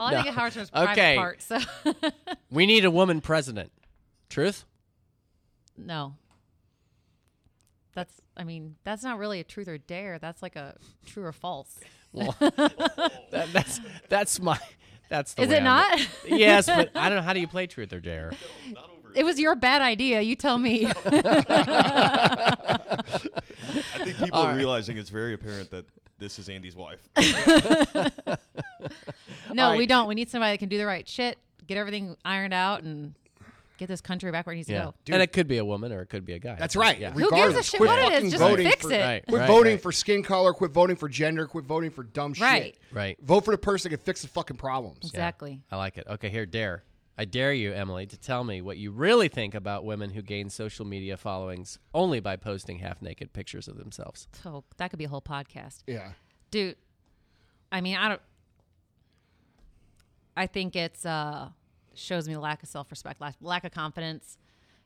All 0.00 0.06
I 0.06 0.22
think 0.22 0.34
Howard 0.34 0.52
Stern's 0.52 0.70
private 0.70 0.92
Okay. 0.92 1.16
part. 1.16 1.42
So 1.42 1.58
we 2.50 2.64
need 2.64 2.86
a 2.86 2.90
woman 2.90 3.20
president. 3.20 3.72
Truth? 4.30 4.64
no. 5.76 6.14
That's. 7.94 8.12
I 8.36 8.44
mean, 8.44 8.76
that's 8.84 9.02
not 9.02 9.18
really 9.18 9.40
a 9.40 9.44
truth 9.44 9.68
or 9.68 9.78
dare. 9.78 10.18
That's 10.18 10.42
like 10.42 10.54
a 10.56 10.76
true 11.06 11.24
or 11.24 11.32
false. 11.32 11.78
Well, 12.16 12.34
that, 12.40 13.48
that's 13.52 13.80
that's 14.08 14.40
my 14.40 14.58
that's 15.08 15.34
the 15.34 15.42
Is 15.42 15.48
way 15.50 15.56
it 15.56 15.62
I'm- 15.62 15.64
not? 15.64 16.08
yes, 16.26 16.66
but 16.66 16.90
I 16.96 17.08
don't 17.08 17.16
know 17.18 17.22
how 17.22 17.32
do 17.32 17.40
you 17.40 17.46
play 17.46 17.66
truth 17.68 17.92
or 17.92 18.00
dare. 18.00 18.32
it 19.14 19.24
was 19.24 19.38
your 19.38 19.54
bad 19.54 19.82
idea. 19.82 20.20
You 20.22 20.34
tell 20.34 20.58
me. 20.58 20.86
I 20.86 20.92
think 24.04 24.16
people 24.18 24.38
are 24.40 24.54
realizing 24.56 24.96
it's 24.98 25.10
very 25.10 25.34
apparent 25.34 25.70
that 25.70 25.84
this 26.18 26.38
is 26.38 26.48
Andy's 26.48 26.74
wife. 26.76 27.00
no, 29.52 29.70
All 29.70 29.76
we 29.76 29.86
don't. 29.86 30.08
We 30.08 30.14
need 30.14 30.30
somebody 30.30 30.52
that 30.54 30.58
can 30.58 30.68
do 30.68 30.78
the 30.78 30.86
right 30.86 31.06
shit, 31.06 31.38
get 31.66 31.76
everything 31.76 32.16
ironed 32.24 32.54
out, 32.54 32.82
and 32.82 33.14
get 33.78 33.88
this 33.88 34.00
country 34.00 34.30
back 34.32 34.46
where 34.46 34.52
it 34.52 34.56
needs 34.56 34.68
Yeah, 34.68 34.86
to 34.86 34.94
go. 35.06 35.14
and 35.14 35.22
it 35.22 35.32
could 35.32 35.46
be 35.48 35.58
a 35.58 35.64
woman 35.64 35.92
or 35.92 36.00
it 36.02 36.06
could 36.06 36.24
be 36.24 36.32
a 36.34 36.38
guy. 36.38 36.56
That's 36.58 36.76
right. 36.76 36.98
Yeah. 36.98 37.10
Who 37.12 37.20
gives 37.20 37.32
a 37.32 37.34
Regardless, 37.36 37.66
shit 37.70 37.78
quit 37.78 37.88
what 37.90 37.98
it 37.98 38.02
is? 38.04 38.10
fucking 38.14 38.30
Just 38.30 38.42
voting 38.42 38.68
fix 38.68 38.82
for- 38.86 38.92
it. 38.92 39.00
Right. 39.00 39.26
Quit 39.26 39.40
right, 39.40 39.46
voting 39.46 39.72
right, 39.74 39.82
for 39.82 39.92
skin 39.92 40.22
color. 40.22 40.52
Quit 40.52 40.70
voting 40.72 40.96
for 40.96 41.08
gender. 41.08 41.46
Quit 41.46 41.64
voting 41.64 41.90
for 41.90 42.02
dumb 42.02 42.34
shit. 42.34 42.42
Right. 42.42 42.76
right. 42.92 43.18
Vote 43.22 43.44
for 43.44 43.50
the 43.52 43.58
person 43.58 43.90
that 43.90 43.96
can 43.98 44.04
fix 44.04 44.22
the 44.22 44.28
fucking 44.28 44.56
problems. 44.56 44.98
Exactly. 45.02 45.62
I 45.70 45.76
like 45.76 45.98
it. 45.98 46.06
Okay, 46.08 46.28
here, 46.28 46.46
dare. 46.46 46.84
I 47.18 47.24
dare 47.24 47.52
you, 47.54 47.72
Emily, 47.72 48.04
to 48.06 48.16
tell 48.18 48.44
me 48.44 48.60
what 48.60 48.76
you 48.76 48.90
really 48.90 49.28
think 49.28 49.54
about 49.54 49.84
women 49.86 50.10
who 50.10 50.20
gain 50.20 50.50
social 50.50 50.84
media 50.84 51.16
followings 51.16 51.78
only 51.94 52.20
by 52.20 52.36
posting 52.36 52.80
half 52.80 53.00
naked 53.00 53.32
pictures 53.32 53.68
of 53.68 53.78
themselves. 53.78 54.28
So 54.42 54.64
that 54.76 54.90
could 54.90 54.98
be 54.98 55.06
a 55.06 55.08
whole 55.08 55.22
podcast. 55.22 55.82
Yeah. 55.86 56.12
dude 56.50 56.76
i 57.72 57.80
mean 57.80 57.96
i 57.96 58.08
don't 58.08 58.20
i 60.36 60.46
think 60.46 60.76
it's 60.76 61.04
uh 61.04 61.48
shows 61.98 62.28
me 62.28 62.36
lack 62.36 62.62
of 62.62 62.68
self-respect 62.68 63.20
lack, 63.20 63.34
lack 63.40 63.64
of 63.64 63.72
confidence 63.72 64.38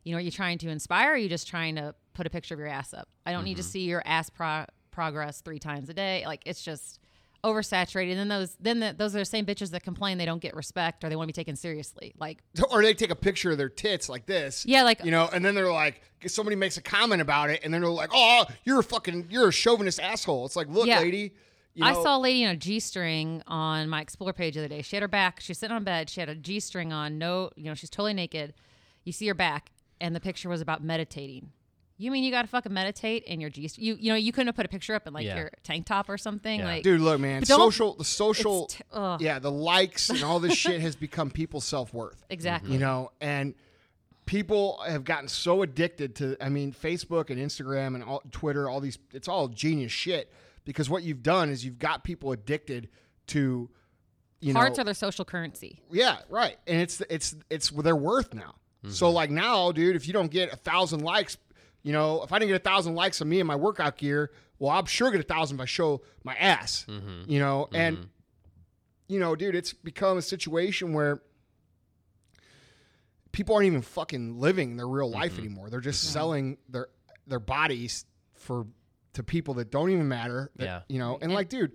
you 0.04 0.12
know 0.12 0.18
are 0.18 0.22
you 0.22 0.30
trying 0.30 0.58
to 0.58 0.68
inspire 0.68 1.10
or 1.10 1.14
are 1.14 1.16
you 1.16 1.28
just 1.28 1.48
trying 1.48 1.76
to 1.76 1.94
put 2.14 2.26
a 2.26 2.30
picture 2.30 2.54
of 2.54 2.60
your 2.60 2.68
ass 2.68 2.94
up 2.94 3.08
i 3.26 3.32
don't 3.32 3.44
need 3.44 3.56
to 3.56 3.62
mm-hmm. 3.62 3.70
see 3.70 3.80
your 3.80 4.02
ass 4.06 4.30
pro- 4.30 4.66
progress 4.90 5.40
three 5.40 5.58
times 5.58 5.88
a 5.88 5.94
day 5.94 6.22
like 6.26 6.42
it's 6.46 6.62
just 6.62 7.00
oversaturated 7.42 8.10
and 8.10 8.20
then 8.20 8.28
those 8.28 8.56
then 8.60 8.80
the, 8.80 8.94
those 8.96 9.14
are 9.14 9.20
the 9.20 9.24
same 9.24 9.46
bitches 9.46 9.70
that 9.70 9.82
complain 9.82 10.18
they 10.18 10.26
don't 10.26 10.42
get 10.42 10.54
respect 10.54 11.02
or 11.02 11.08
they 11.08 11.16
want 11.16 11.26
to 11.26 11.32
be 11.32 11.40
taken 11.40 11.56
seriously 11.56 12.12
like 12.18 12.42
Or 12.70 12.82
they 12.82 12.92
take 12.92 13.10
a 13.10 13.16
picture 13.16 13.50
of 13.50 13.58
their 13.58 13.68
tits 13.68 14.08
like 14.08 14.26
this. 14.26 14.66
Yeah, 14.66 14.82
like- 14.82 15.04
you 15.04 15.10
know, 15.10 15.28
and 15.32 15.44
then 15.44 15.54
they're 15.54 15.72
like, 15.72 16.02
somebody 16.26 16.56
makes 16.56 16.76
a 16.76 16.82
comment 16.82 17.22
about 17.22 17.50
it, 17.50 17.60
and 17.64 17.72
then 17.72 17.80
they're 17.80 17.90
like, 17.90 18.10
"Oh, 18.12 18.44
you're 18.64 18.80
a 18.80 18.84
fucking, 18.84 19.28
you're 19.30 19.48
a 19.48 19.52
chauvinist 19.52 19.98
asshole." 19.98 20.44
It's 20.46 20.56
like, 20.56 20.68
look, 20.68 20.86
Yeah. 20.86 21.00
lady. 21.00 21.32
You 21.74 21.84
I 21.84 21.92
saw 21.92 22.16
a 22.16 22.18
lady 22.18 22.42
in 22.42 22.50
a 22.50 22.56
G 22.56 22.80
string 22.80 23.42
on 23.46 23.88
my 23.88 24.00
Explore 24.00 24.32
page 24.32 24.54
the 24.54 24.60
other 24.60 24.68
day. 24.68 24.82
She 24.82 24.96
had 24.96 25.02
her 25.02 25.08
back. 25.08 25.40
She 25.40 25.50
was 25.52 25.58
sitting 25.58 25.74
on 25.76 25.84
bed. 25.84 26.10
She 26.10 26.20
had 26.20 26.28
a 26.28 26.34
G 26.34 26.58
string 26.60 26.92
on. 26.92 27.16
No, 27.18 27.50
you 27.56 27.64
know, 27.64 27.74
she's 27.74 27.90
totally 27.90 28.12
naked. 28.14 28.54
You 29.04 29.12
see 29.12 29.26
her 29.28 29.34
back, 29.34 29.70
and 30.00 30.14
the 30.14 30.20
picture 30.20 30.48
was 30.48 30.60
about 30.60 30.82
meditating. 30.82 31.52
You 31.96 32.10
mean 32.10 32.24
you 32.24 32.30
got 32.30 32.42
to 32.42 32.48
fucking 32.48 32.72
meditate 32.72 33.24
in 33.24 33.40
your 33.40 33.50
G? 33.50 33.70
You 33.76 33.96
you 34.00 34.10
know 34.10 34.16
you 34.16 34.32
couldn't 34.32 34.48
have 34.48 34.56
put 34.56 34.66
a 34.66 34.70
picture 34.70 34.94
up 34.94 35.06
in 35.06 35.12
like 35.12 35.24
Yeah. 35.26 35.36
your 35.36 35.50
tank 35.62 35.86
top 35.86 36.08
or 36.08 36.18
something. 36.18 36.60
Yeah. 36.60 36.66
Like, 36.66 36.82
dude, 36.82 37.00
look, 37.00 37.20
man, 37.20 37.40
But 37.42 37.48
social, 37.48 37.94
the 37.94 38.04
social, 38.04 38.66
t- 38.66 38.82
yeah, 39.20 39.38
the 39.38 39.50
likes 39.50 40.10
and 40.10 40.24
all 40.24 40.40
this 40.40 40.54
shit 40.56 40.80
has 40.80 40.96
become 40.96 41.30
people's 41.30 41.64
self 41.64 41.94
worth. 41.94 42.24
exactly. 42.30 42.72
you 42.72 42.78
know 42.78 43.10
and 43.20 43.54
people 44.26 44.80
have 44.86 45.04
gotten 45.04 45.28
so 45.28 45.62
addicted 45.62 46.14
to 46.14 46.36
i 46.40 46.48
mean 46.48 46.72
facebook 46.72 47.30
and 47.30 47.40
instagram 47.40 47.94
and 47.94 48.04
all, 48.04 48.22
twitter 48.30 48.68
all 48.68 48.80
these 48.80 48.98
it's 49.12 49.26
all 49.28 49.48
genius 49.48 49.90
shit 49.90 50.32
because 50.64 50.90
what 50.90 51.02
you've 51.02 51.22
done 51.22 51.50
is 51.50 51.64
you've 51.64 51.78
got 51.78 52.04
people 52.04 52.32
addicted 52.32 52.88
to 53.28 53.70
you 54.40 54.54
Hearts 54.54 54.78
know 54.78 54.82
are 54.82 54.84
their 54.84 54.94
social 54.94 55.24
currency. 55.24 55.82
yeah 55.90 56.18
right. 56.28 56.56
And 56.66 56.80
it's 56.80 57.00
it's 57.10 57.36
it's 57.50 57.70
their 57.70 57.96
worth 57.96 58.34
now. 58.34 58.54
So 58.88 59.06
mm-hmm. 59.06 59.14
like 59.14 59.30
now 59.30 59.72
dude 59.72 59.96
if 59.96 60.06
you 60.06 60.12
don't 60.12 60.30
get 60.30 60.52
a 60.52 60.56
thousand 60.56 61.00
likes 61.00 61.36
you 61.82 61.92
know 61.92 62.22
if 62.22 62.32
i 62.32 62.38
didn't 62.38 62.50
get 62.50 62.60
a 62.60 62.64
thousand 62.64 62.94
likes 62.94 63.20
on 63.22 63.28
me 63.28 63.40
and 63.40 63.46
my 63.46 63.56
workout 63.56 63.96
gear 63.96 64.30
well 64.58 64.70
i'm 64.70 64.84
sure 64.84 65.10
get 65.10 65.20
a 65.20 65.22
thousand 65.22 65.56
if 65.56 65.62
i 65.62 65.64
show 65.64 66.02
my 66.24 66.34
ass 66.34 66.84
mm-hmm. 66.88 67.22
you 67.26 67.38
know? 67.38 67.66
Mm-hmm. 67.66 67.76
And 67.76 68.08
you 69.08 69.18
know 69.18 69.34
dude 69.34 69.54
it's 69.54 69.72
become 69.72 70.18
a 70.18 70.22
situation 70.22 70.92
where 70.92 71.22
people 73.32 73.54
aren't 73.54 73.66
even 73.66 73.82
fucking 73.82 74.38
living 74.40 74.76
their 74.76 74.88
real 74.88 75.10
life 75.10 75.38
anymore. 75.38 75.70
They're 75.70 75.80
just 75.80 76.12
selling 76.12 76.58
their 76.68 76.88
their 77.26 77.40
bodies 77.40 78.04
for 78.34 78.66
to 79.14 79.22
people 79.22 79.54
that 79.54 79.70
don't 79.70 79.90
even 79.90 80.08
matter. 80.08 80.50
that- 80.56 80.64
Yeah. 80.64 80.80
You 80.88 80.98
know, 80.98 81.18
and 81.20 81.32
like, 81.32 81.48
dude, 81.48 81.72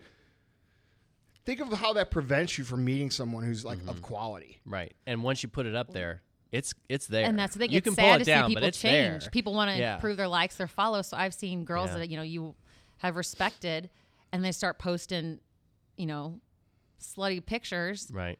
think 1.45 1.59
of 1.59 1.71
how 1.73 1.93
that 1.93 2.11
prevents 2.11 2.57
you 2.57 2.63
from 2.63 2.83
meeting 2.85 3.11
someone 3.11 3.43
who's 3.43 3.63
like 3.65 3.79
Mm-hmm. 3.79 3.89
of 3.89 4.01
quality. 4.01 4.59
Right. 4.65 4.93
And 5.05 5.23
once 5.23 5.43
you 5.43 5.49
put 5.49 5.65
it 5.65 5.75
up 5.75 5.91
there, 5.91 6.21
it's 6.51 6.73
it's 6.89 7.07
there. 7.07 7.25
And 7.25 7.37
that's 7.37 7.53
the 7.53 7.59
thing. 7.59 7.71
You 7.71 7.79
it's 7.79 7.85
can 7.85 7.95
sad 7.95 8.01
pull 8.03 8.13
it 8.15 8.19
to 8.19 8.25
down, 8.25 8.49
see 8.49 8.53
but 8.55 8.59
people 8.61 8.67
it's 8.69 8.79
change. 8.79 9.23
there. 9.23 9.29
People 9.31 9.53
want 9.53 9.71
to 9.71 9.77
Yeah. 9.77 9.95
improve 9.95 10.17
their 10.17 10.27
likes, 10.27 10.55
their 10.55 10.67
follows. 10.67 11.07
So 11.07 11.17
I've 11.17 11.33
seen 11.33 11.65
girls 11.65 11.89
Yeah. 11.91 11.97
that 11.97 12.09
you 12.09 12.17
know 12.17 12.23
you 12.23 12.55
have 12.99 13.15
respected, 13.17 13.89
and 14.31 14.43
they 14.43 14.51
start 14.53 14.79
posting, 14.79 15.39
you 15.97 16.05
know, 16.05 16.39
slutty 17.01 17.45
pictures. 17.45 18.09
Right. 18.11 18.39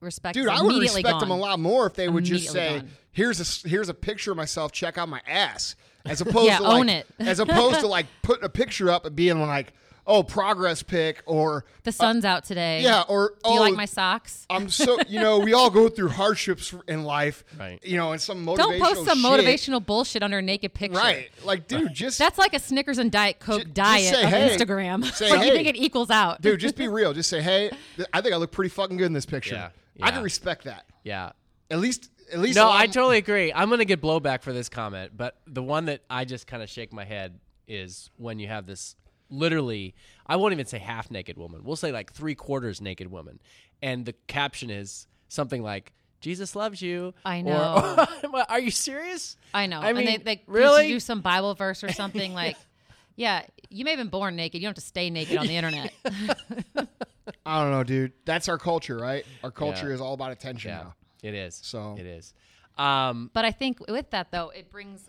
Respect, 0.00 0.34
Dude, 0.34 0.44
is 0.44 0.50
I 0.50 0.60
would 0.62 0.72
immediately 0.72 1.02
respect 1.02 1.20
them 1.20 1.30
a 1.30 1.36
lot 1.36 1.58
more 1.58 1.86
if 1.86 1.94
they 1.94 2.08
would 2.08 2.24
just 2.24 2.50
say, 2.50 2.78
gone. 2.80 2.90
"Here's 3.12 3.64
a 3.64 3.68
here's 3.68 3.88
a 3.88 3.94
picture 3.94 4.32
of 4.32 4.36
myself. 4.36 4.72
Check 4.72 4.98
out 4.98 5.08
my 5.08 5.20
ass," 5.26 5.76
as 6.04 6.20
opposed 6.22 6.46
Yeah, 6.46 6.58
to 6.58 6.64
like, 6.64 6.88
it. 6.88 7.06
as 7.18 7.40
opposed 7.40 7.80
to 7.80 7.86
like 7.88 8.06
putting 8.22 8.44
a 8.44 8.48
picture 8.50 8.90
up 8.90 9.06
and 9.06 9.16
being 9.16 9.40
like, 9.40 9.72
"Oh, 10.06 10.22
progress 10.22 10.82
pic," 10.82 11.22
or 11.24 11.64
The 11.84 11.88
uh, 11.88 11.92
sun's 11.92 12.26
out 12.26 12.44
today. 12.44 12.82
yeah, 12.82 13.04
or 13.08 13.28
Do 13.30 13.34
oh, 13.44 13.54
you 13.54 13.60
like 13.60 13.72
oh, 13.72 13.76
my 13.76 13.84
socks? 13.86 14.46
I'm 14.50 14.68
so 14.68 14.98
you 15.08 15.20
know 15.20 15.38
we 15.38 15.54
all 15.54 15.70
go 15.70 15.88
through 15.88 16.08
hardships 16.10 16.74
in 16.86 17.04
life, 17.04 17.42
Right. 17.58 17.78
You 17.82 17.96
know, 17.96 18.12
and 18.12 18.20
some 18.20 18.44
motivational. 18.44 18.56
Don't 18.58 18.80
post 18.82 19.04
some 19.06 19.18
shit. 19.22 19.26
motivational 19.46 19.86
bullshit 19.86 20.22
under 20.22 20.36
a 20.38 20.42
naked 20.42 20.74
picture. 20.74 20.98
right? 20.98 21.30
Like, 21.44 21.66
dude, 21.66 21.94
just 21.94 22.18
That's 22.18 22.36
like 22.38 22.52
a 22.52 22.58
Snickers 22.58 22.98
and 22.98 23.10
Diet 23.10 23.38
Coke 23.40 23.62
just 23.62 23.72
diet 23.74 24.14
say, 24.14 24.22
of 24.24 24.28
hey. 24.28 24.54
Instagram. 24.54 25.04
Say, 25.14 25.30
like 25.30 25.46
you 25.46 25.54
think 25.54 25.68
it 25.68 25.76
equals 25.76 26.10
out. 26.10 26.42
dude, 26.42 26.60
just 26.60 26.76
be 26.76 26.88
real. 26.88 27.14
Just 27.14 27.30
say, 27.30 27.40
hey, 27.40 27.70
th- 27.96 28.06
I 28.12 28.20
think 28.20 28.34
I 28.34 28.36
look 28.36 28.50
pretty 28.52 28.68
fucking 28.68 28.98
good 28.98 29.06
in 29.06 29.14
this 29.14 29.24
picture. 29.26 29.54
Yeah, 29.54 29.68
I 30.02 30.10
can 30.10 30.22
respect 30.22 30.64
that. 30.64 30.86
Yeah. 31.02 31.32
At 31.70 31.78
least, 31.78 32.10
at 32.32 32.38
least. 32.38 32.56
No, 32.56 32.66
a 32.66 32.68
lot 32.68 32.80
I 32.80 32.84
m- 32.84 32.90
totally 32.90 33.18
agree. 33.18 33.52
I'm 33.52 33.68
going 33.68 33.78
to 33.78 33.84
get 33.84 34.00
blowback 34.00 34.42
for 34.42 34.52
this 34.52 34.68
comment, 34.68 35.12
but 35.16 35.36
the 35.46 35.62
one 35.62 35.86
that 35.86 36.02
I 36.10 36.24
just 36.24 36.46
kind 36.46 36.62
of 36.62 36.68
shake 36.68 36.92
my 36.92 37.04
head 37.04 37.38
is 37.66 38.10
when 38.16 38.38
you 38.38 38.48
have 38.48 38.66
this 38.66 38.96
literally, 39.30 39.94
I 40.26 40.36
won't 40.36 40.52
even 40.52 40.66
say 40.66 40.78
half 40.78 41.10
naked 41.10 41.38
woman. 41.38 41.64
We'll 41.64 41.76
say 41.76 41.92
like 41.92 42.12
three 42.12 42.34
quarters 42.34 42.80
naked 42.80 43.10
woman. 43.10 43.40
And 43.82 44.04
the 44.06 44.14
caption 44.26 44.70
is 44.70 45.06
something 45.28 45.62
like, 45.62 45.92
Jesus 46.20 46.56
loves 46.56 46.80
you. 46.80 47.12
I 47.24 47.42
know. 47.42 48.06
What, 48.30 48.50
are 48.50 48.58
you 48.58 48.70
serious? 48.70 49.36
I 49.52 49.66
know. 49.66 49.80
I 49.80 49.90
and 49.90 49.98
they, 49.98 50.04
mean, 50.04 50.22
they 50.24 50.42
really? 50.46 50.88
do 50.88 50.98
some 50.98 51.20
Bible 51.20 51.54
verse 51.54 51.84
or 51.84 51.92
something 51.92 52.32
like, 52.32 52.56
yeah, 53.16 53.42
you 53.68 53.84
may 53.84 53.90
have 53.90 53.98
been 53.98 54.08
born 54.08 54.34
naked. 54.34 54.60
You 54.60 54.66
don't 54.66 54.70
have 54.70 54.82
to 54.82 54.88
stay 54.88 55.10
naked 55.10 55.36
on 55.36 55.46
the 55.46 55.56
internet. 55.56 55.92
I 57.46 57.62
don't 57.62 57.70
know, 57.70 57.84
dude. 57.84 58.12
That's 58.24 58.48
our 58.48 58.58
culture, 58.58 58.96
right? 58.96 59.24
Our 59.42 59.50
culture 59.50 59.88
Yeah. 59.88 59.94
is 59.94 60.00
all 60.00 60.14
about 60.14 60.32
attention 60.32 60.70
Yeah, 60.70 60.76
now. 60.78 60.94
it 61.22 61.34
is. 61.34 61.60
So- 61.62 61.96
it 61.98 62.06
is. 62.06 62.34
Um, 62.76 63.30
but 63.32 63.44
I 63.44 63.52
think 63.52 63.78
with 63.88 64.10
that 64.10 64.30
though, 64.32 64.50
it 64.50 64.70
brings 64.70 65.04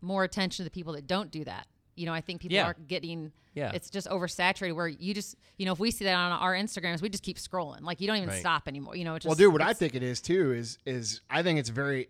more 0.00 0.22
attention 0.24 0.62
to 0.62 0.64
the 0.64 0.70
people 0.72 0.92
that 0.94 1.06
don't 1.06 1.30
do 1.30 1.44
that. 1.44 1.66
You 1.96 2.06
know, 2.06 2.12
I 2.14 2.20
think 2.20 2.40
people 2.42 2.54
Yeah. 2.54 2.66
are 2.66 2.74
getting. 2.86 3.32
Yeah. 3.54 3.72
It's 3.74 3.90
just 3.90 4.06
oversaturated 4.06 4.76
where 4.76 4.86
you 4.86 5.12
just, 5.14 5.34
you 5.56 5.66
know, 5.66 5.72
if 5.72 5.80
we 5.80 5.90
see 5.90 6.04
that 6.04 6.14
on 6.14 6.30
our 6.30 6.54
Instagrams, 6.54 7.02
we 7.02 7.08
just 7.08 7.24
keep 7.24 7.38
scrolling. 7.38 7.80
Like 7.80 8.00
you 8.00 8.06
don't 8.06 8.18
even 8.18 8.28
Right. 8.28 8.38
stop 8.38 8.68
anymore. 8.68 8.94
You 8.94 9.04
know, 9.04 9.16
it 9.16 9.20
just, 9.20 9.26
Well, 9.26 9.34
dude, 9.34 9.52
what 9.52 9.60
I 9.62 9.66
it's- 9.70 9.78
think 9.78 9.96
it 9.96 10.02
is 10.04 10.20
too 10.20 10.52
is 10.52 10.78
is 10.86 11.22
I 11.28 11.42
think 11.42 11.58
it's 11.58 11.70
very, 11.70 12.08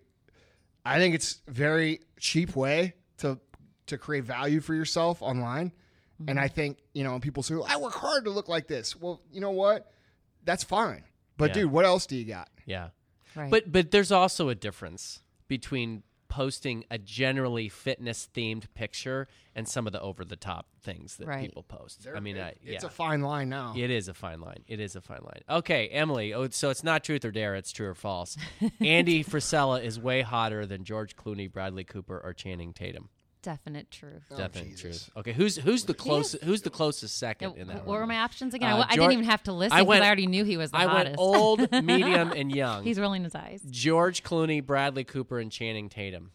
I 0.85 0.99
think 0.99 1.15
it's 1.15 1.41
very 1.49 2.01
cheap 2.21 2.55
way 2.55 2.95
to 3.19 3.41
to 3.87 3.97
create 3.97 4.25
value 4.25 4.61
for 4.61 4.75
yourself 4.75 5.23
online, 5.23 5.73
Mm-hmm. 6.21 6.31
and 6.31 6.41
I 6.41 6.49
think 6.49 6.79
you 6.95 7.05
know 7.05 7.13
when 7.13 7.21
people 7.21 7.43
say 7.45 7.55
I 7.69 7.77
work 7.77 7.95
hard 7.95 8.25
to 8.25 8.31
look 8.31 8.49
like 8.49 8.67
this. 8.67 8.97
Well, 8.97 9.21
you 9.33 9.41
know 9.41 9.53
what? 9.53 9.91
That's 10.45 10.65
fine. 10.65 11.05
But 11.37 11.51
Yeah. 11.51 11.63
dude, 11.63 11.71
what 11.73 11.85
else 11.85 12.07
do 12.07 12.17
you 12.17 12.25
got? 12.25 12.49
yeah. 12.67 12.89
Right. 13.37 13.51
But 13.51 13.71
but 13.71 13.91
there's 13.93 14.11
also 14.11 14.49
a 14.49 14.55
difference 14.55 15.23
between 15.47 16.03
posting 16.29 16.85
a 16.91 16.99
generally 16.99 17.69
fitness 17.71 18.29
themed 18.35 18.65
picture 18.75 19.29
and 19.55 19.67
some 19.69 19.87
of 19.87 19.93
the 19.95 20.01
over 20.01 20.25
the 20.25 20.37
top 20.37 20.67
things 20.83 21.17
that 21.17 21.27
Right. 21.27 21.41
people 21.41 21.63
post. 21.63 22.07
I 22.15 22.21
mean, 22.21 22.39
I, 22.39 22.55
It's 22.63 22.85
a 22.85 22.91
fine 22.91 23.23
line 23.23 23.49
now. 23.49 23.73
It 23.77 23.91
is 23.91 24.09
a 24.09 24.15
fine 24.15 24.41
line. 24.41 24.63
It 24.67 24.79
is 24.81 24.95
a 24.97 25.01
fine 25.01 25.23
line. 25.23 25.41
Okay, 25.49 25.89
Emily. 25.89 26.35
Oh, 26.35 26.49
so 26.51 26.69
it's 26.71 26.85
not 26.85 27.03
truth 27.05 27.25
or 27.25 27.31
dare. 27.31 27.55
It's 27.55 27.73
true 27.73 27.87
or 27.89 27.95
false. 27.95 28.37
Andy 28.81 29.25
Frisella 29.25 29.83
is 29.83 29.99
way 29.99 30.21
hotter 30.23 30.67
than 30.67 30.85
George 30.85 31.17
Clooney, 31.17 31.51
Bradley 31.51 31.85
Cooper, 31.85 32.21
or 32.23 32.35
Channing 32.35 32.73
Tatum. 32.75 33.09
Definite 33.43 33.91
truth. 33.91 34.25
Definite 34.37 34.77
Jesus. 34.77 34.81
truth. 34.81 35.11
Okay, 35.17 35.33
who's 35.33 35.57
who's 35.57 35.85
the 35.85 35.95
closest? 35.95 36.43
Who's 36.45 36.63
the 36.63 36.71
closest 36.71 37.17
second 37.19 37.55
Yeah, 37.57 37.63
in 37.63 37.69
that? 37.69 37.77
what 37.79 37.87
were 37.87 38.01
room? 38.01 38.09
my 38.09 38.19
options 38.19 38.55
again? 38.55 38.69
I 38.69 38.73
Uh, 38.73 38.77
w- 38.79 38.87
I, 38.91 38.97
George- 38.97 39.05
didn't 39.11 39.13
even 39.21 39.31
have 39.31 39.43
to 39.45 39.53
listen 39.53 39.73
I 39.77 39.81
because 39.81 39.89
went- 39.89 40.03
I 40.05 40.07
already 40.07 40.27
knew 40.27 40.45
he 40.45 40.57
was 40.57 40.71
the 40.71 40.77
I 40.79 40.87
went 40.87 40.99
hottest. 40.99 41.17
old, 41.19 41.73
medium, 41.85 42.33
and 42.33 42.51
young. 42.55 42.85
He's 42.85 42.99
rolling 43.01 43.25
his 43.25 43.35
eyes. 43.35 43.63
George 43.71 44.23
Clooney, 44.23 44.65
Bradley 44.65 45.05
Cooper, 45.05 45.39
and 45.39 45.51
Channing 45.53 45.89
Tatum. 45.89 46.31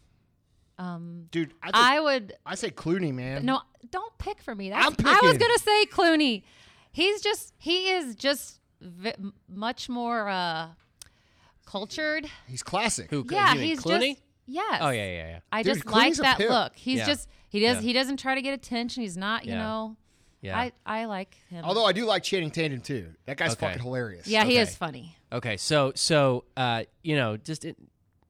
Um, 0.78 1.26
Dude, 1.30 1.52
I, 1.62 1.66
think, 1.66 1.76
I 1.76 2.00
would 2.00 2.32
I 2.44 2.54
say 2.56 2.70
Clooney, 2.70 3.12
man. 3.14 3.44
no, 3.44 3.60
don't 3.90 4.16
pick 4.18 4.42
for 4.42 4.54
me. 4.54 4.70
That's, 4.70 4.86
I'm 4.86 5.06
I 5.06 5.20
was 5.22 5.38
gonna 5.38 5.58
say 5.58 5.86
Clooney. 5.86 6.42
He's 6.90 7.20
just 7.22 7.52
he 7.58 7.90
is 7.90 8.16
just 8.16 8.58
v- 8.80 9.12
m- 9.16 9.34
much 9.48 9.88
more 9.88 10.28
uh, 10.28 10.68
cultured. 11.66 12.26
he's 12.46 12.62
classic. 12.62 13.10
Who? 13.10 13.24
Yeah, 13.30 13.54
he's 13.54 13.80
Clooney. 13.80 14.10
just 14.14 14.22
yes. 14.46 14.78
oh 14.80 14.90
yeah, 14.90 15.04
yeah, 15.06 15.26
yeah. 15.28 15.38
I 15.52 15.62
Dude, 15.62 15.74
just 15.74 15.86
Clooney's 15.86 16.18
like 16.18 16.28
that 16.28 16.38
pimp. 16.38 16.50
look. 16.50 16.76
He's 16.76 16.98
Yeah. 16.98 17.06
just 17.06 17.28
he 17.48 17.60
does 17.60 17.76
Yeah. 17.76 17.82
he 17.82 17.92
doesn't 17.92 18.18
try 18.18 18.34
to 18.34 18.42
get 18.42 18.54
attention. 18.54 19.02
He's 19.02 19.16
not 19.16 19.44
you 19.44 19.52
Yeah. 19.52 19.58
know. 19.62 19.96
Yeah. 20.42 20.58
I 20.58 20.72
I 20.84 21.04
like 21.06 21.34
him. 21.48 21.64
Although 21.64 21.84
I 21.86 21.92
do 21.92 22.04
like 22.04 22.22
Channing 22.22 22.50
Tatum 22.50 22.80
too. 22.80 23.14
That 23.26 23.36
guy's 23.38 23.52
Okay. 23.52 23.66
fucking 23.66 23.82
hilarious. 23.82 24.26
yeah, 24.26 24.44
he 24.44 24.52
okay. 24.52 24.60
is 24.60 24.76
funny. 24.76 25.16
Okay, 25.32 25.56
so 25.56 25.92
so 25.94 26.44
uh, 26.56 26.84
you 27.02 27.16
know, 27.16 27.36
just 27.36 27.64
in, 27.64 27.74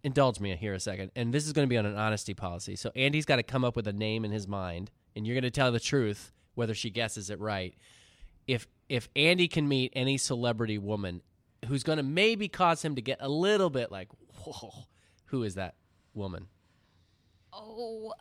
indulge 0.04 0.38
me 0.40 0.54
here 0.56 0.74
a 0.74 0.80
second, 0.80 1.10
and 1.16 1.34
this 1.34 1.46
is 1.46 1.52
going 1.52 1.66
to 1.66 1.70
be 1.70 1.76
on 1.76 1.86
an 1.86 1.96
honesty 1.96 2.34
policy. 2.34 2.76
So 2.76 2.90
Andy's 2.94 3.24
got 3.24 3.36
to 3.36 3.42
come 3.42 3.64
up 3.64 3.74
with 3.76 3.86
a 3.88 3.92
name 3.92 4.24
in 4.24 4.30
his 4.30 4.46
mind, 4.46 4.90
and 5.16 5.26
you're 5.26 5.34
going 5.34 5.42
to 5.42 5.50
tell 5.50 5.72
the 5.72 5.80
truth 5.80 6.32
whether 6.54 6.72
she 6.74 6.88
guesses 6.90 7.30
it 7.30 7.40
right. 7.40 7.74
If 8.46 8.68
if 8.88 9.08
Andy 9.16 9.48
can 9.48 9.66
meet 9.66 9.92
any 9.96 10.16
celebrity 10.18 10.78
woman 10.78 11.22
who's 11.66 11.82
going 11.82 11.96
to 11.96 12.02
maybe 12.02 12.46
cause 12.48 12.82
him 12.84 12.94
to 12.94 13.02
get 13.02 13.16
a 13.20 13.28
little 13.28 13.70
bit 13.70 13.90
like, 13.90 14.08
whoa, 14.44 14.70
who 15.26 15.42
is 15.42 15.54
that 15.54 15.74
woman? 16.14 16.46
Oh, 17.52 18.12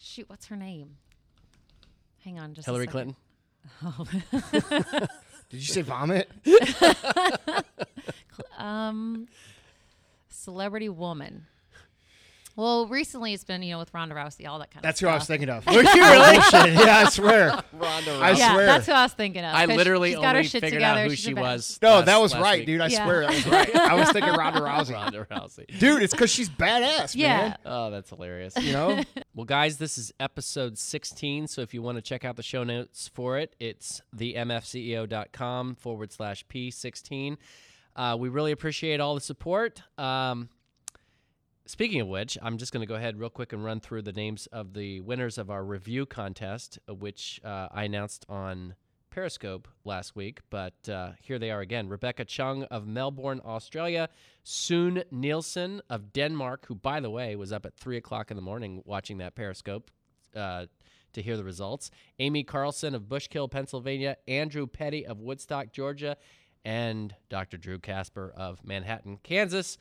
shoot, 0.00 0.28
what's 0.28 0.46
her 0.46 0.56
name? 0.56 0.96
Hang 2.24 2.38
on, 2.38 2.54
just 2.54 2.66
Hillary 2.66 2.86
second. 2.86 3.14
Clinton. 3.80 5.08
Did 5.50 5.60
you 5.60 5.66
say 5.66 5.82
vomit? 5.82 6.30
Um, 8.58 9.28
celebrity 10.28 10.88
woman. 10.88 11.46
Well, 12.56 12.86
recently 12.86 13.34
it's 13.34 13.44
been 13.44 13.62
you 13.62 13.72
know 13.72 13.78
with 13.78 13.92
Ronda 13.92 14.14
Rousey, 14.14 14.48
all 14.48 14.58
that 14.60 14.70
kind 14.70 14.78
of 14.78 14.82
thing. 14.82 14.82
That's 14.82 15.00
who 15.00 15.04
stuff. 15.06 15.12
I 15.12 15.16
was 15.18 15.26
thinking 15.26 15.48
of. 15.50 15.66
Were 15.66 15.72
you 15.74 15.80
really? 15.82 16.72
yeah, 16.72 17.04
I 17.06 17.08
swear. 17.10 17.48
Ronda 17.72 18.12
I 18.12 18.30
yeah, 18.30 18.52
swear. 18.52 18.66
that's 18.66 18.86
who 18.86 18.92
I 18.92 19.02
was 19.02 19.12
thinking 19.12 19.44
of. 19.44 19.54
I 19.54 19.66
'cause 19.66 19.76
literally 19.76 20.10
she's 20.12 20.16
got 20.18 20.22
her 20.34 20.38
only 20.38 20.44
shit 20.48 20.62
figured 20.62 20.80
together. 20.80 21.00
out 21.00 21.04
who 21.04 21.10
She's 21.10 21.18
she 21.24 21.32
a 21.32 21.34
was. 21.34 21.78
no, 21.82 21.88
last- 21.96 22.06
that 22.06 22.20
was 22.20 22.32
last 22.32 22.42
right, 22.42 22.58
week. 22.60 22.66
dude. 22.66 22.80
I 22.80 22.86
Yeah. 22.86 23.04
swear 23.04 23.20
that 23.20 23.30
was 23.30 23.46
right. 23.46 23.76
I 23.76 23.94
was 23.94 24.10
thinking 24.10 24.32
Ronda 24.38 24.60
Rousey. 24.60 24.92
Ronda 24.94 25.26
Rousey. 25.30 25.78
Dude, 25.78 26.02
it's 26.02 26.14
because 26.14 26.30
she's 26.30 26.48
badass, 26.48 27.14
Yeah. 27.14 27.36
man. 27.36 27.58
Oh, 27.66 27.90
that's 27.90 28.08
hilarious. 28.08 28.54
You 28.56 28.72
know? 28.72 29.02
Well, 29.34 29.44
guys, 29.44 29.76
this 29.76 29.98
is 29.98 30.12
episode 30.18 30.78
16. 30.78 31.48
So 31.48 31.60
if 31.60 31.74
you 31.74 31.82
want 31.82 31.96
to 31.98 32.02
check 32.02 32.24
out 32.24 32.36
the 32.36 32.42
show 32.42 32.64
notes 32.64 33.08
for 33.12 33.36
it, 33.38 33.54
it's 33.60 34.00
themfceo.com 34.16 35.74
forward 35.76 36.12
slash 36.12 36.44
P16. 36.46 37.36
Uh, 37.94 38.16
we 38.18 38.28
really 38.28 38.52
appreciate 38.52 39.00
all 39.00 39.14
the 39.14 39.20
support. 39.20 39.82
Um, 39.98 40.48
speaking 41.66 42.00
of 42.00 42.08
which, 42.08 42.38
I'm 42.42 42.58
just 42.58 42.72
going 42.72 42.80
to 42.80 42.86
go 42.86 42.94
ahead 42.94 43.18
real 43.18 43.30
quick 43.30 43.52
and 43.52 43.64
run 43.64 43.80
through 43.80 44.02
the 44.02 44.12
names 44.12 44.46
of 44.46 44.74
the 44.74 45.00
winners 45.00 45.38
of 45.38 45.50
our 45.50 45.64
review 45.64 46.06
contest, 46.06 46.78
uh, 46.88 46.94
which 46.94 47.40
uh, 47.44 47.68
I 47.72 47.84
announced 47.84 48.24
on 48.28 48.74
Periscope 49.10 49.68
last 49.84 50.14
week. 50.14 50.40
But 50.50 50.88
uh, 50.88 51.12
here 51.20 51.38
they 51.38 51.50
are 51.50 51.60
again 51.60 51.88
Rebecca 51.88 52.24
Chung 52.24 52.64
of 52.64 52.86
Melbourne, 52.86 53.40
Australia. 53.44 54.08
Soon 54.42 55.02
Nielsen 55.10 55.80
of 55.90 56.12
Denmark, 56.12 56.66
who, 56.66 56.74
by 56.74 57.00
the 57.00 57.10
way, 57.10 57.34
was 57.36 57.52
up 57.52 57.66
at 57.66 57.74
3 57.76 57.96
o'clock 57.96 58.30
in 58.30 58.36
the 58.36 58.42
morning 58.42 58.82
watching 58.84 59.18
that 59.18 59.34
Periscope 59.34 59.90
uh, 60.34 60.66
to 61.14 61.22
hear 61.22 61.36
the 61.36 61.44
results. 61.44 61.90
Amy 62.18 62.44
Carlson 62.44 62.94
of 62.94 63.04
Bushkill, 63.04 63.50
Pennsylvania. 63.50 64.16
Andrew 64.28 64.66
Petty 64.66 65.06
of 65.06 65.20
Woodstock, 65.20 65.72
Georgia. 65.72 66.16
And 66.64 67.14
Dr. 67.28 67.56
Drew 67.56 67.78
Casper 67.78 68.32
of 68.36 68.64
Manhattan, 68.64 69.18
Kansas. 69.22 69.78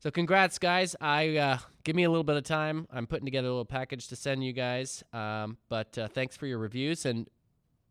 So 0.00 0.10
congrats, 0.10 0.58
guys. 0.58 0.96
I 0.98 1.36
uh, 1.36 1.58
give 1.84 1.94
me 1.94 2.04
a 2.04 2.08
little 2.08 2.24
bit 2.24 2.36
of 2.36 2.44
time. 2.44 2.86
I'm 2.90 3.06
putting 3.06 3.26
together 3.26 3.48
a 3.48 3.50
little 3.50 3.66
package 3.66 4.08
to 4.08 4.16
send 4.16 4.42
you 4.42 4.54
guys. 4.54 5.04
Um, 5.12 5.58
but 5.68 5.98
uh, 5.98 6.08
thanks 6.08 6.38
for 6.38 6.46
your 6.46 6.56
reviews, 6.56 7.04
and 7.04 7.28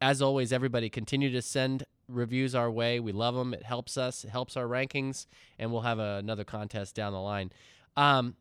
as 0.01 0.19
always, 0.19 0.51
everybody 0.51 0.89
continue 0.89 1.31
to 1.31 1.41
send 1.43 1.83
reviews 2.07 2.55
our 2.55 2.71
way. 2.71 2.99
We 2.99 3.11
love 3.11 3.35
them. 3.35 3.53
It 3.53 3.61
helps 3.61 3.95
us. 3.95 4.23
It 4.23 4.31
helps 4.31 4.57
our 4.57 4.65
rankings, 4.65 5.27
and 5.59 5.71
we'll 5.71 5.81
have 5.81 5.99
a, 5.99 6.17
another 6.17 6.43
contest 6.43 6.95
down 6.95 7.13
the 7.13 7.21
line. 7.21 7.51
Um, 7.95 8.35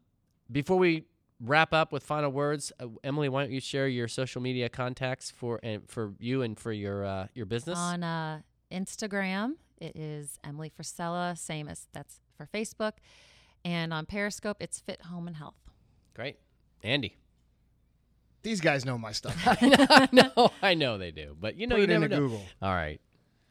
before 0.51 0.79
we 0.79 1.05
wrap 1.39 1.75
up 1.75 1.93
with 1.93 2.03
final 2.03 2.31
words, 2.31 2.73
uh, 2.81 2.87
Emily, 3.05 3.29
why 3.29 3.43
don't 3.43 3.53
you 3.53 3.61
share 3.61 3.87
your 3.87 4.09
social 4.09 4.41
media 4.41 4.71
contacts 4.71 5.31
for 5.31 5.61
and 5.63 5.87
for 5.87 6.15
you 6.19 6.41
and 6.41 6.59
for 6.59 6.73
your 6.73 7.05
uh, 7.05 7.27
your 7.35 7.45
business? 7.45 7.79
On 7.79 8.03
uh, 8.03 8.41
Instagram, 8.73 9.57
it 9.77 9.95
is 9.95 10.39
Emily 10.43 10.71
Frisella, 10.71 11.37
same 11.37 11.69
as 11.69 11.87
that's 11.93 12.21
for 12.35 12.47
Facebook, 12.47 12.93
and 13.69 13.93
on 13.93 14.07
Periscope, 14.07 14.57
it's 14.61 14.81
Fit 14.81 15.03
Home 15.03 15.27
and 15.27 15.37
Health. 15.37 15.55
Great, 16.15 16.39
Andy. 16.83 17.17
These 18.43 18.63
guys 18.63 18.87
know 18.87 18.97
my 18.97 19.13
stuff. 19.13 19.37
I 19.47 20.09
know, 20.11 20.51
I 20.63 20.73
know 20.75 20.97
they 20.97 21.11
do, 21.11 21.37
but 21.39 21.57
you 21.57 21.67
know 21.67 21.75
Put 21.75 21.81
you 21.81 21.85
it 21.85 21.89
never 21.89 22.05
into 22.07 22.17
know. 22.17 22.23
Google. 22.23 22.43
All 22.63 22.73
right. 22.73 23.01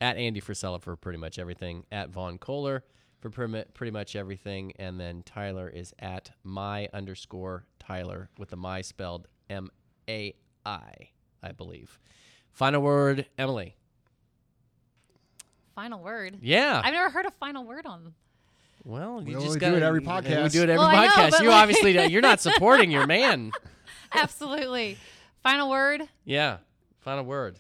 At 0.02 0.18
Andy 0.18 0.42
Frisella 0.42 0.82
for 0.82 0.96
pretty 0.96 1.20
much 1.20 1.38
everything. 1.38 1.84
At 1.92 2.10
Vaughn 2.10 2.40
Kohler 2.40 2.84
for 3.20 3.30
pretty 3.30 3.64
pretty 3.74 3.92
much 3.92 4.16
everything. 4.16 4.74
And 4.78 5.00
then 5.00 5.22
Tyler 5.24 5.70
is 5.70 5.94
at 6.00 6.32
my 6.44 6.90
underscore 6.94 7.66
Tyler 7.80 8.30
with 8.40 8.50
the 8.50 8.58
my 8.58 8.82
spelled 8.82 9.28
M 9.50 9.70
A 10.10 10.34
I, 10.66 11.10
I 11.44 11.52
believe. 11.52 12.00
Final 12.54 12.82
word, 12.82 13.28
Emily. 13.38 13.76
Final 15.76 16.02
word. 16.02 16.40
Yeah. 16.42 16.82
I've 16.84 16.94
never 16.94 17.10
heard 17.12 17.26
a 17.28 17.32
final 17.32 17.64
word 17.66 17.86
on. 17.86 18.14
Well, 18.88 19.20
you 19.22 19.28
We 19.28 19.34
just 19.34 19.46
only 19.48 19.60
got 19.60 19.70
do 19.72 19.76
it 19.78 19.84
every 19.84 20.02
podcast. 20.02 20.44
We 20.44 20.50
do 20.50 20.64
it 20.64 20.70
every 20.70 20.78
Well, 20.78 20.88
I 20.88 21.06
know, 21.08 21.12
podcast. 21.12 21.42
you 21.42 21.50
like- 21.50 21.58
obviously 21.62 21.94
don't- 21.94 22.10
you're 22.12 22.22
not 22.22 22.40
supporting 22.40 22.90
your 22.90 23.06
man. 23.06 23.52
Absolutely. 24.14 24.98
final 25.44 25.70
word. 25.70 26.04
Yeah. 26.24 26.58
Final 27.02 27.26
word. 27.26 27.60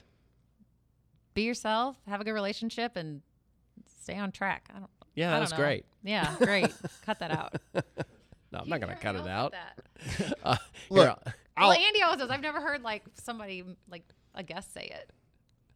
Be 1.33 1.43
yourself. 1.43 1.97
Have 2.07 2.21
a 2.21 2.23
good 2.23 2.31
relationship 2.33 2.95
and 2.95 3.21
stay 4.01 4.17
on 4.17 4.31
track. 4.31 4.69
I 4.73 4.79
don't. 4.79 4.89
Yeah, 5.15 5.27
I 5.27 5.31
that 5.31 5.35
don't 5.35 5.41
was 5.41 5.53
great. 5.53 5.85
Yeah, 6.03 6.35
great. 6.39 6.71
Cut 7.05 7.19
that 7.19 7.31
out. 7.31 7.55
No, 8.49 8.59
I'm 8.59 8.69
not 8.69 8.79
going 8.79 8.95
to 8.95 9.01
cut 9.01 9.15
it 9.17 9.27
out. 9.27 9.53
with 9.99 10.27
that. 10.29 10.37
Uh, 10.41 10.55
Look, 10.89 11.19
here, 11.25 11.33
Well, 11.57 11.73
Andy 11.73 12.01
always 12.01 12.17
does. 12.19 12.29
I've 12.29 12.39
never 12.39 12.61
heard 12.61 12.81
like 12.81 13.03
somebody 13.21 13.65
like 13.91 14.03
a 14.35 14.41
guest 14.41 14.73
say 14.73 14.85
it. 14.85 15.11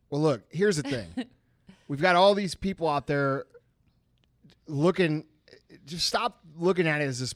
Well, 0.10 0.22
look, 0.22 0.44
here's 0.50 0.78
the 0.78 0.84
thing. 0.84 1.26
We've 1.90 2.00
got 2.00 2.16
all 2.16 2.34
these 2.34 2.56
people 2.56 2.88
out 2.88 3.08
there 3.08 3.44
looking. 4.68 5.26
Just 5.86 6.08
stop 6.08 6.40
looking 6.58 6.88
at 6.88 7.02
it 7.02 7.06
as 7.06 7.20
this, 7.20 7.36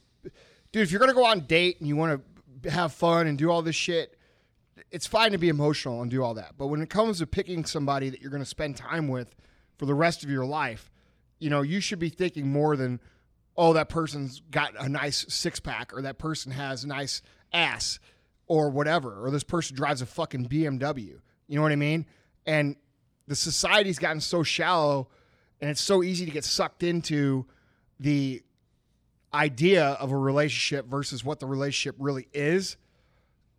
dude. 0.72 0.82
If 0.82 0.90
you're 0.90 1.00
gonna 1.00 1.14
go 1.14 1.26
out 1.26 1.36
and 1.36 1.48
date 1.48 1.78
and 1.78 1.88
you 1.88 1.96
want 1.96 2.22
to 2.62 2.70
have 2.70 2.92
fun 2.92 3.26
and 3.26 3.36
do 3.38 3.50
all 3.50 3.62
this 3.62 3.76
shit, 3.76 4.18
it's 4.90 5.06
fine 5.06 5.32
to 5.32 5.38
be 5.38 5.48
emotional 5.48 6.02
and 6.02 6.10
do 6.10 6.22
all 6.22 6.34
that. 6.34 6.54
But 6.56 6.68
when 6.68 6.82
it 6.82 6.90
comes 6.90 7.18
to 7.18 7.26
picking 7.26 7.64
somebody 7.64 8.10
that 8.10 8.20
you're 8.20 8.30
gonna 8.30 8.44
spend 8.44 8.76
time 8.76 9.08
with 9.08 9.34
for 9.78 9.86
the 9.86 9.94
rest 9.94 10.22
of 10.22 10.30
your 10.30 10.44
life, 10.44 10.90
you 11.38 11.50
know, 11.50 11.62
you 11.62 11.80
should 11.80 11.98
be 11.98 12.08
thinking 12.08 12.50
more 12.50 12.76
than 12.76 13.00
oh, 13.58 13.72
that 13.72 13.88
person's 13.88 14.40
got 14.50 14.72
a 14.78 14.88
nice 14.88 15.24
six 15.28 15.60
pack, 15.60 15.92
or 15.94 16.02
that 16.02 16.18
person 16.18 16.52
has 16.52 16.84
a 16.84 16.88
nice 16.88 17.22
ass, 17.52 17.98
or 18.46 18.68
whatever, 18.70 19.24
or 19.24 19.30
this 19.30 19.42
person 19.42 19.76
drives 19.76 20.02
a 20.02 20.06
fucking 20.06 20.46
BMW. 20.46 21.18
You 21.48 21.56
know 21.56 21.62
what 21.62 21.72
I 21.72 21.76
mean? 21.76 22.06
And 22.44 22.76
the 23.26 23.34
society's 23.34 23.98
gotten 23.98 24.20
so 24.20 24.42
shallow, 24.42 25.08
and 25.60 25.70
it's 25.70 25.80
so 25.80 26.02
easy 26.02 26.24
to 26.26 26.30
get 26.30 26.44
sucked 26.44 26.82
into 26.82 27.46
the 28.00 28.42
idea 29.34 29.84
of 29.84 30.12
a 30.12 30.16
relationship 30.16 30.86
versus 30.86 31.24
what 31.24 31.40
the 31.40 31.46
relationship 31.46 31.94
really 31.98 32.28
is 32.32 32.76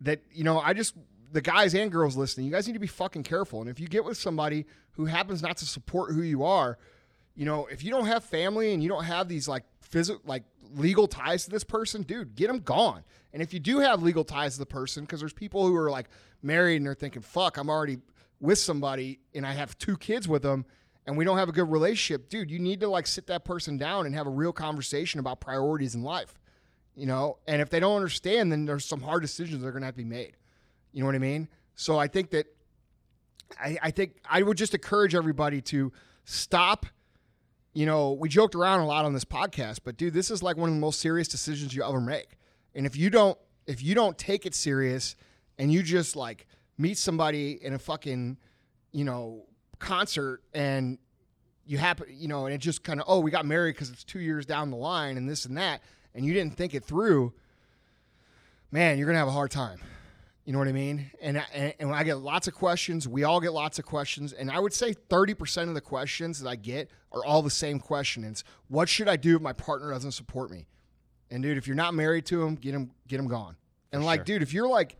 that 0.00 0.20
you 0.32 0.44
know 0.44 0.58
i 0.60 0.72
just 0.72 0.94
the 1.32 1.40
guys 1.40 1.74
and 1.74 1.92
girls 1.92 2.16
listening 2.16 2.46
you 2.46 2.52
guys 2.52 2.66
need 2.66 2.72
to 2.72 2.78
be 2.78 2.86
fucking 2.86 3.22
careful. 3.22 3.60
And 3.60 3.68
if 3.68 3.78
you 3.78 3.86
get 3.86 4.04
with 4.04 4.16
somebody 4.16 4.64
who 4.92 5.04
happens 5.04 5.42
not 5.42 5.56
to 5.58 5.66
support 5.66 6.12
who 6.12 6.22
you 6.22 6.44
are 6.44 6.78
you 7.34 7.44
know 7.44 7.66
if 7.66 7.84
you 7.84 7.90
don't 7.90 8.06
have 8.06 8.24
family 8.24 8.72
and 8.72 8.82
you 8.82 8.88
don't 8.88 9.04
have 9.04 9.28
these 9.28 9.46
like 9.46 9.64
physical 9.80 10.20
like 10.24 10.42
legal 10.74 11.06
ties 11.06 11.44
to 11.44 11.50
this 11.50 11.64
person 11.64 12.02
dude 12.02 12.34
get 12.34 12.48
them 12.48 12.60
gone. 12.60 13.04
And 13.32 13.42
if 13.42 13.52
you 13.52 13.60
do 13.60 13.78
have 13.78 14.02
legal 14.02 14.24
ties 14.24 14.54
to 14.54 14.60
the 14.60 14.66
person 14.66 15.04
because 15.04 15.20
there's 15.20 15.34
people 15.34 15.66
who 15.66 15.76
are 15.76 15.90
like 15.90 16.08
married 16.42 16.76
and 16.76 16.86
they're 16.86 16.94
thinking 16.94 17.22
fuck 17.22 17.56
i'm 17.56 17.68
already 17.68 17.98
with 18.40 18.58
somebody 18.58 19.20
and 19.34 19.46
i 19.46 19.52
have 19.52 19.76
two 19.78 19.96
kids 19.96 20.26
with 20.28 20.42
them 20.42 20.64
and 21.08 21.16
we 21.16 21.24
don't 21.24 21.38
have 21.38 21.48
a 21.48 21.52
good 21.52 21.70
relationship 21.70 22.28
dude 22.28 22.50
you 22.50 22.58
need 22.58 22.78
to 22.78 22.88
like 22.88 23.06
sit 23.06 23.26
that 23.26 23.44
person 23.44 23.76
down 23.78 24.06
and 24.06 24.14
have 24.14 24.26
a 24.26 24.30
real 24.30 24.52
conversation 24.52 25.18
about 25.18 25.40
priorities 25.40 25.94
in 25.96 26.02
life 26.02 26.38
you 26.98 27.06
know? 27.06 27.38
And 27.46 27.62
if 27.62 27.70
they 27.70 27.80
don't 27.80 27.96
understand 27.96 28.52
then 28.52 28.66
there's 28.66 28.84
some 28.84 29.00
hard 29.00 29.22
decisions 29.22 29.62
that 29.62 29.68
are 29.68 29.78
to 29.78 29.84
have 29.84 29.94
to 29.94 29.98
be 29.98 30.04
made. 30.04 30.36
You 30.92 31.00
know 31.00 31.06
what 31.06 31.14
i 31.14 31.18
mean? 31.18 31.48
So 31.74 31.98
i 31.98 32.06
think 32.06 32.30
that 32.30 32.46
I, 33.58 33.78
I 33.82 33.90
think 33.90 34.16
i 34.28 34.42
would 34.42 34.58
just 34.58 34.74
encourage 34.74 35.14
everybody 35.14 35.62
to 35.62 35.90
stop 36.24 36.84
you 37.72 37.86
know 37.86 38.12
we 38.12 38.28
joked 38.28 38.54
around 38.54 38.80
a 38.80 38.86
lot 38.86 39.06
on 39.06 39.14
this 39.14 39.24
podcast 39.24 39.78
but 39.84 39.96
dude 39.96 40.12
this 40.12 40.30
is 40.30 40.42
like 40.42 40.58
one 40.58 40.68
of 40.68 40.74
the 40.74 40.80
most 40.80 41.00
serious 41.00 41.28
decisions 41.28 41.74
you 41.74 41.82
ever 41.82 42.00
make. 42.00 42.36
And 42.74 42.84
if 42.84 42.96
you 42.96 43.08
don't 43.08 43.38
if 43.66 43.82
you 43.82 43.94
don't 43.94 44.18
take 44.18 44.44
it 44.44 44.54
serious 44.54 45.16
and 45.56 45.72
you 45.72 45.82
just 45.82 46.16
like 46.16 46.46
meet 46.76 46.98
somebody 46.98 47.52
in 47.64 47.72
a 47.74 47.78
fucking 47.78 48.36
you 48.92 49.04
know 49.04 49.46
concert 49.78 50.42
and 50.52 50.98
you 51.66 51.78
happen, 51.78 52.06
you 52.10 52.28
know, 52.28 52.46
and 52.46 52.54
it 52.54 52.58
just 52.58 52.82
kind 52.82 53.00
of, 53.00 53.06
oh, 53.08 53.20
we 53.20 53.30
got 53.30 53.44
married 53.44 53.74
because 53.74 53.90
it's 53.90 54.04
two 54.04 54.20
years 54.20 54.46
down 54.46 54.70
the 54.70 54.76
line 54.76 55.16
and 55.16 55.28
this 55.28 55.44
and 55.44 55.56
that, 55.58 55.82
and 56.14 56.24
you 56.24 56.32
didn't 56.32 56.56
think 56.56 56.74
it 56.74 56.84
through, 56.84 57.32
man, 58.70 58.96
you're 58.98 59.06
gonna 59.06 59.18
have 59.18 59.28
a 59.28 59.32
hard 59.32 59.50
time. 59.50 59.80
You 60.44 60.52
know 60.52 60.60
what 60.60 60.68
I 60.68 60.72
mean? 60.72 61.10
And, 61.20 61.44
and 61.52 61.74
and 61.78 61.94
I 61.94 62.04
get 62.04 62.18
lots 62.18 62.48
of 62.48 62.54
questions. 62.54 63.06
We 63.06 63.22
all 63.22 63.38
get 63.38 63.52
lots 63.52 63.78
of 63.78 63.84
questions, 63.84 64.32
and 64.32 64.50
I 64.50 64.58
would 64.58 64.72
say 64.72 64.94
30% 64.94 65.68
of 65.68 65.74
the 65.74 65.82
questions 65.82 66.40
that 66.40 66.48
I 66.48 66.56
get 66.56 66.90
are 67.12 67.22
all 67.22 67.42
the 67.42 67.50
same 67.50 67.78
question. 67.78 68.24
It's 68.24 68.44
what 68.68 68.88
should 68.88 69.08
I 69.08 69.16
do 69.16 69.36
if 69.36 69.42
my 69.42 69.52
partner 69.52 69.90
doesn't 69.90 70.12
support 70.12 70.50
me? 70.50 70.66
And 71.30 71.42
dude, 71.42 71.58
if 71.58 71.66
you're 71.66 71.76
not 71.76 71.92
married 71.92 72.24
to 72.26 72.42
him, 72.42 72.54
get 72.54 72.72
him 72.72 72.92
get 73.06 73.20
him 73.20 73.28
gone. 73.28 73.56
And 73.92 74.06
like, 74.06 74.20
sure. 74.20 74.24
dude, 74.24 74.42
if 74.42 74.54
you're 74.54 74.68
like 74.68 74.96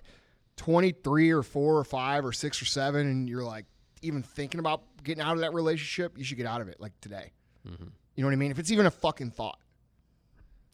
23 0.56 1.30
or 1.30 1.42
4 1.42 1.78
or 1.78 1.84
5 1.84 2.24
or 2.26 2.32
6 2.32 2.62
or 2.62 2.64
7 2.64 3.06
and 3.06 3.28
you're 3.28 3.44
like 3.44 3.64
even 4.02 4.22
thinking 4.22 4.60
about 4.60 4.82
getting 5.02 5.22
out 5.22 5.34
of 5.34 5.40
that 5.40 5.52
relationship, 5.54 6.16
you 6.18 6.24
should 6.24 6.36
get 6.36 6.46
out 6.46 6.60
of 6.60 6.68
it 6.68 6.80
like 6.80 6.92
today. 7.00 7.32
Mm-hmm. 7.66 7.84
You 8.14 8.22
know 8.22 8.28
what 8.28 8.32
I 8.32 8.36
mean? 8.36 8.50
If 8.50 8.58
it's 8.58 8.70
even 8.70 8.86
a 8.86 8.90
fucking 8.90 9.30
thought, 9.30 9.58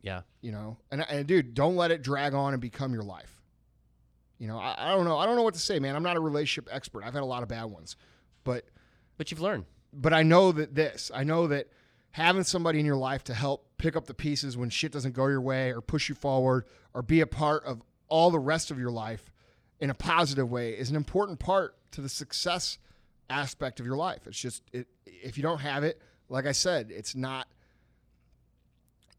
Yeah. 0.02 0.22
you 0.40 0.52
know. 0.52 0.76
And, 0.90 1.04
and 1.08 1.26
dude, 1.26 1.54
don't 1.54 1.76
let 1.76 1.90
it 1.90 2.02
drag 2.02 2.34
on 2.34 2.52
and 2.54 2.60
become 2.60 2.92
your 2.92 3.02
life. 3.02 3.42
You 4.38 4.48
know, 4.48 4.58
I, 4.58 4.74
I 4.78 4.88
don't 4.94 5.04
know. 5.04 5.16
I 5.18 5.26
don't 5.26 5.36
know 5.36 5.42
what 5.42 5.54
to 5.54 5.60
say, 5.60 5.78
man. 5.78 5.94
I'm 5.96 6.02
not 6.02 6.16
a 6.16 6.20
relationship 6.20 6.68
expert. 6.72 7.04
I've 7.04 7.14
had 7.14 7.22
a 7.22 7.26
lot 7.26 7.42
of 7.42 7.48
bad 7.48 7.64
ones, 7.64 7.96
but 8.44 8.64
But 9.16 9.30
you've 9.30 9.40
learned. 9.40 9.64
but 9.92 10.12
I 10.12 10.22
know 10.22 10.52
that 10.52 10.74
this. 10.74 11.10
I 11.14 11.24
know 11.24 11.46
that 11.48 11.68
having 12.10 12.44
somebody 12.44 12.80
in 12.80 12.86
your 12.86 12.96
life 12.96 13.24
to 13.24 13.34
help 13.34 13.66
pick 13.78 13.96
up 13.96 14.06
the 14.06 14.14
pieces 14.14 14.56
when 14.56 14.70
shit 14.70 14.92
doesn't 14.92 15.12
go 15.14 15.26
your 15.28 15.40
way 15.40 15.72
or 15.72 15.80
push 15.80 16.08
you 16.08 16.14
forward 16.14 16.64
or 16.94 17.02
be 17.02 17.20
a 17.20 17.26
part 17.26 17.64
of 17.64 17.82
all 18.08 18.30
the 18.30 18.38
rest 18.38 18.70
of 18.70 18.78
your 18.78 18.90
life 18.90 19.30
in 19.80 19.90
a 19.90 19.94
positive 19.94 20.48
way 20.50 20.70
is 20.72 20.90
an 20.90 20.96
important 20.96 21.38
part 21.38 21.76
to 21.92 22.00
the 22.00 22.08
success 22.08 22.78
aspect 23.30 23.80
of 23.80 23.86
your 23.86 23.96
life. 23.96 24.26
It's 24.26 24.38
just 24.38 24.62
it, 24.72 24.86
if 25.06 25.36
you 25.36 25.42
don't 25.42 25.60
have 25.60 25.84
it, 25.84 26.00
like 26.28 26.46
I 26.46 26.52
said, 26.52 26.90
it's 26.90 27.14
not 27.14 27.46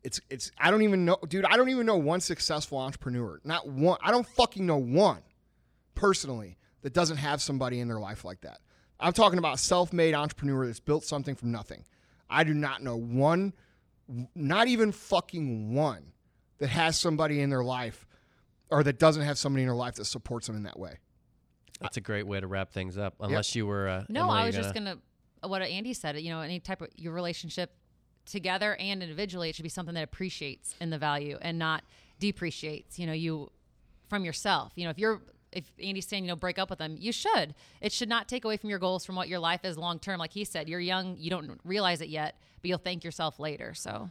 it's 0.03 0.19
it's 0.29 0.51
I 0.57 0.71
don't 0.71 0.83
even 0.83 1.05
know 1.05 1.17
dude, 1.27 1.45
I 1.45 1.57
don't 1.57 1.69
even 1.69 1.85
know 1.85 1.97
one 1.97 2.21
successful 2.21 2.77
entrepreneur. 2.77 3.39
Not 3.43 3.67
one. 3.67 3.97
I 4.01 4.11
don't 4.11 4.27
fucking 4.27 4.65
know 4.65 4.77
one 4.77 5.21
personally 5.95 6.57
that 6.81 6.93
doesn't 6.93 7.17
have 7.17 7.41
somebody 7.41 7.79
in 7.79 7.87
their 7.87 7.99
life 7.99 8.23
like 8.23 8.41
that. 8.41 8.59
I'm 8.99 9.13
talking 9.13 9.39
about 9.39 9.59
self-made 9.59 10.13
entrepreneur 10.13 10.65
that's 10.65 10.79
built 10.79 11.03
something 11.03 11.35
from 11.35 11.51
nothing. 11.51 11.83
I 12.29 12.43
do 12.43 12.53
not 12.53 12.81
know 12.81 12.95
one 12.95 13.53
not 14.35 14.67
even 14.67 14.91
fucking 14.91 15.73
one 15.73 16.13
that 16.59 16.67
has 16.67 16.97
somebody 16.97 17.41
in 17.41 17.49
their 17.49 17.63
life 17.63 18.05
or 18.69 18.83
that 18.83 18.99
doesn't 18.99 19.23
have 19.23 19.37
somebody 19.37 19.63
in 19.63 19.67
their 19.67 19.75
life 19.75 19.95
that 19.95 20.05
supports 20.05 20.47
them 20.47 20.55
in 20.55 20.63
that 20.63 20.79
way. 20.79 20.99
That's 21.81 21.97
a 21.97 22.01
great 22.01 22.25
way 22.25 22.39
to 22.39 22.47
wrap 22.47 22.71
things 22.71 22.97
up. 22.97 23.15
Unless 23.19 23.55
you 23.55 23.65
were. 23.65 23.87
Uh, 23.87 24.05
No, 24.09 24.23
Emily, 24.23 24.39
I 24.39 24.45
was 24.47 24.55
just 24.55 24.73
gonna- 24.73 24.95
gonna 25.41 25.51
what 25.51 25.61
Andy 25.61 25.93
said. 25.93 26.19
You 26.19 26.29
know, 26.29 26.41
any 26.41 26.59
type 26.59 26.81
of 26.81 26.89
your 26.95 27.13
relationship 27.13 27.75
together 28.25 28.75
and 28.75 29.03
individually, 29.03 29.49
it 29.49 29.55
should 29.55 29.63
be 29.63 29.69
something 29.69 29.93
that 29.95 30.03
appreciates 30.03 30.75
in 30.79 30.89
the 30.89 30.97
value 30.97 31.37
and 31.41 31.59
not 31.59 31.83
depreciates. 32.19 32.97
You 32.97 33.07
know, 33.07 33.13
you 33.13 33.51
from 34.09 34.25
yourself. 34.25 34.71
You 34.75 34.85
know, 34.85 34.89
if 34.89 34.97
you're 34.99 35.21
if 35.51 35.71
Andy's 35.81 36.05
saying 36.05 36.25
you 36.25 36.27
know 36.29 36.35
break 36.35 36.59
up 36.59 36.69
with 36.69 36.79
them, 36.79 36.97
you 36.99 37.11
should. 37.11 37.55
It 37.81 37.91
should 37.93 38.09
not 38.09 38.27
take 38.27 38.43
away 38.43 38.57
from 38.57 38.69
your 38.69 38.79
goals 38.79 39.05
from 39.05 39.15
what 39.15 39.29
your 39.29 39.39
life 39.39 39.63
is 39.63 39.77
long 39.77 39.99
term. 39.99 40.19
Like 40.19 40.33
he 40.33 40.43
said, 40.43 40.67
you're 40.67 40.79
young, 40.81 41.15
you 41.17 41.29
don't 41.29 41.59
realize 41.63 42.01
it 42.01 42.09
yet, 42.09 42.37
but 42.61 42.67
you'll 42.69 42.77
thank 42.77 43.03
yourself 43.05 43.39
later. 43.39 43.73
So, 43.73 44.09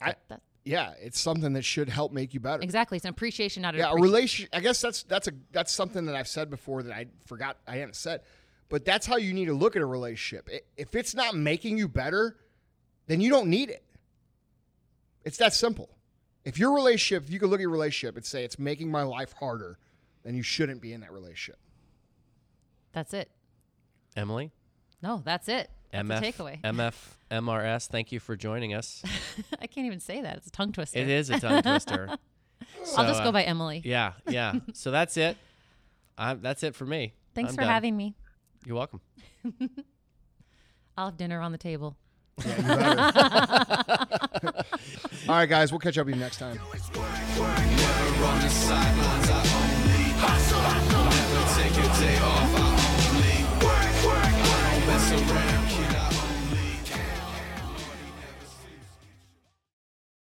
I, 0.00 0.14
that, 0.28 0.42
yeah, 0.68 0.92
it's 1.00 1.18
something 1.18 1.54
that 1.54 1.64
should 1.64 1.88
help 1.88 2.12
make 2.12 2.34
you 2.34 2.40
better. 2.40 2.62
exactly, 2.62 2.96
it's 2.96 3.06
an 3.06 3.10
appreciation, 3.10 3.62
not 3.62 3.74
a 3.74 3.78
Yeah, 3.78 3.84
a 3.84 3.86
depreciation. 3.94 4.12
relation. 4.12 4.48
I 4.52 4.60
guess 4.60 4.80
that's 4.82 5.02
that's 5.04 5.26
a 5.26 5.32
that's 5.50 5.72
something 5.72 6.04
that 6.06 6.14
I've 6.14 6.28
said 6.28 6.50
before 6.50 6.82
that 6.82 6.92
I 6.92 7.06
forgot 7.24 7.56
I 7.66 7.76
hadn't 7.76 7.96
said, 7.96 8.20
but 8.68 8.84
that's 8.84 9.06
how 9.06 9.16
you 9.16 9.32
need 9.32 9.46
to 9.46 9.54
look 9.54 9.76
at 9.76 9.82
a 9.82 9.86
relationship. 9.86 10.50
If 10.76 10.94
it's 10.94 11.14
not 11.14 11.34
making 11.34 11.78
you 11.78 11.88
better, 11.88 12.36
then 13.06 13.22
you 13.22 13.30
don't 13.30 13.48
need 13.48 13.70
it. 13.70 13.82
It's 15.24 15.38
that 15.38 15.54
simple. 15.54 15.88
If 16.44 16.58
your 16.58 16.74
relationship, 16.74 17.24
if 17.24 17.32
you 17.32 17.38
could 17.40 17.48
look 17.48 17.60
at 17.60 17.62
your 17.62 17.70
relationship 17.70 18.16
and 18.16 18.24
say 18.24 18.44
it's 18.44 18.58
making 18.58 18.90
my 18.90 19.02
life 19.02 19.32
harder, 19.32 19.78
then 20.22 20.34
you 20.34 20.42
shouldn't 20.42 20.82
be 20.82 20.92
in 20.92 21.00
that 21.00 21.12
relationship. 21.12 21.58
That's 22.92 23.14
it. 23.14 23.30
Emily. 24.16 24.52
No, 25.02 25.22
that's 25.24 25.48
it. 25.48 25.70
MF, 25.92 26.22
takeaway. 26.22 26.60
MF, 26.62 26.94
MRS, 27.30 27.88
thank 27.88 28.12
you 28.12 28.20
for 28.20 28.36
joining 28.36 28.74
us. 28.74 29.02
I 29.60 29.66
can't 29.66 29.86
even 29.86 30.00
say 30.00 30.20
that. 30.20 30.36
It's 30.38 30.48
a 30.48 30.50
tongue 30.50 30.72
twister. 30.72 30.98
It 30.98 31.08
is 31.08 31.30
a 31.30 31.40
tongue 31.40 31.62
twister. 31.62 32.10
so, 32.84 32.96
I'll 32.98 33.06
just 33.06 33.22
go 33.22 33.30
uh, 33.30 33.32
by 33.32 33.42
Emily. 33.44 33.82
Yeah, 33.84 34.12
yeah. 34.28 34.54
so 34.74 34.90
that's 34.90 35.16
it. 35.16 35.36
I, 36.16 36.34
that's 36.34 36.62
it 36.62 36.74
for 36.74 36.84
me. 36.84 37.14
Thanks 37.34 37.50
I'm 37.50 37.54
for 37.54 37.62
done. 37.62 37.70
having 37.70 37.96
me. 37.96 38.14
You're 38.66 38.76
welcome. 38.76 39.00
I'll 40.96 41.06
have 41.06 41.16
dinner 41.16 41.40
on 41.40 41.52
the 41.52 41.58
table. 41.58 41.96
Yeah, 42.44 43.96
All 45.28 45.34
right, 45.34 45.48
guys, 45.48 45.72
we'll 45.72 45.80
catch 45.80 45.98
up 45.98 46.06
with 46.06 46.14
you 46.14 46.20
next 46.20 46.38
time. 46.38 46.58